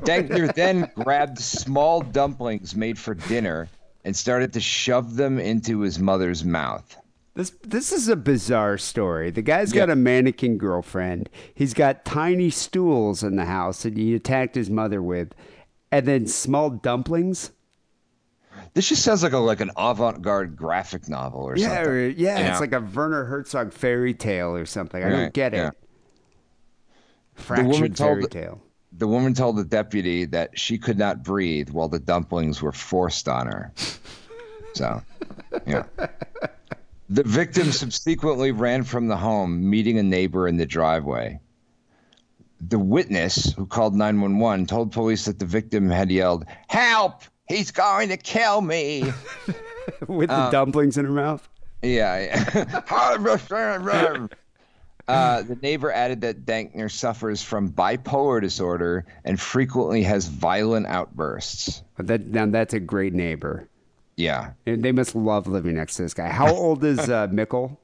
Dankner 0.02 0.52
then 0.52 0.90
grabbed 0.96 1.38
small 1.38 2.00
dumplings 2.00 2.74
made 2.74 2.98
for 2.98 3.14
dinner 3.14 3.68
and 4.04 4.16
started 4.16 4.54
to 4.54 4.60
shove 4.60 5.14
them 5.14 5.38
into 5.38 5.80
his 5.80 6.00
mother's 6.00 6.44
mouth. 6.44 6.96
This 7.34 7.50
this 7.62 7.92
is 7.92 8.08
a 8.08 8.16
bizarre 8.16 8.76
story. 8.76 9.30
The 9.30 9.40
guy's 9.42 9.72
Yeah. 9.72 9.82
got 9.86 9.90
a 9.90 9.96
mannequin 9.96 10.58
girlfriend. 10.58 11.30
He's 11.54 11.72
got 11.72 12.04
tiny 12.04 12.50
stools 12.50 13.22
in 13.22 13.36
the 13.36 13.46
house 13.46 13.84
that 13.84 13.96
he 13.96 14.14
attacked 14.14 14.54
his 14.54 14.68
mother 14.68 15.02
with, 15.02 15.34
and 15.90 16.06
then 16.06 16.26
small 16.26 16.68
dumplings. 16.68 17.52
This 18.74 18.88
just 18.90 19.02
sounds 19.02 19.22
like 19.22 19.32
a 19.32 19.38
like 19.38 19.60
an 19.60 19.70
avant-garde 19.78 20.56
graphic 20.56 21.08
novel 21.08 21.40
or 21.40 21.56
Yeah, 21.56 21.68
something. 21.76 21.92
or- 21.92 22.06
yeah, 22.08 22.38
You 22.38 22.44
it's 22.50 22.60
like 22.60 22.72
a 22.74 22.80
Werner 22.80 23.24
Herzog 23.24 23.72
fairy 23.72 24.12
tale 24.12 24.54
or 24.54 24.66
something. 24.66 25.02
I 25.02 25.06
Right, 25.06 25.16
don't 25.22 25.32
get 25.34 25.54
it. 25.54 25.56
yeah. 25.56 25.70
Fractured 27.34 27.96
told 27.96 28.30
fairy 28.30 28.50
the- 28.52 28.58
The 28.98 29.08
woman 29.08 29.32
told 29.32 29.56
the 29.56 29.64
deputy 29.64 30.26
that 30.26 30.58
she 30.58 30.76
could 30.76 30.98
not 30.98 31.22
breathe 31.24 31.70
while 31.70 31.88
the 31.88 31.98
dumplings 31.98 32.60
were 32.60 32.72
forced 32.72 33.26
on 33.26 33.46
her. 33.46 33.72
So, 34.74 35.00
yeah. 35.66 35.84
The 37.12 37.24
victim 37.24 37.72
subsequently 37.72 38.52
ran 38.52 38.84
from 38.84 39.06
the 39.06 39.18
home, 39.18 39.68
meeting 39.68 39.98
a 39.98 40.02
neighbor 40.02 40.48
in 40.48 40.56
the 40.56 40.64
driveway. 40.64 41.40
The 42.58 42.78
witness, 42.78 43.52
who 43.52 43.66
called 43.66 43.94
911, 43.94 44.64
told 44.64 44.92
police 44.92 45.26
that 45.26 45.38
the 45.38 45.44
victim 45.44 45.90
had 45.90 46.10
yelled, 46.10 46.46
Help! 46.68 47.24
He's 47.46 47.70
going 47.70 48.08
to 48.08 48.16
kill 48.16 48.62
me! 48.62 49.12
With 50.08 50.30
the 50.30 50.48
dumplings 50.50 50.96
in 50.96 51.04
her 51.04 51.10
mouth. 51.10 51.46
Yeah. 51.82 52.18
yeah. 52.18 52.64
uh, 55.08 55.42
the 55.42 55.56
neighbor 55.56 55.92
added 55.92 56.22
that 56.22 56.46
Dankner 56.46 56.90
suffers 56.90 57.42
from 57.42 57.72
bipolar 57.72 58.40
disorder 58.40 59.04
and 59.22 59.38
frequently 59.38 60.04
has 60.04 60.28
violent 60.28 60.86
outbursts. 60.86 61.82
That 61.98 62.26
now 62.26 62.46
that's 62.46 62.72
a 62.72 62.80
great 62.80 63.12
neighbor. 63.12 63.68
Yeah, 64.16 64.52
And 64.66 64.82
they 64.82 64.92
must 64.92 65.14
love 65.14 65.46
living 65.46 65.76
next 65.76 65.96
to 65.96 66.02
this 66.02 66.14
guy. 66.14 66.28
How 66.28 66.54
old 66.54 66.84
is 66.84 67.08
uh, 67.08 67.28
Mickle? 67.32 67.80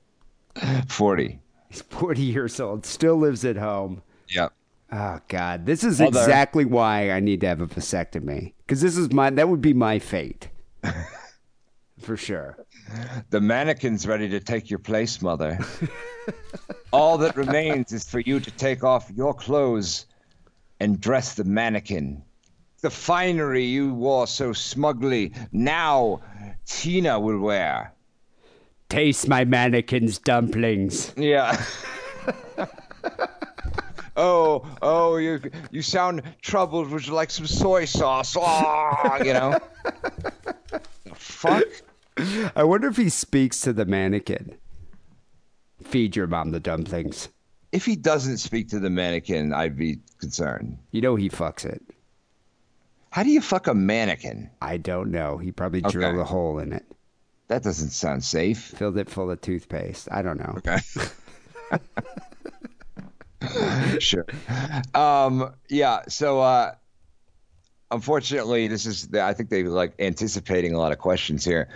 40. 0.89 1.39
He's 1.71 1.83
40 1.83 2.21
years 2.21 2.61
old. 2.61 2.85
Still 2.85 3.17
lives 3.17 3.45
at 3.45 3.57
home. 3.57 4.03
Yep. 4.29 4.53
Oh 4.91 5.21
God, 5.29 5.67
this 5.67 5.85
is 5.85 6.01
exactly 6.01 6.65
why 6.65 7.11
I 7.11 7.21
need 7.21 7.43
to 7.43 7.47
have 7.47 7.61
a 7.61 7.67
vasectomy. 7.67 8.55
Because 8.67 8.81
this 8.81 8.97
is 8.97 9.13
my 9.13 9.29
that 9.31 9.49
would 9.49 9.61
be 9.61 9.75
my 9.75 9.99
fate, 9.99 10.49
for 11.99 12.17
sure. 12.17 12.57
The 13.29 13.41
mannequin's 13.41 14.07
ready 14.07 14.31
to 14.31 14.41
take 14.41 14.71
your 14.71 14.79
place, 14.79 15.21
mother. 15.21 15.59
All 16.91 17.19
that 17.19 17.37
remains 17.37 17.93
is 17.93 18.09
for 18.09 18.21
you 18.21 18.41
to 18.41 18.51
take 18.53 18.83
off 18.83 19.11
your 19.15 19.35
clothes 19.35 20.07
and 20.81 20.99
dress 20.99 21.35
the 21.35 21.45
mannequin. 21.45 22.23
The 22.81 22.91
finery 22.91 23.65
you 23.65 23.93
wore 23.93 24.27
so 24.29 24.53
smugly, 24.53 25.33
now 25.51 26.21
Tina 26.65 27.19
will 27.19 27.41
wear. 27.41 27.93
Taste 28.89 29.27
my 29.27 29.45
mannequin's 29.45 30.19
dumplings. 30.19 31.13
Yeah. 31.17 31.61
oh, 34.17 34.65
oh, 34.81 35.17
you 35.17 35.41
you 35.71 35.83
sound 35.83 36.23
troubled. 36.41 36.91
Would 36.91 37.07
you 37.07 37.15
like 37.15 37.31
some 37.31 37.47
soy 37.47 37.85
sauce? 37.85 38.37
Oh, 38.39 39.19
you 39.25 39.33
know. 39.33 39.59
Fuck. 41.15 41.65
I 42.55 42.63
wonder 42.63 42.89
if 42.89 42.97
he 42.97 43.09
speaks 43.09 43.61
to 43.63 43.73
the 43.73 43.85
mannequin. 43.87 44.57
Feed 45.83 46.17
your 46.17 46.27
mom 46.27 46.53
the 46.53 46.61
dumplings. 46.61 47.29
If 47.73 47.85
he 47.85 47.97
doesn't 47.97 48.39
speak 48.39 48.69
to 48.69 48.79
the 48.79 48.91
mannequin, 48.91 49.53
I'd 49.53 49.77
be 49.77 49.99
concerned. 50.21 50.79
You 50.93 51.01
know 51.01 51.17
he 51.17 51.29
fucks 51.29 51.65
it. 51.65 51.83
How 53.11 53.23
do 53.23 53.31
you 53.31 53.41
fuck 53.41 53.67
a 53.67 53.75
mannequin? 53.75 54.51
I 54.61 54.77
don't 54.77 55.11
know. 55.11 55.39
He 55.39 55.51
probably 55.53 55.81
Okay. 55.81 55.91
drilled 55.91 56.19
a 56.19 56.25
hole 56.25 56.59
in 56.59 56.73
it, 56.73 56.85
That 57.49 57.63
doesn't 57.63 57.91
sound 57.91 58.23
safe. 58.23 58.59
filled 58.61 58.99
it 58.99 59.09
full 59.09 59.31
of 59.31 59.41
toothpaste. 59.41 60.09
I 60.11 60.23
don't 60.23 60.39
know. 60.39 60.59
Okay. 60.59 60.79
sure. 63.99 64.27
Um, 64.95 65.55
yeah. 65.69 66.03
So, 66.09 66.41
uh, 66.41 66.75
unfortunately, 67.91 68.69
this 68.69 68.85
is, 68.87 69.09
I 69.15 69.33
think 69.33 69.49
they 69.51 69.63
like 69.65 69.95
anticipating 69.99 70.75
a 70.75 70.79
lot 70.79 70.93
of 70.93 70.99
questions 70.99 71.45
here. 71.45 71.69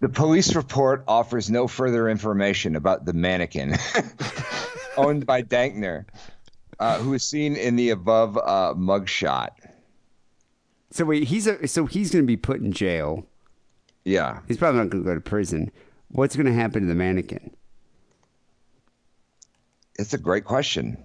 The 0.00 0.08
police 0.08 0.54
report 0.54 1.04
offers 1.08 1.50
no 1.50 1.66
further 1.66 2.08
information 2.08 2.76
about 2.76 3.04
the 3.04 3.12
mannequin 3.12 3.74
owned 4.96 5.26
by 5.26 5.42
Dankner, 5.42 6.04
uh, 6.78 6.98
who 6.98 7.12
is 7.14 7.24
seen 7.24 7.56
in 7.56 7.76
the 7.76 7.90
above 7.90 8.36
uh, 8.36 8.74
mugshot. 8.76 9.50
So 10.90 11.04
wait, 11.04 11.24
he's 11.24 11.46
a, 11.46 11.66
so 11.66 11.86
he's 11.86 12.12
going 12.12 12.24
to 12.24 12.26
be 12.26 12.36
put 12.36 12.60
in 12.60 12.72
jail. 12.72 13.26
Yeah. 14.04 14.40
He's 14.46 14.56
probably 14.56 14.80
not 14.80 14.90
going 14.90 15.02
to 15.04 15.08
go 15.08 15.14
to 15.14 15.20
prison. 15.20 15.70
What's 16.08 16.36
going 16.36 16.46
to 16.46 16.52
happen 16.52 16.82
to 16.82 16.88
the 16.88 16.94
mannequin? 16.94 17.50
It's 19.98 20.14
a 20.14 20.18
great 20.18 20.44
question. 20.44 20.96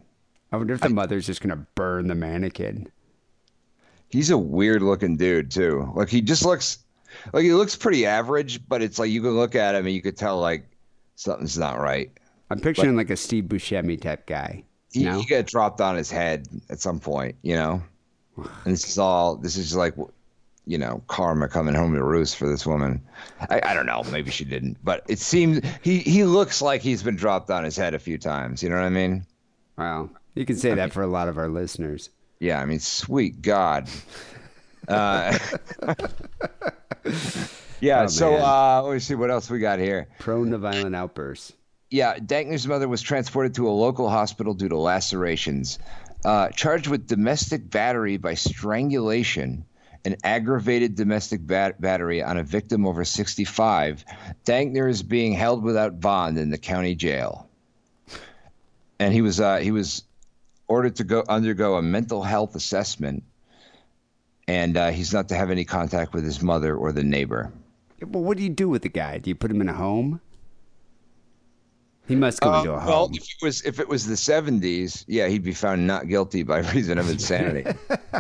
I 0.52 0.58
wonder 0.58 0.74
if 0.74 0.82
the 0.82 0.90
mother's 0.90 1.26
just 1.26 1.42
going 1.42 1.58
to 1.58 1.66
burn 1.76 2.08
the 2.08 2.16
mannequin. 2.16 2.90
He's 4.10 4.30
a 4.30 4.38
weird 4.38 4.82
looking 4.82 5.16
dude 5.16 5.50
too. 5.50 5.92
Like 5.96 6.10
he 6.10 6.22
just 6.22 6.46
looks 6.46 6.80
like 7.32 7.44
he 7.44 7.54
looks 7.54 7.76
pretty 7.76 8.06
average, 8.06 8.68
but 8.68 8.82
it's 8.82 9.00
like 9.00 9.10
you 9.10 9.22
can 9.22 9.32
look 9.32 9.56
at 9.56 9.76
him 9.76 9.86
and 9.86 9.96
you 9.96 10.02
could 10.02 10.18
tell 10.18 10.40
like 10.40 10.66
something's 11.16 11.58
not 11.58 11.80
right. 11.80 12.12
I'm 12.50 12.60
picturing 12.60 12.98
like 12.98 13.10
a 13.10 13.16
Steve 13.16 13.46
Buscemi 13.46 14.00
type 14.00 14.28
guy. 14.28 14.64
He, 14.92 15.06
no, 15.06 15.18
he 15.18 15.26
got 15.26 15.48
dropped 15.48 15.80
on 15.80 15.96
his 15.96 16.12
head 16.12 16.48
at 16.70 16.82
some 16.82 17.00
point, 17.00 17.36
you 17.44 17.56
know. 17.56 17.82
And 18.66 18.74
this 18.74 18.88
is 18.88 18.98
all. 18.98 19.36
This 19.36 19.58
is 19.58 19.76
like, 19.76 19.96
you 20.66 20.78
know, 20.78 21.04
karma 21.08 21.48
coming 21.48 21.76
home 21.76 21.94
to 21.96 22.04
roost 22.04 22.38
for 22.38 22.48
this 22.48 22.66
woman. 22.66 23.02
I, 23.50 23.62
I 23.64 23.74
don't 23.74 23.86
know. 23.86 24.04
Maybe 24.12 24.32
she 24.32 24.46
didn't, 24.46 24.78
but 24.84 25.04
it 25.08 25.20
seems 25.20 25.62
he 25.82 26.00
he 26.00 26.24
looks 26.24 26.62
like 26.62 26.82
he's 26.82 27.04
been 27.04 27.16
dropped 27.16 27.50
on 27.50 27.64
his 27.64 27.76
head 27.76 27.94
a 27.94 28.00
few 28.00 28.18
times. 28.18 28.62
You 28.64 28.70
know 28.70 28.76
what 28.76 28.86
I 28.86 28.90
mean? 28.90 29.26
wow, 29.78 30.10
you 30.36 30.46
can 30.46 30.56
say 30.56 30.76
that 30.76 30.94
for 30.94 31.02
a 31.02 31.08
lot 31.08 31.28
of 31.28 31.38
our 31.38 31.48
listeners. 31.48 32.10
Yeah. 32.40 32.60
I 32.60 32.66
mean, 32.66 32.80
sweet 32.80 33.42
God. 33.42 33.90
Uh, 34.88 35.38
yeah. 37.80 38.02
Oh, 38.02 38.08
so 38.08 38.34
uh, 38.34 38.82
let 38.84 38.94
me 38.94 39.00
see 39.00 39.14
what 39.14 39.30
else 39.30 39.48
we 39.48 39.60
got 39.60 39.78
here. 39.78 40.08
Prone 40.18 40.50
to 40.50 40.58
violent 40.58 40.96
outbursts. 40.96 41.54
Yeah, 41.92 42.18
Dankner's 42.18 42.68
mother 42.68 42.88
was 42.88 43.02
transported 43.02 43.54
to 43.56 43.70
a 43.70 43.72
local 43.72 44.10
hospital 44.10 44.56
due 44.56 44.70
to 44.70 44.78
lacerations. 44.78 45.78
Uh, 46.24 46.50
charged 46.50 46.88
with 46.88 47.08
domestic 47.08 47.70
battery 47.70 48.18
by 48.18 48.36
strangulation 48.36 49.66
and 50.06 50.18
aggravated 50.24 50.96
domestic 50.96 51.46
bat- 51.46 51.80
battery 51.82 52.22
on 52.22 52.38
a 52.38 52.44
victim 52.44 52.86
over 52.86 53.04
65, 53.04 54.06
Dankner 54.46 54.90
is 54.90 55.04
being 55.04 55.34
held 55.34 55.64
without 55.64 56.00
bond 56.00 56.38
in 56.38 56.50
the 56.50 56.58
county 56.58 56.96
jail. 56.96 57.50
And 59.00 59.14
he 59.14 59.22
was 59.22 59.40
uh, 59.40 59.58
he 59.58 59.72
was 59.72 60.04
ordered 60.68 60.98
to 60.98 61.04
go 61.04 61.24
undergo 61.28 61.76
a 61.76 61.82
mental 61.82 62.22
health 62.22 62.56
assessment, 62.56 63.24
and 64.48 64.78
uh, 64.78 64.92
he's 64.92 65.12
not 65.12 65.30
to 65.30 65.36
have 65.36 65.50
any 65.50 65.66
contact 65.66 66.14
with 66.14 66.24
his 66.24 66.42
mother 66.42 66.76
or 66.76 66.92
the 66.92 67.04
neighbor. 67.04 67.52
Well, 68.00 68.24
what 68.24 68.38
do 68.38 68.44
you 68.44 68.50
do 68.50 68.70
with 68.70 68.84
the 68.84 68.90
guy? 68.90 69.18
Do 69.18 69.30
you 69.30 69.36
put 69.36 69.50
him 69.50 69.62
in 69.62 69.70
a 69.70 69.74
home? 69.74 70.22
He 72.12 72.18
must 72.18 72.42
go 72.42 72.54
into 72.58 72.74
a 72.74 72.76
Uh, 72.76 72.86
well, 72.86 73.10
if 73.14 73.24
it 73.24 73.42
was 73.42 73.62
if 73.62 73.80
it 73.80 73.88
was 73.88 74.06
the 74.06 74.18
seventies, 74.18 75.06
yeah, 75.08 75.30
he'd 75.30 75.44
be 75.44 75.54
found 75.54 75.88
not 75.88 76.10
guilty 76.10 76.44
by 76.44 76.60
reason 76.74 76.98
of 76.98 77.10
insanity. 77.10 77.72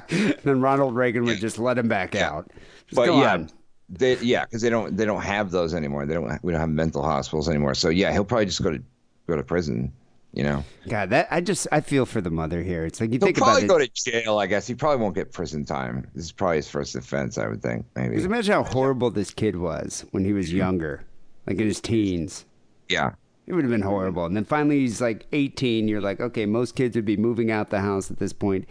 then 0.43 0.61
Ronald 0.61 0.95
Reagan 0.95 1.25
would 1.25 1.39
just 1.39 1.59
let 1.59 1.77
him 1.77 1.89
back 1.89 2.15
out. 2.15 2.49
Just 2.87 2.95
but 2.95 3.07
yeah, 3.07 3.33
on. 3.33 3.49
they, 3.89 4.17
yeah, 4.19 4.45
because 4.45 4.61
they 4.61 4.69
don't 4.69 4.95
they 4.95 5.03
don't 5.03 5.21
have 5.21 5.51
those 5.51 5.73
anymore. 5.73 6.05
They 6.05 6.13
don't 6.13 6.41
we 6.41 6.53
don't 6.53 6.61
have 6.61 6.69
mental 6.69 7.03
hospitals 7.03 7.49
anymore. 7.49 7.73
So 7.73 7.89
yeah, 7.89 8.13
he'll 8.13 8.23
probably 8.23 8.45
just 8.45 8.63
go 8.63 8.71
to 8.71 8.81
go 9.27 9.35
to 9.35 9.43
prison. 9.43 9.91
You 10.31 10.43
know, 10.43 10.63
God, 10.87 11.09
that 11.09 11.27
I 11.29 11.41
just 11.41 11.67
I 11.73 11.81
feel 11.81 12.05
for 12.05 12.21
the 12.21 12.31
mother 12.31 12.63
here. 12.63 12.85
It's 12.85 13.01
like 13.01 13.09
you 13.11 13.19
he'll 13.19 13.25
think 13.25 13.37
about 13.39 13.47
probably 13.47 13.65
it. 13.65 13.67
go 13.67 13.77
to 13.77 13.89
jail. 13.93 14.37
I 14.37 14.45
guess 14.45 14.65
he 14.65 14.73
probably 14.73 15.03
won't 15.03 15.15
get 15.15 15.33
prison 15.33 15.65
time. 15.65 16.09
This 16.15 16.23
is 16.23 16.31
probably 16.31 16.55
his 16.55 16.69
first 16.69 16.95
offense. 16.95 17.37
I 17.37 17.47
would 17.47 17.61
think 17.61 17.85
maybe. 17.97 18.11
Because 18.11 18.23
imagine 18.23 18.53
how 18.53 18.63
horrible 18.63 19.11
this 19.11 19.31
kid 19.33 19.57
was 19.57 20.05
when 20.11 20.23
he 20.23 20.31
was 20.31 20.53
younger, 20.53 21.03
like 21.45 21.57
in 21.59 21.67
his 21.67 21.81
teens. 21.81 22.45
Yeah, 22.87 23.11
It 23.51 23.55
would 23.55 23.65
have 23.65 23.71
been 23.71 23.81
horrible. 23.81 24.23
And 24.23 24.33
then 24.33 24.45
finally 24.45 24.79
he's 24.79 25.01
like 25.01 25.25
18. 25.33 25.89
You're 25.89 25.99
like, 25.99 26.21
okay, 26.21 26.45
most 26.45 26.73
kids 26.77 26.95
would 26.95 27.03
be 27.03 27.17
moving 27.17 27.51
out 27.51 27.69
the 27.69 27.81
house 27.81 28.09
at 28.09 28.17
this 28.17 28.31
point. 28.31 28.65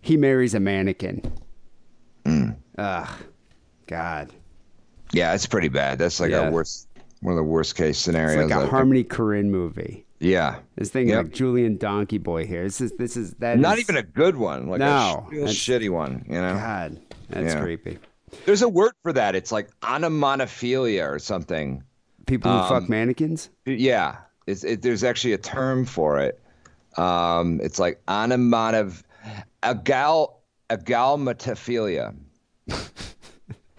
He 0.00 0.16
marries 0.16 0.54
a 0.54 0.60
mannequin. 0.60 1.32
Hmm. 2.24 2.50
Ugh. 2.78 3.08
God. 3.88 4.30
yeah, 5.12 5.34
it's 5.34 5.46
pretty 5.46 5.66
bad. 5.66 5.98
That's 5.98 6.20
like 6.20 6.30
Yeah. 6.30 6.46
a 6.46 6.50
worst 6.52 6.86
one 7.22 7.32
of 7.32 7.36
the 7.38 7.42
worst 7.42 7.74
case 7.76 7.96
It's 7.96 7.98
scenarios. 7.98 8.44
like 8.44 8.52
I 8.52 8.56
a 8.56 8.60
think. 8.60 8.70
Harmony 8.70 9.02
Korine 9.02 9.46
movie. 9.48 10.06
yeah, 10.20 10.60
This 10.76 10.90
thing 10.90 11.08
Yep. 11.08 11.24
like 11.24 11.32
Julien 11.34 11.76
Donkey-Boy 11.76 12.46
here. 12.46 12.62
This 12.62 12.80
is 12.80 12.92
this 12.98 13.16
is 13.16 13.32
that 13.40 13.58
not 13.58 13.78
is- 13.78 13.80
even 13.84 13.96
a 13.96 14.02
good 14.04 14.36
one. 14.36 14.68
Like 14.68 14.78
No, 14.78 15.26
a 15.32 15.34
that's- 15.34 15.54
shitty 15.56 15.90
one. 15.90 16.24
You 16.28 16.34
know. 16.40 16.54
God. 16.54 17.00
That's 17.30 17.54
Yeah. 17.54 17.60
creepy. 17.60 17.98
There's 18.46 18.62
a 18.62 18.68
word 18.68 18.92
for 19.02 19.12
that. 19.12 19.34
It's 19.34 19.50
like 19.50 19.68
onomatopoeia 19.82 21.10
or 21.10 21.18
something. 21.18 21.82
People 22.30 22.52
who 22.52 22.58
Um, 22.58 22.68
fuck 22.68 22.88
mannequins? 22.88 23.50
Yeah, 23.66 24.18
it's, 24.46 24.62
it, 24.62 24.82
there's 24.82 25.02
actually 25.02 25.32
a 25.32 25.38
term 25.38 25.84
for 25.84 26.20
it. 26.20 26.40
Um, 26.96 27.60
it's 27.60 27.80
like 27.80 28.00
onomatopoeia, 28.08 29.02
agal, 29.64 30.34
agalmatophilia. 30.70 32.14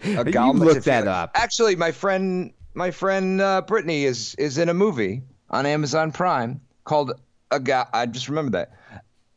You 0.04 0.20
looked 0.52 0.84
that 0.86 1.06
up. 1.06 1.30
Actually, 1.34 1.76
my 1.76 1.92
friend, 1.92 2.52
my 2.74 2.90
friend 2.90 3.40
uh, 3.40 3.62
Brittany 3.62 4.04
is 4.04 4.34
is 4.34 4.58
in 4.58 4.68
a 4.68 4.74
movie 4.74 5.22
on 5.50 5.64
Amazon 5.64 6.10
Prime 6.10 6.60
called 6.84 7.12
Agal. 7.52 7.86
I 7.94 8.06
just 8.06 8.28
remember 8.28 8.50
that 8.50 8.72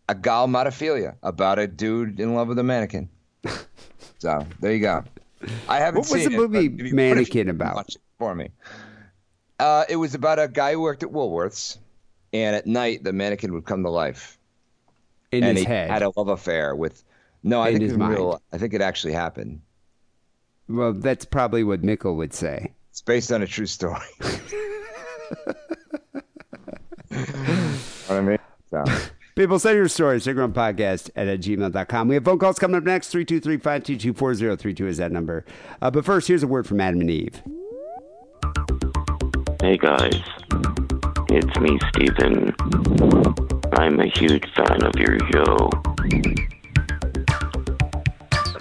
agalmatophilia 0.10 1.16
about 1.22 1.60
a 1.60 1.68
dude 1.68 2.20
in 2.20 2.34
love 2.34 2.48
with 2.48 2.58
a 2.60 2.64
mannequin. 2.64 3.10
So 4.18 4.44
there 4.60 4.74
you 4.74 4.80
go. 4.80 5.04
I 5.70 5.78
haven't 5.78 6.02
What 6.02 6.12
was 6.12 6.24
the 6.24 6.30
movie 6.32 6.68
but 6.68 6.82
if 6.86 6.90
you- 6.92 6.96
Mannequin 6.96 7.50
about? 7.50 7.76
watch 7.76 7.96
it 7.96 8.02
for 8.18 8.34
me. 8.34 8.50
Uh, 9.60 9.86
it 9.90 9.96
was 9.96 10.16
about 10.16 10.40
a 10.40 10.48
guy 10.48 10.74
who 10.74 10.82
worked 10.82 11.04
at 11.04 11.10
Woolworths, 11.10 11.78
and 12.34 12.56
at 12.56 12.68
night 12.68 13.04
the 13.04 13.14
mannequin 13.14 13.54
would 13.54 13.66
come 13.66 13.84
to 13.84 13.90
life, 13.90 14.38
In 15.32 15.44
and 15.44 15.58
his 15.58 15.66
he 15.66 15.72
head. 15.72 15.90
had 15.90 16.04
a 16.04 16.12
love 16.18 16.28
affair 16.28 16.76
with. 16.76 17.04
No, 17.44 17.62
I 17.62 17.70
In 17.70 17.74
think 17.80 17.84
his 17.84 17.94
real. 17.94 18.30
mind. 18.32 18.42
I 18.52 18.58
think 18.58 18.74
it 18.74 18.82
actually 18.82 19.14
happened. 19.14 19.62
well, 20.68 20.94
that's 20.94 21.26
probably 21.26 21.64
what 21.64 21.84
Mickle 21.84 22.16
would 22.18 22.34
say. 22.34 22.74
It's 22.90 23.02
based 23.02 23.32
on 23.32 23.42
a 23.44 23.48
true 23.48 23.68
story. 23.68 24.00
I 28.10 28.22
mean? 28.22 28.38
So. 28.70 28.84
People, 29.36 29.60
send 29.60 29.76
your 29.76 29.88
stories. 29.90 30.26
Instagram 30.26 30.54
podcast 30.54 31.10
at, 31.16 31.28
at 31.28 31.42
gmail.com. 31.42 32.08
We 32.08 32.16
have 32.16 32.24
phone 32.26 32.40
calls 32.40 32.58
coming 32.58 32.78
up 32.78 32.84
next. 32.84 33.10
323 33.10 33.58
522 33.58 34.14
4032 34.14 34.88
is 34.88 34.98
that 34.98 35.12
number. 35.12 35.46
Uh, 35.82 35.92
but 35.92 36.06
first, 36.06 36.28
here's 36.28 36.44
a 36.44 36.48
word 36.48 36.66
from 36.66 36.80
Adam 36.80 37.02
and 37.02 37.12
Eve. 37.12 37.42
Hey 39.66 39.78
guys, 39.78 40.22
it's 41.28 41.60
me, 41.60 41.80
Steven. 41.90 42.54
I'm 43.74 44.00
a 44.00 44.06
huge 44.06 44.46
fan 44.54 44.84
of 44.84 44.94
your 44.96 45.18
show. 45.32 45.72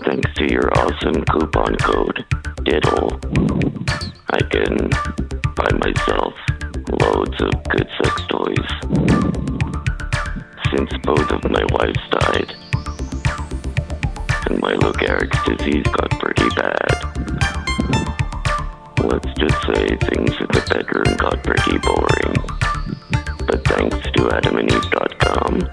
Thanks 0.02 0.32
to 0.36 0.50
your 0.50 0.72
awesome 0.78 1.22
coupon 1.26 1.76
code, 1.76 2.24
Diddle, 2.62 3.20
I 4.30 4.40
can 4.48 4.88
buy 5.55 5.70
myself 5.84 6.32
loads 7.02 7.38
of 7.42 7.52
good 7.64 7.86
sex 8.02 8.22
toys. 8.30 8.70
Since 10.70 10.90
both 11.02 11.30
of 11.30 11.44
my 11.50 11.64
wives 11.72 12.00
died, 12.12 12.57
and 14.46 14.59
my 14.59 14.72
Lou 14.72 14.92
Gehrig's 14.94 15.38
disease 15.44 15.84
got 15.84 16.11
pretty 16.18 16.48
bad. 16.57 17.03
Let's 19.07 19.32
just 19.38 19.61
say 19.66 19.86
things 20.09 20.34
in 20.40 20.48
the 20.48 20.62
bedroom 20.72 21.16
got 21.18 21.42
pretty 21.44 21.76
boring. 21.78 22.34
But 23.46 23.62
thanks 23.68 24.00
to 24.12 24.28
adamandeve.com 24.32 25.68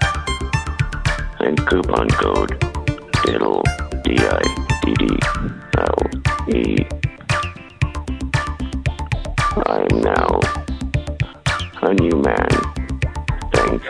and 1.40 1.56
coupon 1.66 2.08
code 2.10 2.60
DIDDLE, 3.24 3.62
D-I-D-D-L-E, 4.04 5.16
I 9.64 9.86
am 9.90 10.00
now 10.00 10.40
a 11.80 11.94
new 11.94 12.16
man. 12.20 12.48
Thanks. 13.52 13.86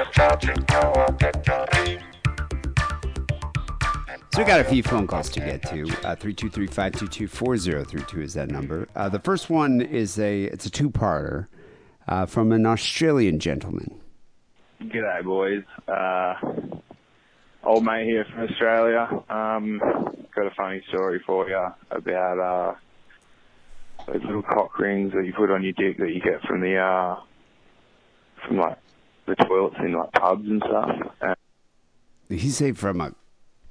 So 4.33 4.39
we 4.39 4.45
got 4.47 4.61
a 4.61 4.65
few 4.65 4.83
phone 4.83 5.07
calls 5.07 5.29
to 5.29 5.41
get 5.41 5.61
to. 5.65 5.83
Uh, 6.05 6.17
323-522-4032 6.17 8.23
is 8.23 8.33
that 8.33 8.51
number. 8.51 8.89
Uh, 8.97 9.11
the 9.11 9.19
first 9.19 9.51
one 9.51 9.83
is 9.83 10.19
a 10.19 10.45
it's 10.45 10.65
a 10.65 10.71
two-parter 10.71 11.49
uh, 12.09 12.25
from 12.25 12.51
an 12.51 12.65
Australian 12.65 13.39
gentleman. 13.39 14.01
G'day, 14.81 15.23
boys. 15.23 15.65
Uh, 15.87 16.33
old 17.63 17.85
mate 17.85 18.07
here 18.07 18.25
from 18.33 18.45
Australia. 18.45 19.07
Um, 19.29 19.79
got 20.35 20.47
a 20.47 20.51
funny 20.57 20.83
story 20.89 21.21
for 21.27 21.51
you 21.51 21.67
about 21.91 22.39
uh, 22.39 22.75
those 24.07 24.23
little 24.25 24.41
cock 24.41 24.79
rings 24.79 25.13
that 25.13 25.27
you 25.27 25.35
put 25.35 25.51
on 25.51 25.63
your 25.63 25.75
dick 25.75 25.99
that 25.99 26.09
you 26.09 26.23
get 26.23 26.41
from 26.49 26.63
the 26.63 26.79
uh, 26.79 27.17
from 28.47 28.57
like 28.57 28.79
the 29.27 29.35
toilets 29.35 29.77
in 29.81 29.93
like 29.93 30.11
pubs 30.13 30.49
and 30.49 30.63
stuff. 30.67 30.89
Did 32.31 32.39
he 32.39 32.49
say 32.49 32.73
from 32.73 33.03
a 33.03 33.13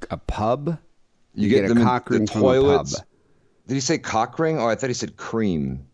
a 0.09 0.17
pub? 0.17 0.77
You, 1.33 1.49
get, 1.49 1.67
them 1.67 1.77
a 1.79 1.83
cock 1.83 2.09
the 2.09 2.17
ring 2.19 2.27
from 2.27 2.43
a 2.43 2.61
pub. 2.77 2.87
Did 3.67 3.73
he 3.75 3.79
say 3.79 3.97
cock 3.97 4.37
ring? 4.39 4.59
Oh, 4.59 4.67
I 4.67 4.75
thought 4.75 4.89
he 4.89 4.93
said 4.93 5.15
cream. 5.17 5.85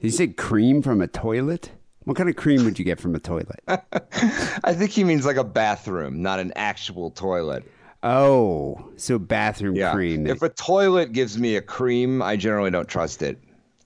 Did 0.00 0.06
he 0.06 0.10
say 0.10 0.26
cream 0.28 0.82
from 0.82 1.00
a 1.00 1.06
toilet? 1.06 1.70
What 2.04 2.16
kind 2.16 2.28
of 2.28 2.36
cream 2.36 2.64
would 2.64 2.78
you 2.78 2.84
get 2.84 3.00
from 3.00 3.14
a 3.14 3.18
toilet? 3.18 3.60
I 3.68 4.72
think 4.74 4.90
he 4.90 5.04
means 5.04 5.26
like 5.26 5.36
a 5.36 5.44
bathroom, 5.44 6.22
not 6.22 6.38
an 6.38 6.52
actual 6.56 7.10
toilet. 7.10 7.64
Oh, 8.02 8.90
so 8.96 9.18
bathroom 9.18 9.74
Yeah. 9.76 9.92
cream. 9.92 10.26
If 10.26 10.42
a 10.42 10.48
toilet 10.48 11.12
gives 11.12 11.38
me 11.38 11.56
a 11.56 11.60
cream, 11.60 12.22
I 12.22 12.36
generally 12.36 12.70
don't 12.70 12.88
trust 12.88 13.22
it. 13.22 13.38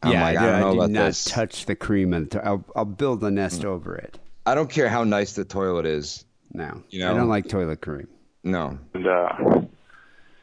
I'm 0.02 0.12
yeah, 0.12 0.22
like, 0.22 0.36
I, 0.38 0.42
I 0.42 0.50
don't 0.50 0.60
know 0.60 0.70
do 0.72 0.78
about 0.78 0.90
not 0.90 1.06
this. 1.06 1.24
touch 1.24 1.66
the 1.66 1.74
cream. 1.76 2.12
And 2.12 2.34
I'll, 2.44 2.64
I'll 2.76 2.84
build 2.84 3.22
a 3.24 3.30
nest 3.30 3.62
Mm. 3.62 3.66
over 3.66 3.96
it. 3.96 4.18
I 4.46 4.54
don't 4.54 4.68
care 4.70 4.88
how 4.88 5.04
nice 5.04 5.32
the 5.34 5.44
toilet 5.44 5.86
is. 5.86 6.24
No, 6.52 6.82
You 6.90 7.06
I 7.06 7.14
don't 7.14 7.28
like 7.28 7.48
toilet 7.48 7.80
cream. 7.80 8.08
No. 8.44 8.78
and 8.94 9.06
uh, 9.06 9.28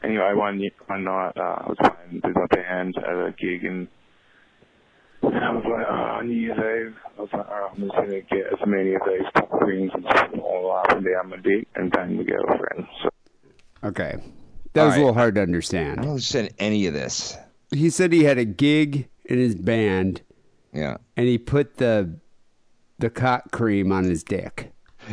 anyway, 0.02 0.32
one 0.34 0.60
ye- 0.60 0.72
one 0.86 1.04
night 1.04 1.32
uh, 1.36 1.40
I 1.40 1.66
was 1.68 1.76
playing 1.78 2.20
with 2.24 2.34
my 2.34 2.46
band 2.46 2.96
at 2.98 3.04
a 3.04 3.34
gig 3.38 3.64
and. 3.64 3.88
And 5.22 5.36
I 5.36 5.50
was 5.52 5.64
like, 5.66 5.86
oh, 5.86 6.20
New 6.22 6.32
Year's 6.32 6.56
Eve. 6.56 6.96
I 7.18 7.20
was 7.20 7.28
like, 7.34 7.46
all 7.46 7.60
right, 7.60 7.70
I'm 7.76 7.80
just 7.82 7.92
going 7.94 8.08
to 8.10 8.20
get 8.22 8.46
as 8.46 8.66
many 8.66 8.94
of 8.94 9.02
these 9.06 9.26
cock 9.34 9.60
rings 9.60 9.90
and 9.92 10.02
put 10.02 10.30
them 10.30 10.40
all 10.40 10.72
up 10.74 10.90
and 10.92 11.04
down 11.04 11.28
my 11.28 11.36
dick 11.36 11.68
and 11.74 11.92
bang 11.92 12.16
my 12.16 12.22
girlfriend. 12.22 12.86
So 13.02 13.10
Okay, 13.84 14.14
that 14.72 14.80
All 14.80 14.86
was 14.86 14.96
a 14.96 14.98
little 14.98 15.12
hard 15.12 15.34
to 15.34 15.42
understand. 15.42 16.00
I 16.00 16.02
understand. 16.02 16.02
don't 16.02 16.10
understand 16.12 16.50
any 16.58 16.86
of 16.86 16.94
this. 16.94 17.36
He 17.70 17.90
said 17.90 18.14
he 18.14 18.24
had 18.24 18.38
a 18.38 18.46
gig 18.46 19.08
in 19.26 19.38
his 19.38 19.54
band, 19.56 20.22
Yeah. 20.72 20.96
and 21.18 21.26
he 21.28 21.36
put 21.36 21.76
the 21.76 22.18
the 22.98 23.10
cock 23.10 23.50
cream 23.52 23.92
on 23.92 24.04
his 24.04 24.24
dick. 24.24 24.72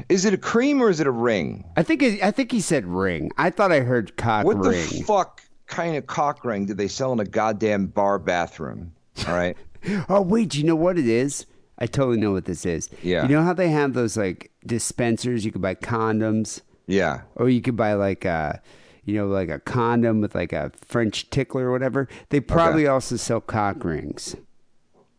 Is 0.10 0.26
it 0.26 0.34
a 0.34 0.38
cream 0.38 0.82
or 0.82 0.90
is 0.90 1.00
it 1.00 1.08
a 1.08 1.12
ring? 1.12 1.66
I 1.76 1.84
think 1.84 2.02
it, 2.02 2.24
I 2.24 2.32
think 2.32 2.52
he 2.52 2.62
said 2.62 2.86
ring. 2.86 3.32
I 3.38 3.50
thought 3.50 3.72
I 3.72 3.82
heard 3.82 4.16
cock 4.18 4.46
ring. 4.46 4.58
What 4.58 4.64
the 4.64 5.04
fuck 5.06 5.42
kind 5.68 5.96
of 5.96 6.08
cock 6.08 6.44
ring 6.44 6.66
did 6.66 6.78
they 6.78 6.88
sell 6.88 7.14
in 7.14 7.20
a 7.20 7.26
goddamn 7.26 7.88
bar 7.88 8.20
bathroom? 8.20 8.94
All 9.28 9.36
right. 9.36 9.58
Oh 10.10 10.22
wait, 10.22 10.50
do 10.50 10.58
you 10.58 10.66
know 10.66 10.76
what 10.76 10.98
it 10.98 11.08
is? 11.08 11.46
I 11.78 11.86
totally 11.86 12.18
know 12.18 12.32
what 12.32 12.46
this 12.46 12.66
is. 12.66 12.90
Yeah. 13.04 13.22
You 13.22 13.30
know 13.30 13.44
how 13.44 13.54
they 13.54 13.70
have 13.70 13.94
those 13.94 14.18
like 14.18 14.52
dispensers? 14.66 15.46
You 15.46 15.52
could 15.52 15.62
buy 15.62 15.76
condoms, 15.76 16.62
yeah. 16.88 17.22
or 17.36 17.48
you 17.48 17.62
could 17.62 17.78
buy 17.78 17.94
like 17.94 18.26
a, 18.26 18.62
you 19.06 19.14
know, 19.16 19.28
like 19.28 19.50
a 19.50 19.60
condom 19.60 20.20
with 20.20 20.34
like 20.34 20.52
a 20.52 20.72
French 20.82 21.30
tickler 21.30 21.68
or 21.68 21.72
whatever. 21.72 22.10
They 22.30 22.40
probably 22.40 22.88
also 22.88 23.16
sell 23.16 23.40
cock 23.40 23.84
rings. 23.84 24.36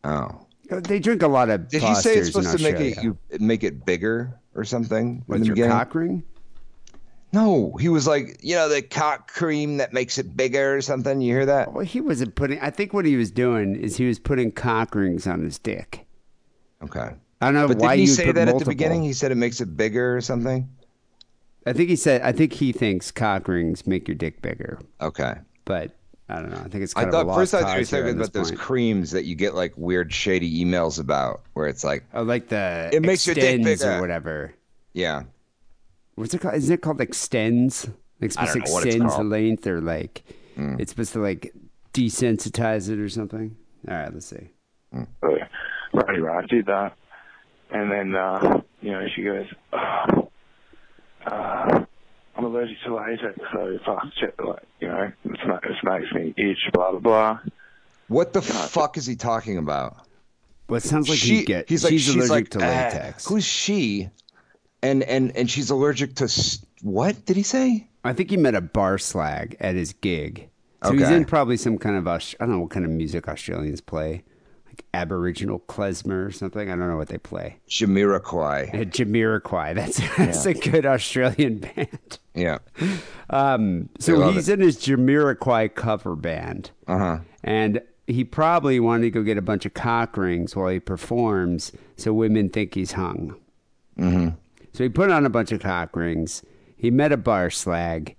Oh. 0.05 0.47
They 0.71 0.99
drink 0.99 1.23
a 1.23 1.29
lot 1.29 1.49
of. 1.49 1.69
Did 1.69 1.83
he 1.83 1.95
say 1.95 2.17
it's 2.17 2.29
supposed 2.29 2.59
to 2.59 2.63
make 2.63 2.81
it 2.81 3.03
you 3.03 3.17
make 3.39 3.65
it 3.65 3.87
bigger 3.87 4.39
or 4.59 4.65
something? 4.65 5.25
the 5.29 5.37
your 5.39 5.55
beginning? 5.55 5.71
cock 5.71 5.95
ring? 5.95 6.23
No, 7.33 7.77
he 7.79 7.89
was 7.91 8.07
like, 8.07 8.39
you 8.41 8.55
know, 8.55 8.69
the 8.71 8.81
cock 8.81 9.31
cream 9.31 9.77
that 9.77 9.93
makes 9.93 10.17
it 10.17 10.35
bigger 10.35 10.77
or 10.77 10.81
something. 10.81 11.21
You 11.21 11.35
hear 11.35 11.47
that? 11.47 11.73
Well, 11.73 11.85
he 11.85 12.01
wasn't 12.01 12.35
putting. 12.35 12.59
I 12.61 12.71
think 12.71 12.95
what 12.95 13.05
he 13.05 13.17
was 13.17 13.31
doing 13.31 13.77
is 13.77 13.97
he 13.99 14.07
was 14.07 14.19
putting 14.19 14.51
cock 14.51 14.95
rings 14.95 15.27
on 15.27 15.43
his 15.43 15.59
dick. 15.59 16.07
Okay. 16.83 17.11
I 17.41 17.45
don't 17.47 17.55
know 17.55 17.69
But 17.69 17.79
why 17.79 17.97
didn't 17.97 17.99
he 17.99 18.11
you 18.11 18.15
say 18.17 18.33
that 18.33 18.49
at 18.49 18.59
the 18.59 18.65
beginning? 18.65 19.05
He 19.05 19.13
said 19.13 19.31
it 19.31 19.37
makes 19.37 19.61
it 19.61 19.77
bigger 19.77 20.17
or 20.17 20.21
something. 20.23 20.69
I 21.67 21.73
think 21.75 21.91
he 21.91 21.97
said. 21.97 22.23
I 22.23 22.33
think 22.33 22.55
he 22.55 22.73
thinks 22.73 23.11
cock 23.11 23.47
rings 23.47 23.87
make 23.87 24.09
your 24.09 24.15
dick 24.15 24.41
bigger, 24.41 24.81
Okay. 25.03 25.35
but 25.67 25.98
I 26.31 26.41
don't 26.41 26.51
know. 26.51 26.59
I 26.59 26.69
think 26.69 26.85
it's 26.85 26.95
I 26.95 27.03
kind 27.03 27.13
thought 27.13 27.23
of 27.23 27.29
a 27.29 27.35
first 27.35 27.55
I 27.55 27.61
thought 27.63 27.69
you 27.69 27.75
were 27.75 27.79
cause 27.81 27.91
talking 27.91 28.17
about 28.17 28.33
those 28.35 28.51
point. 28.51 28.61
creams 28.61 29.11
that 29.13 29.25
you 29.25 29.35
get 29.35 29.55
like 29.55 29.73
weird 29.77 30.13
shady 30.13 30.63
emails 30.65 31.01
about, 31.01 31.43
where 31.55 31.67
it's 31.67 31.83
like, 31.85 32.05
Oh, 32.13 32.23
like 32.23 32.49
the 32.49 32.91
It 32.93 33.03
makes 33.03 33.27
your 33.27 33.35
dick 33.35 33.63
bigger. 33.65 33.97
or 33.97 34.01
whatever. 34.01 34.55
yeah, 34.93 35.23
What's 36.17 36.35
it 36.35 36.41
called? 36.41 36.55
Isn't 36.55 36.75
it 36.75 36.83
called 36.83 37.01
extends? 37.01 37.89
Like 38.21 38.33
supposed 38.33 38.53
to 38.53 38.59
know 38.59 38.65
what 38.73 38.87
it's 38.87 38.95
extends 38.97 39.17
the. 39.17 39.23
Mm. 39.23 39.31
length, 39.31 39.67
or 39.69 39.81
like 39.81 40.23
it's 40.57 40.91
supposed 40.91 41.13
to 41.13 41.21
like 41.21 41.55
desensitize 41.95 42.91
it 42.91 42.99
or 42.99 43.09
something. 43.09 43.57
All 43.89 43.95
right, 43.95 44.13
let's 44.13 44.27
see. 44.27 44.51
So, 44.93 45.07
right, 45.93 46.21
right, 46.21 46.45
I 46.45 46.47
did 46.47 46.67
that. 46.67 46.97
And 47.71 47.91
then, 47.93 48.15
uh, 48.17 48.61
you 48.83 48.91
know, 48.91 49.07
she 49.15 49.23
goes, 49.23 49.47
oh, 49.73 50.31
uh, 51.27 51.85
I'm 52.39 52.45
allergic 52.45 52.77
to 52.85 52.95
latex, 52.95 53.37
so 53.53 53.79
fuck, 53.85 54.07
shit, 54.19 54.35
like, 54.43 54.63
you 54.81 54.87
know, 54.89 55.11
it's 55.25 55.41
not, 55.45 55.65
it 55.65 55.73
makes 55.83 56.13
me 56.13 56.33
itch, 56.37 56.59
blah, 56.73 56.93
blah, 56.93 57.01
blah. 57.01 57.39
what 58.07 58.33
the 58.33 58.41
fuck 58.41 58.97
is 58.97 59.05
he 59.07 59.17
talking 59.17 59.59
about? 59.59 59.97
Well, 60.69 60.77
it 60.77 60.85
sounds 60.85 61.09
like 61.09 61.19
she, 61.19 61.39
he 61.39 61.45
get. 61.45 61.69
he's 61.69 61.83
like, 61.83 61.91
she's, 61.91 62.03
she's 62.05 62.15
allergic 62.15 62.31
like, 62.31 62.49
to 62.51 62.59
"Ah, 62.61 62.69
latex. 62.69 63.27
who's 63.27 63.45
she? 63.45 64.09
And 64.83 65.03
and 65.03 65.35
and 65.37 65.51
she's 65.51 65.71
allergic 65.71 66.15
to 66.17 66.25
s- 66.25 66.65
what? 66.83 67.25
Did 67.25 67.37
he 67.37 67.43
say? 67.43 67.89
I 68.05 68.13
think 68.13 68.31
he 68.31 68.37
met 68.37 68.55
a 68.55 68.61
bar 68.61 68.97
slag 68.99 69.57
at 69.59 69.75
his 69.75 69.93
gig. 69.95 70.49
So 70.85 70.93
he's 70.93 71.09
in 71.11 71.25
probably 71.25 71.57
some 71.57 71.79
kind 71.79 71.97
of 71.97 72.07
Aus- 72.07 72.37
I 72.39 72.45
don't 72.45 72.55
know 72.55 72.61
what 72.61 72.71
kind 72.71 72.85
of 72.85 72.93
music 72.93 73.27
Australians 73.29 73.81
play, 73.81 74.13
like 74.13 74.25
Aboriginal 74.95 75.61
klezmer 75.61 76.27
or 76.27 76.31
something. 76.31 76.71
I 76.71 76.77
don't 76.77 76.89
know 76.89 76.97
what 76.97 77.09
they 77.09 77.19
play. 77.19 77.59
Jamiroquai. 77.69 78.75
Uh, 78.75 78.85
Jamiroquai. 78.85 79.75
That's 79.75 79.99
that's 80.17 80.47
a 80.47 80.55
good 80.55 80.87
Australian 80.87 81.59
band. 81.77 82.19
Yeah. 82.35 82.59
Um, 83.31 83.89
so 83.99 84.31
he's 84.31 84.49
it. 84.49 84.55
in 84.55 84.61
his 84.61 84.77
Jamiroquai 84.79 85.75
cover 85.75 86.17
band, 86.17 86.71
Uh 86.87 86.99
huh. 86.99 87.19
and 87.45 87.81
he 88.07 88.25
probably 88.25 88.81
wanted 88.81 89.03
to 89.03 89.11
go 89.11 89.23
get 89.23 89.37
a 89.37 89.43
bunch 89.43 89.67
of 89.67 89.75
cock 89.75 90.17
rings 90.17 90.57
while 90.57 90.69
he 90.71 90.81
performs, 90.81 91.73
so 91.97 92.13
women 92.15 92.49
think 92.49 92.75
he's 92.75 92.93
hung. 92.93 93.35
Mm-hmm. 93.99 94.29
So 94.73 94.85
he 94.85 94.89
put 94.89 95.11
on 95.11 95.27
a 95.27 95.31
bunch 95.31 95.53
of 95.53 95.61
cock 95.61 95.95
rings. 95.95 96.43
He 96.77 96.91
met 96.91 97.13
a 97.13 97.17
bar 97.19 97.51
slag, 97.51 98.15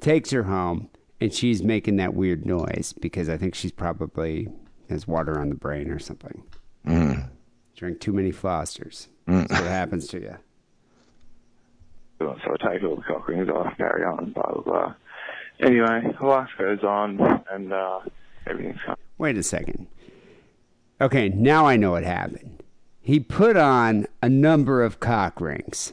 takes 0.00 0.30
her 0.30 0.44
home, 0.44 0.88
and 1.20 1.32
she's 1.34 1.62
making 1.62 1.96
that 1.96 2.14
weird 2.14 2.46
noise 2.46 2.94
because 3.00 3.28
I 3.28 3.36
think 3.36 3.54
she's 3.54 3.72
probably 3.72 4.48
has 4.88 5.06
water 5.06 5.38
on 5.38 5.48
the 5.48 5.54
brain 5.54 5.90
or 5.90 5.98
something. 5.98 6.42
Mm. 6.86 7.28
Drank 7.76 8.00
too 8.00 8.12
many 8.12 8.30
Fosters. 8.30 9.08
That's 9.26 9.50
what 9.50 9.62
happens 9.64 10.06
to 10.08 10.20
you. 10.20 10.36
So 12.18 12.36
I 12.44 12.72
take 12.72 12.82
all 12.84 12.96
the 12.96 13.02
cock 13.02 13.28
rings 13.28 13.48
off, 13.48 13.76
carry 13.76 14.04
on, 14.04 14.30
blah, 14.32 14.52
blah, 14.52 14.62
blah. 14.62 14.94
Anyway, 15.60 16.14
life 16.20 16.48
goes 16.58 16.82
on, 16.82 17.20
and 17.50 17.72
uh, 17.72 18.00
everything's 18.46 18.80
fine. 18.86 18.96
Wait 19.18 19.36
a 19.36 19.42
second. 19.42 19.86
Okay, 21.00 21.28
now 21.28 21.66
I 21.66 21.76
know 21.76 21.92
what 21.92 22.04
happened. 22.04 22.62
He 23.00 23.20
put 23.20 23.56
on 23.56 24.06
a 24.22 24.28
number 24.28 24.82
of 24.82 25.00
cock 25.00 25.40
rings. 25.40 25.92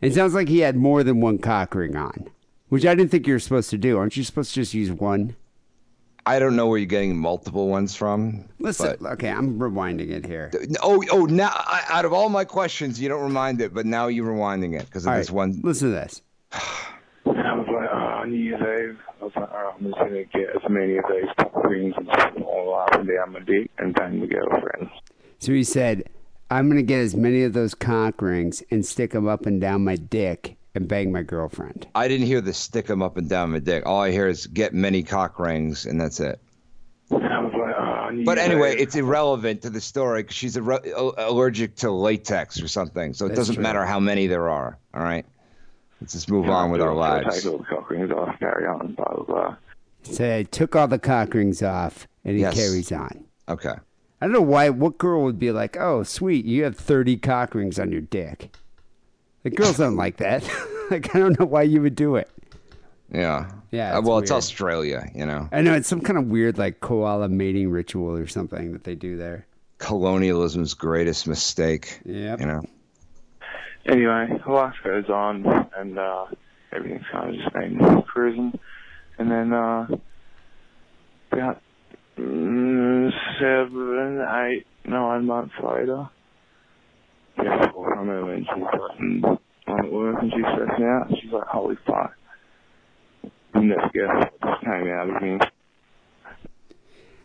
It 0.00 0.14
sounds 0.14 0.34
like 0.34 0.48
he 0.48 0.60
had 0.60 0.76
more 0.76 1.02
than 1.02 1.20
one 1.20 1.38
cock 1.38 1.74
ring 1.74 1.96
on, 1.96 2.28
which 2.68 2.86
I 2.86 2.94
didn't 2.94 3.10
think 3.10 3.26
you 3.26 3.34
were 3.34 3.40
supposed 3.40 3.70
to 3.70 3.78
do. 3.78 3.98
Aren't 3.98 4.16
you 4.16 4.24
supposed 4.24 4.54
to 4.54 4.60
just 4.60 4.74
use 4.74 4.92
one? 4.92 5.36
I 6.26 6.38
don't 6.40 6.56
know 6.56 6.66
where 6.66 6.76
you're 6.78 6.86
getting 6.86 7.16
multiple 7.16 7.68
ones 7.68 7.94
from. 7.94 8.44
Listen, 8.58 8.96
but- 9.00 9.12
okay, 9.12 9.30
I'm 9.30 9.58
rewinding 9.58 10.10
it 10.10 10.26
here. 10.26 10.50
Oh, 10.82 11.02
oh! 11.12 11.26
Now, 11.26 11.50
I, 11.54 11.84
out 11.88 12.04
of 12.04 12.12
all 12.12 12.28
my 12.28 12.44
questions, 12.44 13.00
you 13.00 13.08
don't 13.08 13.22
remind 13.22 13.60
it, 13.60 13.72
but 13.72 13.86
now 13.86 14.08
you're 14.08 14.26
rewinding 14.26 14.78
it 14.78 14.86
because 14.86 15.06
of 15.06 15.12
All 15.12 15.18
this 15.18 15.30
right, 15.30 15.36
one. 15.36 15.60
listen 15.62 15.88
to 15.90 15.94
this. 15.94 16.22
I 16.52 17.54
was 17.54 17.66
like, 17.68 17.88
ah, 17.92 18.20
oh, 18.22 18.24
New 18.24 18.36
Year's 18.36 18.60
Eve. 18.90 18.98
I 19.20 19.24
was 19.24 19.32
like, 19.36 19.50
all 19.52 19.62
right, 19.64 19.74
I'm 19.78 19.84
just 19.86 19.98
going 19.98 20.12
to 20.12 20.24
get 20.24 20.50
as 20.56 20.68
many 20.68 20.96
of 20.96 21.04
these 21.08 21.30
cock 21.38 21.64
rings 21.64 21.94
and 21.96 22.08
stick 22.12 22.34
them 22.34 22.42
all 22.44 22.74
up 22.74 22.94
and 22.94 23.08
down 23.08 23.32
my 23.32 23.40
dick 23.40 23.70
and 23.78 23.94
bang 23.94 24.20
my 24.20 24.26
girlfriend. 24.26 24.90
So 25.38 25.52
he 25.52 25.64
said, 25.64 26.08
I'm 26.50 26.66
going 26.66 26.76
to 26.76 26.82
get 26.82 27.00
as 27.00 27.14
many 27.16 27.42
of 27.42 27.52
those 27.52 27.74
cock 27.74 28.20
rings 28.20 28.62
and 28.70 28.84
stick 28.84 29.12
them 29.12 29.26
up 29.28 29.46
and 29.46 29.60
down 29.60 29.84
my 29.84 29.96
dick 29.96 30.55
and 30.76 30.86
bang 30.86 31.10
my 31.10 31.22
girlfriend. 31.22 31.86
I 31.94 32.06
didn't 32.06 32.26
hear 32.26 32.40
the 32.40 32.52
stick 32.52 32.84
stick 32.86 32.90
'em 32.90 33.02
up 33.02 33.16
and 33.16 33.28
down 33.28 33.52
my 33.52 33.58
dick. 33.58 33.84
All 33.86 34.02
I 34.02 34.10
hear 34.10 34.28
is 34.28 34.46
get 34.46 34.74
many 34.74 35.02
cock 35.02 35.38
rings, 35.38 35.86
and 35.86 35.98
that's 36.00 36.20
it. 36.20 36.38
I 37.10 37.14
was 37.14 37.52
like, 37.54 38.14
New 38.14 38.24
But 38.24 38.38
anyway, 38.38 38.76
it's 38.76 38.94
irrelevant 38.94 39.62
to 39.62 39.70
the 39.70 39.80
story 39.80 40.22
because 40.22 40.36
she's 40.36 40.56
a, 40.56 40.62
allergic 41.16 41.74
to 41.76 41.90
latex 41.90 42.60
or 42.62 42.68
something. 42.68 43.14
So 43.14 43.24
it 43.26 43.28
That's 43.30 43.38
doesn't 43.40 43.54
true. 43.56 43.62
matter 43.62 43.84
how 43.84 43.98
many 43.98 44.26
there 44.26 44.48
are. 44.48 44.78
All 44.94 45.02
right, 45.02 45.24
let's 46.00 46.12
just 46.12 46.30
move 46.30 46.48
on 46.48 46.70
with 46.70 46.80
our 46.82 46.94
lives. 46.94 47.42
take 47.42 47.50
all 47.52 47.58
the 47.58 47.64
cock 47.64 47.90
rings 47.90 48.10
off, 48.10 48.38
carry 48.38 48.66
on, 48.66 48.92
blah, 48.92 49.14
blah, 49.14 49.24
blah. 49.24 49.56
So 50.02 50.38
he 50.38 50.44
took 50.44 50.76
all 50.76 50.86
the 50.88 50.98
cock 50.98 51.34
rings 51.34 51.62
off 51.62 52.06
and 52.24 52.36
he 52.36 52.42
Yes. 52.42 52.54
carries 52.54 52.92
on. 52.92 53.24
Okay. 53.48 53.74
I 54.20 54.26
don't 54.26 54.32
know 54.32 54.40
why. 54.42 54.70
What 54.70 54.98
girl 54.98 55.22
would 55.24 55.38
be 55.38 55.50
like, 55.52 55.76
"Oh, 55.76 56.02
sweet, 56.02 56.44
you 56.44 56.64
have 56.64 56.76
thirty 56.76 57.16
cock 57.16 57.54
rings 57.54 57.78
on 57.78 57.92
your 57.92 58.00
dick"? 58.02 58.50
The 59.46 59.50
girls 59.50 59.76
don't 59.76 59.94
like 59.94 60.16
that. 60.16 60.42
like, 60.90 61.14
I 61.14 61.20
don't 61.20 61.38
know 61.38 61.46
why 61.46 61.62
you 61.62 61.80
would 61.80 61.94
do 61.94 62.16
it. 62.16 62.28
Yeah. 63.12 63.48
Yeah, 63.70 63.94
Uh, 63.94 64.00
it's 64.00 64.08
well, 64.08 64.18
it's. 64.18 64.32
Australia, 64.32 65.08
you 65.14 65.24
know. 65.24 65.48
I 65.52 65.60
know 65.62 65.72
it's 65.72 65.86
some 65.86 66.00
kind 66.00 66.18
of 66.18 66.24
weird, 66.24 66.58
like 66.58 66.80
koala 66.80 67.28
mating 67.28 67.70
ritual 67.70 68.16
or 68.16 68.26
something 68.26 68.72
that 68.72 68.82
they 68.82 68.96
do 68.96 69.16
there. 69.16 69.46
Colonialism's 69.78 70.74
greatest 70.74 71.28
mistake. 71.28 72.00
Yeah. 72.04 72.34
You 72.40 72.46
know. 72.46 72.62
Anyway, 73.86 74.40
life 74.48 74.74
goes 74.82 75.08
on, 75.08 75.46
and 75.76 75.96
uh, 75.96 76.26
everything's 76.72 77.06
kind 77.12 77.30
of 77.30 77.36
just 77.36 77.52
been 77.52 78.02
cruising. 78.02 78.58
And 79.18 79.30
then 79.30 79.52
uh, 79.52 79.86
about 81.30 81.62
mm, 82.18 83.12
seven, 83.38 84.26
eight, 84.28 84.66
nine 84.84 85.26
months 85.26 85.54
later, 85.62 86.08
yeah, 87.38 87.70
I 87.74 87.88
remember 87.90 88.26
when 88.26 88.44
she's 88.44 88.64
fucking 88.64 89.24
on 89.66 89.78
at 89.84 89.92
work 89.92 90.16
and 90.22 90.32
she's 90.32 90.44
stressing 90.54 90.84
out, 90.84 91.08
and 91.08 91.18
she's 91.20 91.32
like, 91.32 91.46
holy 91.46 91.76
fuck. 91.86 92.14
You 93.54 93.62
never 93.62 93.90
guess 93.94 94.08
what 94.08 94.40
just 94.42 94.64
came 94.64 94.88
out 94.88 95.10
of 95.10 95.22
me. 95.22 95.38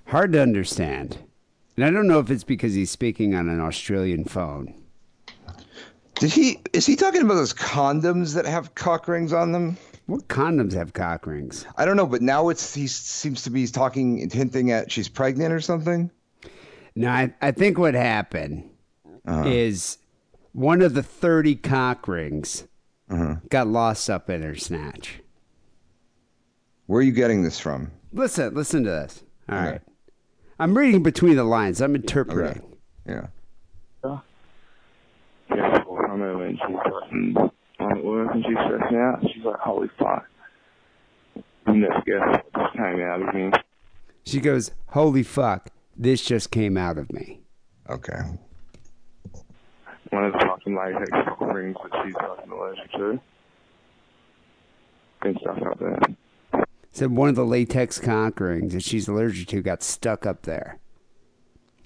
Hard 0.08 0.34
to 0.34 0.42
understand. 0.42 1.18
And 1.76 1.86
I 1.86 1.90
don't 1.92 2.08
know 2.08 2.20
if 2.20 2.30
it's 2.30 2.44
because 2.44 2.74
he's 2.74 2.92
speaking 2.92 3.34
on 3.36 3.48
an 3.50 3.60
Australian 3.60 4.26
phone. 4.26 4.74
Did 6.16 6.32
he? 6.32 6.60
Is 6.74 6.86
he 6.86 6.96
talking 6.96 7.22
about 7.22 7.36
those 7.36 7.54
condoms 7.54 8.36
that 8.36 8.46
have 8.46 8.76
cock 8.76 9.08
rings 9.08 9.34
on 9.34 9.52
them? 9.52 9.78
What 10.06 10.28
condoms 10.28 10.74
have 10.74 10.94
cock 10.94 11.26
rings? 11.26 11.66
I 11.78 11.86
don't 11.86 11.96
know, 11.98 12.06
but 12.06 12.22
now 12.22 12.50
it's 12.50 12.74
he 12.74 12.88
seems 12.88 13.44
to 13.44 13.50
be 13.50 13.66
talking, 13.68 14.30
hinting 14.30 14.72
at 14.72 14.92
she's 14.92 15.08
pregnant 15.08 15.54
or 15.54 15.62
something. 15.62 16.12
No, 16.96 17.10
I, 17.10 17.34
I 17.42 17.52
think 17.52 17.78
what 17.78 17.94
happened 17.94 18.70
Uh-huh. 19.26 19.48
is 19.48 19.98
one 20.54 20.82
of 20.82 20.94
the 20.94 21.04
30 21.04 21.56
cock 21.56 22.08
rings 22.08 22.68
Uh-huh. 23.10 23.36
got 23.50 23.68
lost 23.68 24.10
up 24.10 24.30
in 24.30 24.42
her 24.42 24.56
snatch. 24.56 25.22
Where 26.88 27.00
are 27.00 27.04
you 27.04 27.12
getting 27.12 27.44
this 27.44 27.60
from? 27.60 27.92
Listen, 28.14 28.54
listen 28.54 28.84
to 28.84 28.90
this. 28.90 29.24
All 29.50 29.56
right, 29.58 29.68
Okay. 29.76 29.80
I'm 30.60 30.78
reading 30.78 31.04
between 31.04 31.36
the 31.38 31.44
lines. 31.44 31.82
I'm 31.82 31.96
interpreting. 31.96 32.62
Yeah. 33.08 33.28
Yeah, 34.04 34.20
I 35.50 35.84
remember 35.90 36.38
when 36.38 36.52
she's 36.58 36.78
fucking 36.84 37.36
on 37.80 37.98
at 37.98 38.04
work 38.06 38.30
and 38.34 38.44
she's 38.46 38.58
stressing 38.66 38.98
out, 38.98 39.22
she's 39.34 39.44
like, 39.44 39.58
holy 39.60 39.90
fuck. 40.00 40.26
You 41.68 41.74
never 41.74 42.02
guess 42.06 42.42
what 42.54 42.54
just 42.54 42.74
came 42.78 43.02
out 43.02 43.22
of 43.22 43.34
me. 43.36 43.52
She 44.26 44.40
goes, 44.40 44.72
"Holy 44.88 45.24
fuck, 45.24 45.70
this 45.98 46.24
just 46.24 46.52
came 46.52 46.78
out 46.78 46.98
of 46.98 47.12
me." 47.12 47.42
Okay. 47.90 48.20
One 50.12 50.26
of 50.26 50.34
the 50.34 50.40
fucking 50.40 50.76
latex 50.76 51.10
cock 51.10 51.42
rings 51.42 51.76
that 51.84 52.04
she's 52.04 52.14
fucking 52.14 52.52
allergic 52.52 52.92
to. 52.92 53.20
And 55.24 55.38
stuff 55.42 55.58
like 55.62 55.80
that. 55.80 56.16
Said 56.92 57.12
one 57.12 57.30
of 57.30 57.36
the 57.36 57.46
latex 57.46 58.00
cock 58.00 58.40
rings 58.40 58.74
that 58.74 58.84
she's 58.84 59.08
allergic 59.08 59.48
to 59.50 59.62
got 59.62 59.82
stuck 59.82 60.26
up 60.26 60.44
there. 60.44 60.78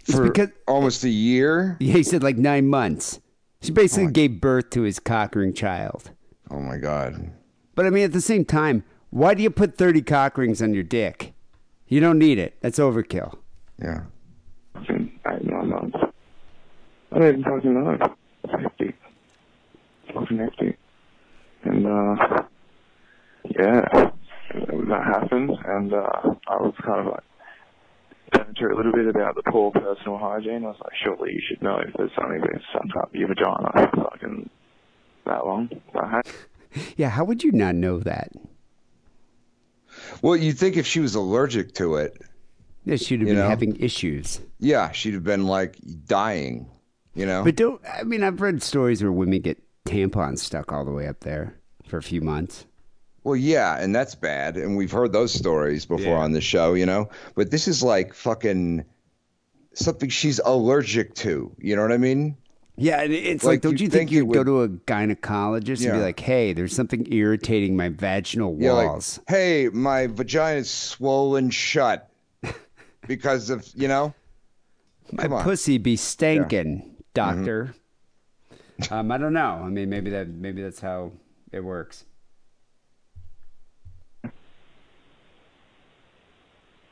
It's 0.01 0.15
For 0.15 0.23
because 0.23 0.49
almost 0.67 1.03
a 1.03 1.09
year. 1.09 1.77
yeah, 1.79 1.93
he 1.93 2.03
said 2.03 2.23
like 2.23 2.37
nine 2.37 2.67
months. 2.67 3.19
She 3.61 3.71
basically 3.71 4.07
oh 4.07 4.11
gave 4.11 4.41
birth 4.41 4.69
to 4.71 4.81
his 4.81 4.99
cock 4.99 5.35
ring 5.35 5.53
child. 5.53 6.11
Oh 6.51 6.59
my 6.59 6.77
god. 6.77 7.31
But 7.75 7.85
I 7.85 7.89
mean, 7.89 8.03
at 8.03 8.13
the 8.13 8.21
same 8.21 8.45
time, 8.45 8.83
why 9.09 9.33
do 9.33 9.43
you 9.43 9.49
put 9.49 9.77
30 9.77 10.01
cock 10.03 10.37
rings 10.37 10.61
on 10.61 10.73
your 10.73 10.83
dick? 10.83 11.33
You 11.87 11.99
don't 11.99 12.19
need 12.19 12.37
it. 12.39 12.55
That's 12.61 12.79
overkill. 12.79 13.37
Yeah. 13.81 14.03
Fucking 14.73 15.19
eight, 15.27 15.43
nine 15.43 15.69
months. 15.69 15.97
I 17.11 17.19
don't 17.19 17.27
even 17.39 17.43
fucking 17.43 17.73
know. 17.73 17.97
It's 18.43 18.53
hectic. 18.61 18.95
Fucking 20.13 20.37
hectic. 20.37 20.77
And, 21.63 21.85
uh, 21.87 22.43
yeah, 23.57 23.81
that 24.53 25.03
happened, 25.03 25.51
and, 25.65 25.93
uh, 25.93 26.09
I 26.47 26.55
was 26.57 26.73
kind 26.83 26.99
of 27.07 27.13
like, 27.13 27.23
telling 28.33 28.55
her 28.59 28.69
a 28.71 28.75
little 28.75 28.91
bit 28.91 29.07
about 29.07 29.35
the 29.35 29.43
poor 29.51 29.71
personal 29.71 30.17
hygiene. 30.17 30.63
I 30.65 30.69
was 30.69 30.77
like, 30.83 30.93
surely 31.03 31.31
you 31.33 31.41
should 31.47 31.61
know 31.61 31.77
if 31.77 31.93
there's 31.97 32.11
something 32.19 32.41
being 32.41 32.61
stuck 32.71 32.95
up 33.03 33.09
your 33.13 33.27
vagina 33.29 33.71
for 33.93 34.09
fucking 34.11 34.49
that 35.25 35.45
long. 35.45 35.69
But 35.93 36.05
hey, 36.71 36.81
Yeah, 36.97 37.09
how 37.09 37.23
would 37.23 37.43
you 37.43 37.51
not 37.51 37.75
know 37.75 37.99
that? 37.99 38.29
Well, 40.21 40.35
you'd 40.35 40.57
think 40.57 40.75
if 40.77 40.85
she 40.85 40.99
was 40.99 41.15
allergic 41.15 41.73
to 41.75 41.95
it, 41.95 42.21
Yeah, 42.83 42.97
she'd 42.97 43.19
have 43.21 43.27
been 43.27 43.37
know? 43.37 43.47
having 43.49 43.75
issues. 43.77 44.41
yeah, 44.59 44.91
she'd 44.91 45.13
have 45.13 45.23
been 45.23 45.45
like 45.45 45.77
dying. 46.05 46.67
You 47.15 47.25
know. 47.25 47.43
But 47.43 47.55
don't, 47.55 47.81
I 47.91 48.03
mean, 48.03 48.23
I've 48.23 48.41
read 48.41 48.61
stories 48.61 49.01
where 49.01 49.11
women 49.11 49.39
get 49.41 49.61
tampons 49.85 50.39
stuck 50.39 50.71
all 50.73 50.83
the 50.85 50.91
way 50.91 51.07
up 51.07 51.21
there 51.21 51.55
for 51.87 51.97
a 51.97 52.03
few 52.03 52.21
months. 52.21 52.65
Well, 53.23 53.35
yeah, 53.35 53.77
and 53.79 53.95
that's 53.95 54.13
bad, 54.13 54.55
and 54.57 54.77
we've 54.77 54.91
heard 54.91 55.11
those 55.11 55.33
stories 55.33 55.85
before 55.85 56.13
Yeah. 56.13 56.19
on 56.19 56.33
the 56.33 56.41
show, 56.41 56.73
you 56.75 56.85
know. 56.85 57.09
But 57.35 57.49
this 57.51 57.67
is 57.67 57.81
like 57.81 58.13
fucking 58.13 58.85
something 59.73 60.09
she's 60.09 60.39
allergic 60.45 61.15
to. 61.15 61.51
You 61.57 61.75
know 61.75 61.81
what 61.81 61.91
I 61.91 61.97
mean? 61.97 62.37
Yeah, 62.77 63.01
and 63.01 63.13
it's 63.13 63.43
like, 63.45 63.53
Like, 63.53 63.61
don't 63.61 63.79
you 63.79 63.87
think 63.87 64.09
think 64.09 64.11
you'd 64.11 64.33
go 64.33 64.43
to 64.43 64.61
a 64.63 64.67
gynecologist 64.69 65.83
and 65.85 65.93
be 65.93 65.99
like, 65.99 66.19
hey, 66.19 66.51
there's 66.51 66.75
something 66.75 67.11
irritating 67.11 67.77
my 67.77 67.87
vaginal 67.89 68.57
Yeah, 68.59 68.73
like, 68.73 68.87
walls? 68.89 69.21
hey, 69.29 69.69
my 69.71 70.07
vagina's 70.07 70.69
swollen 70.69 71.49
shut 71.51 72.11
because 73.07 73.49
of 73.49 73.65
you 73.75 73.87
know. 73.87 74.13
my 75.13 75.27
pussy 75.41 75.77
be 75.77 75.95
stankin', 75.95 76.83
doctor. 77.15 77.73
Mm-hmm. 78.79 78.93
um, 78.93 79.11
I 79.11 79.17
don't 79.17 79.33
know. 79.33 79.61
I 79.63 79.69
mean, 79.69 79.89
maybe 79.89 80.11
that 80.11 80.27
maybe 80.27 80.61
that's 80.61 80.79
how 80.81 81.11
it 81.51 81.61
works. 81.61 82.05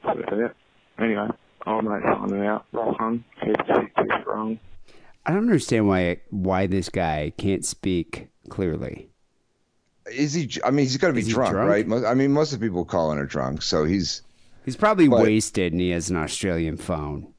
yeah. 0.04 0.50
Anyway, 1.00 1.28
I'll 1.66 1.82
make 1.82 2.04
something 2.04 2.46
out. 2.46 2.66
On. 2.74 3.24
Wrong. 4.26 4.60
I 5.26 5.32
don't 5.32 5.40
understand 5.44 5.88
why 5.88 6.18
why 6.30 6.68
this 6.68 6.90
guy 6.90 7.32
can't 7.38 7.64
speak 7.64 8.28
clearly. 8.50 9.10
Is 10.12 10.34
he? 10.34 10.50
I 10.66 10.72
mean, 10.72 10.86
he's 10.86 10.98
got 10.98 11.08
to 11.08 11.14
be 11.14 11.24
drunk, 11.24 11.52
drunk? 11.52 11.70
right? 11.70 12.06
I 12.06 12.14
mean, 12.14 12.34
most 12.34 12.52
of 12.54 12.60
the 12.60 12.66
people 12.66 12.84
calling 12.84 13.18
are 13.20 13.26
drunk, 13.26 13.62
so 13.62 13.86
he's. 13.86 14.22
He's 14.66 14.76
probably 14.78 15.08
But- 15.10 15.24
wasted 15.24 15.74
and 15.74 15.82
he 15.82 15.90
has 15.90 16.10
an 16.10 16.16
Australian 16.16 16.78
phone. 16.78 17.33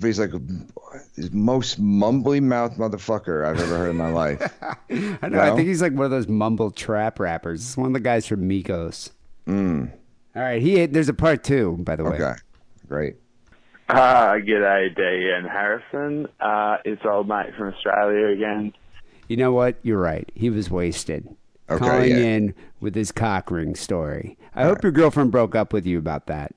But 0.00 0.06
he's 0.06 0.18
like 0.18 0.30
the 0.30 1.30
most 1.32 1.80
mumbly 1.80 2.42
mouth 2.42 2.76
motherfucker 2.78 3.46
I've 3.46 3.60
ever 3.60 3.76
heard 3.76 3.90
in 3.90 3.96
my 3.96 4.10
life. 4.10 4.40
I 4.90 5.28
know. 5.28 5.40
I 5.40 5.54
think 5.54 5.68
he's 5.68 5.82
like 5.82 5.92
one 5.92 6.06
of 6.06 6.10
those 6.10 6.26
mumble 6.26 6.70
trap 6.70 7.20
rappers. 7.20 7.60
He's 7.62 7.76
one 7.76 7.88
of 7.88 7.92
the 7.92 8.00
guys 8.00 8.26
from 8.26 8.48
Migos. 8.48 9.10
All 9.46 10.42
right, 10.42 10.62
he 10.62 10.86
there's 10.86 11.08
a 11.08 11.14
part 11.14 11.44
two, 11.44 11.76
by 11.80 11.96
the 11.96 12.04
way. 12.04 12.12
Okay, 12.12 12.34
great. 12.88 13.16
Uh, 13.88 14.34
g'day, 14.34 14.94
Dee 14.94 15.32
and 15.36 15.46
Harrison. 15.48 16.28
Uh, 16.38 16.76
it's 16.84 17.02
old 17.04 17.28
mate 17.28 17.54
from 17.58 17.74
Australia 17.74 18.28
again. 18.28 18.72
You 19.28 19.36
know 19.36 19.52
what? 19.52 19.76
You're 19.82 20.00
right. 20.00 20.30
He 20.34 20.48
was 20.48 20.70
wasted. 20.70 21.28
Okay, 21.68 21.84
Calling 21.84 22.10
yeah. 22.10 22.16
in 22.16 22.54
with 22.80 22.94
his 22.94 23.12
cock 23.12 23.50
ring 23.50 23.74
story. 23.74 24.38
I 24.54 24.64
hope 24.64 24.82
your 24.82 24.92
girlfriend 24.92 25.30
broke 25.30 25.54
up 25.54 25.72
with 25.72 25.86
you 25.86 25.98
about 25.98 26.26
that. 26.26 26.54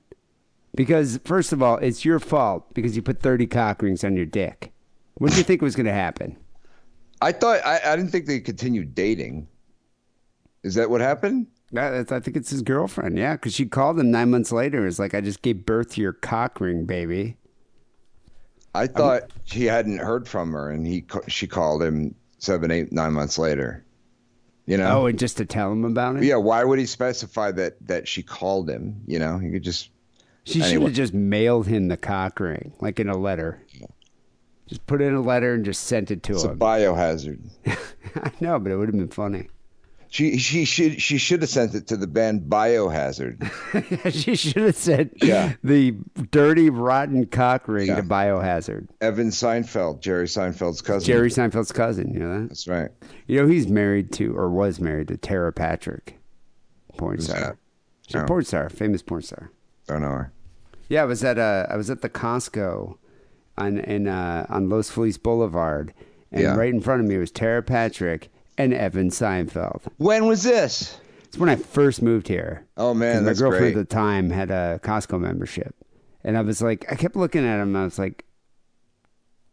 Because 0.74 1.20
first 1.24 1.52
of 1.52 1.62
all, 1.62 1.76
it's 1.78 2.04
your 2.04 2.18
fault 2.18 2.72
because 2.74 2.96
you 2.96 3.02
put 3.02 3.20
30 3.20 3.46
cock 3.46 3.82
rings 3.82 4.02
on 4.04 4.16
your 4.16 4.26
dick. 4.26 4.72
What 5.14 5.30
did 5.30 5.38
you 5.38 5.44
think 5.44 5.62
was 5.62 5.76
going 5.76 5.86
to 5.86 5.92
happen? 5.92 6.36
I 7.22 7.32
thought 7.32 7.64
I, 7.64 7.80
I 7.84 7.96
didn't 7.96 8.10
think 8.10 8.26
they 8.26 8.40
continued 8.40 8.94
dating. 8.94 9.46
Is 10.62 10.74
that 10.74 10.90
what 10.90 11.00
happened? 11.00 11.46
That's- 11.72 12.10
I 12.12 12.20
think 12.20 12.36
it's 12.36 12.50
his 12.50 12.62
girlfriend. 12.62 13.18
Yeah, 13.18 13.34
because 13.34 13.54
she 13.54 13.66
called 13.66 13.98
him 13.98 14.10
nine 14.10 14.30
months 14.30 14.50
later. 14.52 14.86
It's 14.86 14.98
like 14.98 15.14
I 15.14 15.20
just 15.20 15.42
gave 15.42 15.64
birth 15.64 15.90
to 15.92 16.00
your 16.00 16.12
cock 16.12 16.60
ring, 16.60 16.84
baby. 16.84 17.36
I 18.74 18.88
thought 18.88 19.30
he 19.44 19.64
hadn't 19.66 19.98
heard 19.98 20.26
from 20.26 20.52
her, 20.52 20.70
and 20.70 20.84
he 20.86 21.04
she 21.28 21.46
called 21.46 21.82
him 21.82 22.16
seven, 22.38 22.72
eight, 22.72 22.92
nine 22.92 23.12
months 23.12 23.38
later. 23.38 23.84
You 24.66 24.78
know? 24.78 25.02
Oh, 25.02 25.06
and 25.06 25.18
just 25.18 25.36
to 25.36 25.44
tell 25.44 25.70
him 25.70 25.84
about 25.84 26.16
it. 26.16 26.24
yeah. 26.24 26.36
Why 26.36 26.64
would 26.64 26.78
he 26.80 26.86
specify 26.86 27.52
that 27.52 27.74
that 27.86 28.08
she 28.08 28.22
called 28.22 28.68
him? 28.68 29.00
You 29.06 29.20
know, 29.20 29.38
he 29.38 29.50
could 29.50 29.62
just. 29.62 29.90
She 30.44 30.60
should 30.62 30.82
have 30.82 30.92
just 30.92 31.14
mailed 31.14 31.66
him 31.66 31.88
the 31.88 31.96
cock 31.96 32.38
ring, 32.40 32.72
like 32.80 33.00
in 33.00 33.08
a 33.08 33.16
letter. 33.16 33.62
Just 34.66 34.86
put 34.86 35.02
in 35.02 35.14
a 35.14 35.20
letter 35.20 35.54
and 35.54 35.64
just 35.64 35.84
sent 35.84 36.10
it 36.10 36.22
to 36.24 36.32
him. 36.32 36.36
It's 36.36 36.44
a 36.44 36.48
biohazard. 36.54 37.40
I 38.16 38.30
know, 38.40 38.58
but 38.58 38.72
it 38.72 38.76
would 38.76 38.88
have 38.88 38.96
been 38.96 39.08
funny. 39.08 39.48
She 40.08 40.38
she 40.38 40.64
should 40.64 41.02
she 41.02 41.18
should 41.18 41.42
have 41.42 41.50
sent 41.50 41.74
it 41.74 41.88
to 41.88 41.96
the 41.96 42.06
band 42.06 42.42
Biohazard. 42.42 44.12
she 44.12 44.36
should 44.36 44.62
have 44.62 44.76
said 44.76 45.10
Yeah. 45.20 45.54
the 45.64 45.96
dirty, 46.30 46.70
rotten 46.70 47.26
cock 47.26 47.66
ring 47.66 47.88
Yeah. 47.88 47.96
to 47.96 48.02
Biohazard. 48.04 48.86
Evan 49.00 49.30
Seinfeld, 49.30 50.00
Jerry 50.00 50.26
Seinfeld's 50.26 50.80
cousin. 50.82 51.04
Jerry 51.06 51.30
Seinfeld's 51.30 51.72
cousin, 51.72 52.12
you 52.12 52.20
know 52.20 52.42
that? 52.42 52.48
That's 52.48 52.68
right. 52.68 52.90
You 53.26 53.42
know, 53.42 53.48
he's 53.48 53.66
married 53.66 54.12
to, 54.12 54.36
or 54.36 54.48
was 54.50 54.78
married 54.78 55.08
to 55.08 55.16
Tera 55.16 55.52
Patrick, 55.52 56.16
porn 56.96 57.16
Who's 57.16 57.24
star. 57.26 57.40
that? 57.40 57.56
She's 58.06 58.14
a 58.22 58.24
porn 58.24 58.44
star, 58.44 58.68
famous 58.68 59.02
porn 59.02 59.22
star. 59.22 59.50
Don't 59.86 60.02
know 60.02 60.08
her. 60.08 60.32
Yeah, 60.88 61.02
I 61.02 61.04
was 61.06 61.24
at 61.24 61.38
uh, 61.38 61.66
I 61.70 61.76
was 61.76 61.90
at 61.90 62.02
the 62.02 62.10
Costco 62.10 62.96
on 63.58 63.78
in 63.78 64.06
uh, 64.08 64.46
on 64.48 64.68
Los 64.68 64.90
Feliz 64.90 65.18
Boulevard, 65.18 65.92
and 66.32 66.42
Yeah. 66.42 66.54
right 66.56 66.72
in 66.72 66.80
front 66.80 67.00
of 67.02 67.06
me 67.06 67.16
was 67.18 67.30
Tera 67.30 67.62
Patrick 67.62 68.30
and 68.58 68.72
Evan 68.74 69.10
Seinfeld. 69.10 69.82
When 69.96 70.26
was 70.26 70.42
this? 70.42 70.98
It's 71.24 71.38
when 71.38 71.48
I 71.48 71.56
first 71.56 72.00
moved 72.02 72.28
here. 72.28 72.66
Oh 72.76 72.94
man, 72.94 73.22
my 73.22 73.28
that's 73.30 73.40
girlfriend 73.40 73.74
great. 73.74 73.76
at 73.80 73.88
the 73.88 73.94
time 73.94 74.30
had 74.30 74.50
a 74.50 74.78
Costco 74.82 75.20
membership, 75.20 75.74
and 76.22 76.36
I 76.36 76.42
was 76.42 76.62
like, 76.62 76.84
I 76.90 76.94
kept 76.94 77.16
looking 77.16 77.44
at 77.44 77.60
him. 77.60 77.68
And 77.74 77.78
I 77.78 77.84
was 77.84 77.98
like, 77.98 78.24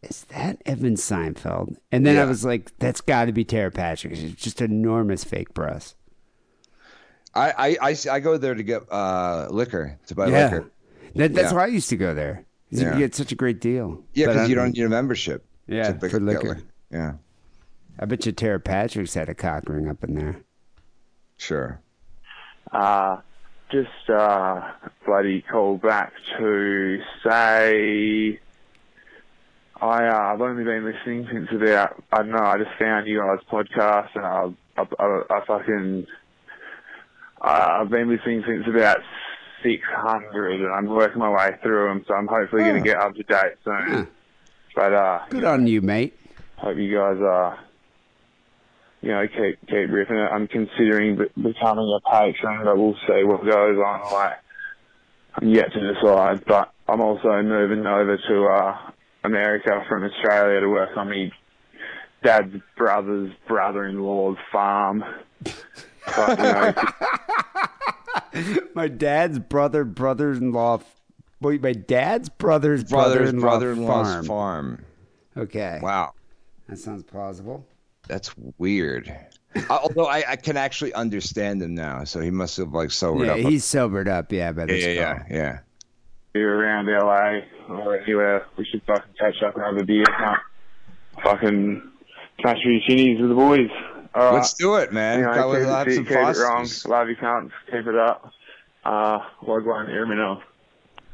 "Is 0.02 0.24
that 0.24 0.60
Evan 0.66 0.94
Seinfeld?" 0.96 1.76
And 1.90 2.04
then 2.06 2.16
I 2.16 2.22
Yeah. 2.22 2.28
was 2.28 2.44
like, 2.44 2.70
"That's 2.78 3.00
got 3.00 3.24
to 3.26 3.32
be 3.32 3.44
Tera 3.44 3.70
Patrick." 3.70 4.14
She's 4.16 4.34
just 4.34 4.60
enormous 4.60 5.24
fake 5.24 5.54
breasts. 5.54 5.94
I, 7.34 7.50
I, 7.50 7.76
I, 7.90 7.96
I 8.12 8.20
go 8.20 8.36
there 8.36 8.54
to 8.54 8.62
get 8.62 8.82
uh, 8.92 9.48
liquor 9.50 9.98
to 10.06 10.14
buy 10.14 10.26
yeah, 10.28 10.44
liquor. 10.50 10.70
that, 11.16 11.34
that's 11.34 11.50
Yeah. 11.52 11.56
why 11.56 11.64
I 11.64 11.68
used 11.68 11.88
to 11.90 11.96
go 11.96 12.14
there. 12.14 12.44
'Cause 12.70 12.80
You 12.80 12.86
Yeah. 12.86 12.92
could 12.92 12.98
get 12.98 13.14
such 13.14 13.32
a 13.32 13.34
great 13.34 13.60
deal. 13.60 14.02
Yeah, 14.14 14.26
because 14.28 14.48
you 14.48 14.54
don't 14.54 14.72
need 14.76 14.84
a 14.84 14.88
membership. 14.88 15.44
Yeah, 15.66 15.92
to 15.92 15.98
for 15.98 16.08
get 16.08 16.22
liquor. 16.22 16.58
Yeah, 16.90 17.14
I 17.98 18.04
bet 18.06 18.26
you 18.26 18.32
Tera 18.32 18.58
Patrick's 18.60 19.14
had 19.14 19.28
a 19.28 19.34
cock 19.34 19.64
ring 19.68 19.88
up 19.88 20.02
in 20.04 20.14
there. 20.14 20.36
sure. 21.38 21.80
Uh, 22.70 23.18
just 23.70 24.10
uh, 24.10 24.70
bloody 25.06 25.42
call 25.42 25.76
back 25.78 26.12
to 26.38 26.98
say 27.22 28.38
I 29.80 30.04
uh, 30.06 30.32
I've 30.34 30.40
only 30.40 30.64
been 30.64 30.84
listening 30.84 31.26
since 31.32 31.48
about 31.52 32.02
I 32.12 32.18
don't 32.18 32.30
know 32.30 32.38
I 32.44 32.58
just 32.58 32.70
found 32.78 33.06
you 33.06 33.18
guys 33.20 33.38
podcast 33.50 34.08
and 34.14 34.24
I 34.24 34.52
I, 34.76 34.86
I, 34.98 35.22
I 35.38 35.44
fucking 35.46 36.06
uh, 37.42 37.78
I've 37.80 37.90
been 37.90 38.08
listening 38.08 38.42
since 38.46 38.66
about 38.68 38.98
six 39.62 39.82
hundred 39.94 40.60
and 40.60 40.72
I'm 40.72 40.86
working 40.86 41.18
my 41.18 41.30
way 41.30 41.56
through 41.62 41.88
them 41.88 42.04
so 42.08 42.14
I'm 42.14 42.26
hopefully 42.26 42.62
going 42.62 42.76
Oh. 42.76 42.78
to 42.78 42.84
get 42.84 42.96
up 42.96 43.14
to 43.14 43.22
date 43.22 43.54
soon. 43.64 43.86
Huh. 43.88 44.04
But 44.74 44.92
uh, 44.92 45.20
Good 45.30 45.44
on 45.44 45.66
you, 45.66 45.80
mate. 45.82 46.18
hope 46.56 46.76
you 46.76 46.96
guys 46.96 47.20
uh 47.20 47.56
you 49.02 49.08
know 49.10 49.26
keep 49.28 49.60
keep 49.68 49.90
ripping 49.90 50.16
it. 50.16 50.30
I'm 50.32 50.46
considering 50.48 51.16
be- 51.16 51.42
becoming 51.42 51.92
a 51.96 52.00
patron, 52.10 52.64
but 52.64 52.76
we'll 52.78 52.96
see 53.06 53.24
what 53.24 53.44
goes 53.44 53.78
on. 53.78 54.12
Like 54.12 54.34
I'm 55.36 55.48
yet 55.48 55.72
to 55.72 55.94
decide, 55.94 56.44
but 56.46 56.72
I'm 56.88 57.00
also 57.00 57.42
moving 57.42 57.86
over 57.86 58.16
to 58.16 58.44
uh 58.46 58.76
America 59.24 59.84
from 59.88 60.04
Australia 60.04 60.60
to 60.60 60.68
work 60.68 60.96
on 60.96 61.08
my 61.08 61.30
dad's 62.24 62.54
brother's 62.76 63.32
brother-in-law's 63.48 64.36
farm. 64.50 65.04
But, 66.06 66.38
you 68.34 68.42
know, 68.54 68.60
My 68.74 68.88
dad's 68.88 69.38
brother, 69.38 69.84
brother-in-law. 69.84 70.80
Wait, 71.40 71.62
my 71.62 71.72
dad's 71.72 72.28
brother's 72.28 72.84
Brother's 72.84 73.32
brother-in-law 73.32 73.40
brother-in-law's 73.48 74.08
farm. 74.12 74.24
farm. 74.26 74.84
Okay, 75.36 75.78
Wow, 75.82 76.12
that 76.68 76.78
sounds 76.78 77.02
plausible. 77.02 77.66
that's 78.06 78.34
weird. 78.58 79.14
Although 79.70 80.06
I, 80.06 80.22
I 80.28 80.36
can 80.36 80.56
actually 80.56 80.92
understand 80.94 81.60
him 81.62 81.74
now, 81.74 82.04
so 82.04 82.20
he 82.20 82.30
must 82.30 82.56
have 82.58 82.72
like 82.72 82.90
sobered 82.90 83.26
Yeah, 83.26 83.32
up. 83.34 83.38
he's 83.38 83.64
sobered 83.64 84.08
up. 84.08 84.30
Yeah, 84.32 84.52
by 84.52 84.62
yeah, 84.62 84.66
this 84.66 84.84
yeah, 84.84 84.90
yeah, 84.92 85.18
call. 85.18 85.26
yeah. 85.30 85.58
you're 86.34 86.56
around 86.56 86.86
LA 86.86 87.40
or 87.74 87.98
anywhere, 87.98 88.46
we 88.56 88.64
should 88.66 88.82
fucking 88.86 89.12
catch 89.18 89.42
up 89.46 89.54
and 89.56 89.64
have 89.64 89.76
a 89.76 89.84
beer. 89.84 90.04
Can't 90.04 90.40
fucking 91.22 91.90
smash 92.40 92.58
a 92.58 92.62
few 92.62 92.80
chinnies 92.86 93.20
with 93.20 93.28
the 93.30 93.34
boys. 93.34 93.68
All 94.14 94.24
right. 94.24 94.34
Let's 94.34 94.54
do 94.54 94.76
it, 94.76 94.92
man. 94.92 95.20
You 95.20 95.26
know, 95.26 95.34
Go 95.34 95.50
keep, 95.52 95.60
with 95.60 95.68
lots 95.68 95.88
keep, 95.90 96.00
of 96.00 96.06
keep 96.08 96.16
it 96.16 96.20
wrong. 96.20 96.64
Fosters. 96.64 96.86
Love 96.86 97.08
you, 97.08 97.16
cunts. 97.16 97.50
Keep 97.70 97.86
it 97.86 97.96
up. 97.96 98.32
Uh, 98.84 99.18
log 99.46 99.64
one, 99.64 99.86
hear 99.88 100.04
me 100.06 100.16
now. 100.16 100.42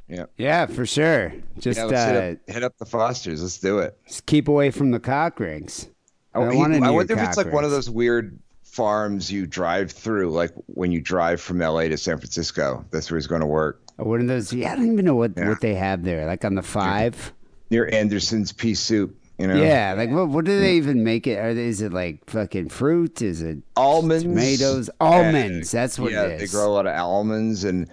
Yeah, 0.09 0.25
Yeah, 0.39 0.67
for 0.67 0.87
sure. 0.87 1.35
Just 1.59 1.79
Yeah, 1.79 1.85
uh, 1.87 2.07
hit, 2.13 2.33
up, 2.33 2.39
hit 2.55 2.65
up 2.65 2.79
the 2.79 2.87
Fosters. 2.87 3.43
Let's 3.43 3.59
do 3.59 3.79
it. 3.81 3.97
just 4.07 4.25
keep 4.27 4.49
away 4.49 4.71
from 4.71 4.91
the 4.91 4.99
cock 5.01 5.39
rings. 5.39 5.89
I, 6.35 6.39
Oh, 6.39 6.49
he- 6.51 6.57
want 6.57 6.73
to 6.75 6.81
I 6.83 6.91
wonder 6.91 7.13
if 7.15 7.21
it's 7.21 7.37
like 7.37 7.53
one 7.53 7.65
of 7.65 7.71
those 7.71 7.91
weird 7.91 8.39
farms 8.65 9.31
you 9.31 9.47
drive 9.47 9.91
through, 9.93 10.31
like 10.31 10.51
when 10.67 10.93
you 10.93 11.01
drive 11.01 11.41
from 11.41 11.59
LA 11.59 11.89
to 11.89 11.97
San 11.99 12.17
Francisco. 12.19 12.85
That's 12.91 13.11
where 13.11 13.19
he's 13.19 13.27
going 13.27 13.41
to 13.43 13.47
work. 13.47 13.83
One 13.97 14.21
of 14.21 14.29
those. 14.29 14.53
Yeah, 14.53 14.73
I 14.73 14.77
don't 14.77 14.93
even 14.93 15.05
know 15.05 15.15
what 15.17 15.33
Yeah. 15.37 15.49
what 15.49 15.61
they 15.61 15.75
have 15.75 16.05
there. 16.05 16.25
Like 16.27 16.45
on 16.45 16.55
the 16.55 16.63
five. 16.63 17.33
Near 17.71 17.87
Andersen's 17.93 18.51
Pea 18.53 18.75
Soup, 18.75 19.15
you 19.39 19.47
know? 19.47 19.57
Yeah, 19.57 19.95
like 19.97 20.11
what? 20.11 20.29
What 20.29 20.45
do 20.45 20.59
they 20.61 20.75
even 20.75 21.05
make 21.05 21.27
it? 21.27 21.39
Are 21.39 21.55
they, 21.55 21.67
is 21.67 21.81
it 21.81 21.93
like 21.93 22.29
fucking 22.29 22.69
fruit? 22.71 23.23
Is 23.23 23.41
it 23.43 23.59
Almonds. 23.77 24.25
tomatoes? 24.25 24.89
and- 24.89 24.97
Almonds. 25.01 25.71
That's 25.71 25.99
what 25.99 26.13
yeah, 26.13 26.25
it 26.25 26.39
they 26.39 26.47
grow 26.47 26.67
a 26.69 26.73
lot 26.75 26.87
of 26.87 26.95
almonds 26.97 27.65
and 27.65 27.89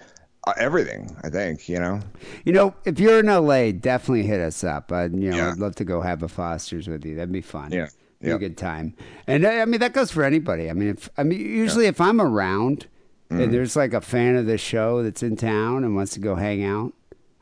uh, 0.46 0.52
everything, 0.58 1.16
I 1.24 1.28
think, 1.30 1.68
you 1.68 1.78
know? 1.80 2.00
You 2.44 2.52
know, 2.52 2.74
if 2.84 2.98
you're 3.00 3.20
in 3.20 3.26
LA, 3.26 3.72
definitely 3.72 4.24
hit 4.24 4.40
us 4.40 4.62
up. 4.64 4.92
I, 4.92 5.04
you 5.06 5.30
know, 5.30 5.36
Yeah. 5.36 5.50
I'd 5.52 5.58
love 5.58 5.74
to 5.76 5.84
go 5.84 6.00
have 6.02 6.22
a 6.22 6.28
Foster's 6.28 6.86
with 6.88 7.04
you. 7.04 7.16
That'd 7.16 7.32
be 7.32 7.40
fun. 7.40 7.72
Yeah. 7.72 7.88
Be 8.20 8.28
Yeah. 8.28 8.34
a 8.36 8.38
good 8.38 8.56
time. 8.56 8.94
And 9.26 9.46
I 9.46 9.60
I 9.60 9.64
mean, 9.64 9.80
that 9.80 9.92
goes 9.92 10.10
for 10.10 10.22
anybody. 10.24 10.70
I 10.70 10.72
mean, 10.72 10.88
if 10.90 11.08
I 11.16 11.22
mean, 11.22 11.40
usually 11.40 11.86
if 11.86 12.00
I'm 12.00 12.20
around 12.20 12.86
Mm-hmm. 13.28 13.42
and 13.42 13.52
there's 13.52 13.74
like 13.74 13.92
a 13.92 14.00
fan 14.00 14.36
of 14.36 14.46
the 14.46 14.56
show 14.56 15.02
that's 15.02 15.20
in 15.20 15.34
town 15.36 15.82
and 15.82 15.96
wants 15.96 16.12
to 16.12 16.20
go 16.20 16.36
hang 16.36 16.62
out, 16.62 16.92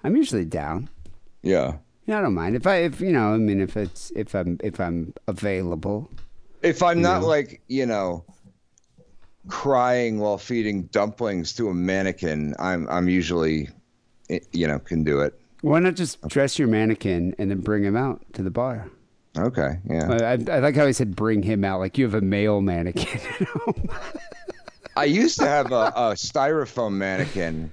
I'm 0.03 0.17
usually 0.17 0.47
down. 0.47 0.89
Yeah. 1.43 1.75
I 2.09 2.21
don't 2.21 2.35
mind 2.35 2.55
if 2.55 2.67
I 2.67 2.77
if 2.77 3.01
you 3.01 3.13
know 3.13 3.33
I 3.33 3.39
mean 3.39 3.61
if 3.61 3.77
it's 3.77 4.13
if 4.15 4.35
I'm 4.35 4.59
if 4.63 4.79
I'm 4.81 5.15
available. 5.27 6.11
If 6.63 6.83
I'm 6.83 7.03
not 7.03 7.23
know? 7.23 7.29
like, 7.29 7.61
you 7.69 7.85
know, 7.85 8.25
crying 9.49 10.19
while 10.19 10.39
feeding 10.39 10.85
dumplings 10.85 11.53
to 11.55 11.69
a 11.69 11.75
mannequin, 11.75 12.55
I'm 12.59 12.89
I'm 12.89 13.09
usually 13.09 13.69
eh, 14.31 14.41
you 14.53 14.67
know, 14.67 14.79
can 14.79 15.05
do 15.05 15.21
it. 15.21 15.39
Why 15.63 15.79
not 15.79 15.95
just 15.95 16.21
dress 16.29 16.59
your 16.59 16.69
mannequin 16.69 17.35
and 17.39 17.51
then 17.51 17.61
bring 17.61 17.85
him 17.85 17.97
out 17.97 18.23
to 18.35 18.43
the 18.43 18.51
bar? 18.51 18.91
Okay, 19.37 19.79
yeah. 19.89 20.11
I, 20.11 20.25
I, 20.25 20.57
I 20.57 20.59
like 20.61 20.77
how 20.77 20.87
he 20.87 20.93
said 20.93 21.17
bring 21.17 21.43
him 21.43 21.65
out 21.65 21.81
like 21.81 21.99
you 21.99 22.05
have 22.05 22.15
a 22.15 22.21
male 22.21 22.61
mannequin. 22.61 23.21
I 24.97 25.05
used 25.05 25.39
to 25.41 25.47
have 25.47 25.73
a, 25.73 25.87
a 25.97 26.13
styrofoam 26.15 26.93
mannequin 26.93 27.73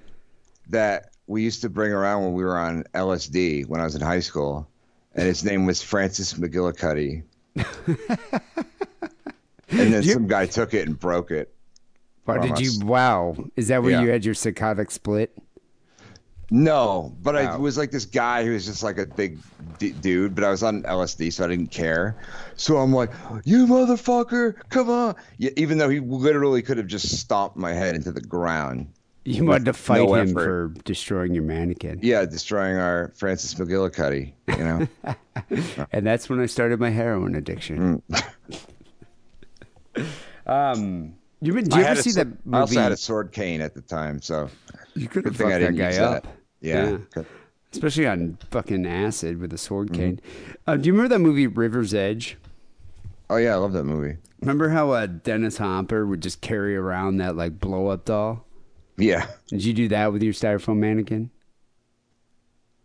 that 0.70 1.11
we 1.32 1.44
used 1.44 1.62
to 1.62 1.70
bring 1.70 1.94
around 1.94 2.24
when 2.24 2.34
we 2.34 2.44
were 2.44 2.58
on 2.58 2.84
LSD 2.94 3.66
when 3.68 3.80
I 3.80 3.86
was 3.86 3.96
in 3.96 4.02
high 4.02 4.20
school, 4.20 4.68
and 5.16 5.26
his 5.26 5.46
name 5.46 5.66
was 5.66 5.82
Francis 5.82 6.34
McGillicuddy. 6.34 7.24
and 7.56 7.66
then 9.94 10.04
some 10.04 10.28
guy 10.28 10.46
took 10.46 10.74
it 10.74 10.86
and 10.88 11.00
broke 11.00 11.32
it. 11.32 11.54
Did 12.42 12.60
you? 12.60 12.86
Wow, 12.86 13.38
is 13.56 13.70
that 13.70 13.82
where 13.82 13.92
Yeah. 13.92 14.02
you 14.02 14.10
had 14.10 14.26
your 14.26 14.34
psychotic 14.36 14.92
split? 14.92 15.34
No, 16.54 17.16
but 17.24 17.38
I 17.38 17.46
Wow. 17.46 17.60
was 17.60 17.78
like 17.78 17.92
this 17.92 18.06
guy 18.06 18.44
who 18.44 18.52
was 18.52 18.66
just 18.66 18.84
like 18.84 18.98
a 18.98 19.06
big 19.06 19.40
d- 19.80 19.94
dude, 19.94 20.36
but 20.36 20.44
I 20.44 20.50
was 20.50 20.64
on 20.64 20.84
LSD, 20.84 21.32
so 21.32 21.46
I 21.46 21.48
didn't 21.48 21.72
care. 21.72 22.18
So 22.58 22.78
I'm 22.78 22.92
like, 22.94 23.10
"You 23.46 23.68
motherfucker, 23.68 24.56
come 24.70 24.90
on!" 24.90 25.16
Yeah, 25.38 25.52
even 25.56 25.78
though 25.78 25.88
he 25.88 26.02
literally 26.02 26.62
could 26.62 26.78
have 26.78 26.88
just 26.88 27.18
stomped 27.20 27.56
my 27.56 27.72
head 27.74 27.96
into 27.96 28.12
the 28.12 28.20
ground. 28.22 28.88
You 29.24 29.46
wanted 29.46 29.66
to 29.66 29.74
fight 29.74 30.08
no 30.08 30.16
him 30.16 30.30
effort. 30.30 30.44
for 30.44 30.68
destroying 30.84 31.34
your 31.36 31.44
mannequin. 31.44 32.00
Yeah, 32.02 32.26
destroying 32.26 32.78
our 32.78 33.12
Francis 33.16 33.54
McGillicuddy. 33.54 34.34
You 34.48 34.58
know. 34.58 34.88
And 35.92 36.06
that's 36.06 36.30
when 36.30 36.40
I 36.40 36.46
started 36.46 36.80
my 36.80 36.90
heroin 36.90 37.36
addiction. 37.36 38.02
um, 40.46 41.14
you 41.42 41.54
been, 41.54 41.64
did 41.66 41.76
you 41.76 41.82
I, 41.82 41.86
ever 41.86 42.02
see 42.02 42.12
that 42.12 42.28
I 42.52 42.60
also 42.60 42.80
had 42.80 42.92
a 42.92 42.98
sword 42.98 43.32
cane 43.32 43.62
at 43.62 43.74
the 43.74 43.82
time, 43.82 44.22
so 44.22 44.50
you 44.96 45.08
could 45.08 45.26
have 45.26 45.36
fucked 45.36 45.50
that 45.50 45.76
guy 45.76 45.96
up. 45.98 46.24
that. 46.24 46.36
Yeah. 46.62 46.98
Yeah. 47.16 47.24
Especially 47.74 48.06
on 48.08 48.38
fucking 48.52 48.86
acid 48.86 49.40
with 49.40 49.54
a 49.54 49.58
sword 49.58 49.90
Mm-hmm. 49.90 50.02
cane. 50.02 50.22
Uh, 50.68 50.76
do 50.76 50.88
you 50.88 50.94
remember 50.94 51.16
that 51.16 51.20
movie 51.20 51.48
River's 51.48 51.94
Edge? 51.94 52.38
Oh 53.30 53.38
yeah, 53.38 53.54
I 53.54 53.58
love 53.58 53.74
that 53.74 53.86
movie. 53.86 54.18
Remember 54.42 54.70
how 54.70 54.92
uh, 54.92 55.06
Dennis 55.06 55.58
Hopper 55.58 56.06
would 56.06 56.22
just 56.22 56.42
carry 56.42 56.76
around 56.76 57.18
that 57.18 57.36
like 57.38 57.60
blow 57.60 57.88
up 57.88 58.06
doll? 58.06 58.46
Yeah. 58.98 59.26
Did 59.48 59.64
you 59.66 59.74
do 59.74 59.88
that 59.90 60.12
with 60.14 60.22
your 60.24 60.34
styrofoam 60.34 60.78
mannequin? 60.78 61.30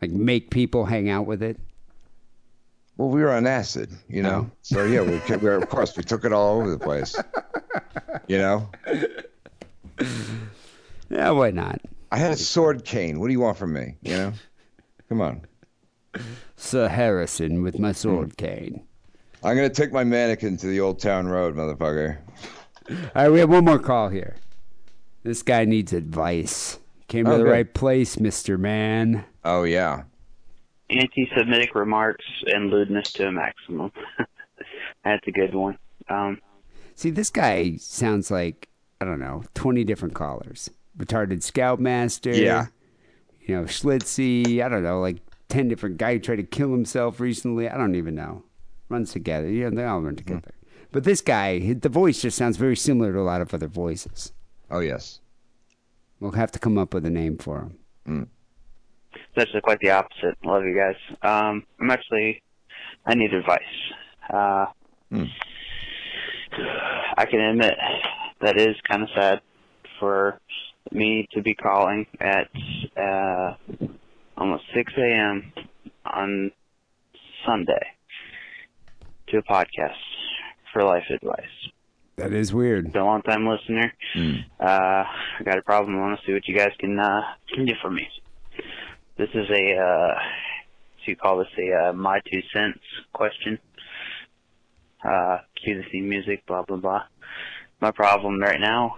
Like 0.01 0.11
make 0.11 0.51
people 0.51 0.85
hang 0.85 1.09
out 1.09 1.27
with 1.27 1.43
it? 1.43 1.59
Well, 2.97 3.09
we 3.09 3.23
were 3.23 3.33
on 3.33 3.47
acid, 3.47 3.91
you 4.09 4.23
know. 4.23 4.49
Oh. 4.49 4.57
So 4.63 4.85
yeah, 4.85 5.03
we, 5.03 5.19
kept- 5.21 5.43
we 5.43 5.51
of 5.51 5.69
course 5.69 5.97
we 5.97 6.03
took 6.03 6.25
it 6.25 6.33
all 6.33 6.59
over 6.61 6.71
the 6.71 6.79
place. 6.79 7.15
You 8.27 8.39
know, 8.39 8.71
Yeah, 11.11 11.31
why 11.31 11.51
not? 11.51 11.81
I 12.11 12.19
had 12.19 12.33
a 12.33 12.37
sword 12.37 12.85
cane. 12.85 13.21
What 13.21 13.27
do 13.27 13.33
you 13.33 13.41
want 13.41 13.57
from 13.59 13.73
me? 13.73 13.97
You 14.03 14.13
know, 14.17 14.33
come 15.09 15.21
on. 15.21 15.43
Sir 16.57 16.89
Harrison 16.89 17.63
with 17.63 17.79
my 17.79 17.93
sword 17.93 18.37
cane. 18.37 18.83
I'm 19.45 19.55
gonna 19.55 19.69
take 19.69 19.93
my 19.93 20.03
mannequin 20.05 20.57
to 20.59 20.67
the 20.67 20.81
old 20.81 20.99
town 20.99 21.27
road, 21.29 21.55
motherfucker. 21.55 22.19
All 22.91 22.97
right, 23.15 23.29
we 23.29 23.39
have 23.41 23.51
one 23.51 23.65
more 23.65 23.79
call 23.79 24.09
here. 24.09 24.37
This 25.27 25.43
guy 25.43 25.65
needs 25.65 25.93
advice. 25.93 26.79
Came 27.09 27.25
to 27.25 27.33
Oh, 27.33 27.39
the 27.39 27.43
good. 27.45 27.51
right 27.51 27.75
place, 27.75 28.21
Mister 28.21 28.57
Man. 28.57 29.25
Oh 29.45 29.65
yeah. 29.65 30.05
anti-Semitic 30.89 31.75
remarks 31.75 32.25
and 32.47 32.71
lewdness 32.71 33.13
to 33.15 33.27
a 33.27 33.33
maximum. 33.33 33.91
That's 35.05 35.27
a 35.27 35.33
good 35.33 35.53
one. 35.53 35.79
Um, 36.09 36.41
See, 36.95 37.11
this 37.11 37.31
guy 37.31 37.75
sounds 37.79 38.31
like 38.31 38.69
I 39.01 39.05
don't 39.05 39.19
know, 39.19 39.43
twenty 39.55 39.83
different 39.83 40.15
callers. 40.15 40.71
Retarded 40.97 41.43
Scoutmaster. 41.43 42.31
Yeah. 42.31 42.67
You 43.41 43.57
know, 43.57 43.63
Schlitzy. 43.65 44.63
I 44.65 44.69
don't 44.69 44.85
know, 44.85 45.01
like 45.01 45.17
ten 45.49 45.67
different 45.67 45.99
guy 45.99 46.13
who 46.15 46.19
tried 46.21 46.37
to 46.37 46.43
kill 46.45 46.71
himself 46.71 47.19
recently. 47.19 47.69
I 47.69 47.77
don't 47.77 47.97
even 47.97 48.15
know. 48.15 48.45
Runs 48.89 49.13
together. 49.13 49.51
Yeah, 49.51 49.71
they 49.71 49.85
all 49.85 50.01
run 50.01 50.15
together. 50.15 50.53
But 50.93 51.03
this 51.03 51.21
guy, 51.21 51.73
the 51.73 51.89
voice 51.89 52.23
just 52.23 52.39
sounds 52.39 52.57
very 52.57 52.77
similar 52.77 53.13
to 53.13 53.19
a 53.19 53.23
lot 53.23 53.41
of 53.41 53.53
other 53.53 53.67
voices. 53.67 54.33
Oh 54.71 54.81
yes. 54.81 55.21
We'll 56.21 56.33
have 56.33 56.51
to 56.53 56.59
come 56.59 56.79
up 56.79 56.95
with 56.95 57.05
a 57.07 57.11
name 57.11 57.37
for 57.39 57.71
him. 58.07 58.31
it's 59.15 59.43
actually 59.43 59.61
quite 59.61 59.79
the 59.81 59.91
opposite. 59.91 60.37
Love 60.45 60.65
you 60.65 60.75
guys. 60.75 60.97
Um, 61.23 61.65
I'm 61.81 61.91
actually, 61.91 62.43
I 63.05 63.15
need 63.15 63.33
advice. 63.35 63.61
Uh, 64.33 64.67
Hmm. 65.11 65.25
I 67.17 67.27
can 67.27 67.39
admit 67.41 67.75
that 68.41 68.59
is 68.59 68.75
kind 68.89 69.03
of 69.03 69.09
sad 69.15 69.41
for 70.01 70.41
me 70.91 71.29
to 71.33 71.43
be 71.43 71.55
calling 71.55 72.07
at 72.21 72.49
uh, 72.97 73.55
almost 74.37 74.65
6 74.75 74.93
a.m. 74.97 75.53
on 76.05 76.51
Sunday 77.45 77.87
to 79.29 79.39
a 79.39 79.43
podcast 79.43 79.95
for 80.73 80.83
life 80.83 81.05
advice. 81.11 81.45
That 82.17 82.33
is 82.33 82.55
weird. 82.55 82.93
Been 82.93 83.03
a 83.03 83.05
long 83.05 83.21
time 83.23 83.47
listener. 83.47 83.93
Uh, 84.59 84.65
I 84.65 85.43
got 85.45 85.59
a 85.59 85.63
problem. 85.63 85.97
I 85.97 86.01
want 86.01 86.19
to 86.19 86.27
see 86.27 86.33
what 86.33 86.49
you 86.49 86.57
guys 86.57 86.71
can 86.79 86.99
uh, 86.99 87.21
can 87.55 87.67
do 87.67 87.75
for 87.83 87.91
me. 87.91 88.09
This 89.19 89.29
is 89.35 89.51
a 89.51 89.77
uh, 89.77 90.15
so 90.99 91.11
you 91.11 91.17
call 91.17 91.39
this 91.39 91.49
a 91.59 91.89
uh, 91.89 91.93
my 91.93 92.21
two 92.31 92.41
cents 92.55 92.81
question. 93.13 93.59
Uh, 95.05 95.39
cue 95.63 95.77
the 95.77 95.89
theme 95.91 96.09
music. 96.09 96.47
Blah 96.47 96.63
blah 96.63 96.79
blah. 96.79 97.03
My 97.83 97.91
problem 97.91 98.41
right 98.41 98.61
now, 98.61 98.97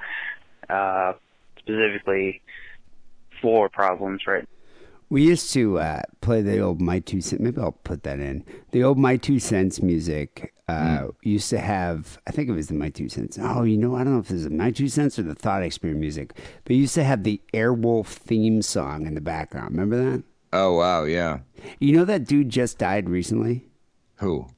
uh, 0.71 1.15
specifically 1.59 2.41
four 3.43 3.69
problems 3.69 4.23
right 4.29 4.49
We 5.09 5.25
used 5.25 5.53
to 5.55 5.81
uh, 5.81 6.03
play 6.21 6.43
the 6.43 6.61
old 6.61 6.81
My 6.81 7.01
Two 7.01 7.21
Cents. 7.21 7.41
Maybe 7.41 7.61
I'll 7.61 7.73
put 7.73 8.05
that 8.05 8.21
in. 8.21 8.45
The 8.71 8.85
old 8.85 8.97
My 8.99 9.17
Two 9.17 9.41
Cents 9.41 9.83
music 9.83 10.55
uh, 10.69 11.09
used 11.23 11.49
to 11.51 11.59
have, 11.59 12.19
I 12.27 12.31
think 12.31 12.49
it 12.49 12.53
was 12.53 12.67
the 12.69 12.75
My 12.75 12.91
Two 12.91 13.09
Cents. 13.09 13.39
Oh, 13.41 13.63
you 13.63 13.79
know, 13.79 13.95
I 13.97 14.05
don't 14.05 14.15
know 14.15 14.21
if 14.21 14.31
it 14.31 14.35
was 14.35 14.45
the 14.45 14.51
My 14.51 14.71
Two 14.71 14.89
Cents 14.89 15.19
or 15.19 15.23
the 15.23 15.35
Thought 15.35 15.63
Experiment 15.63 16.01
music, 16.01 16.35
but 16.65 16.77
used 16.77 16.95
to 16.95 17.05
have 17.05 17.25
the 17.25 17.41
Airwolf 17.55 18.07
theme 18.07 18.61
song 18.61 19.07
in 19.07 19.15
the 19.15 19.21
background. 19.21 19.71
Remember 19.71 19.97
that? 19.97 20.23
Oh 20.53 20.75
wow, 20.75 21.05
yeah. 21.05 21.41
You 21.79 21.97
know 21.97 22.05
that 22.05 22.25
dude 22.25 22.49
just 22.51 22.79
died 22.79 23.09
recently? 23.09 23.67
Who? 24.17 24.49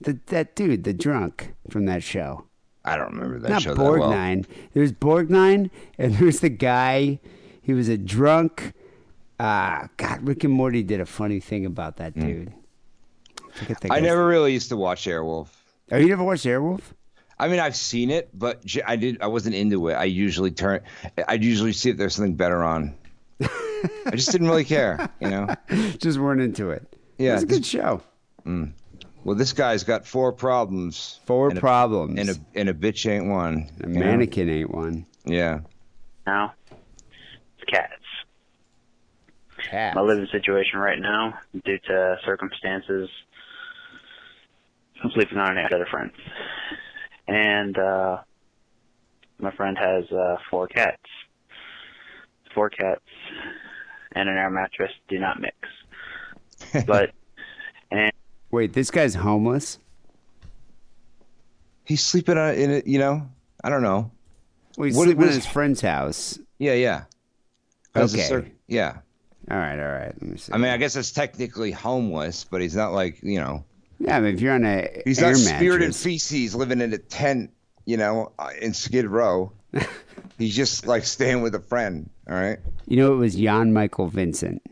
The, 0.00 0.18
that 0.26 0.56
dude, 0.56 0.84
the 0.84 0.92
drunk 0.92 1.54
from 1.70 1.86
that 1.86 2.02
show. 2.02 2.46
I 2.84 2.96
don't 2.96 3.14
remember 3.14 3.38
that 3.40 3.50
Not 3.50 3.62
show 3.62 3.74
that 3.74 3.80
well. 3.80 4.00
Borgnine. 4.10 4.46
There's 4.74 4.92
Borgnine, 4.92 5.70
and 5.98 6.14
there's 6.16 6.40
the 6.40 6.48
guy. 6.48 7.20
He 7.60 7.72
was 7.72 7.88
a 7.88 7.96
drunk. 7.98 8.72
Ah, 9.38 9.88
God, 9.96 10.26
Rick 10.26 10.44
and 10.44 10.52
Morty 10.52 10.82
did 10.82 11.00
a 11.00 11.06
funny 11.06 11.40
thing 11.40 11.66
about 11.66 11.96
that 11.96 12.14
dude. 12.14 12.48
Forget 12.48 12.61
that. 13.68 13.84
I 13.84 13.88
guy's- 13.88 14.02
never 14.02 14.26
really 14.26 14.52
used 14.52 14.68
to 14.70 14.76
watch 14.76 15.04
Airwolf. 15.06 15.48
Oh, 15.90 15.96
you 15.98 16.08
never 16.08 16.24
watched 16.24 16.44
Airwolf? 16.46 16.80
I 17.38 17.48
mean, 17.48 17.58
I've 17.60 17.76
seen 17.76 18.10
it, 18.10 18.30
but 18.32 18.64
j- 18.64 18.82
I 18.86 18.96
did. 18.96 19.20
I 19.20 19.26
wasn't 19.26 19.54
into 19.56 19.88
it. 19.88 19.94
I 19.94 20.04
usually 20.04 20.50
turn. 20.52 20.80
I'd 21.26 21.42
usually 21.42 21.72
see 21.72 21.90
if 21.90 21.96
there's 21.96 22.14
something 22.14 22.36
better 22.36 22.62
on. 22.62 22.94
I 23.42 24.12
just 24.12 24.30
didn't 24.30 24.46
really 24.48 24.64
care, 24.64 25.10
you 25.20 25.28
know. 25.28 25.48
Just 25.98 26.18
weren't 26.18 26.40
into 26.40 26.70
it. 26.70 26.86
Yeah, 27.18 27.34
it's 27.34 27.42
a 27.42 27.46
good 27.46 27.66
show. 27.66 28.00
Mm. 28.46 28.72
Well, 29.24 29.34
this 29.34 29.52
guy's 29.52 29.82
got 29.82 30.06
four 30.06 30.32
problems. 30.32 31.18
Four 31.26 31.48
and 31.48 31.58
a- 31.58 31.60
problems. 31.60 32.18
and 32.20 32.30
a 32.30 32.34
and 32.58 32.68
a 32.68 32.74
bitch 32.74 33.10
ain't 33.10 33.26
one. 33.26 33.70
A 33.82 33.88
you 33.88 33.94
know? 33.94 34.00
mannequin 34.00 34.48
ain't 34.48 34.70
one. 34.72 35.06
Yeah. 35.24 35.60
now. 36.26 36.54
It's 36.70 37.64
cats. 37.68 37.92
Cat. 39.68 39.94
my 39.94 40.00
living 40.00 40.26
situation 40.32 40.78
right 40.78 40.98
now 40.98 41.38
due 41.64 41.78
to 41.78 42.18
circumstances. 42.24 43.08
I'm 45.02 45.10
sleeping 45.10 45.38
on 45.38 45.58
an 45.58 45.66
other 45.72 45.86
friend, 45.90 46.10
and 47.28 47.76
uh, 47.78 48.18
my 49.38 49.50
friend 49.52 49.76
has 49.78 50.04
uh, 50.12 50.36
four 50.50 50.68
cats. 50.68 51.02
Four 52.54 52.68
cats 52.70 53.00
and 54.14 54.28
an 54.28 54.36
air 54.36 54.50
mattress 54.50 54.90
do 55.08 55.18
not 55.18 55.40
mix. 55.40 55.56
But 56.86 57.10
and 57.90 58.12
Wait, 58.50 58.72
this 58.74 58.90
guy's 58.90 59.14
homeless? 59.14 59.78
He's 61.84 62.04
sleeping 62.04 62.38
on 62.38 62.54
in 62.54 62.70
it. 62.70 62.86
You 62.86 62.98
know. 62.98 63.28
I 63.64 63.70
don't 63.70 63.82
know. 63.82 64.10
Well, 64.76 64.86
he's 64.86 64.96
What- 64.96 65.04
sleeping 65.04 65.20
what 65.20 65.28
at 65.28 65.34
his 65.34 65.46
friend's 65.46 65.80
house. 65.80 66.38
Yeah, 66.58 66.74
yeah. 66.74 67.04
'Cause 67.94 68.14
it's 68.14 68.22
Okay. 68.30 68.46
cer- 68.46 68.52
yeah. 68.68 68.98
All 69.50 69.56
right, 69.56 69.78
all 69.78 69.92
right. 69.92 70.14
Let 70.20 70.22
me 70.22 70.36
see. 70.36 70.52
I 70.52 70.56
mean, 70.58 70.70
I 70.70 70.76
guess 70.76 70.94
it's 70.96 71.10
technically 71.10 71.72
homeless, 71.72 72.44
but 72.44 72.60
he's 72.60 72.76
not 72.76 72.92
like 72.92 73.22
you 73.22 73.40
know. 73.40 73.64
Yeah, 74.02 74.16
I 74.16 74.20
mean, 74.20 74.34
if 74.34 74.40
you're 74.40 74.52
on 74.54 74.64
a 74.64 75.02
He's 75.04 75.20
not 75.20 75.36
spirit 75.36 75.74
and 75.82 75.90
mattress, 75.90 76.02
feces 76.02 76.54
living 76.54 76.80
in 76.80 76.92
a 76.92 76.98
tent, 76.98 77.50
you 77.86 77.96
know, 77.96 78.32
uh, 78.38 78.50
in 78.60 78.74
Skid 78.74 79.06
Row. 79.06 79.52
he's 80.38 80.54
just 80.54 80.86
like 80.86 81.04
staying 81.04 81.40
with 81.42 81.54
a 81.54 81.60
friend. 81.60 82.10
All 82.28 82.34
right. 82.34 82.58
you 82.86 82.96
know, 82.98 83.12
it 83.14 83.16
was 83.16 83.34
Jan 83.34 83.72
Michael 83.72 84.06
Vincent 84.08 84.62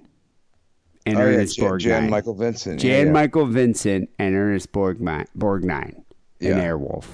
and 1.06 1.16
Oh 1.16 1.20
yeah, 1.20 1.26
Ernest 1.36 1.56
Jan, 1.56 1.70
Borgnine. 1.70 1.80
Jan 1.80 2.10
Michael 2.10 2.34
Vincent. 2.34 2.80
Jan 2.80 2.90
yeah, 2.90 3.04
yeah. 3.04 3.10
Michael 3.12 3.46
Vincent 3.46 4.10
and 4.18 4.34
Ernest 4.34 4.72
Borgnine, 4.72 5.26
Borgnine 5.36 6.02
Yeah. 6.38 6.60
Airwolf. 6.62 7.06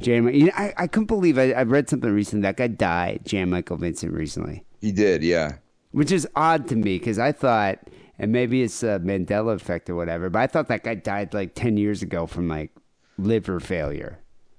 Jan, 0.00 0.26
you 0.34 0.46
know, 0.46 0.52
I, 0.56 0.74
I 0.76 0.86
couldn't 0.88 1.06
believe 1.06 1.38
I, 1.38 1.52
I 1.52 1.62
read 1.62 1.88
something 1.88 2.10
recently. 2.12 2.42
That 2.42 2.56
guy 2.56 2.66
died, 2.66 3.20
Jan 3.24 3.48
Michael 3.50 3.76
Vincent, 3.76 4.12
recently, 4.12 4.64
He 4.80 4.90
did. 4.92 5.22
Yeah. 5.22 5.52
which 5.92 6.10
is 6.10 6.26
odd 6.34 6.66
to 6.68 6.76
me 6.76 6.98
because 6.98 7.18
I 7.18 7.30
thought, 7.32 7.78
and 8.18 8.32
maybe 8.32 8.62
it's 8.62 8.82
a 8.82 8.98
Mandela 9.00 9.54
effect 9.54 9.88
or 9.90 9.94
whatever, 9.96 10.30
but 10.30 10.38
I 10.40 10.46
thought 10.46 10.68
that 10.68 10.84
guy 10.84 10.94
died 10.94 11.34
like 11.34 11.54
10 11.54 11.76
years 11.76 12.02
ago 12.02 12.26
from 12.26 12.48
like 12.48 12.70
liver 13.18 13.60
failure. 13.60 14.18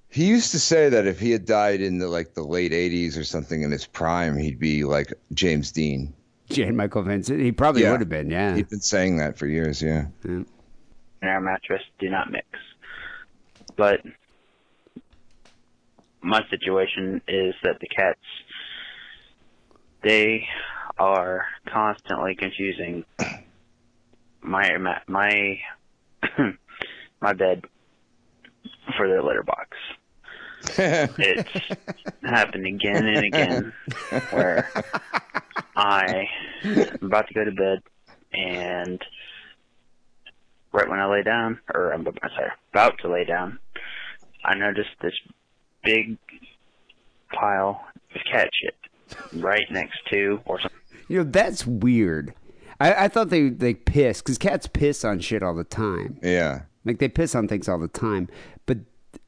He 0.09 0.25
used 0.27 0.51
to 0.51 0.59
say 0.59 0.87
that 0.89 1.05
if 1.07 1.19
he 1.19 1.31
had 1.31 1.45
died 1.45 1.81
in 1.81 1.97
the 1.97 2.07
like 2.07 2.33
the 2.35 2.43
late 2.43 2.71
'80s 2.71 3.17
or 3.17 3.23
something 3.25 3.63
in 3.63 3.71
his 3.71 3.85
prime, 3.85 4.37
he'd 4.37 4.59
be 4.59 4.83
like 4.85 5.13
James 5.33 5.71
Dean. 5.73 6.13
Jan 6.49 6.75
Michael 6.75 7.01
Vincent, 7.01 7.41
he 7.41 7.51
probably 7.51 7.81
Yeah. 7.81 7.91
would 7.91 7.99
have 8.01 8.07
been, 8.09 8.29
yeah. 8.29 8.55
He'd 8.55 8.69
been 8.69 8.79
saying 8.79 9.17
that 9.17 9.37
for 9.37 9.47
years. 9.47 9.81
Yeah. 9.81 10.05
an 10.23 10.45
air 11.21 11.41
mattress 11.41 11.81
do 11.99 12.09
not 12.09 12.31
mix. 12.31 12.45
But 13.75 14.01
my 16.21 16.41
situation 16.49 17.21
is 17.27 17.55
that 17.63 17.79
the 17.81 17.87
cats 17.87 18.19
they 20.01 20.47
are 20.97 21.45
constantly 21.67 22.35
confusing 22.35 23.03
my 24.45 25.01
my 25.07 25.59
my 27.21 27.33
bed 27.33 27.63
for 28.97 29.07
their 29.07 29.23
litter 29.23 29.43
box. 29.43 29.77
it's 30.77 31.49
happened 32.23 32.65
again 32.65 33.05
and 33.05 33.25
again 33.25 33.73
where 34.31 34.67
I 35.75 36.27
am 36.63 36.97
about 37.03 37.27
to 37.27 37.33
go 37.33 37.43
to 37.43 37.51
bed 37.51 37.83
and 38.33 38.99
right 40.71 40.89
when 40.89 40.99
I 40.99 41.05
lay 41.05 41.23
down, 41.23 41.59
or 41.73 41.91
I'm 41.91 42.03
sorry, 42.03 42.51
about 42.71 42.97
to 42.99 43.09
lay 43.09 43.25
down, 43.25 43.59
I 44.43 44.55
noticed 44.55 44.89
this 45.01 45.13
big 45.83 46.17
pile 47.31 47.83
of 48.13 48.21
cat 48.31 48.49
shit 48.61 48.75
right 49.41 49.65
next 49.71 49.97
to 50.11 50.39
or 50.45 50.59
something. 50.59 50.79
You 51.07 51.19
know, 51.19 51.29
that's 51.29 51.65
weird. 51.65 52.33
I, 52.79 53.05
I 53.05 53.07
thought 53.07 53.29
they 53.29 53.49
they 53.49 53.73
piss 53.73 54.21
because 54.21 54.37
cats 54.37 54.67
piss 54.67 55.03
on 55.05 55.19
shit 55.19 55.43
all 55.43 55.53
the 55.55 55.63
time. 55.63 56.19
Yeah. 56.21 56.63
Like 56.83 56.99
they 56.99 57.07
piss 57.07 57.33
on 57.35 57.47
things 57.47 57.67
all 57.69 57.79
the 57.79 57.87
time, 57.87 58.27
but 58.65 58.77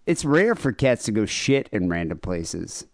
it's 0.06 0.24
rare 0.26 0.54
for 0.56 0.72
cats 0.72 1.04
to 1.06 1.12
go 1.12 1.26
shit 1.26 1.70
in 1.72 1.90
random 1.90 2.20
places. 2.20 2.86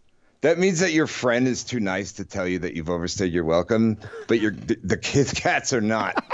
That 0.42 0.60
means 0.60 0.80
that 0.80 0.92
your 0.92 1.08
friend 1.08 1.48
is 1.48 1.64
too 1.64 1.80
nice 1.80 2.12
to 2.14 2.26
tell 2.26 2.48
you 2.48 2.60
that 2.60 2.76
you've 2.76 2.90
overstayed 2.90 3.32
your 3.34 3.46
welcome, 3.46 3.98
but 4.28 4.40
your 4.42 4.52
the, 4.52 4.78
the 4.84 4.98
kids 4.98 5.32
cats 5.36 5.74
are 5.74 5.82
not. 5.82 6.24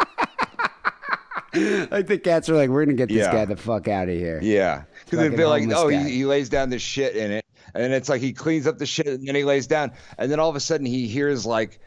Like 1.54 2.06
the 2.06 2.20
cats 2.20 2.48
are 2.50 2.56
like, 2.56 2.70
we're 2.70 2.86
gonna 2.86 2.96
get 2.96 3.10
this 3.10 3.18
Yeah. 3.26 3.32
guy 3.32 3.46
the 3.46 3.58
fuck 3.58 3.88
out 3.88 4.08
of 4.08 4.14
here. 4.16 4.40
Yeah, 4.41 4.84
because 5.04 5.18
they 5.18 5.36
feel 5.36 5.50
like, 5.50 5.68
oh, 5.74 5.88
he, 5.88 5.98
he 6.10 6.26
lays 6.26 6.48
down 6.48 6.70
the 6.70 6.78
shit 6.78 7.16
in 7.16 7.32
it, 7.32 7.44
and 7.74 7.91
it's 7.91 8.08
like 8.08 8.22
he 8.22 8.34
cleans 8.34 8.68
up 8.68 8.78
the 8.78 8.86
shit, 8.86 9.08
and 9.08 9.28
then 9.28 9.34
he 9.34 9.44
lays 9.44 9.66
down, 9.66 9.91
and 10.20 10.32
then 10.32 10.40
all 10.40 10.50
of 10.52 10.56
a 10.56 10.60
sudden 10.60 10.86
he 10.86 11.08
hears 11.08 11.48
like 11.48 11.80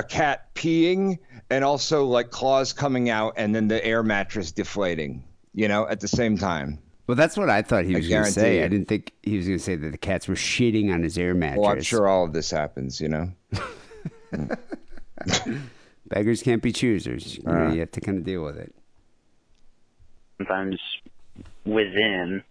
a 0.00 0.02
cat 0.02 0.54
peeing, 0.54 1.18
and 1.50 1.64
also 1.64 2.04
like 2.06 2.30
claws 2.30 2.72
coming 2.72 3.08
out, 3.10 3.34
and 3.36 3.54
then 3.54 3.68
the 3.68 3.84
air 3.84 4.02
mattress 4.02 4.50
deflating. 4.52 5.24
You 5.54 5.68
know, 5.68 5.86
at 5.88 6.00
the 6.00 6.08
same 6.08 6.38
time. 6.38 6.78
Well, 7.06 7.16
that's 7.16 7.36
what 7.36 7.50
I 7.50 7.62
thought 7.62 7.84
he 7.84 7.94
was 7.96 8.08
gonna 8.08 8.26
say. 8.26 8.58
you. 8.58 8.64
I 8.64 8.68
didn't 8.68 8.86
think 8.88 9.12
he 9.22 9.36
was 9.36 9.46
gonna 9.46 9.58
say 9.58 9.74
that 9.76 9.90
the 9.90 9.98
cats 9.98 10.28
were 10.28 10.36
shitting 10.36 10.92
on 10.94 11.02
his 11.02 11.18
air 11.18 11.34
mattress. 11.34 11.58
Well, 11.60 11.70
I'm 11.72 11.82
sure 11.82 12.06
all 12.06 12.24
of 12.24 12.32
this 12.32 12.50
happens. 12.50 13.00
You 13.00 13.08
know. 13.08 13.32
beggars 16.06 16.42
can't 16.42 16.62
be 16.62 16.72
choosers. 16.72 17.36
You, 17.36 17.42
know, 17.44 17.66
Uh. 17.66 17.72
you 17.72 17.80
have 17.80 17.90
to 17.92 18.00
kind 18.00 18.18
of 18.18 18.24
deal 18.24 18.42
with 18.44 18.56
it. 18.56 18.74
sometimes 20.38 20.80
within 21.64 22.42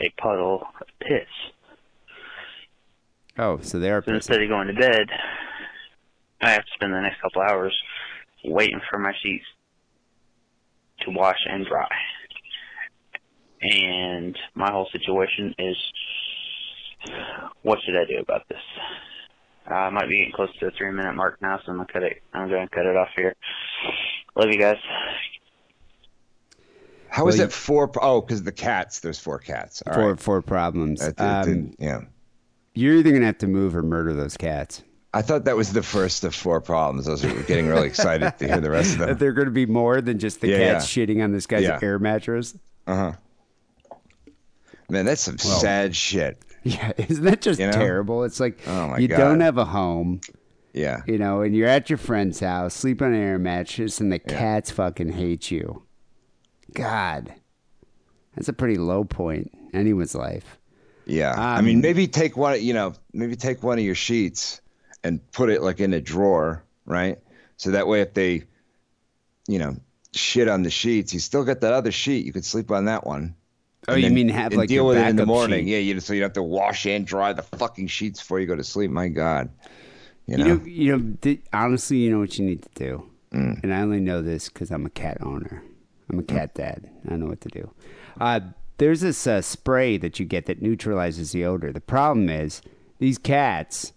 a 0.00 0.10
puddle 0.20 0.66
of 0.80 0.86
piss. 1.00 1.26
Oh, 3.38 3.58
so 3.62 3.78
they 3.78 3.90
are 3.90 4.02
So 4.04 4.12
instead 4.12 4.42
of 4.42 4.48
going 4.48 4.66
to 4.68 4.74
bed, 4.74 5.08
I 6.40 6.50
have 6.50 6.64
to 6.64 6.70
spend 6.74 6.92
the 6.92 7.00
next 7.00 7.20
couple 7.20 7.42
hours 7.42 7.76
waiting 8.44 8.80
for 8.90 8.98
my 8.98 9.12
sheets 9.22 9.44
to 11.00 11.10
wash 11.10 11.38
and 11.50 11.66
dry. 11.66 11.88
And 13.60 14.38
my 14.54 14.70
whole 14.70 14.88
situation 14.92 15.54
is, 15.58 15.76
what 17.62 17.78
should 17.84 17.96
I 17.96 18.04
do 18.04 18.18
about 18.20 18.48
this? 18.48 18.58
Uh, 19.70 19.74
I 19.74 19.90
might 19.90 20.08
be 20.08 20.18
getting 20.18 20.32
close 20.32 20.48
to 20.60 20.66
the 20.66 20.70
three 20.78 20.92
minute 20.92 21.14
mark 21.14 21.40
now, 21.42 21.58
so 21.64 21.72
I'm 21.72 21.78
gonna 21.78 21.88
cut 21.92 22.02
it. 22.02 22.22
I'm 22.32 22.48
gonna 22.48 22.68
cut 22.68 22.86
it 22.86 22.96
off 22.96 23.08
here. 23.16 23.34
Love 24.36 24.48
you 24.50 24.58
guys. 24.58 24.76
How 27.10 27.26
is 27.28 27.38
Well, 27.38 27.46
it 27.48 27.52
four? 27.52 27.90
Oh, 28.00 28.20
because 28.20 28.42
the 28.44 28.52
cats. 28.52 29.00
There's 29.00 29.18
four 29.18 29.38
cats. 29.38 29.82
All 29.86 29.94
Four 29.94 30.10
right. 30.10 30.20
four 30.20 30.42
problems. 30.42 31.00
That- 31.00 31.16
that 31.16 31.48
Um, 31.48 31.54
did- 31.70 31.76
yeah. 31.78 32.00
you're 32.74 32.94
either 32.96 33.12
gonna 33.12 33.26
have 33.26 33.38
to 33.38 33.46
move 33.48 33.74
or 33.76 33.82
murder 33.82 34.14
those 34.14 34.36
cats. 34.36 34.84
I 35.18 35.22
thought 35.22 35.44
that 35.46 35.56
was 35.56 35.72
the 35.72 35.82
first 35.82 36.22
of 36.22 36.32
four 36.34 36.60
problems. 36.60 37.08
I 37.08 37.10
was 37.12 37.22
getting 37.22 37.66
really 37.66 37.88
excited 37.88 38.38
to 38.38 38.46
hear 38.46 38.60
the 38.60 38.70
rest 38.70 38.92
of 38.92 38.98
That 39.00 39.06
them. 39.06 39.18
they're 39.18 39.32
gonna 39.32 39.50
be 39.50 39.66
more 39.66 40.00
than 40.00 40.18
just 40.20 40.40
the 40.40 40.48
Yeah, 40.48 40.74
cats 40.74 40.86
shitting 40.86 41.22
on 41.24 41.32
this 41.32 41.46
guy's 41.46 41.62
Yeah. 41.64 41.80
air 41.82 41.98
mattress. 41.98 42.56
Uh 42.86 42.94
huh. 42.96 43.12
Man, 44.88 45.04
that's 45.04 45.20
some 45.22 45.38
sad 45.38 45.94
shit. 45.96 46.38
Yeah, 46.62 46.92
isn't 46.98 47.24
that 47.24 47.40
just 47.40 47.58
You 47.60 47.66
know? 47.66 47.72
terrible? 47.72 48.24
It's 48.24 48.38
like 48.40 48.58
Oh, 48.66 48.88
my 48.88 48.98
you 48.98 49.08
God. 49.08 49.16
don't 49.18 49.40
have 49.40 49.58
a 49.58 49.64
home, 49.64 50.20
Yeah. 50.72 51.02
you 51.06 51.18
know, 51.18 51.42
and 51.42 51.54
you're 51.54 51.68
at 51.68 51.90
your 51.90 51.96
friend's 51.98 52.40
house, 52.40 52.74
sleep 52.74 53.02
on 53.02 53.08
an 53.12 53.20
air 53.20 53.38
mattress, 53.38 54.00
and 54.00 54.12
the 54.12 54.18
cats 54.18 54.70
fucking 54.70 55.12
hate 55.12 55.50
you. 55.50 55.82
God, 56.74 57.34
that's 58.34 58.48
a 58.48 58.52
pretty 58.52 58.76
low 58.76 59.04
point 59.04 59.50
in 59.72 59.80
anyone's 59.80 60.14
life. 60.14 60.58
Yeah. 61.06 61.34
I 61.36 61.58
Um, 61.58 61.64
mean, 61.64 61.80
maybe 61.80 62.06
take 62.06 62.36
one, 62.36 62.62
you 62.62 62.72
know, 62.74 62.92
maybe 63.12 63.34
take 63.36 63.62
one 63.62 63.78
of 63.78 63.84
your 63.84 63.94
sheets 63.94 64.60
and 65.04 65.20
put 65.32 65.50
it 65.50 65.62
like 65.62 65.80
in 65.80 65.92
a 65.92 66.00
drawer, 66.00 66.64
right? 66.86 67.18
So 67.56 67.70
that 67.72 67.86
way, 67.86 68.00
if 68.00 68.14
they, 68.14 68.44
you 69.46 69.58
know, 69.58 69.76
shit 70.12 70.48
on 70.48 70.62
the 70.62 70.70
sheets, 70.70 71.12
you 71.14 71.20
still 71.20 71.44
got 71.44 71.60
that 71.60 71.72
other 71.72 71.92
sheet. 71.92 72.24
You 72.26 72.32
could 72.32 72.44
sleep 72.44 72.70
on 72.70 72.84
that 72.86 73.06
one. 73.06 73.34
Oh, 73.86 73.94
you 73.94 74.02
then- 74.02 74.14
mean 74.14 74.28
have 74.28 74.52
like 74.54 74.68
deal 74.68 74.86
with 74.86 74.98
it 74.98 75.06
in 75.06 75.16
the 75.16 75.24
morning? 75.26 75.64
sheet? 75.66 75.72
Yeah, 75.72 75.78
you 75.78 76.00
so 76.00 76.12
you 76.12 76.20
don't 76.20 76.26
have 76.28 76.32
to 76.34 76.42
wash 76.42 76.84
and 76.86 77.06
dry 77.06 77.32
the 77.32 77.42
fucking 77.42 77.86
sheets 77.86 78.20
before 78.20 78.38
you 78.40 78.46
go 78.46 78.56
to 78.56 78.64
sleep. 78.64 78.90
My 78.90 79.08
God, 79.08 79.48
you 80.26 80.36
know, 80.36 80.44
You 80.46 80.54
know, 80.58 80.64
you 80.64 80.96
know. 80.98 81.16
th- 81.22 81.40
honestly, 81.52 81.98
you 81.98 82.10
know 82.10 82.18
what 82.18 82.38
you 82.38 82.44
need 82.44 82.62
to 82.62 82.68
do, 82.74 83.10
Mm. 83.32 83.62
and 83.62 83.72
I 83.74 83.80
only 83.80 84.00
know 84.00 84.20
this 84.20 84.48
because 84.48 84.70
I'm 84.70 84.84
a 84.84 84.90
cat 84.90 85.18
owner. 85.22 85.62
I'm 86.10 86.18
a 86.18 86.22
cat 86.22 86.54
dad. 86.54 86.90
I 87.08 87.16
know 87.16 87.26
what 87.26 87.40
to 87.42 87.48
do. 87.48 87.70
Uh, 88.20 88.40
there's 88.78 89.00
this 89.00 89.26
uh, 89.26 89.40
spray 89.42 89.96
that 89.98 90.18
you 90.20 90.24
get 90.26 90.46
that 90.46 90.60
neutralizes 90.62 91.32
the 91.32 91.44
odor. 91.44 91.72
The 91.72 91.80
problem 91.80 92.28
is 92.28 92.62
these 92.98 93.18
cats 93.18 93.92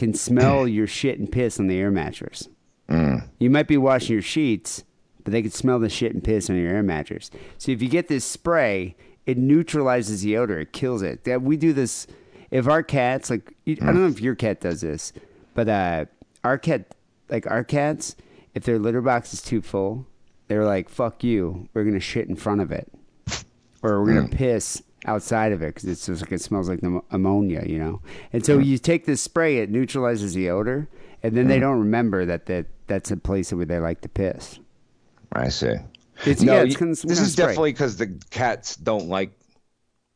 can 0.00 0.14
smell 0.14 0.66
your 0.66 0.86
shit 0.86 1.18
and 1.18 1.30
piss 1.30 1.60
on 1.60 1.66
the 1.66 1.78
air 1.78 1.90
mattress. 1.90 2.48
Mm. 2.88 3.28
You 3.38 3.50
might 3.50 3.68
be 3.68 3.76
washing 3.76 4.14
your 4.14 4.22
sheets, 4.22 4.82
but 5.22 5.30
they 5.30 5.42
can 5.42 5.50
smell 5.50 5.78
the 5.78 5.90
shit 5.90 6.14
and 6.14 6.24
piss 6.24 6.48
on 6.48 6.56
your 6.56 6.74
air 6.74 6.82
mattress. 6.82 7.30
So 7.58 7.70
if 7.70 7.82
you 7.82 7.88
get 7.90 8.08
this 8.08 8.24
spray, 8.24 8.96
it 9.26 9.36
neutralizes 9.36 10.22
the 10.22 10.38
odor. 10.38 10.58
It 10.58 10.72
kills 10.72 11.02
it. 11.02 11.24
That 11.24 11.42
we 11.42 11.58
do 11.58 11.74
this. 11.74 12.06
If 12.50 12.66
our 12.66 12.82
cats 12.82 13.28
like, 13.28 13.54
I 13.68 13.74
don't 13.74 14.00
know 14.00 14.06
if 14.06 14.22
your 14.22 14.34
cat 14.34 14.60
does 14.60 14.80
this, 14.80 15.12
but 15.52 15.68
uh, 15.68 16.06
our 16.42 16.56
cat, 16.56 16.94
like 17.28 17.46
our 17.48 17.62
cats, 17.62 18.16
if 18.54 18.64
their 18.64 18.78
litter 18.78 19.02
box 19.02 19.34
is 19.34 19.42
too 19.42 19.60
full, 19.60 20.06
they're 20.48 20.64
like, 20.64 20.88
"Fuck 20.88 21.22
you. 21.22 21.68
We're 21.74 21.84
gonna 21.84 22.00
shit 22.00 22.26
in 22.26 22.34
front 22.34 22.62
of 22.62 22.72
it, 22.72 22.90
or 23.82 24.02
we're 24.02 24.14
gonna 24.14 24.28
piss." 24.28 24.82
Outside 25.06 25.52
of 25.52 25.62
it 25.62 25.74
because 25.74 25.88
it's 25.88 26.04
just 26.06 26.20
like 26.20 26.32
it 26.32 26.42
smells 26.42 26.68
like 26.68 26.82
the 26.82 27.00
ammonia, 27.10 27.64
you 27.66 27.78
know. 27.78 28.02
And 28.34 28.44
so 28.44 28.58
you 28.58 28.76
take 28.76 29.06
this 29.06 29.22
spray, 29.22 29.58
it 29.58 29.70
neutralizes 29.70 30.34
the 30.34 30.50
odor, 30.50 30.88
and 31.22 31.34
then 31.34 31.48
they 31.48 31.58
don't 31.58 31.78
remember 31.78 32.26
that, 32.26 32.46
that 32.46 32.66
that's 32.86 33.10
a 33.10 33.16
place 33.16 33.50
where 33.52 33.64
they 33.64 33.78
like 33.78 34.02
to 34.02 34.10
piss. 34.10 34.58
I 35.32 35.48
see. 35.48 35.76
It's, 36.26 36.42
no, 36.42 36.54
yeah, 36.54 36.64
it's 36.64 36.74
of, 36.80 37.08
this 37.08 37.20
is 37.20 37.34
definitely 37.34 37.72
because 37.72 37.96
the 37.96 38.20
cats 38.30 38.76
don't 38.76 39.08
like 39.08 39.32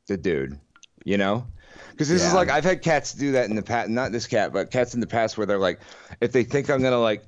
the 0.06 0.18
dude, 0.18 0.58
you 1.04 1.16
know? 1.16 1.46
Because 1.92 2.08
this 2.08 2.22
is 2.22 2.34
like 2.34 2.50
I've 2.50 2.64
had 2.64 2.82
cats 2.82 3.14
do 3.14 3.32
that 3.32 3.48
in 3.48 3.56
the 3.56 3.62
past. 3.62 3.88
Not 3.88 4.12
this 4.12 4.26
cat, 4.26 4.52
but 4.52 4.70
cats 4.70 4.94
in 4.94 5.00
the 5.00 5.06
past 5.06 5.38
where 5.38 5.46
they're 5.46 5.58
like, 5.58 5.80
if 6.20 6.32
they 6.32 6.44
think 6.44 6.68
I'm 6.68 6.82
gonna 6.82 7.00
like, 7.00 7.24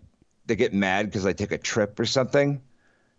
they 0.46 0.56
get 0.56 0.74
mad 0.74 1.06
because 1.06 1.24
I 1.24 1.32
take 1.32 1.52
a 1.52 1.58
trip 1.58 1.98
or 1.98 2.04
something. 2.04 2.60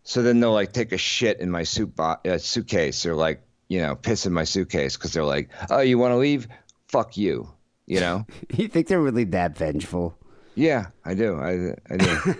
So 0.03 0.21
then 0.21 0.39
they'll 0.39 0.53
like 0.53 0.73
take 0.73 0.91
a 0.91 0.97
shit 0.97 1.39
in 1.39 1.49
my 1.49 1.63
suit 1.63 1.95
bo- 1.95 2.17
uh, 2.25 2.37
suitcase 2.37 3.05
or 3.05 3.15
like 3.15 3.41
you 3.67 3.81
know 3.81 3.95
piss 3.95 4.25
in 4.25 4.33
my 4.33 4.43
suitcase 4.43 4.95
because 4.97 5.13
they're 5.13 5.23
like, 5.23 5.49
oh, 5.69 5.79
you 5.81 5.97
want 5.97 6.11
to 6.11 6.17
leave? 6.17 6.47
Fuck 6.87 7.17
you, 7.17 7.49
you 7.85 7.99
know? 7.99 8.25
You 8.55 8.67
think 8.67 8.87
they're 8.87 9.01
really 9.01 9.25
that 9.25 9.57
vengeful? 9.57 10.17
yeah, 10.55 10.87
I 11.05 11.13
do. 11.13 11.39
I 11.39 11.75
I 11.93 11.97
do. 11.97 12.35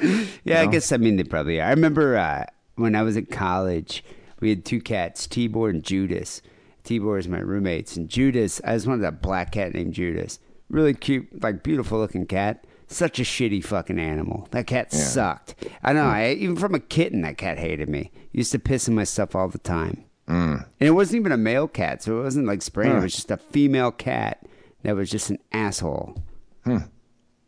Yeah, 0.44 0.60
I 0.62 0.66
guess 0.66 0.92
I 0.92 0.96
mean 0.96 1.16
they 1.16 1.24
probably 1.24 1.60
are. 1.60 1.66
I 1.68 1.70
remember 1.70 2.16
uh, 2.16 2.44
when 2.74 2.94
I 2.94 3.02
was 3.02 3.16
in 3.16 3.26
college, 3.26 4.04
we 4.40 4.50
had 4.50 4.64
two 4.64 4.80
cats, 4.80 5.26
Tibor 5.26 5.70
and 5.70 5.82
Judas. 5.82 6.42
Tibor 6.84 7.18
is 7.18 7.28
my 7.28 7.38
roommates, 7.38 7.96
and 7.96 8.08
Judas, 8.08 8.60
I 8.64 8.74
just 8.74 8.86
wanted 8.86 9.04
a 9.06 9.12
black 9.12 9.52
cat 9.52 9.74
named 9.74 9.94
Judas. 9.94 10.38
Really 10.68 10.92
cute, 10.94 11.42
like 11.42 11.62
beautiful 11.62 11.98
looking 11.98 12.26
cat. 12.26 12.66
Such 12.88 13.18
a 13.18 13.22
shitty 13.22 13.64
fucking 13.64 13.98
animal. 13.98 14.46
That 14.52 14.66
cat 14.68 14.92
sucked. 14.92 15.54
I 15.82 15.92
know. 15.92 16.04
I, 16.04 16.32
even 16.32 16.54
from 16.56 16.74
a 16.74 16.80
kitten, 16.80 17.22
that 17.22 17.36
cat 17.38 17.58
hated 17.58 17.88
me. 17.88 18.12
Used 18.32 18.52
to 18.52 18.58
piss 18.60 18.86
in 18.86 18.94
my 18.94 19.04
stuff 19.04 19.34
all 19.34 19.48
the 19.48 19.58
time. 19.58 20.04
And 20.28 20.64
it 20.80 20.90
wasn't 20.90 21.20
even 21.20 21.32
a 21.32 21.36
male 21.36 21.68
cat, 21.68 22.02
so 22.02 22.20
it 22.20 22.22
wasn't 22.22 22.46
like 22.46 22.62
spraying. 22.62 22.96
It 22.96 23.02
was 23.02 23.14
just 23.14 23.30
a 23.30 23.36
female 23.36 23.92
cat 23.92 24.44
that 24.82 24.96
was 24.96 25.10
just 25.10 25.30
an 25.30 25.38
asshole. 25.52 26.16
Hmm. 26.64 26.78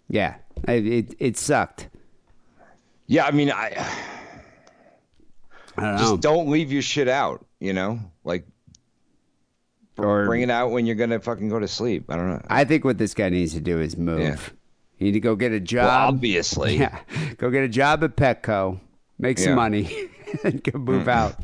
Yeah, 0.08 0.36
I, 0.66 0.72
it 0.74 1.14
it 1.18 1.36
sucked. 1.36 1.88
yeah, 3.06 3.26
I 3.26 3.30
mean, 3.32 3.50
I 3.50 3.86
I 5.76 5.82
don't 5.82 5.98
just 5.98 6.10
know. 6.12 6.16
don't 6.18 6.48
leave 6.50 6.72
your 6.72 6.82
shit 6.82 7.08
out, 7.08 7.44
you 7.60 7.72
know? 7.72 8.00
Like 8.24 8.46
or 9.96 10.26
bring 10.26 10.42
it 10.42 10.50
out 10.50 10.70
when 10.70 10.86
you're 10.86 10.94
gonna 10.96 11.20
fucking 11.20 11.48
go 11.48 11.58
to 11.58 11.68
sleep. 11.68 12.04
I 12.08 12.16
don't 12.16 12.28
know. 12.28 12.42
I 12.48 12.64
think 12.64 12.84
what 12.84 12.98
this 12.98 13.14
guy 13.14 13.28
needs 13.28 13.52
to 13.54 13.60
do 13.60 13.80
is 13.80 13.96
move. 13.96 14.20
Yeah. 14.20 14.36
You 14.98 15.06
need 15.06 15.12
to 15.12 15.20
go 15.20 15.36
get 15.36 15.52
a 15.52 15.56
Well, 15.56 15.64
job. 15.64 16.14
obviously. 16.14 16.76
yeah, 16.78 17.00
go 17.36 17.50
get 17.50 17.64
a 17.64 17.68
job 17.68 18.02
at 18.04 18.16
Petco, 18.16 18.80
make 19.18 19.38
some 19.38 19.50
Yeah. 19.50 19.54
money, 19.56 20.08
and 20.44 20.62
go 20.62 20.78
move 20.78 21.04
hmm. 21.04 21.10
out. 21.10 21.36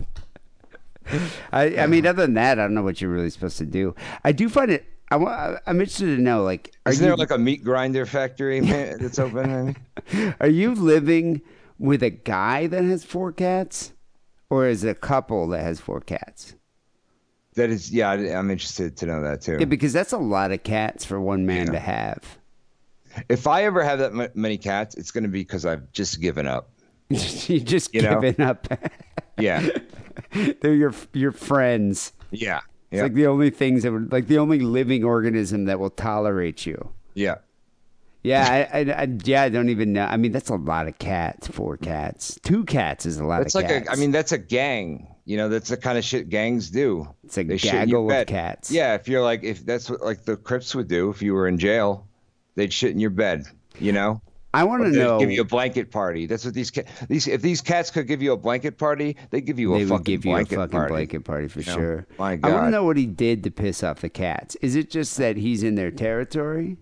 I, 1.52 1.76
I 1.78 1.86
mean, 1.86 2.04
uh-huh. 2.04 2.10
other 2.10 2.22
than 2.22 2.34
that, 2.34 2.58
I 2.58 2.62
don't 2.62 2.74
know 2.74 2.82
what 2.82 3.00
you're 3.00 3.10
really 3.10 3.30
supposed 3.30 3.58
to 3.58 3.66
do. 3.66 3.94
I 4.24 4.32
do 4.32 4.48
find 4.48 4.70
it. 4.70 4.86
I, 5.10 5.58
I'm 5.66 5.80
interested 5.80 6.16
to 6.16 6.22
know, 6.22 6.42
like, 6.42 6.74
are 6.86 6.92
you 6.92 6.98
there 6.98 7.16
like 7.16 7.30
a 7.30 7.38
meat 7.38 7.62
grinder 7.62 8.06
factory 8.06 8.60
that's 8.60 9.18
open? 9.18 9.76
are 10.40 10.48
you 10.48 10.74
living 10.74 11.42
with 11.78 12.02
a 12.02 12.10
guy 12.10 12.66
that 12.66 12.82
has 12.84 13.04
four 13.04 13.30
cats, 13.30 13.92
or 14.50 14.66
is 14.66 14.82
it 14.82 14.88
a 14.88 14.94
couple 14.94 15.48
that 15.48 15.62
has 15.62 15.78
four 15.78 16.00
cats? 16.00 16.54
That 17.54 17.70
is, 17.70 17.92
yeah, 17.92 18.10
I'm 18.10 18.50
interested 18.50 18.96
to 18.96 19.06
know 19.06 19.22
that 19.22 19.42
too. 19.42 19.58
Yeah, 19.60 19.66
because 19.66 19.92
that's 19.92 20.12
a 20.12 20.18
lot 20.18 20.50
of 20.50 20.62
cats 20.64 21.04
for 21.04 21.20
one 21.20 21.46
man 21.46 21.66
Yeah. 21.66 21.72
to 21.72 21.78
have. 21.78 22.38
If 23.28 23.46
I 23.46 23.62
ever 23.64 23.84
have 23.84 24.00
that 24.00 24.10
m- 24.10 24.30
many 24.34 24.58
cats, 24.58 24.96
it's 24.96 25.12
going 25.12 25.22
to 25.22 25.30
be 25.30 25.40
because 25.42 25.64
I've 25.64 25.92
just 25.92 26.20
given 26.20 26.48
up. 26.48 26.70
you 27.08 27.60
just 27.60 27.94
You 27.94 28.02
know? 28.02 28.34
up. 28.40 28.66
Yeah, 29.38 29.68
They're 30.60 30.74
your 30.74 30.94
your 31.12 31.32
friends. 31.32 32.12
yeah, 32.30 32.58
It's 32.90 32.98
yeah, 32.98 33.02
like 33.04 33.14
the 33.14 33.26
only 33.26 33.50
things 33.50 33.82
that 33.82 33.92
would, 33.92 34.12
like 34.12 34.26
the 34.28 34.38
only 34.38 34.60
living 34.60 35.04
organism 35.04 35.64
that 35.66 35.78
will 35.80 35.90
tolerate 35.90 36.66
you. 36.66 36.90
yeah. 37.14 37.36
Yeah, 38.26 38.68
I, 38.72 38.78
I, 38.80 38.92
I 39.02 39.08
yeah, 39.24 39.42
I 39.42 39.48
don't 39.50 39.68
even 39.68 39.92
know. 39.92 40.06
I 40.06 40.16
mean, 40.16 40.32
that's 40.32 40.48
a 40.48 40.54
lot 40.54 40.88
of 40.88 40.96
cats. 40.98 41.46
Four 41.48 41.76
cats, 41.76 42.38
two 42.42 42.64
cats 42.64 43.04
is 43.04 43.18
a 43.18 43.24
lot 43.26 43.40
That's 43.42 43.54
of 43.54 43.60
like 43.64 43.70
cats. 43.70 43.88
a. 43.88 43.92
I 43.92 43.96
mean, 43.96 44.12
that's 44.12 44.32
a 44.32 44.38
gang. 44.38 45.06
You 45.26 45.36
know, 45.36 45.50
that's 45.50 45.68
the 45.68 45.76
kind 45.76 45.98
of 45.98 46.04
shit 46.04 46.30
gangs 46.30 46.70
do. 46.70 47.06
It's 47.24 47.36
a 47.36 47.42
They 47.44 47.58
gaggle 47.58 48.10
of 48.10 48.26
cats. 48.26 48.70
Yeah, 48.70 48.94
if 48.94 49.08
you're 49.08 49.22
like, 49.22 49.44
if 49.44 49.66
that's 49.66 49.90
what 49.90 50.00
like 50.02 50.24
the 50.24 50.38
Crips 50.38 50.74
would 50.74 50.88
do 50.88 51.10
if 51.10 51.20
you 51.20 51.34
were 51.34 51.46
in 51.46 51.58
jail, 51.58 52.08
they'd 52.54 52.72
shit 52.72 52.92
in 52.92 52.98
your 52.98 53.10
bed. 53.10 53.44
You 53.78 53.92
know. 53.92 54.22
I 54.54 54.64
want 54.64 54.84
to 54.84 54.90
know. 54.90 55.18
Give 55.18 55.30
you 55.30 55.40
a 55.42 55.44
blanket 55.44 55.90
party. 55.90 56.26
That's 56.26 56.44
what 56.44 56.54
these 56.54 56.70
cats. 56.70 56.90
These 57.08 57.26
if 57.28 57.42
these 57.42 57.60
cats 57.60 57.90
could 57.90 58.06
give 58.06 58.22
you 58.22 58.32
a 58.32 58.36
blanket 58.36 58.78
party, 58.78 59.16
they'd 59.30 59.44
give 59.44 59.58
you 59.58 59.74
a 59.74 59.78
they 59.78 59.84
fucking 59.84 60.04
give 60.04 60.24
you 60.24 60.30
a 60.30 60.34
blanket 60.34 60.56
fucking 60.56 60.70
party. 60.70 60.92
blanket 60.92 61.24
party 61.24 61.48
for 61.48 61.60
You 61.60 61.66
know? 61.66 61.74
sure. 61.74 62.06
My 62.18 62.30
I 62.30 62.30
want 62.30 62.42
God. 62.42 62.64
to 62.66 62.70
know 62.70 62.84
what 62.84 62.96
he 62.96 63.06
did 63.06 63.42
to 63.44 63.50
piss 63.50 63.82
off 63.82 64.00
the 64.00 64.08
cats. 64.08 64.56
Is 64.62 64.76
it 64.76 64.90
just 64.90 65.16
that 65.18 65.36
he's 65.36 65.62
in 65.62 65.74
their 65.74 65.90
territory? 65.90 66.76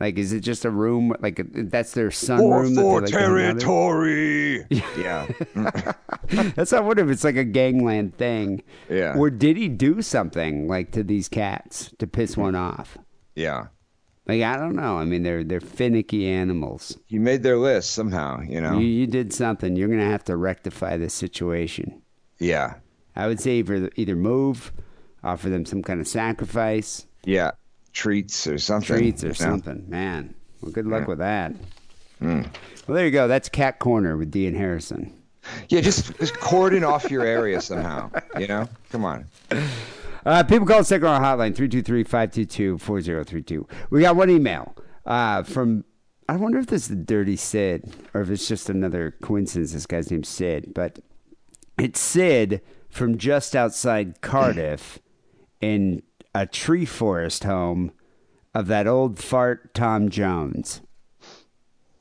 Like, 0.00 0.18
is 0.18 0.32
it 0.32 0.40
just 0.40 0.64
a 0.64 0.70
room? 0.70 1.14
Like, 1.20 1.40
that's 1.52 1.92
their 1.92 2.08
sunroom? 2.08 2.74
that 2.74 2.80
for 2.82 3.00
they 3.00 3.02
like 3.02 3.04
to 3.06 3.18
hang 3.20 3.30
out 3.30 3.50
in? 3.50 3.58
territory. 3.58 4.66
yeah. 4.98 5.28
That's 6.56 6.72
not 6.72 6.84
what 6.84 6.98
if 6.98 7.08
it's 7.08 7.22
like 7.22 7.36
a 7.36 7.44
gangland 7.44 8.16
thing. 8.18 8.64
Yeah. 8.90 9.14
Or 9.16 9.30
did 9.30 9.56
he 9.56 9.68
do 9.68 10.02
something 10.02 10.66
like 10.66 10.90
to 10.92 11.04
these 11.04 11.28
cats 11.28 11.92
to 11.98 12.08
piss 12.08 12.36
one 12.36 12.56
off? 12.56 12.98
Yeah. 13.36 13.66
Like 14.26 14.42
I 14.42 14.56
don't 14.56 14.76
know. 14.76 14.98
I 14.98 15.04
mean, 15.04 15.22
they're 15.24 15.42
they're 15.44 15.60
finicky 15.60 16.28
animals. 16.28 16.96
You 17.08 17.20
made 17.20 17.42
their 17.42 17.56
list 17.58 17.90
somehow, 17.90 18.40
you 18.42 18.60
know? 18.60 18.78
You, 18.78 18.86
you 18.86 19.06
did 19.06 19.32
something. 19.32 19.74
You're 19.76 19.88
gonna 19.88 20.04
have 20.10 20.24
to 20.24 20.36
rectify 20.36 20.96
this 20.96 21.14
situation. 21.14 22.00
yeah. 22.38 22.74
I 23.14 23.26
would 23.26 23.40
say 23.40 23.56
either 23.58 23.90
either 23.96 24.16
move, 24.16 24.72
offer 25.22 25.50
them 25.50 25.66
some 25.66 25.82
kind 25.82 26.00
of 26.00 26.08
sacrifice, 26.08 27.06
Yeah. 27.24 27.50
Treats 27.92 28.46
or 28.46 28.56
something. 28.56 28.96
treats 28.96 29.22
or 29.22 29.28
know? 29.28 29.32
something. 29.34 29.84
Man, 29.86 30.34
well, 30.62 30.72
good 30.72 30.86
luck 30.86 31.06
with 31.08 31.18
that. 31.18 31.52
Hmm. 32.20 32.42
Well, 32.86 32.94
there 32.96 33.04
you 33.04 33.10
go. 33.10 33.28
That's 33.28 33.50
Cat 33.50 33.80
Corner 33.80 34.16
with 34.16 34.30
Dee 34.30 34.46
and 34.46 34.56
Harrison. 34.56 35.12
Yeah, 35.68 35.82
just 35.82 36.16
just 36.20 36.34
cordon 36.40 36.84
off 36.84 37.10
your 37.10 37.24
area 37.26 37.60
somehow. 37.60 38.10
You 38.38 38.46
know? 38.46 38.68
Come 38.90 39.04
on. 39.04 39.26
Uh, 40.24 40.42
people 40.44 40.66
call 40.66 40.80
us 40.80 40.92
on 40.92 41.04
our 41.04 41.20
hotline 41.20 41.54
323-522-4032. 41.54 43.68
We 43.90 44.02
got 44.02 44.16
one 44.16 44.30
email 44.30 44.74
uh, 45.04 45.42
from 45.42 45.84
I 46.28 46.36
wonder 46.36 46.58
if 46.58 46.66
this 46.66 46.82
is 46.82 46.88
the 46.88 46.96
Dirty 46.96 47.36
Sid 47.36 47.92
or 48.14 48.22
if 48.22 48.30
it's 48.30 48.46
just 48.46 48.70
another 48.70 49.16
coincidence. 49.20 49.72
This 49.72 49.86
guy's 49.86 50.10
named 50.10 50.26
Sid, 50.26 50.72
but 50.74 51.00
it's 51.78 52.00
Sid 52.00 52.60
from 52.88 53.18
just 53.18 53.56
outside 53.56 54.20
Cardiff 54.20 55.00
in 55.60 56.02
a 56.34 56.46
Treforest 56.46 57.44
home 57.44 57.92
of 58.54 58.66
that 58.68 58.86
old 58.86 59.18
fart 59.18 59.74
Tom 59.74 60.08
Jones. 60.08 60.80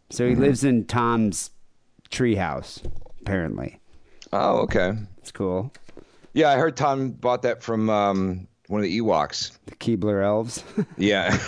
So 0.09 0.27
he 0.27 0.35
lives 0.35 0.63
in 0.63 0.85
Tom's 0.85 1.51
treehouse, 2.09 2.83
apparently. 3.21 3.79
Oh, 4.33 4.57
okay. 4.59 4.93
It's 5.17 5.31
cool. 5.31 5.71
Yeah, 6.33 6.49
I 6.49 6.55
heard 6.57 6.77
Tom 6.77 7.11
bought 7.11 7.41
that 7.41 7.61
from 7.61 7.89
um, 7.89 8.47
one 8.67 8.79
of 8.79 8.85
the 8.85 8.99
Ewoks. 8.99 9.57
The 9.65 9.75
Keebler 9.75 10.23
elves. 10.23 10.63
Yeah. 10.97 11.37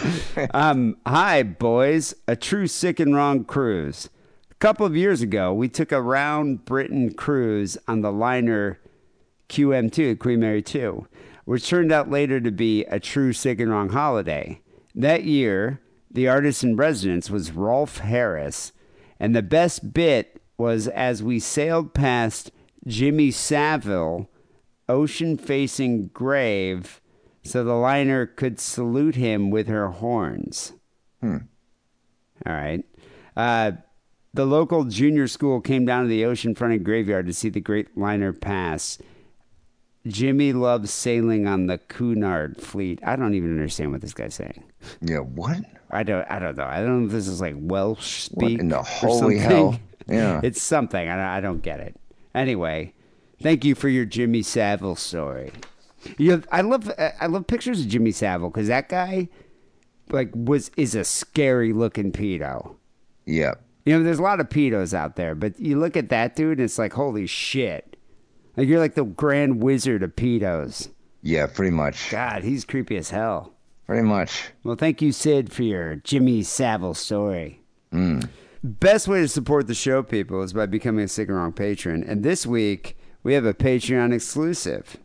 Um, 0.53 0.97
hi, 1.05 1.43
boys. 1.43 2.13
A 2.27 2.35
true 2.35 2.67
sick 2.67 2.99
and 2.99 3.15
wrong 3.15 3.45
cruise. 3.45 4.09
A 4.51 4.55
couple 4.55 4.85
of 4.85 4.95
years 4.95 5.21
ago, 5.21 5.53
we 5.53 5.69
took 5.69 5.91
a 5.91 6.01
round 6.01 6.65
Britain 6.65 7.13
cruise 7.13 7.77
on 7.87 8.01
the 8.01 8.11
liner 8.11 8.79
QM2, 9.49 10.19
Queen 10.19 10.39
Mary 10.39 10.61
2, 10.61 11.07
which 11.45 11.67
turned 11.67 11.91
out 11.91 12.09
later 12.09 12.41
to 12.41 12.51
be 12.51 12.83
a 12.85 12.99
true 12.99 13.31
sick 13.31 13.59
and 13.59 13.69
wrong 13.71 13.89
holiday. 13.89 14.59
That 14.95 15.23
year, 15.23 15.79
the 16.09 16.27
artist 16.27 16.63
in 16.63 16.75
residence 16.75 17.29
was 17.29 17.51
Rolf 17.51 17.99
Harris, 17.99 18.71
and 19.19 19.35
the 19.35 19.41
best 19.43 19.93
bit 19.93 20.41
was 20.57 20.87
as 20.87 21.21
we 21.23 21.39
sailed 21.39 21.93
past 21.93 22.51
Jimmy 22.87 23.31
Savile, 23.31 24.29
ocean 24.89 25.37
facing 25.37 26.07
grave, 26.07 27.01
so 27.43 27.63
the 27.63 27.73
liner 27.73 28.25
could 28.25 28.59
salute 28.59 29.15
him 29.15 29.49
with 29.49 29.67
her 29.67 29.89
horns. 29.89 30.73
All 31.23 31.39
right. 32.45 32.83
Uh, 33.37 33.73
the 34.33 34.45
local 34.45 34.85
junior 34.85 35.27
school 35.27 35.61
came 35.61 35.85
down 35.85 36.03
to 36.03 36.09
the 36.09 36.25
ocean-fronted 36.25 36.83
graveyard 36.83 37.27
to 37.27 37.33
see 37.33 37.49
the 37.49 37.61
great 37.61 37.97
liner 37.97 38.33
pass. 38.33 38.97
Jimmy 40.05 40.51
loves 40.51 40.91
sailing 40.91 41.47
on 41.47 41.67
the 41.67 41.77
Cunard 41.77 42.59
fleet. 42.59 42.99
I 43.05 43.15
don't 43.15 43.35
even 43.35 43.51
understand 43.51 43.91
what 43.93 44.01
this 44.01 44.13
guy's 44.13 44.35
saying. 44.35 44.63
yeah, 45.01 45.19
what? 45.19 45.57
I 45.91 46.03
don't. 46.03 46.29
I 46.29 46.39
don't 46.39 46.57
know. 46.57 46.65
I 46.65 46.81
don't 46.81 47.01
know 47.01 47.05
if 47.05 47.11
this 47.11 47.27
is 47.27 47.39
like 47.39 47.55
Welsh 47.57 48.23
speak. 48.23 48.59
in 48.59 48.69
the 48.69 48.81
holy 48.83 49.37
hell? 49.37 49.79
Yeah. 50.05 50.41
it's 50.43 50.61
something. 50.61 51.07
I 51.07 51.15
don't, 51.15 51.25
I 51.25 51.39
don't 51.39 51.61
get 51.61 51.79
it. 51.79 51.95
Anyway, 52.35 52.93
thank 53.43 53.63
you 53.63 53.75
for 53.75 53.89
your 53.89 54.05
Jimmy 54.05 54.41
Savile 54.41 54.95
story. 54.95 55.51
You, 56.17 56.43
I 56.51 56.61
love. 56.61 56.89
Uh, 56.97 57.11
I 57.19 57.27
love 57.27 57.47
pictures 57.47 57.81
of 57.81 57.87
Jimmy 57.87 58.11
Savile 58.11 58.49
because 58.49 58.67
that 58.67 58.89
guy, 58.89 59.29
like, 60.09 60.31
was 60.33 60.71
is 60.75 60.95
a 60.95 61.03
scary 61.03 61.71
looking 61.73 62.11
pedo. 62.11 62.75
Yeah. 63.25 63.53
You 63.85 63.97
know, 63.97 64.03
there's 64.03 64.19
a 64.19 64.23
lot 64.23 64.39
of 64.39 64.49
pedos 64.49 64.93
out 64.93 65.15
there, 65.17 65.35
but 65.35 65.59
you 65.59 65.77
look 65.77 65.97
at 65.97 66.09
that 66.09 66.35
dude, 66.35 66.57
and 66.57 66.65
it's 66.65 66.79
like, 66.79 66.93
holy 66.93 67.27
shit! 67.27 67.97
Like 68.55 68.67
you're 68.67 68.79
like 68.79 68.95
the 68.95 69.03
grand 69.03 69.61
wizard 69.61 70.03
of 70.03 70.15
pedos. 70.15 70.89
Yeah, 71.21 71.47
pretty 71.47 71.71
much. 71.71 72.09
God, 72.11 72.43
he's 72.43 72.65
creepy 72.65 72.97
as 72.97 73.09
hell. 73.09 73.53
Pretty 73.87 74.03
much. 74.03 74.49
Well, 74.63 74.75
thank 74.75 75.01
you, 75.01 75.11
Sid, 75.11 75.51
for 75.51 75.63
your 75.63 75.95
Jimmy 75.97 76.43
Savile 76.43 76.93
story. 76.93 77.61
Mm. 77.93 78.29
Best 78.63 79.07
way 79.07 79.21
to 79.21 79.27
support 79.27 79.67
the 79.67 79.73
show, 79.73 80.03
people, 80.03 80.41
is 80.41 80.53
by 80.53 80.65
becoming 80.65 81.03
a 81.03 81.07
Sick 81.07 81.27
and 81.27 81.37
Wrong 81.37 81.51
patron. 81.51 82.03
And 82.03 82.23
this 82.23 82.45
week, 82.45 82.97
we 83.23 83.33
have 83.33 83.45
a 83.45 83.53
Patreon 83.53 84.13
exclusive. 84.13 84.97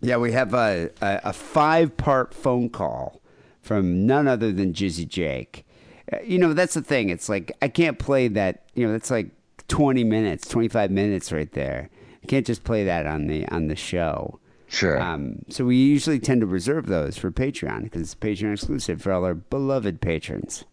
Yeah, 0.00 0.18
we 0.18 0.32
have 0.32 0.54
a, 0.54 0.90
a, 1.00 1.20
a 1.24 1.32
five 1.32 1.96
part 1.96 2.32
phone 2.34 2.68
call 2.68 3.20
from 3.62 4.06
none 4.06 4.28
other 4.28 4.52
than 4.52 4.72
Jizzy 4.72 5.08
Jake. 5.08 5.66
Uh, 6.12 6.18
You 6.24 6.38
know, 6.38 6.52
that's 6.52 6.74
the 6.74 6.82
thing. 6.82 7.08
It's 7.08 7.28
like, 7.28 7.52
I 7.60 7.68
can't 7.68 7.98
play 7.98 8.28
that. 8.28 8.64
You 8.74 8.86
know, 8.86 8.92
that's 8.92 9.10
like 9.10 9.30
20 9.68 10.04
minutes, 10.04 10.46
25 10.48 10.90
minutes 10.90 11.32
right 11.32 11.50
there. 11.52 11.90
I 12.22 12.26
can't 12.26 12.46
just 12.46 12.64
play 12.64 12.84
that 12.84 13.06
on 13.06 13.26
the 13.26 13.46
on 13.48 13.68
the 13.68 13.76
show. 13.76 14.38
Sure. 14.68 15.00
Um, 15.00 15.44
so 15.48 15.64
we 15.64 15.76
usually 15.76 16.18
tend 16.18 16.40
to 16.40 16.46
reserve 16.46 16.86
those 16.86 17.16
for 17.16 17.30
Patreon 17.30 17.84
because 17.84 18.02
it's 18.02 18.14
Patreon 18.16 18.52
exclusive 18.52 19.00
for 19.00 19.12
all 19.12 19.24
our 19.24 19.34
beloved 19.34 20.00
patrons 20.00 20.64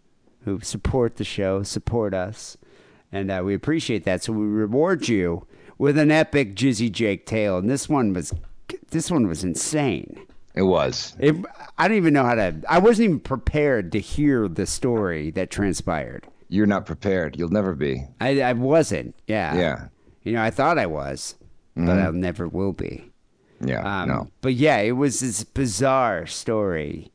who 0.45 0.59
support 0.61 1.17
the 1.17 1.23
show, 1.23 1.61
support 1.63 2.13
us, 2.13 2.57
and 3.11 3.29
uh, 3.31 3.41
we 3.45 3.53
appreciate 3.53 4.03
that. 4.03 4.23
So 4.23 4.33
we 4.33 4.45
reward 4.45 5.07
you 5.07 5.45
with 5.77 5.97
an 5.97 6.11
epic 6.11 6.55
Jizzy 6.55 6.91
Jake 6.91 7.25
tale, 7.25 7.57
and 7.57 7.69
this 7.69 7.89
one 7.89 8.13
was 8.13 8.33
this 8.91 9.09
one 9.11 9.27
was 9.27 9.43
insane. 9.43 10.25
it 10.55 10.63
was. 10.63 11.15
It, 11.19 11.35
I 11.77 11.87
don't 11.87 11.97
even 11.97 12.13
know 12.13 12.23
how 12.23 12.35
to. 12.35 12.55
I 12.69 12.79
wasn't 12.79 13.05
even 13.05 13.19
prepared 13.19 13.91
to 13.93 13.99
hear 13.99 14.47
the 14.47 14.65
story 14.65 15.31
that 15.31 15.49
transpired. 15.49 16.27
You're 16.49 16.67
not 16.67 16.85
prepared. 16.85 17.37
You'll 17.37 17.49
never 17.49 17.73
be. 17.73 18.05
I, 18.21 18.41
I 18.41 18.53
wasn't. 18.53 19.15
Yeah. 19.27 19.55
Yeah. 19.55 19.87
You 20.23 20.33
know, 20.33 20.43
I 20.43 20.51
thought 20.51 20.77
I 20.77 20.85
was, 20.85 21.35
but 21.75 21.97
I'll 21.97 22.13
never 22.13 22.47
will 22.47 22.73
be. 22.73 23.11
Yeah. 23.59 24.01
Um, 24.01 24.09
no. 24.09 24.27
But 24.41 24.53
yeah, 24.53 24.77
it 24.77 24.91
was 24.91 25.19
this 25.19 25.43
bizarre 25.43 26.27
story. 26.27 27.11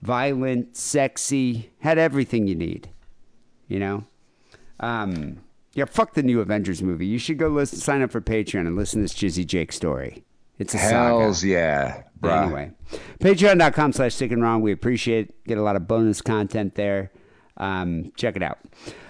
Violent, 0.00 0.76
sexy, 0.76 1.70
had 1.80 1.98
everything 1.98 2.46
you 2.46 2.54
need. 2.54 2.88
You 3.68 3.78
know? 3.78 4.04
Um, 4.80 5.38
yeah, 5.74 5.84
fuck 5.86 6.14
the 6.14 6.22
new 6.22 6.40
Avengers 6.40 6.82
movie. 6.82 7.06
You 7.06 7.18
should 7.18 7.38
go 7.38 7.48
listen, 7.48 7.78
sign 7.78 8.02
up 8.02 8.10
for 8.10 8.20
Patreon 8.20 8.66
and 8.66 8.76
listen 8.76 8.98
to 9.00 9.02
this 9.02 9.14
Jizzy 9.14 9.46
Jake 9.46 9.72
story. 9.72 10.24
It's 10.58 10.74
a 10.74 10.78
Hells 10.78 11.38
saga. 11.40 11.48
yeah. 11.50 12.02
Bruh. 12.20 12.42
Anyway, 12.44 12.70
patreon.com 13.20 13.92
slash 13.92 14.14
sick 14.14 14.30
and 14.30 14.42
wrong. 14.42 14.60
We 14.60 14.70
appreciate 14.70 15.28
it. 15.30 15.44
Get 15.44 15.58
a 15.58 15.62
lot 15.62 15.74
of 15.76 15.88
bonus 15.88 16.20
content 16.20 16.74
there. 16.76 17.10
Um, 17.56 18.12
check 18.16 18.36
it 18.36 18.42
out. 18.42 18.58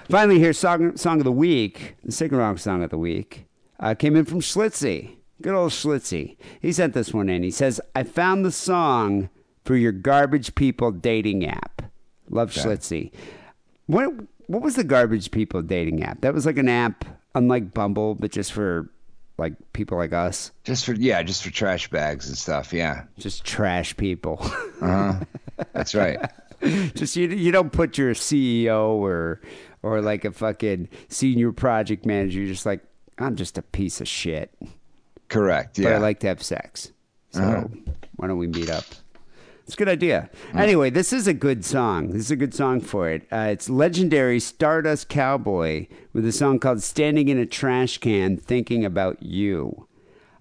Finally, 0.08 0.38
here's 0.38 0.58
song, 0.58 0.96
song 0.96 1.18
of 1.18 1.24
the 1.24 1.32
week. 1.32 1.96
The 2.04 2.12
sick 2.12 2.30
and 2.32 2.40
wrong 2.40 2.56
song 2.56 2.82
of 2.82 2.90
the 2.90 2.98
week 2.98 3.46
uh, 3.80 3.94
came 3.94 4.16
in 4.16 4.24
from 4.24 4.40
Schlitzy. 4.40 5.16
Good 5.42 5.54
old 5.54 5.72
Schlitzy. 5.72 6.36
He 6.60 6.72
sent 6.72 6.94
this 6.94 7.12
one 7.12 7.28
in. 7.28 7.42
He 7.42 7.50
says, 7.50 7.80
I 7.94 8.04
found 8.04 8.44
the 8.44 8.52
song 8.52 9.28
for 9.64 9.76
your 9.76 9.92
garbage 9.92 10.54
people 10.54 10.90
dating 10.92 11.46
app. 11.46 11.82
Love 12.30 12.50
Schlitzy. 12.52 13.12
What, 13.86 14.12
what 14.52 14.62
was 14.62 14.76
the 14.76 14.84
garbage 14.84 15.30
people 15.30 15.62
dating 15.62 16.02
app? 16.02 16.20
That 16.20 16.34
was 16.34 16.46
like 16.46 16.58
an 16.58 16.68
app, 16.68 17.04
unlike 17.34 17.72
Bumble, 17.72 18.14
but 18.14 18.30
just 18.30 18.52
for 18.52 18.90
like 19.38 19.54
people 19.72 19.96
like 19.98 20.12
us, 20.12 20.52
Just 20.64 20.84
for 20.84 20.92
yeah, 20.92 21.22
just 21.22 21.42
for 21.42 21.50
trash 21.50 21.88
bags 21.88 22.28
and 22.28 22.36
stuff. 22.36 22.72
Yeah, 22.72 23.04
just 23.18 23.44
trash 23.44 23.96
people. 23.96 24.44
that's 25.72 25.94
right. 25.94 26.18
just 26.94 27.16
you 27.16 27.28
you 27.28 27.50
don't 27.50 27.72
put 27.72 27.98
your 27.98 28.12
CEO 28.14 28.90
or 28.90 29.40
or 29.82 30.00
like 30.00 30.24
a 30.24 30.32
fucking 30.32 30.88
senior 31.08 31.50
project 31.52 32.04
manager. 32.06 32.40
You're 32.40 32.48
just 32.48 32.66
like 32.66 32.84
I'm 33.18 33.36
just 33.36 33.58
a 33.58 33.62
piece 33.62 34.00
of 34.00 34.08
shit, 34.08 34.50
Correct. 35.28 35.78
Yeah. 35.78 35.88
Uh-huh. 35.88 35.96
I 35.96 36.00
like 36.00 36.20
to 36.20 36.26
have 36.28 36.42
sex. 36.42 36.92
So 37.30 37.70
why 38.16 38.26
don't 38.26 38.36
we 38.38 38.46
meet 38.46 38.68
up? 38.68 38.84
It's 39.64 39.74
a 39.74 39.76
good 39.76 39.88
idea. 39.88 40.28
Anyway, 40.54 40.90
this 40.90 41.12
is 41.12 41.26
a 41.26 41.34
good 41.34 41.64
song. 41.64 42.08
This 42.08 42.22
is 42.22 42.30
a 42.30 42.36
good 42.36 42.54
song 42.54 42.80
for 42.80 43.08
it. 43.08 43.26
Uh, 43.30 43.48
it's 43.50 43.70
legendary 43.70 44.40
Stardust 44.40 45.08
Cowboy 45.08 45.86
with 46.12 46.26
a 46.26 46.32
song 46.32 46.58
called 46.58 46.82
"Standing 46.82 47.28
in 47.28 47.38
a 47.38 47.46
Trash 47.46 47.98
Can, 47.98 48.36
Thinking 48.36 48.84
About 48.84 49.22
You." 49.22 49.86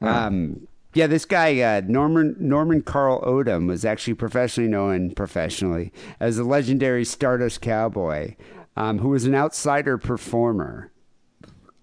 Um, 0.01 0.67
yeah, 0.93 1.07
this 1.07 1.25
guy 1.25 1.59
uh, 1.61 1.81
Norman 1.85 2.35
Norman 2.39 2.81
Carl 2.81 3.21
Odom 3.21 3.67
was 3.67 3.85
actually 3.85 4.15
professionally 4.15 4.69
known 4.69 5.11
professionally 5.11 5.93
as 6.19 6.37
the 6.37 6.43
legendary 6.43 7.05
Stardust 7.05 7.61
Cowboy, 7.61 8.35
um, 8.75 8.99
who 8.99 9.09
was 9.09 9.25
an 9.25 9.35
outsider 9.35 9.97
performer, 9.97 10.91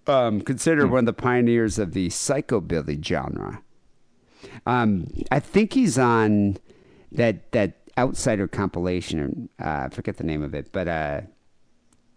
um, 0.06 0.40
considered 0.40 0.90
one 0.90 1.01
of 1.01 1.06
the 1.06 1.12
pioneers 1.12 1.78
of 1.78 1.93
the 1.93 2.09
psychobilly 2.09 3.02
genre. 3.02 3.62
Um, 4.66 5.06
I 5.31 5.40
think 5.40 5.73
he's 5.73 5.98
on 5.98 6.59
that 7.12 7.52
that 7.52 7.78
outsider 7.97 8.47
compilation. 8.48 9.48
Uh, 9.60 9.86
I 9.86 9.89
forget 9.90 10.16
the 10.16 10.24
name 10.24 10.43
of 10.43 10.55
it, 10.55 10.70
but 10.72 10.89
uh, 10.89 11.20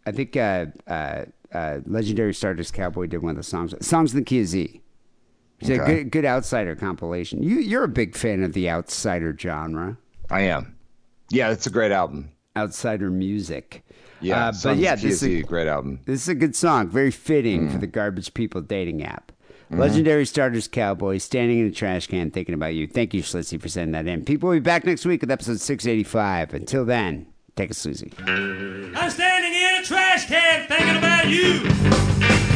I 0.06 0.12
think 0.12 0.36
uh, 0.38 0.68
uh, 0.88 1.26
uh, 1.54 1.80
legendary 1.86 2.34
Stardust 2.34 2.74
Cowboy 2.74 3.08
did 3.08 3.22
one 3.22 3.32
of 3.32 3.38
the 3.38 3.44
songs. 3.44 3.74
Songs 3.86 4.14
in 4.14 4.20
the 4.20 4.26
Key 4.26 4.42
of 4.42 4.48
Z. 4.48 4.82
It's 5.60 5.70
a 5.70 5.78
good, 5.78 6.12
good 6.12 6.26
outsider 6.26 6.76
compilation. 6.76 7.44
You, 7.44 7.58
you're 7.60 7.84
a 7.84 7.88
big 7.88 8.16
fan 8.16 8.42
of 8.44 8.54
the 8.54 8.68
outsider 8.68 9.36
genre, 9.40 9.96
I 10.32 10.42
am. 10.42 10.76
Yeah, 11.30 11.52
it's 11.52 11.68
a 11.68 11.70
great 11.70 11.92
album. 11.92 12.32
outsider 12.58 13.12
music. 13.12 13.84
Yeah, 14.22 14.52
but 14.64 14.78
yeah, 14.78 14.96
this 14.96 15.22
is, 15.22 15.24
a, 15.24 15.42
great 15.44 15.68
album. 15.68 16.00
this 16.06 16.22
is 16.24 16.28
a 16.30 16.36
good 16.36 16.56
song. 16.56 16.90
Very 16.90 17.12
fitting 17.12 17.68
Mm. 17.68 17.72
for 17.72 17.78
the 17.78 17.88
Garbage 17.88 18.34
People 18.34 18.62
dating 18.62 19.04
app. 19.04 19.31
Mm-hmm. 19.72 19.80
Legendary 19.80 20.26
Stardust 20.26 20.74
Cowboy 20.74 21.18
standing 21.18 21.60
in 21.60 21.68
a 21.68 21.72
trash 21.72 22.08
can 22.08 22.30
thinking 22.30 22.54
about 22.54 22.74
you. 22.74 22.88
Thank 22.88 23.14
you, 23.14 23.24
Schlitzy, 23.24 23.60
for 23.62 23.70
sending 23.70 23.94
that 23.94 24.06
in. 24.06 24.26
People 24.26 24.50
will 24.50 24.58
be 24.58 24.60
back 24.60 24.86
next 24.86 25.06
week 25.06 25.22
with 25.22 25.32
episode 25.32 25.62
685. 25.62 26.54
Until 26.54 26.84
then, 26.84 27.26
take 27.56 27.72
a 27.72 27.74
Susie. 27.74 28.12
I'm 28.28 29.10
standing 29.10 29.54
in 29.54 29.82
a 29.82 29.84
trash 29.86 30.26
can 30.26 30.68
thinking 30.68 30.98
about 30.98 31.30
you. 31.30 32.51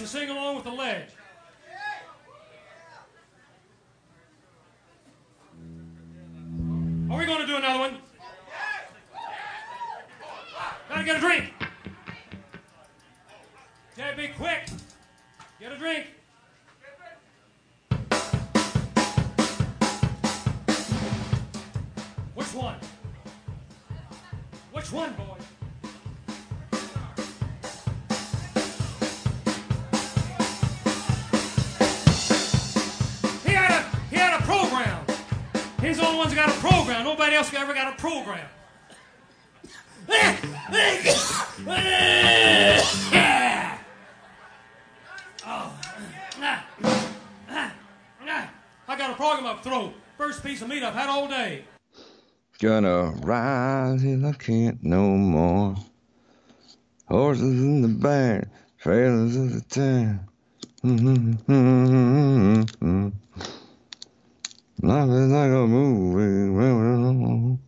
With 0.00 0.10
sing 0.10 0.28
along 0.28 0.45
else 37.36 37.52
ever 37.52 37.74
got 37.74 37.92
a 37.92 37.96
program. 38.00 38.48
I 48.88 48.96
got 48.96 49.10
a 49.10 49.14
program 49.14 49.44
up 49.44 49.62
throat. 49.62 49.92
First 50.16 50.42
piece 50.42 50.62
of 50.62 50.68
meat 50.68 50.82
I've 50.82 50.94
had 50.94 51.10
all 51.10 51.28
day. 51.28 51.64
Gonna 52.58 53.12
till 53.20 54.26
I 54.26 54.32
can't 54.38 54.82
no 54.82 55.10
more. 55.10 55.76
Horses 57.06 57.42
in 57.42 57.82
the 57.82 57.88
back, 57.88 58.48
trailers 58.78 59.36
in 59.36 59.52
the 59.52 59.60
town. 59.60 60.20
Life 64.82 65.08
is 65.08 65.30
like 65.32 65.50
a 65.50 65.66
movie. 65.66 67.58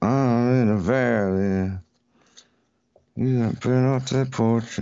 I'm 0.00 0.62
in 0.62 0.68
a 0.70 0.78
valley. 0.78 1.72
You 3.14 3.42
got 3.42 3.60
been 3.60 3.84
off 3.84 4.08
that 4.08 4.30
porch. 4.30 4.80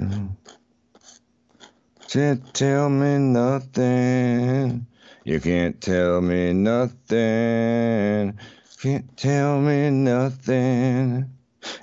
Can't 2.08 2.54
tell 2.54 2.88
me 2.88 3.18
nothing. 3.18 4.86
You 5.24 5.40
can't 5.40 5.80
tell 5.80 6.20
me 6.20 6.52
nothing. 6.52 8.38
Can't 8.80 9.16
tell 9.16 9.60
me 9.60 9.90
nothing. 9.90 11.30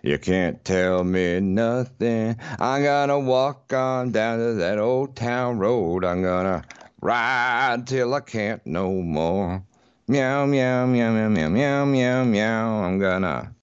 You 0.01 0.17
can't 0.17 0.63
tell 0.63 1.03
me 1.03 1.41
nothing. 1.41 2.37
I'm 2.57 2.83
gonna 2.83 3.19
walk 3.19 3.73
on 3.73 4.11
down 4.11 4.39
to 4.39 4.53
that 4.53 4.79
old 4.79 5.15
town 5.17 5.59
road. 5.59 6.05
I'm 6.05 6.23
gonna 6.23 6.63
ride 7.01 7.87
till 7.87 8.13
I 8.13 8.19
can't 8.21 8.65
no 8.65 8.91
more. 8.91 9.63
Meow, 10.07 10.45
meow, 10.45 10.85
meow, 10.85 11.11
meow, 11.11 11.29
meow, 11.29 11.49
meow, 11.49 11.85
meow, 11.85 12.23
meow. 12.23 12.83
I'm 12.83 12.99
gonna 12.99 13.53